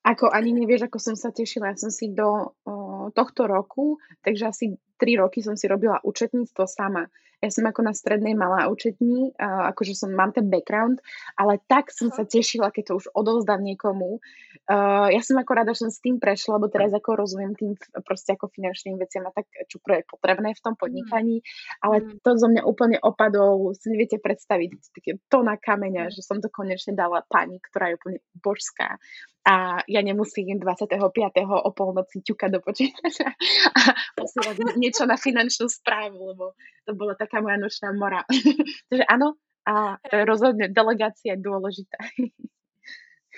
Ako 0.01 0.33
ani 0.33 0.53
nevieš, 0.57 0.89
ako 0.89 0.97
som 0.97 1.15
sa 1.17 1.29
tešila. 1.29 1.73
Ja 1.73 1.77
som 1.77 1.93
si 1.93 2.09
do 2.09 2.57
o, 2.65 3.13
tohto 3.13 3.45
roku, 3.45 4.01
takže 4.25 4.49
asi 4.49 4.65
tri 4.97 5.13
roky 5.13 5.45
som 5.45 5.53
si 5.53 5.69
robila 5.69 6.01
účetníctvo 6.01 6.65
sama. 6.65 7.05
Ja 7.41 7.49
som 7.49 7.65
ako 7.65 7.81
na 7.81 7.93
strednej 7.97 8.37
mala 8.37 8.69
účetní, 8.69 9.33
uh, 9.33 9.73
akože 9.73 9.97
som, 9.97 10.13
mám 10.13 10.29
ten 10.31 10.45
background, 10.45 11.01
ale 11.33 11.57
tak 11.65 11.89
som 11.89 12.13
sa 12.13 12.21
tešila, 12.21 12.69
keď 12.69 12.93
to 12.93 12.93
už 13.01 13.05
odovzdám 13.17 13.65
niekomu. 13.65 14.21
Uh, 14.69 15.09
ja 15.09 15.25
som 15.25 15.41
ako 15.41 15.51
rada, 15.57 15.73
že 15.73 15.89
som 15.89 15.91
s 15.91 15.99
tým 15.99 16.21
prešla, 16.21 16.61
lebo 16.61 16.69
teraz 16.69 16.93
ako 16.93 17.17
rozumiem 17.17 17.57
tým 17.57 17.73
proste 18.05 18.37
ako 18.37 18.53
finančným 18.53 19.01
veciam 19.01 19.25
a 19.25 19.33
tak, 19.33 19.49
čo 19.65 19.81
je 19.81 20.05
potrebné 20.05 20.53
v 20.53 20.63
tom 20.63 20.77
mm. 20.77 20.79
podnikaní, 20.79 21.37
ale 21.81 21.95
mm. 22.05 22.21
to 22.21 22.29
zo 22.37 22.47
mňa 22.47 22.61
úplne 22.63 22.97
opadol, 23.01 23.73
si 23.73 23.89
neviete 23.89 24.21
predstaviť, 24.21 24.69
také 24.93 25.11
to 25.25 25.41
na 25.41 25.57
kameňa, 25.57 26.07
mm. 26.07 26.13
že 26.13 26.21
som 26.21 26.37
to 26.39 26.47
konečne 26.47 26.93
dala 26.93 27.25
pani, 27.25 27.57
ktorá 27.57 27.89
je 27.91 27.97
úplne 27.97 28.19
božská 28.37 29.01
a 29.41 29.81
ja 29.89 30.01
nemusím 30.05 30.61
25. 30.61 31.01
o 31.49 31.69
polnoci 31.73 32.21
ťukať 32.21 32.49
do 32.53 32.59
počítača 32.61 33.27
a 33.73 33.81
posielať 34.13 34.77
niečo 34.77 35.09
na 35.09 35.17
finančnú 35.17 35.65
správu, 35.65 36.33
lebo 36.33 36.53
to 36.85 36.93
bola 36.93 37.17
taká 37.17 37.41
moja 37.41 37.57
nočná 37.57 37.89
mora. 37.93 38.21
Takže 38.89 39.05
áno, 39.09 39.41
a 39.65 39.97
rozhodne 40.25 40.69
delegácia 40.69 41.33
je 41.33 41.41
dôležitá. 41.41 41.97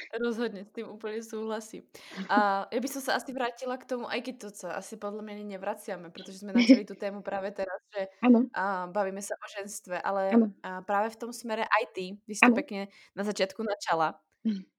Rozhodne, 0.10 0.66
s 0.66 0.74
tým 0.74 0.90
úplne 0.90 1.22
súhlasím. 1.22 1.86
A 2.26 2.66
ja 2.66 2.80
by 2.82 2.90
som 2.90 3.02
sa 3.06 3.22
asi 3.22 3.30
vrátila 3.30 3.78
k 3.78 3.86
tomu, 3.86 4.10
aj 4.10 4.26
keď 4.26 4.36
to 4.42 4.48
sa 4.50 4.74
asi 4.74 4.98
podľa 4.98 5.22
mňa 5.22 5.54
nevraciame, 5.54 6.10
pretože 6.10 6.42
sme 6.42 6.52
načali 6.58 6.84
tú 6.84 6.98
tému 6.98 7.22
práve 7.22 7.54
teraz, 7.54 7.78
že 7.94 8.10
a, 8.58 8.90
bavíme 8.90 9.22
sa 9.22 9.38
o 9.38 9.46
ženstve, 9.62 10.02
ale 10.02 10.34
a 10.66 10.82
práve 10.82 11.14
v 11.14 11.20
tom 11.22 11.32
smere 11.32 11.70
IT, 11.70 12.26
vy 12.26 12.34
ste 12.34 12.50
pekne 12.52 12.82
na 13.14 13.24
začiatku 13.24 13.62
načala, 13.62 14.18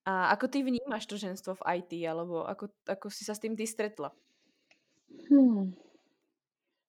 a 0.04 0.36
ako 0.36 0.52
ty 0.52 0.60
vnímaš 0.60 1.08
to 1.08 1.16
ženstvo 1.16 1.56
v 1.56 1.80
IT, 1.80 1.92
alebo 2.04 2.44
ako, 2.44 2.68
ako 2.84 3.06
si 3.08 3.24
sa 3.24 3.32
s 3.32 3.40
tým 3.40 3.56
ty 3.56 3.64
stretla? 3.64 4.12
Hmm. 5.32 5.72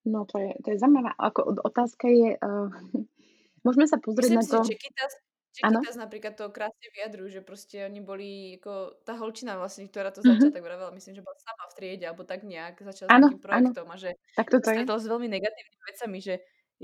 No 0.06 0.28
to 0.28 0.38
je, 0.38 0.52
to 0.62 0.76
je 0.76 0.78
zaujímavá. 0.78 1.16
Ako, 1.18 1.56
otázka 1.64 2.12
je, 2.12 2.36
uh, 2.36 2.70
môžeme 3.66 3.88
sa 3.88 3.98
pozrieť 3.98 4.36
Myslím 4.36 4.44
na 4.44 4.52
to... 4.52 4.58
Si, 4.68 4.76
že 4.76 4.78
Kitas, 4.78 5.14
Kitas 5.56 5.96
napríklad 5.96 6.36
to 6.36 6.52
krásne 6.52 6.88
vyjadrujú, 6.92 7.40
že 7.40 7.42
proste 7.42 7.88
oni 7.88 8.04
boli, 8.04 8.60
ako 8.60 9.00
tá 9.08 9.16
holčina 9.16 9.56
vlastne, 9.56 9.88
ktorá 9.88 10.12
to 10.12 10.20
začala, 10.20 10.52
mm-hmm. 10.52 10.56
tak 10.60 10.68
vravela, 10.68 10.92
myslím, 10.92 11.14
že 11.16 11.24
bola 11.24 11.38
sama 11.40 11.64
v 11.72 11.76
triede, 11.80 12.06
alebo 12.12 12.28
tak 12.28 12.44
nejak, 12.44 12.84
začala 12.84 13.08
ano, 13.16 13.32
s 13.32 13.40
takým 13.40 13.44
projektom 13.48 13.88
ano. 13.88 13.96
a 13.96 13.98
že 13.98 14.10
tak 14.36 14.52
to 14.52 14.60
stretla 14.60 15.00
s 15.00 15.08
veľmi 15.08 15.28
negatívnymi 15.32 15.82
vecami, 15.88 16.18
že 16.20 16.36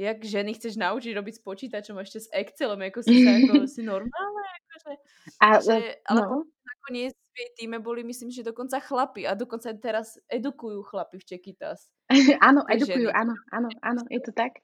jak 0.02 0.18
ženy 0.26 0.58
chceš 0.58 0.82
naučiť 0.82 1.14
robiť 1.14 1.34
s 1.38 1.42
počítačom 1.46 2.02
ešte 2.02 2.26
s 2.26 2.28
Excelom, 2.34 2.82
ako 2.82 3.00
si 3.06 3.22
sa 3.22 3.38
ako 3.38 3.54
si 3.74 3.82
normálne, 3.86 4.46
akože, 4.66 4.94
a, 5.38 5.48
že, 5.62 5.76
ale 6.10 6.22
no. 6.26 6.50
nakoniec 6.66 7.14
v 7.32 7.38
jej 7.40 7.52
týme 7.56 7.80
boli, 7.80 8.04
myslím, 8.04 8.28
že 8.28 8.44
dokonca 8.44 8.84
chlapi 8.84 9.24
a 9.24 9.40
dokonca 9.40 9.72
teraz 9.80 10.20
edukujú 10.28 10.84
chlapi 10.84 11.16
v 11.16 11.28
Čekitas. 11.28 11.88
áno, 12.48 12.68
edukujú, 12.68 13.08
ženy. 13.08 13.16
áno, 13.16 13.36
áno, 13.56 13.70
áno, 13.80 14.02
je 14.12 14.20
to 14.20 14.36
tak. 14.36 14.60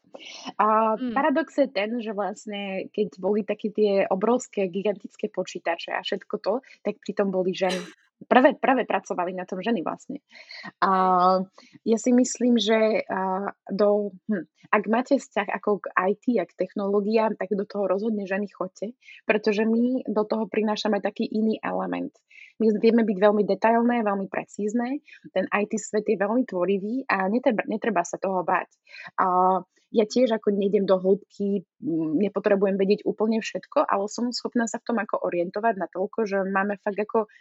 A 0.59 0.99
mm. 0.99 1.15
Paradox 1.15 1.55
je 1.55 1.67
ten, 1.71 1.95
že 2.03 2.11
vlastne, 2.11 2.91
keď 2.91 3.07
boli 3.23 3.47
také 3.47 3.71
tie 3.71 4.03
obrovské, 4.11 4.67
gigantické 4.67 5.31
počítače 5.31 5.95
a 5.95 6.03
všetko 6.03 6.35
to, 6.43 6.53
tak 6.83 6.99
pritom 6.99 7.31
boli 7.31 7.55
ženy 7.55 7.79
prvé, 8.25 8.57
prvé 8.57 8.89
pracovali 8.89 9.37
na 9.37 9.45
tom 9.45 9.61
ženy 9.61 9.85
vlastne. 9.85 10.25
A 10.81 10.89
ja 11.85 11.97
si 12.01 12.09
myslím, 12.09 12.57
že 12.57 13.05
do, 13.69 14.17
hm, 14.25 14.49
ak 14.73 14.83
máte 14.89 15.21
vzťah 15.21 15.47
ako 15.61 15.85
k 15.85 15.93
IT 15.93 16.25
a 16.41 16.49
k 16.49 16.57
technológiám, 16.57 17.37
tak 17.37 17.53
do 17.53 17.69
toho 17.69 17.85
rozhodne 17.85 18.25
ženy 18.25 18.49
chodte, 18.49 18.97
pretože 19.29 19.61
my 19.61 20.01
do 20.09 20.23
toho 20.25 20.49
prinášame 20.49 20.97
taký 20.97 21.29
iný 21.29 21.61
element. 21.61 22.17
My 22.57 22.67
vieme 22.81 23.05
byť 23.05 23.17
veľmi 23.21 23.43
detailné, 23.45 24.01
veľmi 24.01 24.27
precízne, 24.29 25.01
ten 25.29 25.45
IT 25.45 25.77
svet 25.77 26.09
je 26.09 26.17
veľmi 26.17 26.43
tvorivý 26.49 27.05
a 27.05 27.29
netreba, 27.29 27.61
netreba 27.69 28.01
sa 28.01 28.17
toho 28.17 28.41
báť. 28.41 28.69
A 29.21 29.25
ja 29.95 30.03
tiež 30.03 30.35
ako 30.35 30.51
nejdem 30.51 30.83
do 30.83 30.99
hĺbky, 30.99 31.63
nepotrebujem 32.19 32.75
vedieť 32.75 33.07
úplne 33.07 33.39
všetko, 33.39 33.87
ale 33.87 34.11
som 34.11 34.35
schopná 34.35 34.67
sa 34.67 34.83
v 34.83 34.91
tom 34.91 34.97
ako 34.99 35.23
orientovať 35.23 35.73
na 35.79 35.87
toľko, 35.87 36.27
že 36.27 36.37
máme 36.43 36.75
fakt 36.83 36.99
ako 36.99 37.31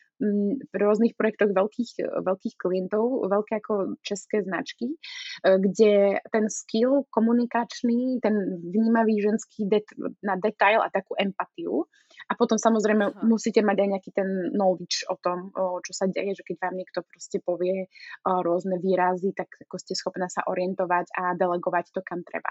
v 0.62 0.74
rôznych 0.78 1.18
projektoch 1.18 1.50
veľkých, 1.50 2.22
veľkých 2.22 2.54
klientov, 2.56 3.26
veľké 3.26 3.60
ako 3.60 3.98
české 4.00 4.46
značky, 4.46 4.94
e, 4.94 4.96
kde 5.42 6.22
ten 6.32 6.46
skill 6.48 7.04
komunikačný, 7.10 8.22
ten 8.22 8.62
vnímavý 8.62 9.20
ženský 9.20 9.66
det- 9.68 9.92
na 10.22 10.38
detail 10.38 10.80
a 10.80 10.88
takú 10.88 11.18
empatiu 11.18 11.84
a 12.26 12.32
potom 12.34 12.58
samozrejme 12.58 13.04
Aha. 13.06 13.22
musíte 13.22 13.62
mať 13.62 13.86
aj 13.86 13.88
nejaký 13.94 14.10
ten 14.10 14.28
knowledge 14.50 15.06
o 15.06 15.14
tom, 15.22 15.54
o 15.54 15.78
čo 15.78 15.94
sa 15.94 16.10
deje, 16.10 16.34
že 16.34 16.42
keď 16.42 16.56
vám 16.58 16.74
niekto 16.74 16.98
proste 17.06 17.38
povie 17.38 17.86
rôzne 18.26 18.82
výrazy, 18.82 19.30
tak 19.30 19.46
ako 19.62 19.78
ste 19.78 19.94
schopná 19.94 20.26
sa 20.26 20.42
orientovať 20.50 21.06
a 21.14 21.38
delegovať 21.38 21.94
to, 21.94 22.02
kam 22.02 22.26
treba. 22.26 22.50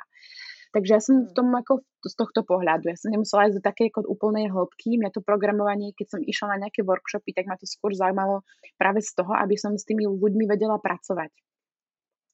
Takže 0.75 0.91
ja 0.91 0.99
som 0.99 1.23
v 1.23 1.31
mm. 1.31 1.35
tom 1.39 1.47
ako 1.55 1.73
z 2.03 2.13
tohto 2.19 2.43
pohľadu. 2.43 2.91
Ja 2.91 2.99
som 2.99 3.07
nemusela 3.07 3.47
ísť 3.47 3.59
do 3.59 3.63
také 3.63 3.87
ako 3.87 4.11
úplnej 4.11 4.51
hĺbky. 4.51 4.99
Mňa 4.99 5.15
to 5.15 5.23
programovanie, 5.23 5.95
keď 5.95 6.19
som 6.19 6.19
išla 6.19 6.55
na 6.55 6.67
nejaké 6.67 6.83
workshopy, 6.83 7.31
tak 7.31 7.47
ma 7.47 7.55
to 7.55 7.63
skôr 7.63 7.95
zaujímalo 7.95 8.43
práve 8.75 8.99
z 8.99 9.15
toho, 9.15 9.31
aby 9.39 9.55
som 9.55 9.71
s 9.79 9.87
tými 9.87 10.03
ľuďmi 10.03 10.43
vedela 10.51 10.75
pracovať. 10.75 11.31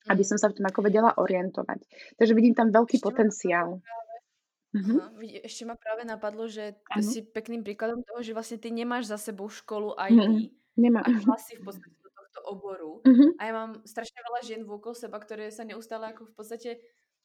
Aby 0.10 0.26
mm. 0.26 0.30
som 0.34 0.38
sa 0.42 0.50
v 0.50 0.58
tom 0.58 0.66
ako 0.66 0.82
vedela 0.82 1.14
orientovať. 1.22 1.86
Takže 2.18 2.34
vidím 2.34 2.58
tam 2.58 2.74
veľký 2.74 2.98
Ešte 2.98 3.06
potenciál. 3.06 3.78
Mhm. 3.78 4.11
Aha, 4.72 5.11
ešte 5.43 5.67
ma 5.67 5.76
práve 5.76 6.07
napadlo, 6.07 6.47
že 6.47 6.80
ano. 6.88 7.03
si 7.03 7.28
pekným 7.28 7.59
príkladom 7.59 8.07
toho, 8.07 8.24
že 8.24 8.32
vlastne 8.32 8.55
ty 8.55 8.72
nemáš 8.72 9.11
za 9.11 9.19
sebou 9.19 9.51
školu 9.51 9.99
IT 9.99 10.15
mm, 10.15 10.47
Nemá. 10.80 11.03
a 11.03 11.11
hlasy 11.28 11.59
v 11.59 11.67
podstate 11.67 11.91
do 11.99 12.07
tohto 12.07 12.39
oboru. 12.47 13.03
Mm-hmm. 13.03 13.30
A 13.36 13.41
ja 13.43 13.51
mám 13.51 13.72
strašne 13.84 14.24
veľa 14.24 14.39
žien 14.47 14.61
vôkol 14.63 14.95
seba, 14.95 15.19
ktoré 15.19 15.51
sa 15.51 15.67
neustále 15.67 16.15
ako 16.15 16.32
v 16.32 16.34
podstate 16.39 16.69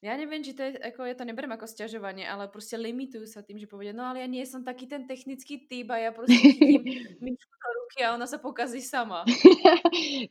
ja 0.04 0.12
neviem, 0.12 0.44
či 0.44 0.52
to 0.52 0.60
je, 0.60 0.76
ako 0.76 1.08
ja 1.08 1.16
to 1.16 1.24
neberiem 1.24 1.56
ako 1.56 1.64
stiažovanie, 1.64 2.28
ale 2.28 2.52
proste 2.52 2.76
limitujú 2.76 3.24
sa 3.24 3.40
tým, 3.40 3.56
že 3.56 3.64
povedia, 3.64 3.96
no 3.96 4.04
ale 4.04 4.20
ja 4.20 4.28
nie 4.28 4.44
som 4.44 4.60
taký 4.60 4.84
ten 4.84 5.08
technický 5.08 5.64
typ 5.64 5.88
a 5.88 5.96
ja 5.96 6.10
proste 6.12 6.36
chytím 6.36 6.84
myšku 7.24 7.54
do 7.56 7.68
ruky 7.80 8.04
a 8.04 8.12
ona 8.12 8.28
sa 8.28 8.36
pokazí 8.36 8.84
sama. 8.84 9.24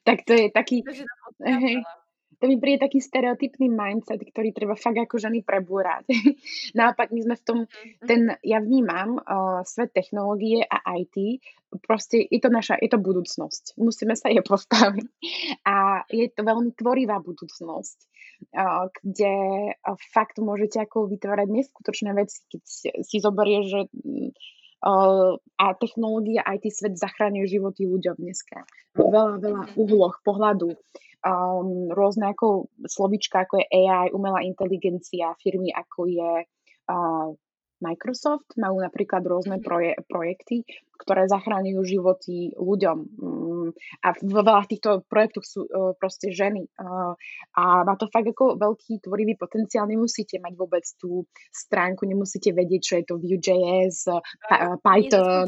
tak 0.06 0.22
to 0.22 0.38
je 0.38 0.48
taký... 0.54 0.86
To 2.40 2.46
mi 2.50 2.60
príde 2.60 2.86
taký 2.86 3.00
stereotypný 3.00 3.72
mindset, 3.72 4.22
ktorý 4.22 4.52
treba 4.52 4.76
fakt 4.76 5.00
ako 5.00 5.16
ženy 5.20 5.42
prebúrať. 5.42 6.10
Naopak, 6.80 7.12
my 7.12 7.22
sme 7.24 7.36
v 7.40 7.44
tom, 7.44 7.60
mhm. 7.64 8.06
ten, 8.06 8.22
ja 8.44 8.60
vnímam 8.60 9.20
uh, 9.20 9.62
svet 9.68 9.96
technológie 9.96 10.64
a 10.66 10.82
IT, 11.00 11.42
proste 11.84 12.24
je 12.24 12.40
to 12.40 12.48
naša, 12.48 12.80
je 12.80 12.88
to 12.88 13.00
budúcnosť. 13.00 13.76
Musíme 13.80 14.16
sa 14.16 14.32
je 14.32 14.40
postaviť. 14.40 15.08
A 15.68 16.08
je 16.08 16.28
to 16.32 16.42
veľmi 16.44 16.72
tvorivá 16.76 17.20
budúcnosť 17.20 18.16
kde 19.04 19.36
fakt 20.12 20.38
môžete 20.44 20.84
ako 20.84 21.08
vytvárať 21.08 21.48
neskutočné 21.52 22.12
veci, 22.16 22.44
keď 22.52 22.62
si 23.04 23.18
zoberie, 23.20 23.64
že 23.64 23.88
a 24.84 25.66
technológia 25.80 26.46
IT 26.46 26.70
svet 26.70 26.94
zachráňuje 27.00 27.48
životy 27.48 27.90
ľuďom 27.90 28.22
dneska. 28.22 28.68
Veľa, 28.94 29.42
veľa 29.42 29.64
uhloch 29.76 30.22
pohľadu. 30.22 30.76
Um, 31.26 31.90
rôzne 31.90 32.30
ako 32.30 32.70
slovička, 32.86 33.50
ako 33.50 33.58
je 33.58 33.66
AI, 33.66 34.14
umelá 34.14 34.46
inteligencia, 34.46 35.34
firmy 35.42 35.74
ako 35.74 36.06
je 36.06 36.32
uh, 36.46 37.30
Microsoft 37.82 38.56
majú 38.56 38.80
napríklad 38.80 39.26
rôzne 39.26 39.60
mhm. 39.60 39.64
proje- 39.66 40.00
projekty, 40.08 40.64
ktoré 40.96 41.28
zachráňujú 41.28 41.82
životy 41.84 42.56
ľuďom. 42.56 42.98
A 44.04 44.08
vo 44.20 44.42
veľa 44.44 44.68
týchto 44.68 45.06
projektoch 45.08 45.46
sú 45.46 45.62
uh, 45.66 45.94
proste 45.98 46.34
ženy. 46.34 46.68
Uh, 46.76 47.14
a 47.56 47.88
má 47.88 47.96
to 47.96 48.12
fakt 48.12 48.28
ako 48.28 48.60
veľký 48.60 49.06
tvorivý 49.06 49.40
potenciál. 49.40 49.88
Nemusíte 49.88 50.42
mať 50.42 50.54
vôbec 50.58 50.86
tú 51.00 51.26
stránku, 51.50 52.04
nemusíte 52.04 52.52
vedieť, 52.52 52.82
čo 52.82 52.94
je 53.00 53.04
to 53.06 53.16
Vue.js, 53.22 54.10
Python. 54.84 55.48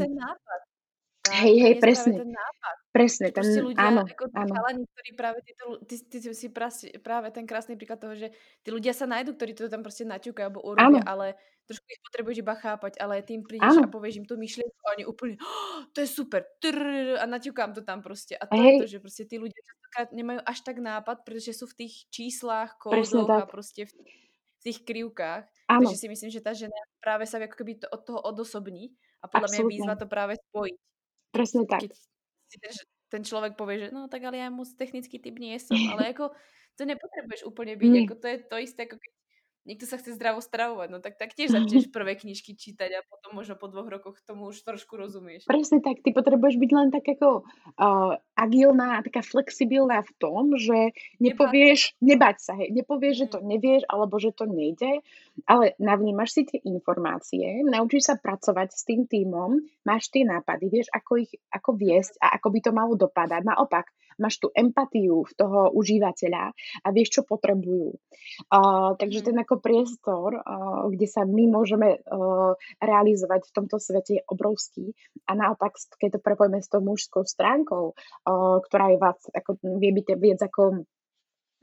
Hej, 1.33 1.55
hej, 1.59 1.73
presne. 1.83 2.13
Ten 2.15 2.31
nápad. 2.31 2.75
Presne, 2.91 3.27
ten, 3.29 3.45
ľudia, 3.45 3.87
áno, 3.93 4.01
ako 4.07 4.23
áno. 4.33 4.53
Chalani, 4.57 4.83
ktorí 4.89 5.09
práve 5.13 5.39
títo, 5.45 5.63
ty, 5.85 5.95
ty, 6.01 6.17
ty 6.17 6.29
si 6.33 6.47
práve 6.97 7.27
ten 7.29 7.45
krásny 7.45 7.77
príklad 7.77 8.01
toho, 8.01 8.17
že 8.17 8.33
tí 8.65 8.69
ľudia 8.73 8.95
sa 8.95 9.05
nájdú, 9.05 9.37
ktorí 9.37 9.53
to 9.53 9.69
tam 9.69 9.85
proste 9.85 10.07
naťukajú 10.07 10.45
alebo 10.49 10.65
urobia, 10.65 11.03
áno. 11.03 11.05
ale 11.05 11.27
trošku 11.67 11.83
ich 11.91 12.01
potrebuješ 12.07 12.37
iba 12.41 12.55
chápať, 12.55 12.93
ale 13.03 13.19
tým 13.21 13.43
prídeš 13.43 13.75
Áno. 13.75 13.85
a 13.85 13.91
povieš 13.91 14.23
im 14.23 14.25
tú 14.25 14.39
myšlienku 14.39 14.81
a 14.87 14.95
oni 14.95 15.03
úplne, 15.03 15.35
oh, 15.35 15.83
to 15.91 15.99
je 15.99 16.07
super, 16.07 16.47
trrr, 16.63 17.19
a 17.19 17.27
naťukám 17.27 17.75
to 17.75 17.83
tam 17.83 17.99
proste. 17.99 18.39
A 18.39 18.47
to 18.47 18.55
to, 18.55 18.87
že 18.87 19.03
proste 19.03 19.27
tí 19.27 19.35
ľudia 19.35 19.59
častokrát 19.59 20.09
nemajú 20.15 20.39
až 20.47 20.57
tak 20.63 20.79
nápad, 20.79 21.27
pretože 21.27 21.59
sú 21.59 21.67
v 21.67 21.85
tých 21.85 22.07
číslach, 22.07 22.79
kódoch 22.79 23.27
a 23.27 23.43
proste 23.43 23.83
v, 23.83 23.93
v 23.99 24.61
tých 24.63 24.87
krivkách. 24.87 25.43
Áno. 25.67 25.91
Takže 25.91 25.99
si 25.99 26.07
myslím, 26.07 26.31
že 26.31 26.39
tá 26.39 26.55
žena 26.55 26.79
práve 27.03 27.27
sa 27.27 27.35
ako 27.43 27.55
keby 27.59 27.83
to 27.83 27.87
od 27.91 28.01
toho 28.07 28.19
odosobní 28.23 28.95
a 29.19 29.27
podľa 29.27 29.51
Absolutne. 29.51 29.59
mňa 29.59 29.67
je 29.67 29.73
výzva 29.75 29.93
to 29.99 30.07
práve 30.07 30.33
spojiť. 30.39 30.79
Presne 31.31 31.63
tak. 31.67 31.87
Keď 32.47 32.73
ten, 33.07 33.21
človek 33.23 33.55
povie, 33.55 33.87
že 33.87 33.87
no 33.91 34.11
tak 34.11 34.23
ale 34.27 34.39
ja 34.39 34.47
moc 34.51 34.67
technický 34.75 35.19
typ 35.19 35.35
nie 35.39 35.55
som, 35.59 35.75
ale 35.95 36.07
ako 36.15 36.31
to 36.77 36.83
nepotrebuješ 36.85 37.41
úplne 37.47 37.73
byť, 37.73 37.91
ako 38.05 38.15
to 38.21 38.27
je 38.27 38.37
to 38.45 38.57
isté, 38.61 38.79
ako 38.85 38.97
keď 39.01 39.11
niekto 39.67 39.83
sa 39.83 39.99
chce 39.99 40.15
zdravo 40.15 40.39
stravovať, 40.39 40.87
no 40.87 41.03
tak 41.03 41.19
taktiež 41.19 41.51
začneš 41.51 41.91
prvé 41.95 42.15
knižky 42.15 42.55
čítať 42.55 42.89
a 42.95 42.99
potom 43.03 43.35
možno 43.35 43.59
po 43.59 43.67
dvoch 43.67 43.91
rokoch 43.91 44.17
tomu 44.23 44.49
už 44.49 44.63
trošku 44.63 44.95
rozumieš. 44.95 45.43
Presne 45.45 45.83
tak, 45.83 45.99
ty 46.01 46.15
potrebuješ 46.15 46.55
byť 46.55 46.71
len 46.71 46.89
tak 46.89 47.03
ako 47.03 47.43
uh, 47.43 48.15
agilná 48.39 48.97
a 48.97 49.03
taká 49.03 49.19
flexibilná 49.19 50.01
v 50.01 50.11
tom, 50.17 50.55
že 50.55 50.95
nepovieš, 51.19 51.99
nebať 51.99 52.37
sa, 52.39 52.55
hej, 52.55 52.71
nepovieš, 52.71 53.15
že 53.19 53.27
to 53.35 53.39
mm. 53.43 53.45
nevieš 53.45 53.81
alebo 53.91 54.15
že 54.17 54.31
to 54.31 54.47
nejde, 54.47 55.03
ale 55.43 55.75
navnímaš 55.77 56.39
si 56.39 56.41
tie 56.47 56.59
informácie, 56.63 57.61
naučíš 57.67 58.09
sa 58.09 58.15
pracovať 58.15 58.71
s 58.71 58.81
tým 58.87 59.05
týmom, 59.05 59.59
máš 59.83 60.07
tie 60.09 60.23
nápady, 60.23 60.71
vieš, 60.71 60.87
ako 60.95 61.19
ich 61.19 61.31
ako 61.51 61.75
viesť 61.75 62.23
a 62.23 62.39
ako 62.39 62.47
by 62.55 62.59
to 62.63 62.71
malo 62.71 62.93
dopadať. 62.95 63.41
Naopak, 63.43 63.91
máš 64.17 64.41
tú 64.41 64.51
empatiu 64.53 65.23
v 65.23 65.33
toho 65.37 65.71
užívateľa 65.73 66.53
a 66.83 66.87
vieš, 66.93 67.19
čo 67.19 67.21
potrebujú. 67.23 67.95
Uh, 68.49 68.97
takže 68.97 69.21
mm. 69.21 69.25
ten 69.25 69.37
ako 69.41 69.55
priestor, 69.61 70.41
uh, 70.41 70.85
kde 70.91 71.07
sa 71.07 71.23
my 71.23 71.45
môžeme 71.49 72.01
uh, 72.01 72.53
realizovať 72.81 73.47
v 73.49 73.55
tomto 73.55 73.77
svete 73.77 74.19
je 74.19 74.21
obrovský 74.27 74.93
a 75.29 75.37
naopak, 75.37 75.77
keď 76.01 76.17
to 76.17 76.19
prepojíme 76.23 76.59
s 76.59 76.69
tou 76.71 76.81
mužskou 76.81 77.23
stránkou, 77.23 77.93
uh, 77.93 78.57
ktorá 78.65 78.93
je 78.93 78.97
vás, 78.97 79.19
ako, 79.31 79.61
vie 79.77 79.91
byť 79.93 80.07
viac 80.17 80.41
ako 80.41 80.87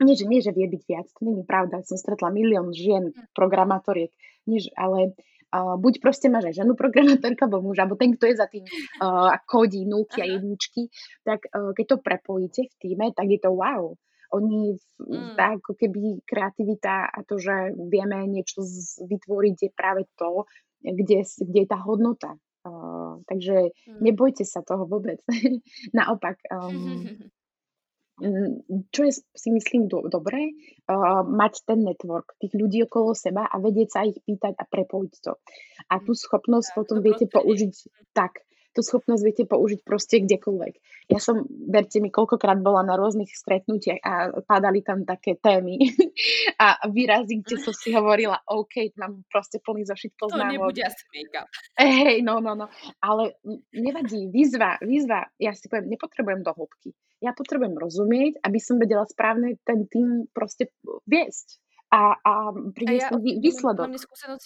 nie, 0.03 0.19
že, 0.19 0.27
nie, 0.27 0.43
že 0.43 0.51
vie 0.51 0.67
byť 0.67 0.83
viac, 0.91 1.07
to 1.07 1.23
není 1.23 1.47
pravda. 1.47 1.79
Som 1.87 1.95
stretla 1.95 2.27
milión 2.27 2.75
žien, 2.75 3.15
hm. 3.15 3.31
programátoriek, 3.31 4.11
nie, 4.43 4.59
ale 4.75 5.15
Uh, 5.53 5.77
buď 5.79 6.03
proste 6.03 6.27
máš 6.27 6.51
aj 6.51 6.65
ženu 6.65 6.73
programátorka, 6.75 7.47
alebo 7.47 7.71
muža, 7.71 7.87
alebo 7.87 7.95
ten, 7.95 8.11
kto 8.17 8.27
je 8.27 8.35
za 8.35 8.47
tým 8.49 8.65
uh, 8.99 9.31
kodí, 9.47 9.87
nulky 9.87 10.19
a 10.19 10.27
jedničky, 10.27 10.91
tak 11.23 11.47
uh, 11.53 11.71
keď 11.71 11.85
to 11.85 11.97
prepojíte 12.01 12.61
v 12.67 12.75
týme, 12.81 13.05
tak 13.15 13.29
je 13.29 13.39
to 13.39 13.53
wow. 13.55 13.95
Oni, 14.35 14.75
mm. 14.99 15.37
tak 15.39 15.63
ako 15.63 15.77
keby 15.79 16.25
kreativita 16.27 17.07
a 17.07 17.23
to, 17.23 17.39
že 17.39 17.71
vieme 17.87 18.25
niečo 18.27 18.65
z, 18.65 18.99
vytvoriť, 19.05 19.55
je 19.55 19.71
práve 19.71 20.09
to, 20.19 20.43
kde, 20.81 21.23
kde 21.23 21.59
je 21.63 21.69
tá 21.69 21.79
hodnota. 21.79 22.35
Uh, 22.65 23.21
takže 23.29 23.71
mm. 23.71 24.01
nebojte 24.01 24.43
sa 24.43 24.65
toho 24.65 24.89
vôbec. 24.89 25.21
Naopak, 25.97 26.41
um, 26.51 27.05
čo 28.95 29.01
je, 29.03 29.11
si 29.11 29.49
myslím, 29.51 29.91
do, 29.91 30.07
dobré, 30.07 30.55
uh, 30.87 31.21
mať 31.27 31.67
ten 31.67 31.83
network 31.83 32.39
tých 32.39 32.55
ľudí 32.55 32.87
okolo 32.87 33.11
seba 33.11 33.43
a 33.43 33.59
vedieť 33.59 33.89
sa 33.91 34.07
ich 34.07 34.15
pýtať 34.23 34.55
a 34.55 34.63
prepojiť 34.63 35.13
to. 35.19 35.35
A 35.91 35.99
tú 35.99 36.15
schopnosť 36.15 36.71
potom 36.71 37.03
viete 37.03 37.27
použiť 37.27 37.91
tak, 38.15 38.39
tú 38.75 38.83
schopnosť 38.83 39.23
viete 39.23 39.43
použiť 39.47 39.79
proste 39.87 40.19
kdekoľvek. 40.19 40.73
Ja 41.15 41.23
som, 41.23 41.47
verte 41.47 42.03
mi, 42.03 42.11
koľkokrát 42.11 42.59
bola 42.59 42.83
na 42.83 42.99
rôznych 42.99 43.31
stretnutiach 43.31 44.03
a 44.03 44.13
padali 44.43 44.83
tam 44.83 45.07
také 45.07 45.39
témy 45.39 45.79
a 46.65 46.83
výrazy, 46.91 47.39
kde 47.39 47.55
som 47.63 47.71
si 47.71 47.95
hovorila, 47.95 48.43
OK, 48.51 48.91
mám 48.99 49.23
proste 49.31 49.63
plný 49.63 49.87
zošit 49.87 50.19
poznámok. 50.19 50.51
To 50.51 50.55
nebude 50.59 50.81
asi 50.83 51.03
make-up. 51.15 51.47
Hej, 51.79 52.19
no, 52.27 52.43
no, 52.43 52.59
no. 52.59 52.67
Ale 52.99 53.39
nevadí, 53.71 54.27
výzva, 54.27 54.75
výzva, 54.83 55.23
ja 55.39 55.55
si 55.55 55.71
poviem, 55.71 55.95
nepotrebujem 55.95 56.43
do 56.43 56.51
hĺbky 56.51 56.91
ja 57.23 57.31
potrebujem 57.33 57.73
rozumieť, 57.79 58.43
aby 58.45 58.59
som 58.61 58.77
vedela 58.77 59.01
správne 59.09 59.57
ten 59.65 59.89
tým 59.89 60.29
proste 60.29 60.69
viesť 61.09 61.57
a, 61.89 62.19
a 62.19 62.33
priniesť 62.51 63.09
ja, 63.17 63.39
výsledok. 63.41 63.87
Skúsenosť, 63.97 64.45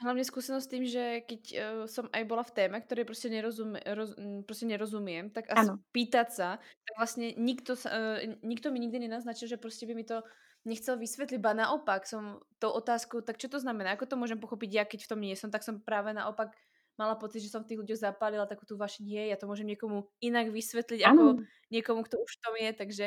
hlavne 0.00 0.24
skúsenosť 0.24 0.64
s 0.64 0.72
tým, 0.72 0.84
že 0.84 1.04
keď 1.24 1.42
uh, 1.52 1.58
som 1.88 2.06
aj 2.12 2.22
bola 2.28 2.44
v 2.44 2.52
téme, 2.52 2.76
ktoré 2.80 3.08
proste, 3.08 3.32
nerozumie, 3.32 3.80
roz, 3.84 4.12
proste 4.44 4.68
nerozumiem, 4.68 5.32
tak 5.32 5.48
a 5.48 5.64
spýtať 5.64 6.28
sa, 6.28 6.48
tak 6.60 6.94
vlastne 7.00 7.32
nikto, 7.36 7.72
uh, 7.76 8.20
nikto 8.44 8.68
mi 8.68 8.84
nikdy 8.84 9.08
nenaznačil, 9.08 9.48
že 9.48 9.60
proste 9.60 9.88
by 9.88 9.96
mi 9.96 10.04
to 10.04 10.20
nechcel 10.66 10.98
vysvetliť, 10.98 11.38
ba 11.38 11.54
naopak 11.54 12.04
som 12.04 12.42
tou 12.58 12.74
otázkou, 12.74 13.22
tak 13.22 13.38
čo 13.38 13.46
to 13.46 13.62
znamená, 13.62 13.94
ako 13.94 14.10
to 14.10 14.18
môžem 14.18 14.42
pochopiť 14.42 14.70
ja, 14.74 14.82
keď 14.82 15.06
v 15.06 15.10
tom 15.14 15.20
nie 15.22 15.38
som, 15.38 15.48
tak 15.48 15.62
som 15.62 15.78
práve 15.78 16.10
naopak 16.10 16.52
mala 16.96 17.14
pocit, 17.14 17.44
že 17.44 17.52
som 17.52 17.62
v 17.62 17.70
tých 17.70 17.80
ľuďoch 17.84 18.02
zapálila 18.08 18.48
takú 18.48 18.64
tú 18.64 18.74
vaši 18.74 19.04
nie, 19.04 19.28
ja 19.28 19.36
to 19.36 19.46
môžem 19.46 19.68
niekomu 19.68 20.08
inak 20.18 20.48
vysvetliť, 20.48 21.00
ano. 21.04 21.12
ako 21.12 21.24
niekomu, 21.70 22.00
kto 22.08 22.16
už 22.18 22.32
tom 22.40 22.56
je, 22.56 22.70
takže 22.72 23.06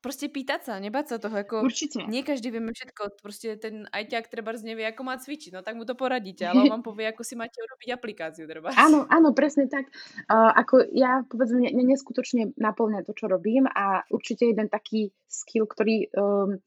proste 0.00 0.32
pýtať 0.32 0.60
sa, 0.64 0.74
nebáť 0.80 1.06
sa 1.06 1.16
toho, 1.20 1.36
ako 1.36 1.62
Určite. 1.62 2.08
nie 2.08 2.24
každý 2.24 2.48
vieme 2.48 2.72
všetko, 2.72 3.20
proste 3.20 3.54
ten 3.60 3.84
ajťák 3.92 4.32
treba 4.32 4.56
nevie, 4.60 4.88
ako 4.88 5.04
má 5.04 5.14
cvičiť, 5.20 5.52
no 5.54 5.60
tak 5.60 5.76
mu 5.76 5.84
to 5.84 5.92
poradíte, 5.92 6.48
ale 6.48 6.60
on 6.66 6.80
vám 6.80 6.84
povie, 6.84 7.06
ako 7.06 7.22
si 7.22 7.36
máte 7.36 7.60
urobiť 7.60 7.88
aplikáciu 7.92 8.48
treba. 8.48 8.72
Áno, 8.74 9.04
áno, 9.16 9.36
presne 9.36 9.68
tak. 9.68 9.92
Uh, 10.26 10.50
ako 10.56 10.88
ja, 10.96 11.22
povedzme, 11.28 11.68
ne, 11.68 11.84
neskutočne 11.84 12.56
naplňa 12.56 13.04
to, 13.04 13.12
čo 13.12 13.28
robím 13.28 13.68
a 13.68 14.02
určite 14.08 14.48
jeden 14.48 14.72
taký 14.72 15.12
skill, 15.28 15.68
ktorý 15.68 16.08
um, 16.16 16.58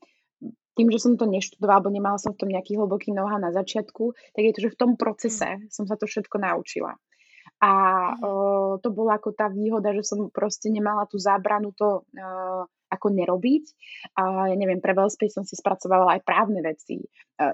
tým, 0.74 0.90
že 0.90 1.02
som 1.02 1.14
to 1.18 1.30
neštudovala, 1.30 1.82
alebo 1.82 1.94
nemala 1.94 2.18
som 2.18 2.34
v 2.34 2.40
tom 2.46 2.50
nejaký 2.50 2.78
hlboký 2.78 3.14
noha 3.14 3.38
na 3.38 3.54
začiatku, 3.54 4.14
tak 4.34 4.42
je 4.42 4.54
to, 4.54 4.64
že 4.70 4.74
v 4.74 4.80
tom 4.80 4.92
procese 4.98 5.46
mm. 5.46 5.70
som 5.70 5.86
sa 5.86 5.98
to 5.98 6.10
všetko 6.10 6.42
naučila. 6.42 6.98
A 7.62 7.72
mm. 7.72 8.26
uh, 8.26 8.74
to 8.82 8.90
bola 8.90 9.22
ako 9.22 9.38
tá 9.38 9.48
výhoda, 9.54 9.94
že 9.94 10.06
som 10.06 10.30
proste 10.34 10.74
nemala 10.74 11.06
tú 11.06 11.22
zábranu 11.22 11.72
to 11.78 12.06
uh, 12.18 12.66
ako 12.94 13.10
nerobiť. 13.10 13.66
A 14.22 14.54
ja 14.54 14.56
neviem, 14.56 14.78
pre 14.78 14.94
Wellspace 14.94 15.34
som 15.34 15.42
si 15.42 15.58
spracovala 15.58 16.14
aj 16.14 16.22
právne 16.22 16.62
veci. 16.62 17.02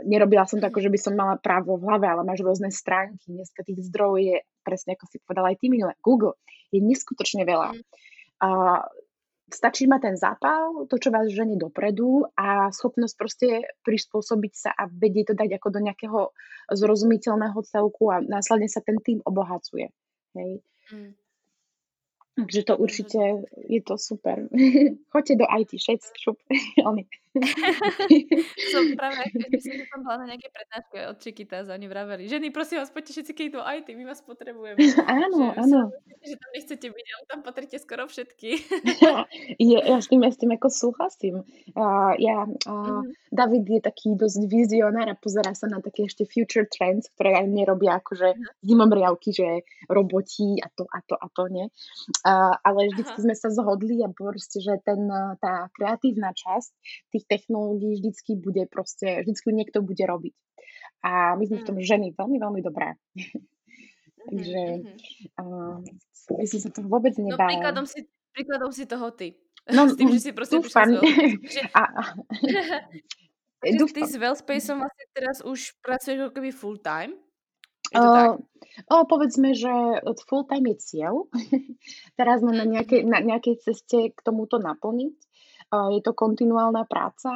Nerobila 0.04 0.44
som 0.44 0.60
to 0.60 0.68
ako, 0.68 0.84
že 0.84 0.92
by 0.92 1.00
som 1.00 1.16
mala 1.16 1.40
právo 1.40 1.80
v 1.80 1.88
hlave, 1.88 2.12
ale 2.12 2.28
máš 2.28 2.44
rôzne 2.44 2.68
stránky. 2.68 3.32
Dneska 3.32 3.64
tých 3.64 3.88
zdrojov 3.88 4.20
je, 4.20 4.38
presne 4.68 5.00
ako 5.00 5.08
si 5.08 5.24
povedala 5.24 5.56
aj 5.56 5.58
ty 5.64 5.72
minule, 5.72 5.96
Google. 6.04 6.36
Je 6.76 6.84
neskutočne 6.84 7.48
veľa. 7.48 7.74
Mm. 7.74 7.84
A 8.44 8.50
stačí 9.50 9.90
ma 9.90 9.98
ten 9.98 10.14
zápal, 10.14 10.86
to, 10.86 11.02
čo 11.02 11.10
vás 11.10 11.32
ženie 11.34 11.58
dopredu 11.58 12.30
a 12.38 12.70
schopnosť 12.70 13.16
proste 13.18 13.48
prispôsobiť 13.82 14.54
sa 14.54 14.70
a 14.78 14.86
vedieť 14.86 15.34
to 15.34 15.36
dať 15.40 15.58
ako 15.58 15.68
do 15.74 15.80
nejakého 15.82 16.20
zrozumiteľného 16.70 17.58
celku 17.66 18.14
a 18.14 18.22
následne 18.22 18.70
sa 18.70 18.86
ten 18.86 19.02
tým 19.02 19.26
obohacuje. 19.26 19.90
Hej. 20.38 20.62
Mm. 20.94 21.18
Takže 22.40 22.64
to 22.64 22.78
určite 22.78 23.20
je 23.68 23.82
to 23.84 23.98
super. 23.98 24.48
Choďte 25.12 25.36
do 25.36 25.46
IT, 25.60 25.76
všetci, 25.76 26.08
šup. 26.24 26.38
Som 28.74 28.84
práve, 28.98 29.22
myslím, 29.54 29.74
že 29.82 29.86
som 29.86 30.02
bola 30.02 30.26
na 30.26 30.34
nejaké 30.34 30.50
prednáške 30.50 30.98
od 31.14 31.18
Čekitáza, 31.22 31.78
oni 31.78 31.86
vraveli, 31.86 32.26
ženy, 32.26 32.50
prosím 32.50 32.82
vás, 32.82 32.90
poďte 32.90 33.22
všetci 33.22 33.34
keď 33.38 33.48
do 33.54 33.62
IT, 33.62 33.88
my 33.94 34.06
vás 34.10 34.26
potrebujeme. 34.26 34.82
Áno, 35.06 35.54
že, 35.54 35.62
áno. 35.62 35.82
Že 36.26 36.36
tam 36.42 36.50
nechcete 36.58 36.88
byť, 36.90 37.08
ale 37.14 37.24
tam 37.30 37.40
patríte 37.46 37.78
skoro 37.78 38.10
všetky. 38.10 38.50
je, 39.70 39.78
ja, 39.78 39.98
s 40.02 40.10
tým, 40.10 40.26
ja 40.26 40.32
s 40.34 40.42
tým 40.42 40.52
ako 40.58 40.68
súhlasím. 40.74 41.46
Uh, 41.78 42.18
ja, 42.18 42.50
uh, 42.50 42.66
mm-hmm. 42.66 43.30
David 43.30 43.66
je 43.78 43.80
taký 43.86 44.10
dosť 44.18 44.50
vizionár 44.50 45.08
a 45.08 45.16
pozerá 45.16 45.54
sa 45.54 45.70
na 45.70 45.80
také 45.86 46.10
ešte 46.10 46.26
future 46.26 46.66
trends, 46.66 47.14
ktoré 47.14 47.46
aj 47.46 47.48
nerobia 47.48 48.02
akože 48.02 48.30
mm-hmm. 48.34 48.66
zimomriavky, 48.66 49.30
že 49.32 49.48
roboti 49.86 50.58
a 50.66 50.68
to 50.74 50.90
a 50.90 51.00
to 51.06 51.16
a 51.16 51.28
to, 51.30 51.44
nie. 51.54 51.66
Uh, 52.26 52.58
ale 52.66 52.90
vždy 52.90 53.06
sme 53.22 53.36
sa 53.38 53.54
zhodli 53.54 54.02
a 54.02 54.10
proste, 54.10 54.60
že 54.60 54.82
ten, 54.82 55.06
tá 55.40 55.70
kreatívna 55.78 56.34
časť 56.34 56.72
tých 57.19 57.19
technológií 57.26 58.00
vždycky 58.00 58.38
bude 58.40 58.68
proste, 58.70 59.24
vždycky 59.26 59.52
niekto 59.52 59.82
bude 59.82 60.04
robiť. 60.06 60.36
A 61.04 61.40
my 61.40 61.44
sme 61.48 61.64
v 61.64 61.68
tom 61.68 61.78
mm. 61.80 61.86
ženy 61.88 62.08
veľmi, 62.16 62.38
veľmi 62.40 62.62
dobré. 62.64 62.96
Takže 64.30 64.62
uh, 65.40 65.80
myslím 66.44 66.62
sa 66.62 66.70
to 66.70 66.84
vôbec 66.86 67.16
nedá. 67.16 67.48
No 67.48 67.56
príkladom 67.56 67.86
si, 67.88 68.00
príkladom 68.36 68.72
si 68.76 68.84
toho 68.86 69.10
ty. 69.16 69.40
No, 69.72 69.88
s 69.92 69.96
tým, 69.96 70.12
že 70.12 70.20
si 70.20 70.32
proste 70.36 70.60
dúfam. 70.60 70.92
Že... 70.92 71.62
A, 71.80 71.82
a... 71.82 72.02
Dúfam. 73.76 73.96
Ty 73.96 74.02
s 74.08 74.16
Wellspaceom 74.16 74.80
vlastne 74.80 75.06
teraz 75.12 75.44
už 75.44 75.76
pracuješ 75.84 76.18
ako 76.24 76.32
keby 76.32 76.50
full 76.56 76.80
time? 76.80 77.20
Uh, 77.92 78.40
tak? 78.40 78.48
O, 78.88 79.04
povedzme, 79.04 79.52
že 79.52 79.72
full 80.30 80.48
time 80.48 80.72
je 80.72 80.78
cieľ. 80.80 81.28
teraz 82.20 82.40
sme 82.40 82.56
na 82.56 82.64
mm. 82.64 82.72
nejakej, 82.72 83.02
na 83.04 83.20
nejakej 83.20 83.56
ceste 83.60 84.16
k 84.16 84.20
tomuto 84.24 84.64
naplniť. 84.64 85.16
Je 85.70 86.02
to 86.02 86.18
kontinuálna 86.18 86.90
práca 86.90 87.30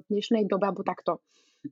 v 0.00 0.02
dnešnej 0.08 0.48
dobe, 0.48 0.72
alebo 0.72 0.80
takto. 0.80 1.20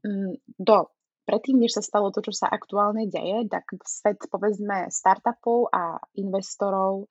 Mm, 0.05 0.37
do 0.61 0.93
predtým, 1.25 1.57
než 1.57 1.81
sa 1.81 1.83
stalo 1.83 2.13
to, 2.13 2.21
čo 2.21 2.33
sa 2.37 2.53
aktuálne 2.53 3.09
deje, 3.09 3.49
tak 3.49 3.65
svet, 3.89 4.21
povedzme, 4.29 4.93
startupov 4.93 5.73
a 5.73 5.97
investorov, 6.21 7.09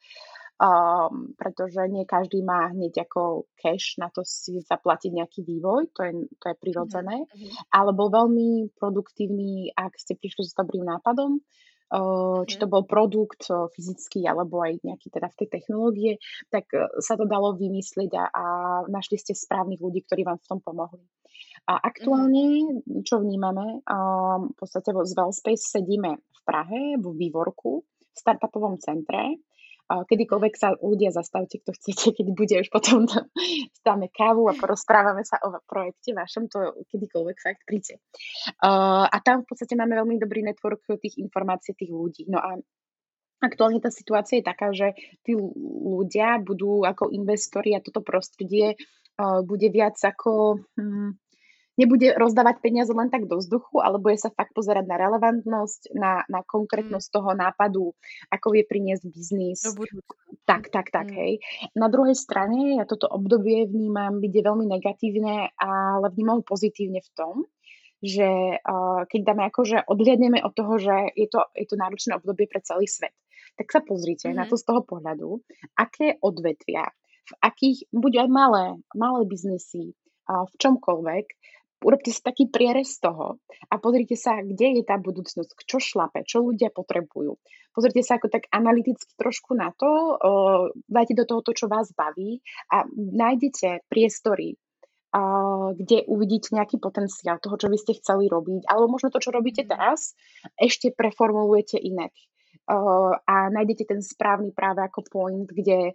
um, 0.61 1.33
pretože 1.33 1.81
nie 1.89 2.05
každý 2.05 2.45
má 2.45 2.69
hneď 2.69 3.09
ako 3.09 3.49
cash 3.57 3.97
na 3.97 4.13
to 4.13 4.21
si 4.21 4.61
zaplatiť 4.61 5.11
nejaký 5.17 5.41
vývoj, 5.41 5.89
to 5.97 6.05
je, 6.05 6.13
to 6.37 6.45
je 6.53 6.55
prirodzené, 6.61 7.25
mm-hmm. 7.25 7.73
ale 7.73 7.91
bol 7.97 8.13
veľmi 8.13 8.69
produktívny, 8.77 9.73
ak 9.73 9.97
ste 9.97 10.13
prišli 10.13 10.45
s 10.45 10.53
dobrým 10.53 10.85
nápadom. 10.85 11.41
Či 12.49 12.55
to 12.57 12.65
bol 12.65 12.83
produkt 12.89 13.45
fyzický 13.47 14.25
alebo 14.25 14.65
aj 14.65 14.81
nejaký 14.81 15.13
teda 15.13 15.29
v 15.29 15.37
tej 15.43 15.47
technológie, 15.53 16.11
tak 16.49 16.65
e, 16.73 16.89
sa 16.97 17.13
to 17.13 17.29
dalo 17.29 17.53
vymyslieť 17.53 18.11
a, 18.17 18.23
a 18.33 18.45
našli 18.89 19.21
ste 19.21 19.37
správnych 19.37 19.77
ľudí, 19.77 20.01
ktorí 20.01 20.25
vám 20.25 20.41
v 20.41 20.49
tom 20.49 20.59
pomohli. 20.59 21.05
A 21.63 21.79
aktuálne, 21.79 22.83
čo 23.07 23.23
vnímame, 23.23 23.79
v 23.87 24.55
podstate 24.59 24.91
z 24.91 25.13
Wellspace 25.15 25.63
sedíme 25.63 26.19
v 26.19 26.39
Prahe, 26.43 26.99
v 26.99 27.05
Vývorku, 27.15 27.87
v 27.87 28.17
startupovom 28.19 28.83
centre, 28.83 29.39
kedykoľvek 30.01 30.53
sa 30.57 30.73
ľudia 30.81 31.13
zastavte, 31.13 31.61
kto 31.61 31.71
chcete, 31.77 32.17
keď 32.17 32.27
bude 32.33 32.55
už 32.65 32.69
potom 32.73 33.05
stáme 33.79 34.09
kávu 34.09 34.49
a 34.49 34.57
porozprávame 34.57 35.21
sa 35.21 35.37
o 35.45 35.61
projekte 35.69 36.17
vašom, 36.17 36.49
to 36.49 36.73
kedykoľvek 36.89 37.37
fakt 37.37 37.61
príďte. 37.69 38.01
A 38.65 39.17
tam 39.21 39.45
v 39.45 39.47
podstate 39.53 39.77
máme 39.77 39.93
veľmi 39.93 40.17
dobrý 40.17 40.41
network 40.41 40.81
tých 40.97 41.21
informácií, 41.21 41.77
tých 41.77 41.93
ľudí. 41.93 42.25
No 42.25 42.41
a 42.41 42.57
Aktuálne 43.43 43.83
tá 43.83 43.91
situácia 43.91 44.39
je 44.39 44.47
taká, 44.47 44.71
že 44.71 44.95
tí 45.27 45.35
ľudia 45.35 46.39
budú 46.39 46.87
ako 46.87 47.11
investori 47.11 47.75
a 47.75 47.83
toto 47.83 47.99
prostredie 47.99 48.79
bude 49.19 49.67
viac 49.67 49.99
ako 49.99 50.63
hm, 50.79 51.19
nebude 51.73 52.13
rozdávať 52.13 52.61
peniaze 52.61 52.93
len 52.93 53.09
tak 53.09 53.25
do 53.25 53.41
vzduchu, 53.41 53.81
ale 53.81 53.97
bude 53.97 54.17
sa 54.17 54.29
fakt 54.29 54.53
pozerať 54.53 54.85
na 54.85 54.97
relevantnosť, 55.01 55.97
na, 55.97 56.21
na 56.29 56.45
konkrétnosť 56.45 57.07
mm. 57.09 57.13
toho 57.13 57.29
nápadu, 57.33 57.85
ako 58.29 58.47
vie 58.53 58.63
priniesť 58.65 59.03
biznis. 59.09 59.65
Tak, 60.45 60.69
tak, 60.69 60.93
tak, 60.93 61.09
mm. 61.09 61.15
hej. 61.17 61.33
Na 61.73 61.89
druhej 61.89 62.13
strane 62.13 62.77
ja 62.77 62.85
toto 62.85 63.09
obdobie 63.09 63.65
vnímam 63.65 64.21
byť 64.21 64.33
veľmi 64.33 64.65
negatívne, 64.69 65.49
ale 65.57 66.05
vnímam 66.13 66.45
pozitívne 66.45 67.01
v 67.01 67.11
tom, 67.17 67.35
že 68.03 68.59
uh, 68.59 69.07
keď 69.07 69.21
dáme 69.23 69.43
akože 69.47 69.87
odliadneme 69.87 70.43
od 70.43 70.51
toho, 70.51 70.75
že 70.75 71.15
je 71.15 71.27
to, 71.31 71.47
je 71.55 71.65
to 71.65 71.79
náročné 71.79 72.19
obdobie 72.19 72.51
pre 72.51 72.59
celý 72.59 72.85
svet, 72.85 73.15
tak 73.55 73.71
sa 73.71 73.79
pozrite 73.79 74.27
mm-hmm. 74.27 74.43
na 74.43 74.45
to 74.45 74.59
z 74.59 74.67
toho 74.67 74.83
pohľadu, 74.83 75.39
aké 75.79 76.19
odvetvia, 76.19 76.91
v 77.23 77.33
akých, 77.39 77.87
buď 77.95 78.27
aj 78.27 78.29
malé, 78.29 78.65
malé 78.91 79.23
biznesy, 79.23 79.95
v 80.27 80.53
čomkoľvek, 80.59 81.25
urobte 81.83 82.09
si 82.09 82.23
taký 82.23 82.47
prierez 82.47 82.97
toho 82.97 83.37
a 83.69 83.75
pozrite 83.77 84.15
sa, 84.15 84.39
kde 84.39 84.79
je 84.79 84.83
tá 84.87 84.95
budúcnosť, 84.97 85.67
čo 85.67 85.77
šlape, 85.83 86.23
čo 86.23 86.41
ľudia 86.41 86.71
potrebujú. 86.71 87.35
Pozrite 87.75 88.01
sa 88.01 88.17
ako 88.17 88.31
tak 88.31 88.47
analyticky 88.49 89.13
trošku 89.19 89.53
na 89.53 89.75
to, 89.75 90.17
dajte 90.87 91.13
do 91.13 91.27
toho 91.27 91.43
to, 91.43 91.51
čo 91.53 91.65
vás 91.67 91.91
baví 91.91 92.39
a 92.71 92.87
nájdete 92.95 93.85
priestory, 93.91 94.55
kde 95.77 96.09
uvidíte 96.09 96.57
nejaký 96.57 96.81
potenciál 96.81 97.37
toho, 97.37 97.53
čo 97.53 97.69
by 97.69 97.77
ste 97.77 97.97
chceli 98.01 98.25
robiť, 98.29 98.65
alebo 98.65 98.97
možno 98.97 99.13
to, 99.13 99.21
čo 99.21 99.29
robíte 99.29 99.61
teraz, 99.61 100.17
ešte 100.57 100.89
preformulujete 100.89 101.77
inak 101.77 102.09
a 103.27 103.35
nájdete 103.51 103.83
ten 103.91 103.99
správny 103.99 104.55
práve 104.55 104.79
ako 104.83 105.03
point, 105.07 105.47
kde 105.47 105.91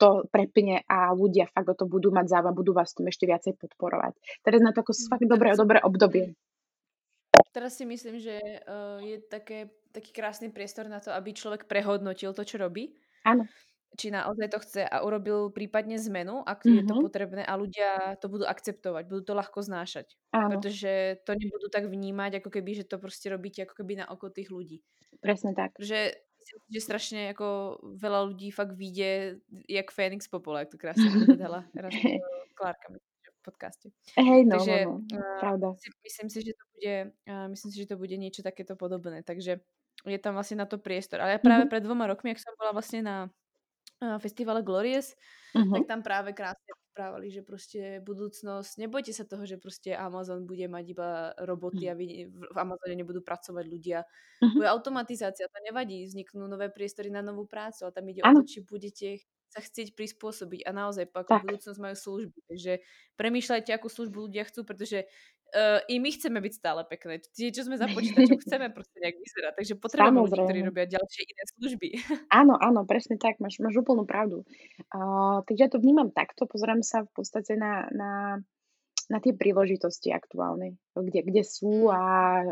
to 0.00 0.24
prepne 0.32 0.80
a 0.88 1.12
ľudia 1.12 1.44
fakt 1.52 1.68
o 1.68 1.76
to 1.76 1.84
budú 1.84 2.08
mať 2.08 2.32
záva, 2.32 2.56
budú 2.56 2.72
vás 2.72 2.96
tom 2.96 3.04
ešte 3.08 3.28
viacej 3.28 3.60
podporovať. 3.60 4.16
Teraz 4.40 4.60
na 4.64 4.72
to 4.72 4.80
ako 4.80 4.92
mm, 4.96 5.08
fakt 5.12 5.26
dobré, 5.28 5.48
dobré 5.52 5.78
obdobie. 5.84 6.24
Teraz 7.52 7.76
si 7.76 7.84
myslím, 7.88 8.20
že 8.20 8.36
uh, 8.40 9.00
je 9.00 9.20
také, 9.28 9.72
taký 9.92 10.12
krásny 10.12 10.48
priestor 10.52 10.88
na 10.88 11.00
to, 11.00 11.12
aby 11.12 11.36
človek 11.36 11.68
prehodnotil 11.68 12.32
to, 12.32 12.44
čo 12.44 12.60
robí. 12.60 12.96
Áno 13.24 13.44
či 13.94 14.12
naozaj 14.12 14.52
to 14.52 14.58
chce 14.60 14.82
a 14.84 14.96
urobil 15.06 15.48
prípadne 15.54 15.96
zmenu, 15.96 16.42
ak 16.44 16.66
mm-hmm. 16.66 16.76
je 16.76 16.82
to 16.84 16.94
mhm. 16.98 17.02
potrebné 17.02 17.42
a 17.46 17.52
ľudia 17.56 18.18
to 18.20 18.26
budú 18.26 18.44
akceptovať, 18.44 19.08
budú 19.08 19.22
to 19.22 19.32
ľahko 19.32 19.62
znášať. 19.62 20.18
Áno. 20.34 20.52
Pretože 20.52 21.22
to 21.24 21.32
nebudú 21.32 21.70
tak 21.72 21.88
vnímať, 21.88 22.44
ako 22.44 22.50
keby, 22.52 22.82
že 22.82 22.84
to 22.84 23.00
proste 23.00 23.30
robíte 23.32 23.64
ako 23.64 23.74
keby 23.82 24.02
na 24.02 24.06
oko 24.10 24.28
tých 24.28 24.52
ľudí. 24.52 24.84
Presne 25.22 25.56
tak. 25.56 25.72
Že 25.80 26.18
že 26.70 26.78
strašne 26.78 27.34
ako 27.34 27.78
veľa 27.98 28.30
ľudí 28.30 28.54
fakt 28.54 28.78
vyjde 28.78 29.42
jak 29.66 29.90
Fénix 29.90 30.30
Popola, 30.30 30.62
jak 30.62 30.70
to 30.70 30.78
krásne 30.78 31.10
povedala 31.10 31.66
raz 31.82 31.90
Klárka 32.54 32.94
v 32.94 33.40
podcaste. 33.42 33.90
Hej, 34.14 34.46
no, 34.46 34.58
Takže, 34.58 34.76
no, 34.86 35.02
no, 35.02 35.18
pravda. 35.42 35.66
Myslím 36.02 36.28
si, 36.30 36.38
že 36.46 36.52
to 36.54 36.64
bude, 36.74 36.94
myslím 37.50 37.70
si, 37.70 37.76
že 37.82 37.90
to 37.90 37.96
bude 37.98 38.16
niečo 38.18 38.42
takéto 38.46 38.78
podobné. 38.78 39.26
Takže 39.26 39.58
je 40.06 40.18
tam 40.22 40.38
vlastne 40.38 40.62
na 40.62 40.66
to 40.70 40.78
priestor. 40.78 41.18
Ale 41.18 41.36
ja 41.36 41.40
práve 41.42 41.66
mm-hmm. 41.66 41.72
pred 41.72 41.82
dvoma 41.82 42.06
rokmi, 42.06 42.30
ak 42.34 42.42
som 42.42 42.54
bola 42.58 42.74
vlastne 42.74 43.02
na 43.02 43.16
festivale 44.20 44.60
Glorious, 44.60 45.16
uh-huh. 45.56 45.72
tak 45.72 45.84
tam 45.88 46.00
práve 46.04 46.36
krásne 46.36 46.68
rozprávali, 46.68 47.32
že 47.32 47.40
proste 47.40 48.04
budúcnosť, 48.04 48.76
nebojte 48.76 49.12
sa 49.12 49.24
toho, 49.24 49.48
že 49.48 49.56
proste 49.56 49.96
Amazon 49.96 50.44
bude 50.44 50.68
mať 50.68 50.84
iba 50.92 51.32
roboty 51.44 51.88
uh-huh. 51.88 51.96
a 51.96 51.98
vy, 51.98 52.06
v 52.28 52.56
Amazone 52.56 52.94
nebudú 52.96 53.24
pracovať 53.24 53.64
ľudia. 53.64 54.04
Uh-huh. 54.04 54.52
Bude 54.52 54.68
automatizácia, 54.68 55.48
to 55.48 55.58
nevadí, 55.64 56.04
vzniknú 56.04 56.44
nové 56.44 56.68
priestory 56.68 57.08
na 57.08 57.24
novú 57.24 57.48
prácu 57.48 57.88
a 57.88 57.92
tam 57.92 58.04
ide 58.08 58.20
ano. 58.20 58.40
o 58.40 58.44
to, 58.44 58.48
či 58.48 58.58
budete 58.64 59.08
sa 59.46 59.62
chcieť 59.62 59.94
prispôsobiť 59.94 60.66
a 60.66 60.70
naozaj 60.74 61.08
ako 61.08 61.32
Tak. 61.32 61.42
budúcnosť 61.46 61.78
majú 61.80 61.96
služby. 61.96 62.38
Takže 62.50 62.72
premýšľajte, 63.16 63.70
akú 63.72 63.88
službu 63.88 64.28
ľudia 64.28 64.44
chcú, 64.44 64.66
pretože 64.66 65.06
uh, 65.54 65.80
i 65.86 66.00
my 66.02 66.10
chceme 66.10 66.38
byť 66.42 66.52
stále 66.56 66.82
pekné. 66.88 67.22
Tie, 67.34 67.54
čo 67.54 67.66
sme 67.66 67.78
za 67.78 67.86
počítačom, 67.86 68.38
chceme 68.42 68.72
proste 68.74 68.96
nejak 68.98 69.16
vyzerať. 69.20 69.52
Takže 69.62 69.74
potrebujeme 69.78 70.18
ľudí, 70.26 70.40
ktorí 70.42 70.60
robia 70.66 70.86
ďalšie 70.90 71.22
iné 71.22 71.42
služby. 71.56 71.88
Áno, 72.40 72.58
áno, 72.58 72.82
presne 72.84 73.16
tak, 73.16 73.38
máš, 73.38 73.62
máš 73.62 73.78
úplnú 73.78 74.04
pravdu. 74.04 74.42
Uh, 74.90 75.44
takže 75.46 75.62
ja 75.62 75.70
to 75.70 75.78
vnímam 75.78 76.10
takto, 76.10 76.44
pozerám 76.48 76.82
sa 76.82 77.06
v 77.06 77.10
podstate 77.14 77.54
na, 77.54 77.86
na, 77.94 78.42
na 79.08 79.18
tie 79.22 79.32
príležitosti 79.32 80.10
aktuálne, 80.10 80.76
kde, 80.94 81.22
kde 81.22 81.42
sú 81.46 81.86
Mm. 81.86 81.92
a 81.92 82.00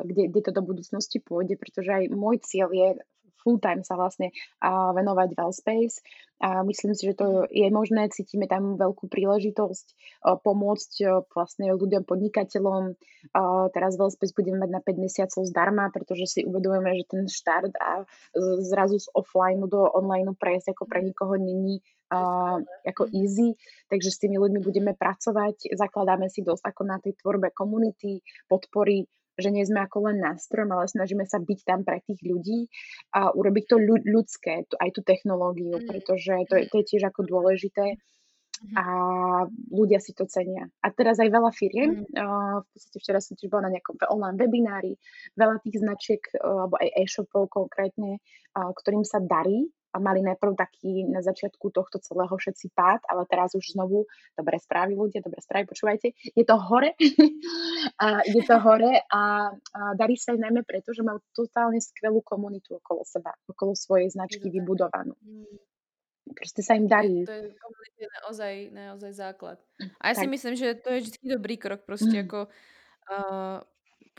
kde, 0.05 0.31
kde 0.31 0.41
to 0.45 0.53
do 0.53 0.63
budúcnosti 0.63 1.19
pôjde, 1.19 1.57
pretože 1.59 1.91
aj 1.91 2.05
môj 2.13 2.39
cieľ 2.45 2.71
je 2.71 2.89
full 3.45 3.61
time 3.61 3.85
sa 3.85 3.95
vlastne 3.95 4.33
uh, 4.65 4.97
venovať 4.97 5.37
Wellspace 5.37 6.01
a 6.41 6.65
myslím 6.65 6.97
si, 6.97 7.07
že 7.07 7.15
to 7.15 7.45
Mhm. 7.45 7.53
je 7.53 7.69
možné, 7.71 8.03
cítime 8.11 8.49
tam 8.49 8.81
veľkú 8.81 9.07
príležitosť 9.07 9.87
uh, 10.25 10.41
pomôcť 10.41 10.93
uh, 11.05 11.23
vlastne 11.31 11.71
ľuďom, 11.77 12.09
podnikateľom. 12.09 12.97
Uh, 13.37 13.69
teraz 13.71 14.01
Wellspace 14.01 14.33
budeme 14.33 14.65
mať 14.65 14.71
na 14.73 14.81
5 14.81 14.97
mesiacov 14.99 15.41
zdarma, 15.45 15.93
pretože 15.93 16.25
si 16.27 16.41
uvedomujeme, 16.43 16.97
že 16.99 17.05
ten 17.07 17.25
štart 17.29 17.77
a 17.79 18.09
zrazu 18.65 18.99
z 18.99 19.07
offline 19.15 19.63
do 19.69 19.85
online 19.93 20.33
prejsť 20.35 20.73
ako 20.75 20.85
pre 20.89 21.05
Mhm. 21.05 21.07
nikoho 21.13 21.35
není 21.37 21.79
uh, 22.13 22.61
ako 22.87 23.11
Mhm. 23.11 23.13
easy, 23.17 23.49
takže 23.91 24.11
s 24.13 24.21
tými 24.21 24.37
ľuďmi 24.39 24.61
budeme 24.63 24.93
pracovať, 24.95 25.75
zakladáme 25.75 26.31
si 26.31 26.47
dosť 26.47 26.71
ako 26.71 26.83
na 26.87 26.97
tej 27.03 27.19
tvorbe 27.19 27.51
komunity, 27.51 28.21
podpory, 28.47 29.09
že 29.39 29.49
nie 29.51 29.67
sme 29.67 29.83
ako 29.83 30.11
len 30.11 30.23
nástrojom, 30.23 30.71
ale 30.73 30.87
snažíme 30.87 31.27
sa 31.27 31.43
byť 31.43 31.61
tam 31.67 31.81
pre 31.83 32.01
tých 32.07 32.21
ľudí 32.23 32.71
a 33.15 33.35
urobiť 33.35 33.65
to 33.67 33.77
ľu- 33.79 34.07
ľudské, 34.07 34.65
aj 34.67 34.91
tú 34.95 35.01
technológiu, 35.03 35.75
Mhm. 35.79 35.87
pretože 35.87 36.35
to 36.49 36.55
je, 36.59 36.65
to 36.71 36.77
je 36.81 36.85
tiež 36.95 37.03
ako 37.11 37.27
dôležité 37.27 37.99
Mhm. 38.55 38.75
a 38.79 38.85
ľudia 39.75 39.99
si 39.99 40.15
to 40.15 40.25
cenia. 40.31 40.71
A 40.81 40.89
teraz 40.95 41.19
aj 41.19 41.27
veľa 41.29 41.51
firiem, 41.51 42.07
uh, 42.07 42.63
v 42.63 42.67
podstate 42.71 42.99
včera 43.03 43.19
som 43.19 43.35
tiež 43.35 43.51
bola 43.51 43.67
na 43.67 43.75
nejakom 43.77 43.99
online 44.09 44.39
webinári, 44.39 44.95
veľa 45.35 45.59
tých 45.61 45.83
značiek, 45.83 46.23
uh, 46.39 46.65
alebo 46.65 46.79
aj 46.79 46.89
e-shopov 47.03 47.51
konkrétne, 47.51 48.23
uh, 48.55 48.71
ktorým 48.73 49.03
sa 49.03 49.19
darí 49.19 49.69
mali 49.99 50.23
najprv 50.23 50.55
taký 50.57 51.05
na 51.07 51.21
začiatku 51.23 51.71
tohto 51.71 51.99
celého 52.01 52.33
všetci 52.33 52.71
pád, 52.75 53.05
ale 53.11 53.27
teraz 53.31 53.55
už 53.55 53.75
znovu, 53.75 54.07
dobré 54.35 54.59
správy 54.59 54.95
ľudia, 54.99 55.23
dobré 55.23 55.41
správy, 55.41 55.67
počúvajte, 55.71 56.15
je 56.15 56.45
to 56.45 56.57
hore, 56.59 56.95
a 58.05 58.07
ide 58.27 58.43
to 58.47 58.57
hore 58.59 58.93
a, 59.11 59.23
a 59.55 59.81
darí 59.99 60.19
sa 60.19 60.35
aj 60.35 60.41
najmä 60.43 60.63
preto, 60.67 60.91
že 60.95 61.07
majú 61.07 61.23
totálne 61.35 61.79
skvelú 61.79 62.21
komunitu 62.25 62.79
okolo 62.79 63.03
seba, 63.07 63.35
okolo 63.47 63.75
svojej 63.77 64.11
Je 64.11 64.15
značky 64.15 64.47
to 64.49 64.55
vybudovanú. 64.55 65.15
Mm. 65.23 65.59
Proste 66.35 66.65
sa 66.65 66.73
im 66.75 66.89
Je, 66.89 66.91
darí. 66.91 67.17
to 67.29 67.37
je 67.37 67.53
je 67.95 68.07
naozaj, 68.23 68.55
naozaj 68.75 69.13
základ. 69.15 69.59
A 70.03 70.11
ja 70.11 70.15
si 70.19 70.27
Tak. 70.27 70.33
myslím, 70.35 70.55
že 70.59 70.75
to 70.75 70.89
je 70.91 71.01
vždy 71.07 71.19
dobrý 71.31 71.55
krok, 71.61 71.87
proste 71.87 72.11
Mm. 72.11 72.25
ako, 72.27 72.41
uh, 73.13 73.59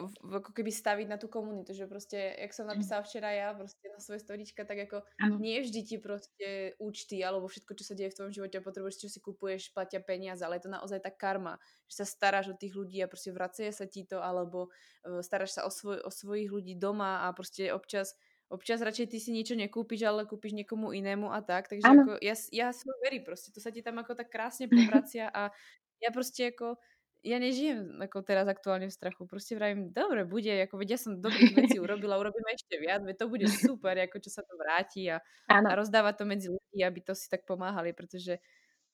ako 0.03 0.51
keby 0.51 0.75
staviť 0.75 1.07
na 1.07 1.15
tú 1.15 1.31
komunitu, 1.31 1.71
že 1.71 1.87
proste, 1.87 2.19
jak 2.35 2.51
som 2.51 2.67
napísala 2.67 2.99
včera 3.07 3.31
ja, 3.31 3.55
proste 3.55 3.87
na 3.87 3.99
svoje 4.03 4.19
storička, 4.19 4.67
tak 4.67 4.91
ako 4.91 5.07
Áno. 5.23 5.39
nie 5.39 5.63
vždy 5.63 5.81
ti 5.87 5.95
proste 6.03 6.75
účty 6.83 7.23
alebo 7.23 7.47
všetko, 7.47 7.71
čo 7.79 7.87
sa 7.87 7.95
deje 7.95 8.11
v 8.11 8.17
tvojom 8.19 8.33
živote 8.35 8.59
a 8.59 8.65
potrebuješ, 8.65 9.07
čo 9.07 9.09
si 9.09 9.19
kupuješ, 9.23 9.71
platia 9.71 10.03
peniaze, 10.03 10.43
ale 10.43 10.59
je 10.59 10.67
to 10.67 10.75
naozaj 10.75 10.99
tá 10.99 11.11
karma, 11.15 11.55
že 11.87 12.03
sa 12.03 12.05
staráš 12.05 12.51
o 12.51 12.59
tých 12.59 12.75
ľudí 12.75 12.99
a 12.99 13.07
proste 13.07 13.31
vracia 13.31 13.71
sa 13.71 13.87
ti 13.87 14.03
to, 14.03 14.19
alebo 14.19 14.67
uh, 15.07 15.23
staráš 15.23 15.57
sa 15.57 15.61
o, 15.63 15.71
svoj, 15.71 16.03
o 16.03 16.11
svojich 16.11 16.51
ľudí 16.51 16.75
doma 16.75 17.23
a 17.23 17.31
proste 17.31 17.71
občas 17.71 18.19
Občas 18.45 18.77
radšej 18.77 19.09
ty 19.09 19.17
si 19.17 19.33
niečo 19.33 19.57
nekúpiš, 19.57 20.05
ale 20.05 20.29
kúpiš 20.29 20.53
niekomu 20.53 20.93
inému 20.93 21.33
a 21.33 21.41
tak. 21.41 21.65
Takže 21.65 21.81
Áno. 21.81 22.05
ako 22.05 22.11
ja, 22.21 22.37
ja 22.53 22.69
som 22.69 22.93
verím 23.01 23.25
proste. 23.25 23.49
To 23.49 23.57
sa 23.57 23.73
ti 23.73 23.81
tam 23.81 23.97
ako 23.97 24.13
tak 24.13 24.29
krásne 24.29 24.69
povracia 24.69 25.33
a 25.33 25.49
ja 25.97 26.09
proste 26.13 26.53
ako 26.53 26.77
ja 27.25 27.41
nežijem 27.41 27.97
ako 28.05 28.21
teraz 28.21 28.45
aktuálne 28.45 28.85
v 28.85 28.93
strachu. 28.93 29.25
Proste 29.25 29.57
vravím, 29.57 29.89
dobre, 29.89 30.29
bude, 30.29 30.53
ako 30.69 30.77
veď 30.77 30.89
ja 30.93 30.99
som 31.01 31.17
dobrých 31.17 31.53
vecí 31.57 31.77
urobila, 31.81 32.21
urobíme 32.21 32.53
ešte 32.53 32.77
viac, 32.77 33.01
veď 33.01 33.17
to 33.17 33.27
bude 33.27 33.47
super, 33.49 33.97
ako 33.97 34.21
čo 34.21 34.29
sa 34.29 34.45
to 34.45 34.53
vráti 34.53 35.09
a, 35.09 35.17
a 35.65 35.71
rozdáva 35.73 36.13
to 36.13 36.23
medzi 36.29 36.53
ľudí, 36.53 36.85
aby 36.85 37.01
to 37.01 37.17
si 37.17 37.25
tak 37.25 37.49
pomáhali, 37.49 37.97
pretože 37.97 38.37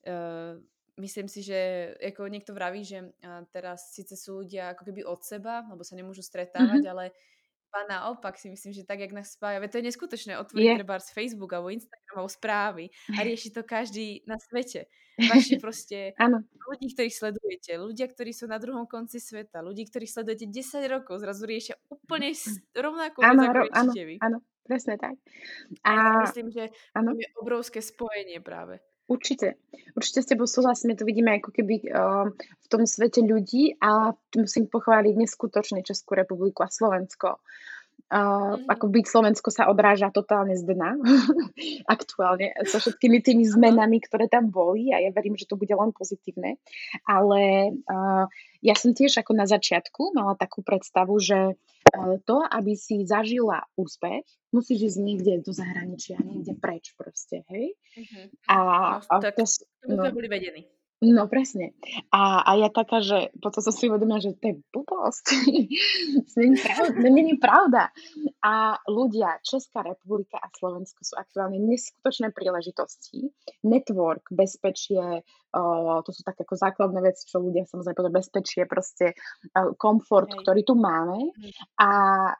uh, 0.07 0.55
myslím 0.95 1.27
si, 1.27 1.43
že 1.43 1.91
ako 1.99 2.31
niekto 2.31 2.55
vraví, 2.55 2.87
že 2.87 3.03
uh, 3.03 3.43
teraz 3.51 3.91
síce 3.91 4.15
sú 4.15 4.47
ľudia 4.47 4.71
ako 4.73 4.87
keby 4.87 5.03
od 5.03 5.19
seba, 5.27 5.67
lebo 5.67 5.83
sa 5.83 5.99
nemôžu 5.99 6.23
stretávať, 6.23 6.87
Mhm. 6.87 6.91
ale 6.95 7.05
a 7.71 7.87
naopak 7.87 8.35
si 8.35 8.51
myslím, 8.51 8.75
že 8.75 8.83
tak, 8.83 8.99
jak 8.99 9.15
nás 9.15 9.31
spája, 9.31 9.63
to 9.71 9.79
je 9.79 9.87
neskutočné, 9.87 10.35
otvoriť 10.39 10.67
Je. 10.67 10.75
treba 10.75 10.99
z 10.99 11.09
Facebook 11.15 11.51
alebo 11.55 11.71
Instagram 11.71 12.15
alebo 12.19 12.29
správy 12.29 12.83
a 13.15 13.19
rieši 13.27 13.49
to 13.55 13.63
každý 13.63 14.23
na 14.27 14.35
svete. 14.39 14.91
Vaši 15.21 15.61
proste 15.61 16.17
ľudí, 16.65 16.97
ktorých 16.97 17.13
sledujete, 17.13 17.71
ľudia, 17.77 18.09
ktorí 18.09 18.31
sú 18.33 18.49
na 18.49 18.57
druhom 18.57 18.89
konci 18.89 19.21
sveta, 19.21 19.61
ľudí, 19.61 19.85
ktorých 19.85 20.09
sledujete 20.09 20.49
10 20.49 20.81
rokov, 20.87 21.21
zrazu 21.21 21.45
riešia 21.45 21.75
úplne 21.91 22.33
rovnakú 22.85 23.21
vec, 23.21 23.37
ako 23.37 23.75
áno, 23.75 23.91
áno, 24.17 24.37
presne 24.65 24.95
tak. 24.97 25.15
A 25.85 25.91
A 25.93 26.25
myslím, 26.25 26.49
že 26.49 26.73
tam 26.95 27.13
je 27.13 27.27
obrovské 27.37 27.79
spojenie 27.83 28.41
práve. 28.41 28.81
Určite. 29.11 29.59
Určite 29.91 30.19
s 30.23 30.29
tebou 30.31 30.47
súhlasím, 30.47 30.95
to 30.95 31.03
vidíme 31.03 31.35
ako 31.35 31.51
keby 31.51 31.83
uh, 31.91 32.31
v 32.31 32.67
tom 32.71 32.87
svete 32.87 33.19
ľudí 33.19 33.75
a 33.83 34.15
musím 34.39 34.71
pochváliť 34.71 35.19
neskutočne 35.19 35.83
Českú 35.83 36.15
republiku 36.15 36.63
a 36.63 36.71
Slovensko. 36.71 37.43
Uh, 38.11 38.59
ako 38.71 38.91
byť 38.91 39.05
Slovensko 39.07 39.51
sa 39.51 39.71
odráža 39.71 40.11
totálne 40.11 40.55
z 40.55 40.67
dna 40.67 40.99
aktuálne 41.95 42.51
so 42.67 42.79
všetkými 42.79 43.23
tými 43.23 43.47
zmenami, 43.47 44.03
ktoré 44.03 44.27
tam 44.31 44.51
boli 44.51 44.91
a 44.95 44.99
ja 44.99 45.11
verím, 45.15 45.35
že 45.35 45.47
to 45.47 45.59
bude 45.59 45.71
len 45.71 45.91
pozitívne. 45.91 46.59
Ale 47.03 47.71
uh, 47.75 48.25
ja 48.63 48.75
som 48.79 48.95
tiež 48.95 49.19
ako 49.19 49.35
na 49.35 49.43
začiatku 49.43 50.15
mala 50.15 50.39
takú 50.39 50.63
predstavu, 50.63 51.19
že 51.19 51.55
uh, 51.55 51.59
to, 52.23 52.37
aby 52.45 52.73
si 52.77 53.03
zažila 53.05 53.63
úspech, 53.77 54.25
musíš 54.51 54.95
ísť 54.95 54.99
niekde 54.99 55.33
do 55.45 55.51
zahraničia, 55.55 56.19
niekde 56.21 56.53
preč 56.59 56.93
proste, 56.97 57.43
hej? 57.49 57.75
Mhm. 57.97 58.21
A, 58.49 58.55
No, 58.55 58.99
a 59.07 59.15
tak 59.19 59.35
to, 59.37 59.43
no, 59.87 60.03
sme 60.03 60.15
boli 60.15 60.27
vedení. 60.27 60.67
No 61.01 61.25
presne. 61.25 61.73
A, 62.13 62.45
a 62.45 62.51
ja 62.61 62.69
taká, 62.69 63.01
že 63.01 63.33
potom 63.41 63.61
som 63.65 63.73
si 63.73 63.89
uvedomila, 63.89 64.21
že 64.21 64.37
to 64.37 64.53
je 64.53 64.55
blbosť. 64.69 65.25
to 66.29 66.37
není 67.01 67.41
pravda. 67.41 67.89
A 68.45 68.77
ľudia, 68.85 69.41
Česká 69.41 69.81
republika 69.81 70.37
a 70.37 70.53
Slovensko 70.53 71.01
sú 71.01 71.17
aktuálne 71.17 71.57
neskutočné 71.57 72.29
príležitosti. 72.29 73.33
Network, 73.65 74.29
bezpečie, 74.29 75.25
uh, 75.25 75.99
to 76.05 76.11
sú 76.13 76.21
také 76.21 76.45
ako 76.45 76.55
základné 76.57 77.01
veci, 77.01 77.25
čo 77.25 77.41
ľudia 77.41 77.65
samozrejme 77.65 77.97
povedia, 77.97 78.19
bezpečie, 78.21 78.61
proste 78.69 79.17
uh, 79.57 79.73
komfort, 79.75 80.29
Hej. 80.29 80.45
ktorý 80.45 80.61
tu 80.61 80.77
máme 80.77 81.31
Mhm. 81.31 81.51
a 81.81 81.89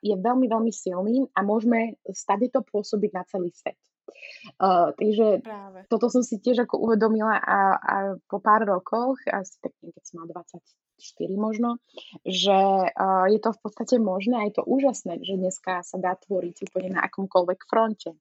je 0.02 0.16
veľmi, 0.16 0.48
veľmi 0.48 0.72
silný 0.74 1.26
a 1.36 1.42
môžeme 1.44 1.98
stade 2.12 2.50
to 2.52 2.62
pôsobiť 2.62 3.12
na 3.14 3.24
celý 3.26 3.50
svet. 3.52 3.78
Uh, 4.58 4.92
takže 4.96 5.42
Práve. 5.42 5.80
toto 5.88 6.08
som 6.10 6.22
si 6.26 6.38
tiež 6.42 6.66
ako 6.66 6.82
uvedomila 6.82 7.38
a, 7.38 7.60
a 7.78 7.96
po 8.26 8.42
pár 8.42 8.66
rokoch, 8.66 9.20
asi 9.30 9.58
tak 9.62 9.76
keď 9.80 10.04
som 10.04 10.24
mala 10.24 10.44
24 10.44 10.62
možno, 11.38 11.78
že 12.26 12.60
uh, 12.92 13.26
je 13.30 13.40
to 13.42 13.52
v 13.54 13.60
podstate 13.60 13.96
možné 13.98 14.36
a 14.42 14.48
je 14.48 14.56
to 14.60 14.64
úžasné, 14.66 15.22
že 15.22 15.38
dneska 15.38 15.82
sa 15.82 15.98
dá 15.98 16.18
tvoriť 16.18 16.72
úplne 16.72 17.00
na 17.00 17.02
akomkoľvek 17.06 17.60
fronte. 17.68 18.14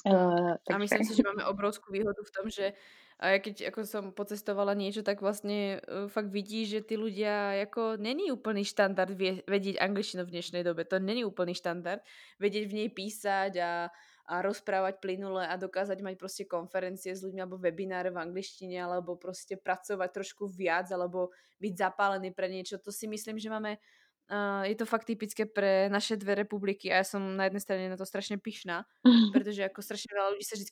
Uh, 0.00 0.56
A 0.56 0.78
myslím 0.80 1.04
si, 1.04 1.12
že 1.12 1.26
máme 1.26 1.44
obrovskú 1.44 1.92
výhodu 1.92 2.24
v 2.24 2.32
tom, 2.32 2.48
že 2.48 2.72
a 3.20 3.36
keď 3.36 3.68
ako 3.68 3.80
som 3.84 4.04
pocestovala 4.16 4.72
niečo, 4.72 5.04
tak 5.04 5.20
vlastne 5.20 5.84
uh, 5.84 6.08
fakt 6.08 6.32
vidí, 6.32 6.64
že 6.64 6.80
tí 6.80 6.96
ľudia, 6.96 7.52
ako 7.68 8.00
není 8.00 8.32
úplný 8.32 8.64
štandard 8.64 9.12
vie, 9.12 9.44
vedieť 9.44 9.76
angličtinu 9.76 10.24
v 10.24 10.40
dnešnej 10.40 10.64
dobe. 10.64 10.88
To 10.88 10.96
není 10.96 11.20
úplný 11.20 11.52
štandard. 11.52 12.00
Vedieť 12.40 12.64
v 12.64 12.76
nej 12.80 12.88
písať 12.88 13.52
a, 13.60 13.92
a 14.30 14.46
rozprávať 14.46 15.02
plynule 15.02 15.42
a 15.42 15.58
dokázať 15.58 15.98
mať 16.06 16.14
proste 16.14 16.46
konferencie 16.46 17.10
s 17.10 17.26
ľuďmi 17.26 17.42
alebo 17.42 17.58
webináre 17.58 18.14
v 18.14 18.22
angličtine 18.22 18.78
alebo 18.78 19.18
proste 19.18 19.58
pracovať 19.58 20.08
trošku 20.14 20.46
viac 20.46 20.86
alebo 20.94 21.34
byť 21.58 21.74
zapálený 21.74 22.30
pre 22.30 22.46
niečo. 22.46 22.78
To 22.78 22.94
si 22.94 23.10
myslím, 23.10 23.42
že 23.42 23.50
máme 23.50 23.82
Uh, 24.30 24.62
je 24.62 24.78
to 24.78 24.86
fakt 24.86 25.10
typické 25.10 25.42
pre 25.42 25.90
naše 25.90 26.14
dve 26.14 26.38
republiky 26.38 26.86
a 26.86 27.02
ja 27.02 27.06
som 27.18 27.18
na 27.18 27.50
jednej 27.50 27.66
strane 27.66 27.90
na 27.90 27.98
to 27.98 28.06
strašne 28.06 28.38
pyšná, 28.38 28.86
pretože 29.34 29.58
ako 29.66 29.82
strašne 29.82 30.14
veľa 30.14 30.38
ľudí 30.38 30.46
sa 30.46 30.54
vždy 30.54 30.70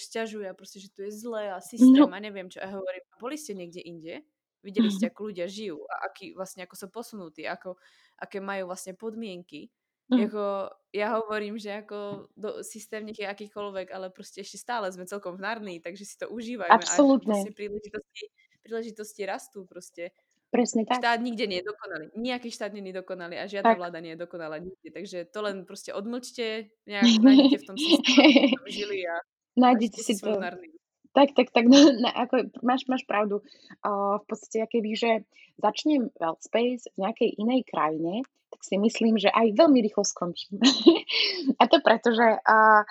šťažuje 0.00 0.48
a 0.48 0.56
proste, 0.56 0.80
že 0.80 0.88
tu 0.88 1.04
je 1.04 1.12
zlé 1.12 1.52
a 1.52 1.60
systém 1.60 1.92
No, 1.92 2.08
a 2.08 2.16
neviem 2.16 2.48
čo. 2.48 2.56
A 2.64 2.72
hovorím, 2.72 3.04
boli 3.20 3.36
ste 3.36 3.52
niekde 3.52 3.84
inde? 3.84 4.24
Videli 4.64 4.88
ste, 4.88 5.06
ako 5.12 5.28
ľudia 5.28 5.44
žijú 5.44 5.84
a 5.84 6.08
aký, 6.08 6.32
vlastne, 6.32 6.64
ako 6.64 6.72
sú 6.72 6.86
posunutí, 6.88 7.44
ako, 7.44 7.76
aké 8.16 8.40
majú 8.40 8.72
vlastne 8.72 8.96
podmienky. 8.96 9.68
Mm, 10.10 10.18
Jako, 10.18 10.44
ja 10.92 11.18
hovorím, 11.18 11.58
že 11.58 11.82
ako 11.82 12.30
do, 12.36 12.62
systém 12.62 13.04
nech 13.04 13.18
je 13.18 13.26
akýkoľvek, 13.26 13.90
ale 13.92 14.08
proste 14.10 14.40
ešte 14.40 14.56
stále 14.56 14.88
sme 14.92 15.04
celkom 15.04 15.36
vnárni, 15.36 15.82
takže 15.82 16.04
si 16.06 16.16
to 16.16 16.30
užívajme 16.30 16.72
a 16.72 16.78
absolútne, 16.78 17.36
proste 17.36 17.52
príležitosti, 17.52 18.24
príležitosti 18.62 19.22
rastú 19.26 19.66
proste. 19.66 20.14
presne 20.50 20.86
tak. 20.88 21.02
Štát 21.04 21.20
nikde 21.20 21.44
nie 21.50 21.60
je 21.60 21.68
dokonalý. 21.68 22.06
Nejaký 22.16 22.48
štát 22.48 22.72
nie 22.72 22.80
je 22.88 23.02
dokonalý 23.02 23.36
a 23.36 23.44
žiadna 23.50 23.76
Tak. 23.76 23.78
vláda 23.82 23.98
nie 24.00 24.16
je 24.16 24.20
dokonalá 24.24 24.56
nikde. 24.62 24.88
Takže 24.94 25.28
to 25.28 25.38
len 25.44 25.66
proste 25.68 25.92
odmlčte, 25.92 26.70
nejak 26.88 27.04
nájdete 27.20 27.56
v 27.60 27.64
tom 27.66 27.76
systéme, 27.76 28.28
ste 28.30 28.56
tam 28.56 28.68
žili 28.70 28.98
a 29.04 29.14
Nájdete 29.56 30.00
si 30.04 30.14
to. 30.20 30.36
narnivu. 30.36 30.75
Tak, 31.16 31.32
tak, 31.32 31.48
tak, 31.48 31.64
no, 31.72 31.80
no, 31.96 32.08
ako 32.12 32.52
máš 32.60 32.84
máš 32.84 33.08
pravdu. 33.08 33.40
Uh, 33.80 34.20
v 34.20 34.24
podstate 34.28 34.68
keby, 34.68 34.92
že 34.92 35.10
začnem 35.56 36.12
Wellspace 36.20 36.92
v 36.92 37.08
nejakej 37.08 37.30
inej 37.40 37.64
krajine, 37.64 38.20
tak 38.52 38.60
si 38.60 38.76
myslím, 38.76 39.16
že 39.16 39.32
aj 39.32 39.56
veľmi 39.56 39.80
rýchlo 39.80 40.04
skončím. 40.04 40.60
A 41.60 41.64
to 41.72 41.80
preto, 41.80 42.12
že 42.12 42.36
uh, 42.36 42.84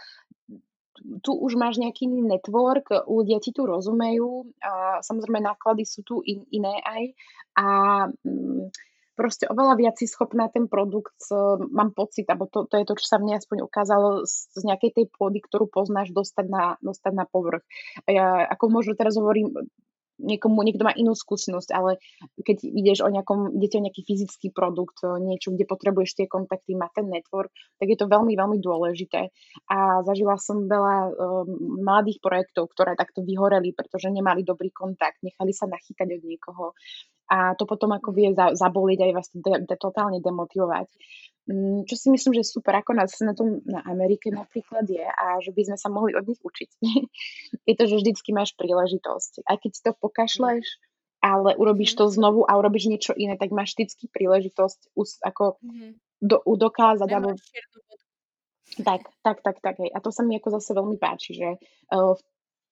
tu 1.21 1.37
už 1.37 1.53
máš 1.53 1.77
nejaký 1.77 2.09
iný 2.09 2.25
network, 2.25 2.89
ľudia 3.05 3.37
ti 3.37 3.53
tu 3.53 3.69
rozumejú, 3.69 4.49
a 4.63 5.05
samozrejme 5.05 5.43
náklady 5.43 5.85
sú 5.85 6.01
tu 6.01 6.25
in, 6.25 6.49
iné 6.49 6.81
aj 6.81 7.03
a 7.55 7.65
mm, 8.09 8.73
proste 9.15 9.47
oveľa 9.47 9.73
viac 9.79 9.95
si 9.97 10.05
schopná 10.05 10.51
ten 10.51 10.67
produkt, 10.67 11.17
mám 11.71 11.95
pocit, 11.95 12.27
alebo 12.27 12.51
to, 12.51 12.67
to 12.67 12.75
je 12.77 12.85
to, 12.85 12.93
čo 12.99 13.07
sa 13.07 13.17
mne 13.17 13.39
aspoň 13.39 13.63
ukázalo 13.63 14.27
z, 14.27 14.51
z 14.51 14.61
nejakej 14.67 14.91
tej 15.01 15.05
pôdy, 15.15 15.39
ktorú 15.39 15.71
poznáš, 15.71 16.11
dostať 16.11 16.45
na, 16.51 16.63
dostať 16.83 17.13
na 17.15 17.25
povrch. 17.25 17.63
A 18.05 18.09
ja, 18.11 18.27
ako 18.51 18.69
možno 18.69 18.93
teraz 18.93 19.15
hovorím, 19.15 19.55
niekomu, 20.19 20.63
niekto 20.63 20.87
má 20.87 20.95
inú 20.95 21.11
skúsenosť, 21.11 21.69
ale 21.75 21.99
keď 22.39 22.63
ideš 22.63 23.03
o 23.03 23.11
nejakom, 23.11 23.51
idete 23.55 23.79
o 23.79 23.83
nejaký 23.83 24.01
fyzický 24.07 24.47
produkt, 24.55 25.03
niečo, 25.03 25.51
kde 25.51 25.67
potrebuješ 25.67 26.15
tie 26.15 26.27
kontakty, 26.27 26.75
mať 26.75 27.03
ten 27.03 27.07
network, 27.11 27.51
tak 27.79 27.87
je 27.91 27.97
to 27.99 28.07
veľmi, 28.07 28.33
veľmi 28.35 28.57
dôležité. 28.63 29.31
A 29.67 29.77
zažila 30.07 30.39
som 30.39 30.71
veľa 30.71 30.95
um, 31.11 31.83
mladých 31.83 32.23
projektov, 32.23 32.71
ktoré 32.71 32.95
takto 32.95 33.27
vyhoreli, 33.27 33.75
pretože 33.75 34.07
nemali 34.07 34.47
dobrý 34.47 34.71
kontakt, 34.71 35.19
nechali 35.19 35.51
sa 35.51 35.67
nachytať 35.67 36.07
od 36.15 36.23
niekoho 36.23 36.65
a 37.25 37.57
to 37.57 37.65
potom 37.65 37.89
ako 37.93 38.13
vie 38.13 38.33
za, 38.37 38.53
zaboliť 38.53 38.99
aj 39.01 39.11
vás 39.13 39.27
de, 39.33 39.53
de, 39.65 39.75
totálne 39.75 40.21
demotivovať. 40.21 40.87
Mm, 41.45 41.85
čo 41.85 41.95
si 41.97 42.07
myslím, 42.09 42.33
že 42.37 42.45
super, 42.45 42.73
ako 42.77 42.97
nás 42.97 43.13
na 43.21 43.37
tom 43.37 43.61
na 43.65 43.81
Amerike 43.85 44.33
napríklad 44.33 44.85
je 44.89 45.05
a 45.05 45.37
že 45.41 45.53
by 45.53 45.61
sme 45.69 45.77
sa 45.77 45.89
mohli 45.93 46.17
od 46.17 46.25
nich 46.25 46.41
učiť. 46.41 46.69
je 47.69 47.73
to, 47.77 47.83
že 47.85 47.95
vždycky 48.01 48.29
máš 48.33 48.53
príležitosť. 48.57 49.45
Aj 49.45 49.57
keď 49.57 49.71
si 49.73 49.81
to 49.81 49.91
pokašleš, 49.93 50.65
ale 51.25 51.57
urobíš 51.57 51.93
mhm. 51.93 51.97
to 51.97 52.03
znovu 52.13 52.41
a 52.45 52.53
urobíš 52.57 52.85
niečo 52.89 53.13
iné, 53.17 53.37
tak 53.37 53.49
máš 53.49 53.73
vždycky 53.73 54.05
príležitosť 54.09 54.93
us, 54.93 55.17
ako 55.25 55.57
mm-hmm. 55.57 55.91
do, 56.21 56.37
dokázať. 56.45 57.09
Alebo... 57.09 57.33
Tak, 58.75 59.01
tak, 59.25 59.37
tak, 59.41 59.57
tak. 59.61 59.75
Hej. 59.81 59.89
A 59.93 60.01
to 60.01 60.13
sa 60.13 60.21
mi 60.21 60.37
ako 60.37 60.61
zase 60.61 60.73
veľmi 60.73 60.97
páči, 60.97 61.37
že 61.37 61.49
uh, 61.93 62.13
v 62.13 62.21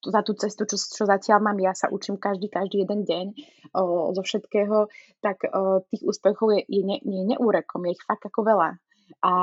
za 0.09 0.21
tú 0.25 0.35
cestu, 0.35 0.67
čo, 0.67 0.75
čo 0.75 1.03
zatiaľ 1.07 1.39
mám, 1.39 1.57
ja 1.61 1.71
sa 1.71 1.87
učím 1.87 2.19
každý, 2.19 2.51
každý 2.51 2.83
jeden 2.83 3.07
deň 3.07 3.25
o, 3.77 4.11
zo 4.11 4.21
všetkého, 4.23 4.89
tak 5.23 5.47
o, 5.47 5.83
tých 5.87 6.03
úspechov 6.03 6.51
je, 6.57 6.61
je, 6.67 6.81
ne, 6.83 6.97
je 6.99 7.23
neúrekom, 7.35 7.85
je 7.87 7.95
ich 7.95 8.03
fakt 8.03 8.25
ako 8.27 8.43
veľa. 8.43 8.69
A 9.23 9.33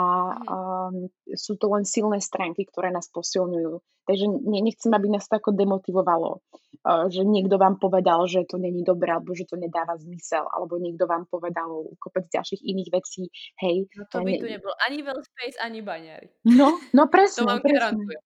um, 0.44 1.08
sú 1.36 1.56
to 1.56 1.70
len 1.72 1.84
silné 1.84 2.18
stránky, 2.20 2.64
ktoré 2.68 2.90
nás 2.90 3.08
posilňujú. 3.12 3.80
Takže 4.08 4.26
ne, 4.26 4.60
nechcem, 4.64 4.90
aby 4.90 5.08
nás 5.12 5.28
to 5.28 5.36
ako 5.38 5.54
demotivovalo, 5.54 6.40
uh, 6.84 7.06
že 7.12 7.22
niekto 7.22 7.60
vám 7.60 7.78
povedal, 7.78 8.24
že 8.26 8.48
to 8.48 8.58
není 8.58 8.82
dobré, 8.82 9.14
alebo 9.14 9.36
že 9.36 9.46
to 9.46 9.60
nedáva 9.60 9.94
zmysel, 10.00 10.48
alebo 10.50 10.80
niekto 10.80 11.04
vám 11.06 11.28
povedal 11.30 11.86
kopec 12.00 12.26
ďalších 12.28 12.60
iných 12.60 12.90
vecí. 12.90 13.30
Hej. 13.62 13.86
No 13.94 14.04
to 14.10 14.24
by 14.24 14.32
ne... 14.36 14.40
tu 14.40 14.48
nebol 14.48 14.74
ani 14.84 14.98
Wellspace, 15.04 15.56
ani 15.60 15.80
baňári. 15.84 16.28
No, 16.48 16.80
no 16.96 17.02
presne. 17.12 17.44
to 17.44 17.48
vám 17.48 17.60
presne. 17.62 17.76
garantujem. 17.78 18.22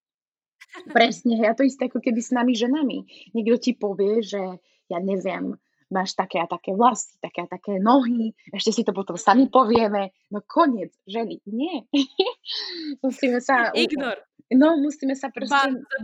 Presne, 0.91 1.39
a 1.47 1.55
to 1.55 1.63
isté 1.63 1.87
ako 1.87 2.03
keby 2.03 2.21
s 2.21 2.35
nami 2.35 2.59
ženami. 2.59 3.31
Niekto 3.31 3.57
ti 3.63 3.73
povie, 3.79 4.21
že 4.27 4.41
ja 4.91 4.99
neviem, 4.99 5.55
máš 5.93 6.19
také 6.19 6.43
a 6.43 6.51
také 6.51 6.75
vlasy, 6.75 7.15
také 7.23 7.47
a 7.47 7.49
také 7.49 7.79
nohy, 7.79 8.35
ešte 8.51 8.71
si 8.75 8.83
to 8.83 8.91
potom 8.91 9.15
sami 9.15 9.47
povieme. 9.47 10.11
No 10.35 10.43
koniec, 10.43 10.91
ženy, 11.07 11.39
nie. 11.47 11.87
musíme 13.05 13.39
sa... 13.39 13.71
Ignor. 13.77 14.19
No, 14.53 14.77
musíme 14.77 15.17
sa 15.17 15.33
proste... 15.33 15.55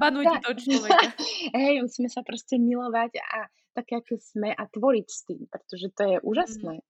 Ban, 0.00 0.16
to 0.40 0.54
človeka. 0.56 1.12
Hej, 1.58 1.84
musíme 1.84 2.08
sa 2.08 2.24
proste 2.24 2.56
milovať 2.56 3.20
a 3.20 3.50
také, 3.76 4.00
aké 4.00 4.16
sme 4.16 4.54
a 4.54 4.64
tvoriť 4.64 5.06
s 5.06 5.20
tým, 5.28 5.44
pretože 5.50 5.92
to 5.92 6.02
je 6.08 6.16
úžasné. 6.24 6.74
Mm. 6.80 6.86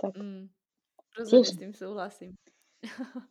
Tak. 0.00 0.12
Mm. 0.16 0.44
Rozumiem, 1.14 1.46
s 1.46 1.60
tým 1.60 1.74
súhlasím. 1.76 2.30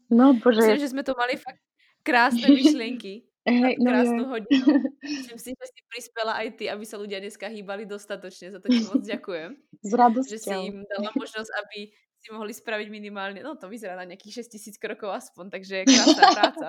No, 0.08 0.38
bože. 0.38 0.64
Myslím, 0.64 0.82
že 0.82 0.94
sme 0.94 1.04
to 1.04 1.14
mali 1.18 1.36
fakt 1.36 1.60
krásne 2.06 2.48
myšlienky. 2.48 3.28
Hej, 3.44 3.76
no 3.84 3.92
krásnu 3.92 4.24
je. 4.24 4.30
hodinu. 4.32 4.66
Myslím 5.04 5.40
si, 5.40 5.50
že 5.52 5.66
si 5.68 5.82
prispela 5.92 6.40
aj 6.40 6.48
ty, 6.56 6.72
aby 6.72 6.84
sa 6.88 6.96
ľudia 6.96 7.20
dneska 7.20 7.52
hýbali 7.52 7.84
dostatočne. 7.84 8.56
Za 8.56 8.60
to 8.64 8.72
ti 8.72 8.88
moc 8.88 9.04
ďakujem. 9.04 9.52
S 9.90 9.92
radosťou. 9.92 10.32
Že 10.32 10.40
si 10.40 10.56
im 10.72 10.78
dala 10.88 11.12
možnosť, 11.12 11.52
aby 11.52 11.80
si 12.24 12.32
mohli 12.32 12.56
spraviť 12.56 12.88
minimálne, 12.88 13.44
no 13.44 13.60
to 13.60 13.68
vyzerá 13.68 14.00
na 14.00 14.08
nejakých 14.08 14.48
6 14.48 14.56
tisíc 14.56 14.76
krokov 14.80 15.12
aspoň, 15.12 15.60
takže 15.60 15.84
krásna 15.84 16.24
práca. 16.32 16.68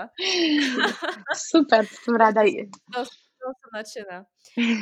Super, 1.54 1.86
som 1.86 2.18
rada. 2.18 2.42
To, 2.42 3.00
to 3.06 3.46
som 3.54 3.70
nadšená. 3.70 4.18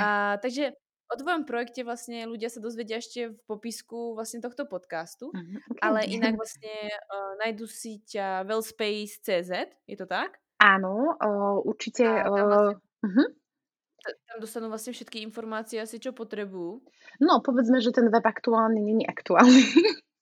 A, 0.01 0.41
takže 0.41 0.73
o 1.13 1.15
tvojom 1.21 1.45
projekte 1.45 1.85
vlastne 1.85 2.25
ľudia 2.25 2.49
sa 2.49 2.65
dozvedia 2.65 2.97
ešte 3.05 3.37
v 3.37 3.39
popisku 3.45 4.17
vlastne 4.17 4.41
tohto 4.41 4.65
podcastu, 4.65 5.29
uh, 5.29 5.37
okay. 5.37 5.81
ale 5.85 6.09
inak 6.09 6.41
vlastne 6.41 6.73
uh, 6.89 7.37
nájdu 7.45 7.69
si 7.69 8.01
ťa 8.09 8.49
wellspace.cz, 8.49 9.53
je 9.85 9.97
to 10.01 10.09
tak? 10.09 10.41
Áno, 10.63 11.19
uh, 11.19 11.59
určite... 11.67 12.07
A 12.07 12.31
tam, 12.31 12.47
vlastne, 12.47 12.79
uh, 13.03 14.15
tam 14.31 14.37
dostanú 14.39 14.67
vlastne 14.71 14.95
všetky 14.95 15.19
informácie 15.27 15.83
asi, 15.83 15.99
čo 15.99 16.15
potrebujú. 16.15 16.79
No, 17.19 17.43
povedzme, 17.43 17.83
že 17.83 17.91
ten 17.91 18.07
web 18.07 18.23
aktuálny 18.23 18.79
není 18.79 19.03
aktuálny. 19.03 19.63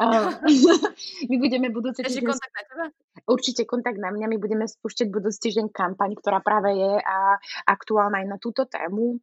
uh, 0.00 0.32
my 1.30 1.36
budeme 1.36 1.68
budúci 1.68 2.00
týždeň... 2.00 2.24
kontakt 2.24 2.54
na 2.56 2.64
teba? 2.64 2.86
Určite 3.28 3.68
kontakt 3.68 4.00
na 4.00 4.08
mňa. 4.08 4.32
My 4.32 4.38
budeme 4.40 4.64
spúšťať 4.64 5.12
budúci 5.12 5.52
týždeň 5.52 5.68
kampaň, 5.76 6.16
ktorá 6.16 6.40
práve 6.40 6.72
je 6.72 6.92
a 6.96 7.36
aktuálna 7.68 8.24
aj 8.24 8.26
na 8.32 8.36
túto 8.40 8.64
tému 8.64 9.20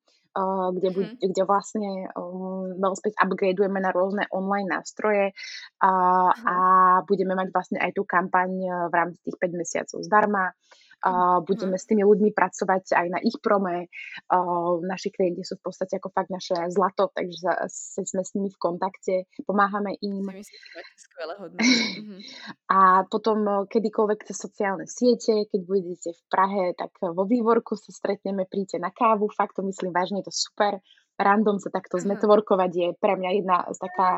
kde, 0.74 0.90
mm. 0.90 0.98
hmm 0.98 1.22
kde 1.24 1.44
vlastne 1.46 2.10
um, 2.18 2.74
Wellspace 2.82 3.18
upgradeujeme 3.22 3.78
na 3.78 3.94
rôzne 3.94 4.26
online 4.34 4.70
nástroje 4.70 5.32
a, 5.80 5.92
mm. 6.34 6.46
a 6.46 6.56
budeme 7.06 7.38
mať 7.38 7.48
vlastne 7.54 7.78
aj 7.80 7.92
tú 7.94 8.04
kampaň 8.04 8.50
v 8.90 8.94
rámci 8.94 9.20
tých 9.24 9.38
5 9.38 9.62
mesiacov 9.62 9.98
zdarma 10.02 10.50
a 10.50 10.54
budeme 11.44 11.76
s 11.76 11.86
tými 11.88 12.04
ľuďmi 12.08 12.32
pracovať 12.32 12.96
aj 12.96 13.08
na 13.12 13.20
ich 13.20 13.36
prome. 13.44 13.92
Naši 14.84 15.12
klienti 15.12 15.44
sú 15.44 15.60
v 15.60 15.66
podstate 15.68 16.00
ako 16.00 16.10
fakt 16.16 16.32
naše 16.32 16.56
zlato, 16.72 17.12
takže 17.12 17.68
sme 18.08 18.24
s 18.24 18.32
nimi 18.36 18.50
v 18.50 18.60
kontakte, 18.60 19.16
pomáhame 19.44 20.00
im. 20.00 20.24
mhm. 22.00 22.18
A 22.76 23.04
potom 23.06 23.68
kedykoľvek 23.68 24.20
cez 24.26 24.38
sociálne 24.40 24.88
siete, 24.88 25.46
keď 25.52 25.62
budete 25.68 26.10
v 26.16 26.24
Prahe, 26.32 26.64
tak 26.74 26.96
vo 27.00 27.28
vývorku 27.28 27.76
sa 27.76 27.92
stretneme, 27.92 28.48
príďte 28.48 28.80
na 28.80 28.90
kávu, 28.90 29.30
fakt 29.30 29.60
to 29.60 29.62
myslím 29.68 29.92
vážne, 29.92 30.24
je 30.24 30.32
to 30.32 30.34
super 30.34 30.80
random 31.20 31.62
sa 31.62 31.70
takto 31.70 32.02
zmetvorkovať 32.02 32.72
je 32.74 32.88
pre 32.98 33.14
mňa 33.18 33.30
jedna 33.38 33.58
z 33.70 33.78
taká, 33.78 34.10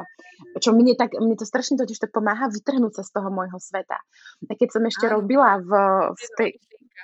čo 0.63 0.71
mne, 0.71 0.95
tak, 0.95 1.15
mne 1.15 1.35
to 1.35 1.43
strašne 1.47 1.75
totiž 1.75 1.99
to 1.99 2.07
pomáha 2.07 2.47
vytrhnúť 2.47 3.01
sa 3.01 3.03
z 3.03 3.11
toho 3.11 3.29
môjho 3.31 3.59
sveta. 3.59 3.99
A 4.47 4.51
keď 4.55 4.69
som 4.79 4.83
ešte 4.87 5.05
Áno. 5.11 5.21
robila 5.21 5.59
v, 5.59 5.71
v 6.15 6.25
tej, 6.39 6.49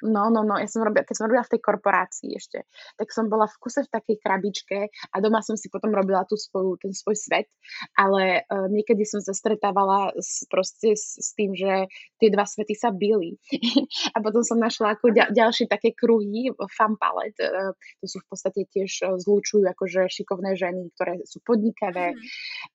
No, 0.02 0.32
no, 0.32 0.42
no, 0.48 0.56
ja 0.56 0.68
som 0.72 0.88
robila, 0.88 1.04
keď 1.04 1.16
som 1.20 1.28
robila 1.28 1.44
v 1.44 1.52
tej 1.52 1.62
korporácii 1.62 2.32
ešte, 2.34 2.64
tak 2.96 3.12
som 3.12 3.28
bola 3.28 3.46
v 3.46 3.60
kuse 3.60 3.84
v 3.84 3.92
takej 3.92 4.18
krabičke 4.24 4.78
a 4.88 5.16
doma 5.20 5.44
som 5.44 5.60
si 5.60 5.68
potom 5.68 5.92
robila 5.92 6.24
tú 6.24 6.40
svoju, 6.40 6.80
ten 6.80 6.96
svoj 6.96 7.20
svet, 7.20 7.52
ale 8.00 8.48
uh, 8.48 8.72
niekedy 8.72 9.04
som 9.04 9.20
sa 9.20 9.36
stretávala 9.36 10.16
s, 10.16 10.48
proste 10.48 10.96
s, 10.96 11.20
s 11.20 11.36
tým, 11.36 11.52
že 11.52 11.92
tie 12.24 12.32
dva 12.32 12.48
svety 12.48 12.74
sa 12.74 12.90
byli. 12.90 13.36
a 14.16 14.18
potom 14.24 14.42
som 14.48 14.58
našla 14.58 14.96
ako 14.96 15.12
ďal, 15.12 15.30
ďalšie 15.36 15.68
také 15.68 15.92
kruhy, 15.92 16.50
fan 16.72 16.96
palet, 16.96 17.36
uh, 17.44 17.76
to 18.00 18.06
sú 18.08 18.24
v 18.24 18.28
podstate 18.32 18.66
tiež 18.72 18.92
uh, 19.04 19.20
zlúčujú 19.20 19.68
akože 19.68 20.08
šikovné 20.08 20.56
ženy, 20.56 20.88
ktoré 20.96 21.20
sú 21.28 21.44
podnikavé 21.44 22.16
mm. 22.16 22.20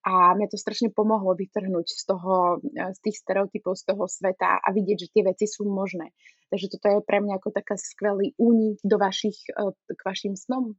a 0.04 0.36
mňa 0.36 0.46
to 0.52 0.60
strašne 0.60 0.92
pomohlo 0.92 1.32
vytrhnúť 1.32 1.86
z 1.88 2.02
toho, 2.06 2.60
z 2.66 2.98
tých 3.02 3.16
stereotypov, 3.22 3.78
z 3.78 3.84
toho 3.88 4.04
sveta 4.06 4.60
a 4.60 4.68
vidieť, 4.72 4.98
že 5.06 5.12
tie 5.12 5.22
veci 5.24 5.46
sú 5.46 5.66
možné. 5.68 6.12
Takže 6.46 6.78
toto 6.78 6.86
je 6.88 7.00
pre 7.02 7.18
mňa 7.18 7.42
ako 7.42 7.50
taká 7.50 7.74
skvelý 7.74 8.32
únik 8.38 8.78
do 8.86 8.96
vašich, 8.96 9.38
e, 9.50 9.74
k 9.74 10.00
vašim 10.06 10.38
snom. 10.38 10.78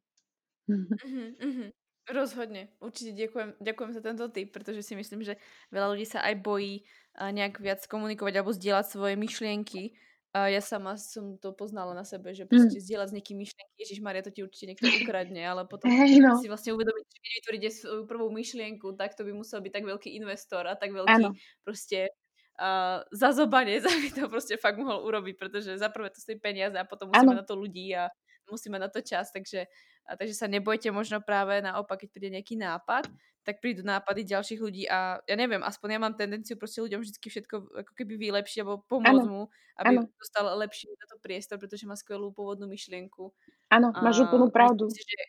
Uh-huh, 0.68 0.95
uh-huh. 1.48 1.69
Rozhodne. 2.07 2.72
Určite 2.80 3.11
ďakujem, 3.19 3.60
ďakujem 3.60 3.91
za 3.91 4.02
tento 4.02 4.26
tip, 4.31 4.56
pretože 4.56 4.80
si 4.80 4.95
myslím, 4.95 5.27
že 5.27 5.35
veľa 5.76 5.91
ľudí 5.91 6.07
sa 6.07 6.23
aj 6.23 6.39
bojí 6.39 6.88
nejak 7.19 7.60
viac 7.60 7.84
komunikovať 7.84 8.34
alebo 8.39 8.56
zdieľať 8.56 8.85
svoje 8.88 9.15
myšlienky. 9.19 9.98
A 10.35 10.53
ja 10.53 10.61
sama 10.61 10.99
som 11.02 11.39
to 11.41 11.49
poznala 11.56 11.98
na 11.98 12.06
sebe, 12.06 12.30
že 12.35 12.45
proste 12.45 12.77
mm. 12.77 12.84
zdieľať 12.84 13.07
s 13.10 13.15
niekým 13.15 13.38
myšlienky, 13.41 13.76
Ježiš 13.80 13.99
Maria, 14.06 14.22
to 14.22 14.30
ti 14.30 14.45
určite 14.45 14.69
niekto 14.69 14.85
ukradne, 14.85 15.41
ale 15.41 15.65
potom 15.65 15.89
hey, 15.89 16.22
no. 16.22 16.38
si 16.38 16.52
vlastne 16.52 16.77
uvedomiť, 16.77 17.06
že 17.10 17.18
keď 17.18 17.31
vytvoríte 17.41 17.69
svoju 17.73 18.02
prvú 18.06 18.27
myšlienku, 18.30 18.94
tak 18.99 19.18
to 19.18 19.26
by 19.26 19.34
musel 19.34 19.64
byť 19.64 19.72
tak 19.73 19.88
veľký 19.88 20.14
investor 20.14 20.68
a 20.69 20.77
tak 20.77 20.94
veľký 20.94 21.10
ano. 21.10 21.34
proste 21.65 22.14
uh, 22.58 23.06
zazobanec, 23.14 23.86
aby 23.86 24.08
to 24.18 24.30
proste 24.30 24.58
fakt 24.58 24.78
mohol 24.82 25.06
urobiť, 25.06 25.36
pretože 25.38 25.78
za 25.78 25.90
prvé 25.90 26.10
to 26.10 26.22
stojí 26.22 26.38
peniaze 26.42 26.76
a 26.76 26.86
potom 26.86 27.10
musíme 27.10 27.38
ano. 27.38 27.42
na 27.42 27.46
to 27.46 27.56
ľudí 27.56 27.94
a 27.94 28.10
musíme 28.52 28.80
na 28.80 28.88
to 28.88 29.04
čas, 29.04 29.30
takže, 29.32 29.68
a, 30.08 30.16
takže 30.16 30.36
sa 30.36 30.48
nebojte 30.48 30.88
možno 30.96 31.20
práve 31.20 31.60
naopak, 31.60 32.04
keď 32.04 32.10
príde 32.16 32.30
nejaký 32.40 32.56
nápad, 32.56 33.12
tak 33.44 33.64
prídu 33.64 33.84
nápady 33.84 34.28
ďalších 34.28 34.60
ľudí 34.60 34.84
a 34.92 35.24
ja 35.24 35.36
neviem, 35.40 35.64
aspoň 35.64 35.88
ja 35.96 36.00
mám 36.04 36.16
tendenciu 36.20 36.60
proste 36.60 36.84
ľuďom 36.84 37.00
vždy 37.00 37.16
všetko 37.16 37.56
ako 37.80 37.92
keby 37.96 38.20
vylepšiť 38.20 38.60
alebo 38.64 38.84
pomôcť 38.88 39.24
ano. 39.24 39.32
mu, 39.32 39.42
aby 39.80 39.96
ano. 40.04 40.12
dostal 40.20 40.52
lepší 40.60 40.92
na 40.92 41.06
to 41.08 41.16
priestor, 41.24 41.56
pretože 41.56 41.88
má 41.88 41.96
skvelú 41.96 42.36
pôvodnú 42.36 42.68
myšlienku 42.68 43.32
Áno, 43.72 43.92
máš 44.00 44.24
úplnú 44.24 44.48
pravdu. 44.48 44.88
Myslím 44.88 45.00
si, 45.00 45.12
že, 45.12 45.24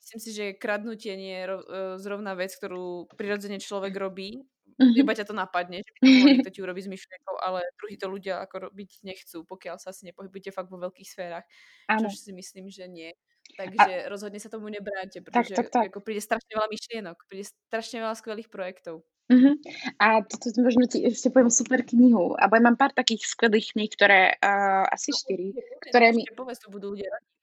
myslím 0.00 0.20
si, 0.20 0.30
že 0.36 0.44
kradnutie 0.56 1.12
nie 1.16 1.32
je 1.32 1.44
e, 1.48 1.60
zrovna 1.96 2.36
vec, 2.36 2.52
ktorú 2.52 3.08
prirodzene 3.16 3.56
človek 3.56 3.96
robí. 3.96 4.44
Uh-huh. 4.80 4.96
Iba 4.96 5.12
ťa 5.12 5.28
to 5.28 5.36
napadne, 5.36 5.84
že 5.84 5.92
to 6.40 6.48
ti 6.48 6.64
urobí 6.64 6.80
s 6.80 6.88
myšlienkou, 6.88 7.36
ale 7.44 7.60
druhí 7.76 8.00
to 8.00 8.08
ľudia 8.08 8.40
ako 8.40 8.72
robiť 8.72 9.04
nechcú, 9.04 9.44
pokiaľ 9.44 9.76
sa 9.76 9.92
asi 9.92 10.08
nepohybujete 10.08 10.56
fakt 10.56 10.72
vo 10.72 10.80
veľkých 10.80 11.04
sférach. 11.04 11.44
Áno. 11.84 12.08
Čo 12.08 12.16
si 12.16 12.32
myslím, 12.32 12.72
že 12.72 12.88
nie. 12.88 13.12
Takže 13.60 13.92
a... 13.92 14.08
rozhodne 14.08 14.40
sa 14.40 14.48
tomu 14.48 14.72
nebráte, 14.72 15.20
pretože 15.20 15.52
tak, 15.52 15.68
tak, 15.68 15.68
tak. 15.68 15.86
Ako 15.92 16.00
príde 16.00 16.24
strašne 16.24 16.56
veľa 16.56 16.68
myšlienok, 16.72 17.16
príde 17.28 17.44
strašne 17.68 18.00
veľa 18.00 18.16
skvelých 18.16 18.48
projektov. 18.48 19.04
Uh-huh. 19.30 19.54
A 20.02 20.26
toto 20.26 20.50
možno 20.58 20.90
ti 20.90 21.06
ešte 21.06 21.30
poviem 21.30 21.54
super 21.54 21.86
knihu. 21.86 22.34
A 22.34 22.50
ja 22.50 22.58
mám 22.58 22.74
pár 22.74 22.90
takých 22.90 23.30
skvelých 23.30 23.78
kníh, 23.78 23.90
ktoré, 23.94 24.34
uh, 24.42 24.90
asi 24.90 25.14
no, 25.14 25.18
štyri, 25.22 25.48
ktoré 25.86 26.10
mi... 26.10 26.26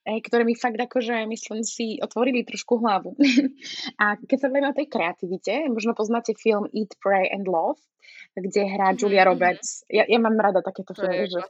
Ktoré 0.07 0.47
mi 0.47 0.55
fakt 0.55 0.79
akože, 0.79 1.27
myslím 1.27 1.67
si, 1.67 1.99
otvorili 1.99 2.47
trošku 2.47 2.79
hlavu. 2.79 3.11
a 4.03 4.15
keď 4.15 4.37
sa 4.39 4.47
bavíme 4.47 4.71
o 4.71 4.77
tej 4.79 4.87
kreativite, 4.87 5.67
možno 5.67 5.91
poznáte 5.91 6.31
film 6.31 6.63
Eat, 6.71 6.95
Pray 7.03 7.27
and 7.27 7.43
Love, 7.43 7.83
kde 8.31 8.71
hrá 8.71 8.95
mm-hmm. 8.95 9.03
Julia 9.03 9.27
Roberts. 9.27 9.83
Ja, 9.91 10.07
ja 10.07 10.15
mám 10.15 10.39
rada 10.39 10.63
takéto 10.63 10.95
to 10.95 11.03
filmy. 11.03 11.27
Že... 11.27 11.43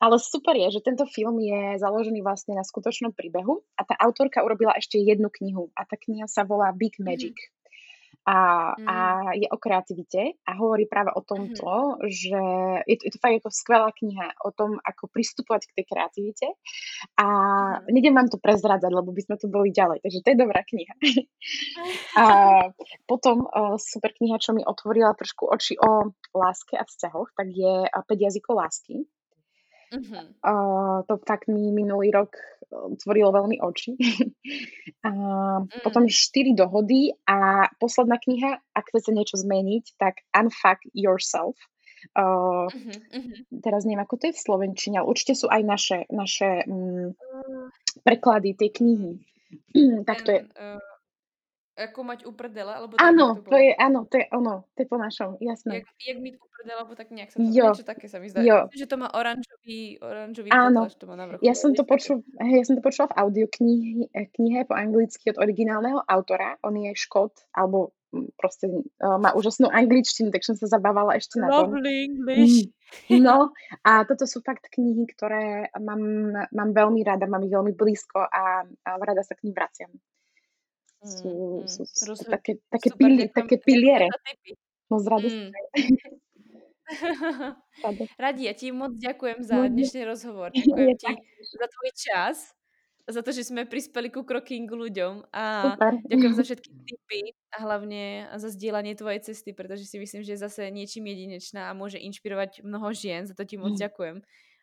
Ale 0.00 0.16
super 0.16 0.56
je, 0.56 0.72
že 0.72 0.80
tento 0.80 1.04
film 1.04 1.36
je 1.44 1.76
založený 1.84 2.24
vlastne 2.24 2.56
na 2.56 2.64
skutočnom 2.64 3.12
príbehu 3.12 3.60
a 3.76 3.84
tá 3.84 3.92
autorka 4.00 4.40
urobila 4.40 4.72
ešte 4.72 4.96
jednu 4.96 5.28
knihu 5.28 5.68
a 5.76 5.84
tá 5.84 6.00
kniha 6.00 6.24
sa 6.24 6.48
volá 6.48 6.72
Big 6.72 6.96
Magic. 6.96 7.36
Mm-hmm 7.36 7.60
a, 8.22 8.70
mm. 8.78 8.86
a 8.86 8.96
je 9.34 9.46
o 9.50 9.58
kreativite 9.58 10.38
a 10.46 10.50
hovorí 10.54 10.86
práve 10.86 11.10
o 11.10 11.20
tomto, 11.26 11.98
mm. 11.98 12.06
že 12.06 12.42
je 12.86 12.96
to, 12.98 13.02
je 13.10 13.12
to 13.12 13.18
fakt 13.18 13.36
ako 13.42 13.50
skvelá 13.50 13.88
kniha 13.90 14.38
o 14.46 14.54
tom, 14.54 14.78
ako 14.78 15.10
pristupovať 15.10 15.66
k 15.66 15.74
tej 15.82 15.84
kreativite 15.90 16.46
a 17.18 17.26
mm. 17.82 17.90
nedem 17.90 18.14
vám 18.14 18.30
to 18.30 18.38
prezradzať, 18.38 18.92
lebo 18.94 19.10
by 19.10 19.22
sme 19.26 19.36
tu 19.42 19.50
boli 19.50 19.74
ďalej, 19.74 20.06
takže 20.06 20.22
to 20.22 20.28
je 20.30 20.38
dobrá 20.38 20.62
kniha. 20.62 20.94
a 22.22 22.24
potom 23.10 23.42
uh, 23.42 23.74
super 23.76 24.14
kniha, 24.14 24.38
čo 24.38 24.54
mi 24.54 24.62
otvorila 24.62 25.18
trošku 25.18 25.50
oči 25.50 25.74
o 25.82 26.14
láske 26.38 26.78
a 26.78 26.86
vzťahoch, 26.86 27.34
tak 27.34 27.50
je 27.50 27.90
5 27.90 28.06
jazykov 28.22 28.54
lásky 28.62 29.02
Uh-huh. 29.92 30.24
Uh, 30.40 30.98
to 31.04 31.20
fakt 31.28 31.52
mi 31.52 31.68
minulý 31.68 32.08
rok 32.10 32.32
tvorilo 32.72 33.30
veľmi 33.32 33.60
oči. 33.60 33.92
a 35.06 35.10
uh-huh. 35.12 35.80
Potom 35.84 36.08
štyri 36.08 36.56
dohody 36.56 37.12
a 37.28 37.68
posledná 37.76 38.16
kniha, 38.16 38.58
ak 38.72 38.84
chcete 38.88 39.12
niečo 39.12 39.36
zmeniť, 39.36 40.00
tak 40.00 40.24
Unfuck 40.32 40.80
Yourself. 40.96 41.56
Uh, 42.16 42.66
uh-huh. 42.66 43.36
Teraz 43.62 43.86
neviem, 43.86 44.02
ako 44.02 44.18
to 44.18 44.24
je 44.32 44.36
v 44.36 44.44
Slovenčine, 44.44 44.96
ale 45.00 45.10
určite 45.12 45.38
sú 45.38 45.46
aj 45.52 45.62
naše, 45.62 45.98
naše 46.10 46.66
um, 46.66 47.14
preklady 48.02 48.58
tej 48.58 48.70
knihy. 48.80 49.12
tak 50.08 50.24
to 50.24 50.30
je... 50.32 50.40
Uh, 50.56 50.91
ako 51.72 52.00
mať 52.04 52.20
uprdele, 52.28 52.68
alebo 52.68 53.00
áno, 53.00 53.40
to, 53.40 53.48
to 53.48 53.56
je, 53.56 53.72
áno, 53.72 54.04
to 54.04 54.20
je 54.20 54.26
ono, 54.28 54.68
to 54.76 54.78
je 54.84 54.88
po 54.88 55.00
našom, 55.00 55.40
jasné. 55.40 55.80
Jak, 55.80 55.88
jak 56.04 56.18
mi 56.20 56.30
uprdele, 56.36 56.76
alebo 56.76 56.92
tak 56.92 57.08
nejak 57.08 57.32
sa 57.32 57.36
to, 57.40 57.48
jo. 57.48 57.72
niečo 57.72 57.86
také 57.88 58.06
sa 58.12 58.20
mi 58.20 58.28
zdá. 58.28 58.44
Jo. 58.44 58.68
Že 58.68 58.86
to 58.92 58.96
má 59.00 59.08
oranžový, 59.08 59.96
oranžový 60.04 60.48
áno. 60.52 60.84
podlaž, 60.84 60.94
to 61.00 61.04
má 61.08 61.16
na 61.16 61.24
vrchu. 61.32 61.40
Ja 61.40 61.54
som 61.56 61.72
to, 61.72 61.88
počul, 61.88 62.20
hej, 62.44 62.56
ja 62.60 62.64
som 62.68 62.76
to 62.76 62.84
počula 62.84 63.08
v 63.08 63.16
audioknihe 63.24 64.12
knihe 64.12 64.60
po 64.68 64.76
anglicky 64.76 65.32
od 65.32 65.40
originálneho 65.40 66.04
autora, 66.04 66.60
on 66.60 66.76
je 66.76 66.92
škot, 66.92 67.48
alebo 67.56 67.96
mm, 68.12 68.36
proste 68.36 68.68
uh, 68.68 69.16
má 69.16 69.32
úžasnú 69.32 69.72
angličtinu, 69.72 70.28
tak 70.28 70.44
som 70.44 70.60
sa 70.60 70.68
zabávala 70.68 71.16
ešte 71.16 71.40
na 71.40 71.48
tom. 71.48 71.72
Lovely 71.72 72.12
English. 72.12 72.68
Mm. 73.08 73.24
No 73.24 73.56
a 73.80 74.04
toto 74.04 74.28
sú 74.28 74.44
fakt 74.44 74.68
knihy, 74.68 75.08
ktoré 75.08 75.72
mám, 75.80 76.36
mám 76.52 76.70
veľmi 76.76 77.00
rada, 77.00 77.24
mám 77.24 77.40
ich 77.40 77.52
veľmi 77.56 77.72
blízko 77.72 78.20
a, 78.20 78.68
a 78.68 78.90
rada 79.00 79.24
sa 79.24 79.32
k 79.32 79.48
ním 79.48 79.56
vraciam. 79.56 79.88
Sú, 81.02 81.30
mm, 81.62 81.66
sú, 81.66 81.82
sú 81.82 82.02
Rozhod- 82.14 82.30
také, 82.30 82.62
také, 82.70 82.88
super, 82.94 83.10
pili, 83.10 83.22
také 83.26 83.56
piliere. 83.58 84.06
No 84.86 85.02
z 85.02 85.06
radosti. 85.10 85.50
Mm. 85.50 85.52
Radi, 88.22 88.42
ja 88.46 88.54
ti 88.54 88.70
moc 88.70 88.94
ďakujem 88.96 89.38
za 89.42 89.56
dnešný 89.66 90.02
rozhovor. 90.04 90.50
Ďakujem 90.54 90.96
ti 90.98 91.10
za 91.56 91.66
tvoj 91.68 91.90
čas, 91.94 92.36
za 93.02 93.20
to, 93.22 93.34
že 93.34 93.50
sme 93.50 93.66
prispeli 93.66 94.14
ku 94.14 94.22
krokingu 94.22 94.78
ľuďom 94.78 95.26
a 95.34 95.74
Super. 95.74 95.98
ďakujem 96.06 96.34
za 96.38 96.42
všetky 96.46 96.70
tipy 96.86 97.20
a 97.50 97.56
hlavne 97.66 98.30
za 98.38 98.48
zdieľanie 98.54 98.94
tvojej 98.94 99.20
cesty, 99.26 99.50
pretože 99.50 99.90
si 99.90 99.98
myslím, 99.98 100.22
že 100.22 100.38
je 100.38 100.44
zase 100.44 100.70
niečím 100.70 101.10
jedinečná 101.10 101.66
a 101.66 101.76
môže 101.76 101.98
inšpirovať 101.98 102.62
mnoho 102.62 102.94
žien. 102.94 103.26
Za 103.26 103.34
to 103.34 103.42
ti 103.42 103.58
moc 103.58 103.74
mm. 103.74 103.82
ďakujem, 103.82 104.16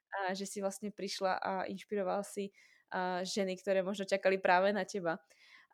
a 0.09 0.17
že 0.31 0.45
si 0.47 0.63
vlastne 0.63 0.89
prišla 0.95 1.33
a 1.35 1.51
inšpiroval 1.67 2.23
si 2.23 2.55
a 2.89 3.21
ženy, 3.21 3.53
ktoré 3.61 3.85
možno 3.85 4.09
čakali 4.09 4.41
práve 4.41 4.73
na 4.73 4.81
teba. 4.81 5.21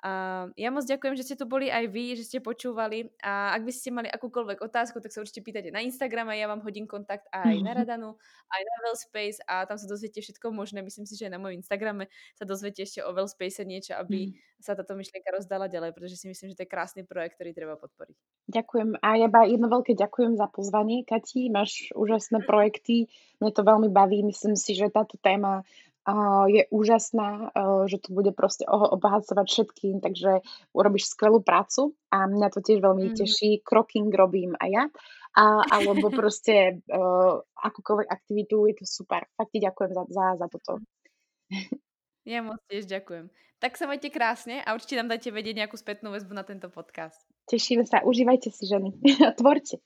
A 0.04 0.46
ja 0.60 0.70
moc 0.70 0.84
ďakujem, 0.86 1.16
že 1.16 1.24
ste 1.24 1.36
tu 1.40 1.48
boli 1.48 1.72
aj 1.72 1.88
vy, 1.90 2.20
že 2.20 2.28
ste 2.28 2.38
počúvali 2.44 3.10
a 3.24 3.56
ak 3.56 3.64
by 3.64 3.72
ste 3.74 3.90
mali 3.96 4.12
akúkoľvek 4.12 4.62
otázku, 4.62 5.02
tak 5.02 5.10
sa 5.10 5.24
určite 5.24 5.42
pýtate 5.42 5.72
na 5.72 5.82
Instagrame, 5.82 6.36
ja 6.36 6.52
vám 6.52 6.62
hodím 6.62 6.86
kontakt 6.86 7.26
aj 7.32 7.56
na 7.64 7.72
Radanu, 7.80 8.14
aj 8.52 8.62
na 8.62 8.76
Wellspace 8.86 9.40
a 9.48 9.66
tam 9.66 9.80
sa 9.80 9.88
dozviete 9.88 10.20
všetko 10.22 10.52
možné. 10.52 10.84
Myslím 10.84 11.08
si, 11.08 11.16
že 11.18 11.32
na 11.32 11.40
mojom 11.42 11.64
Instagrame 11.64 12.12
sa 12.36 12.44
dozviete 12.44 12.84
ešte 12.84 13.02
o 13.02 13.16
Wellspace 13.16 13.64
niečo, 13.66 13.96
aby 13.98 14.30
mm. 14.30 14.62
sa 14.62 14.78
táto 14.78 14.94
myšlienka 14.94 15.32
rozdala 15.32 15.72
ďalej, 15.72 15.96
pretože 15.96 16.22
si 16.22 16.30
myslím, 16.30 16.54
že 16.54 16.58
to 16.60 16.64
je 16.68 16.74
krásny 16.76 17.02
projekt, 17.08 17.40
ktorý 17.40 17.56
treba 17.56 17.80
podporiť. 17.80 18.16
Ďakujem 18.52 19.02
a 19.02 19.10
ja 19.18 19.28
jedno 19.48 19.68
veľké 19.72 19.98
ďakujem 19.98 20.38
za 20.38 20.48
pozvanie, 20.52 21.02
Kati, 21.02 21.50
máš 21.50 21.90
úžasné 21.98 22.46
projekty, 22.46 23.10
mne 23.42 23.52
to 23.56 23.66
veľmi 23.66 23.90
baví, 23.90 24.22
myslím 24.28 24.54
si, 24.54 24.78
že 24.78 24.94
táto 24.94 25.18
téma 25.18 25.66
je 26.46 26.70
úžasná, 26.70 27.50
že 27.90 27.98
to 27.98 28.14
bude 28.14 28.30
proste 28.38 28.62
obohacovať 28.70 29.46
všetkým, 29.50 29.96
takže 30.06 30.46
urobíš 30.70 31.10
skvelú 31.10 31.42
prácu 31.42 31.98
a 32.14 32.30
mňa 32.30 32.48
to 32.54 32.62
tiež 32.62 32.78
veľmi 32.78 33.10
mm-hmm. 33.10 33.18
teší. 33.18 33.66
Kroking 33.66 34.14
robím 34.14 34.54
aj 34.62 34.70
ja, 34.70 34.84
a, 35.34 35.44
alebo 35.66 36.14
proste 36.20 36.86
uh, 36.94 37.42
akúkoľvek 37.42 38.08
aktivitu, 38.08 38.70
je 38.70 38.76
to 38.78 38.86
super. 38.86 39.26
Fakt 39.34 39.52
ti 39.52 39.60
ďakujem 39.60 39.92
za, 39.98 40.04
za, 40.08 40.26
za 40.38 40.48
toto. 40.48 40.82
Ja 42.26 42.42
moc 42.42 42.58
tiež 42.70 42.90
ďakujem. 42.90 43.30
Tak 43.62 43.78
sa 43.78 43.86
majte 43.86 44.10
krásne 44.10 44.62
a 44.66 44.74
určite 44.74 44.98
nám 44.98 45.14
dajte 45.14 45.30
vedieť 45.30 45.62
nejakú 45.62 45.78
spätnú 45.78 46.10
väzbu 46.10 46.34
na 46.34 46.42
tento 46.42 46.70
podcast. 46.74 47.22
Tešíme 47.50 47.86
sa, 47.86 48.02
užívajte 48.02 48.50
si 48.50 48.66
ženy. 48.66 48.94
Tvorte. 49.40 49.82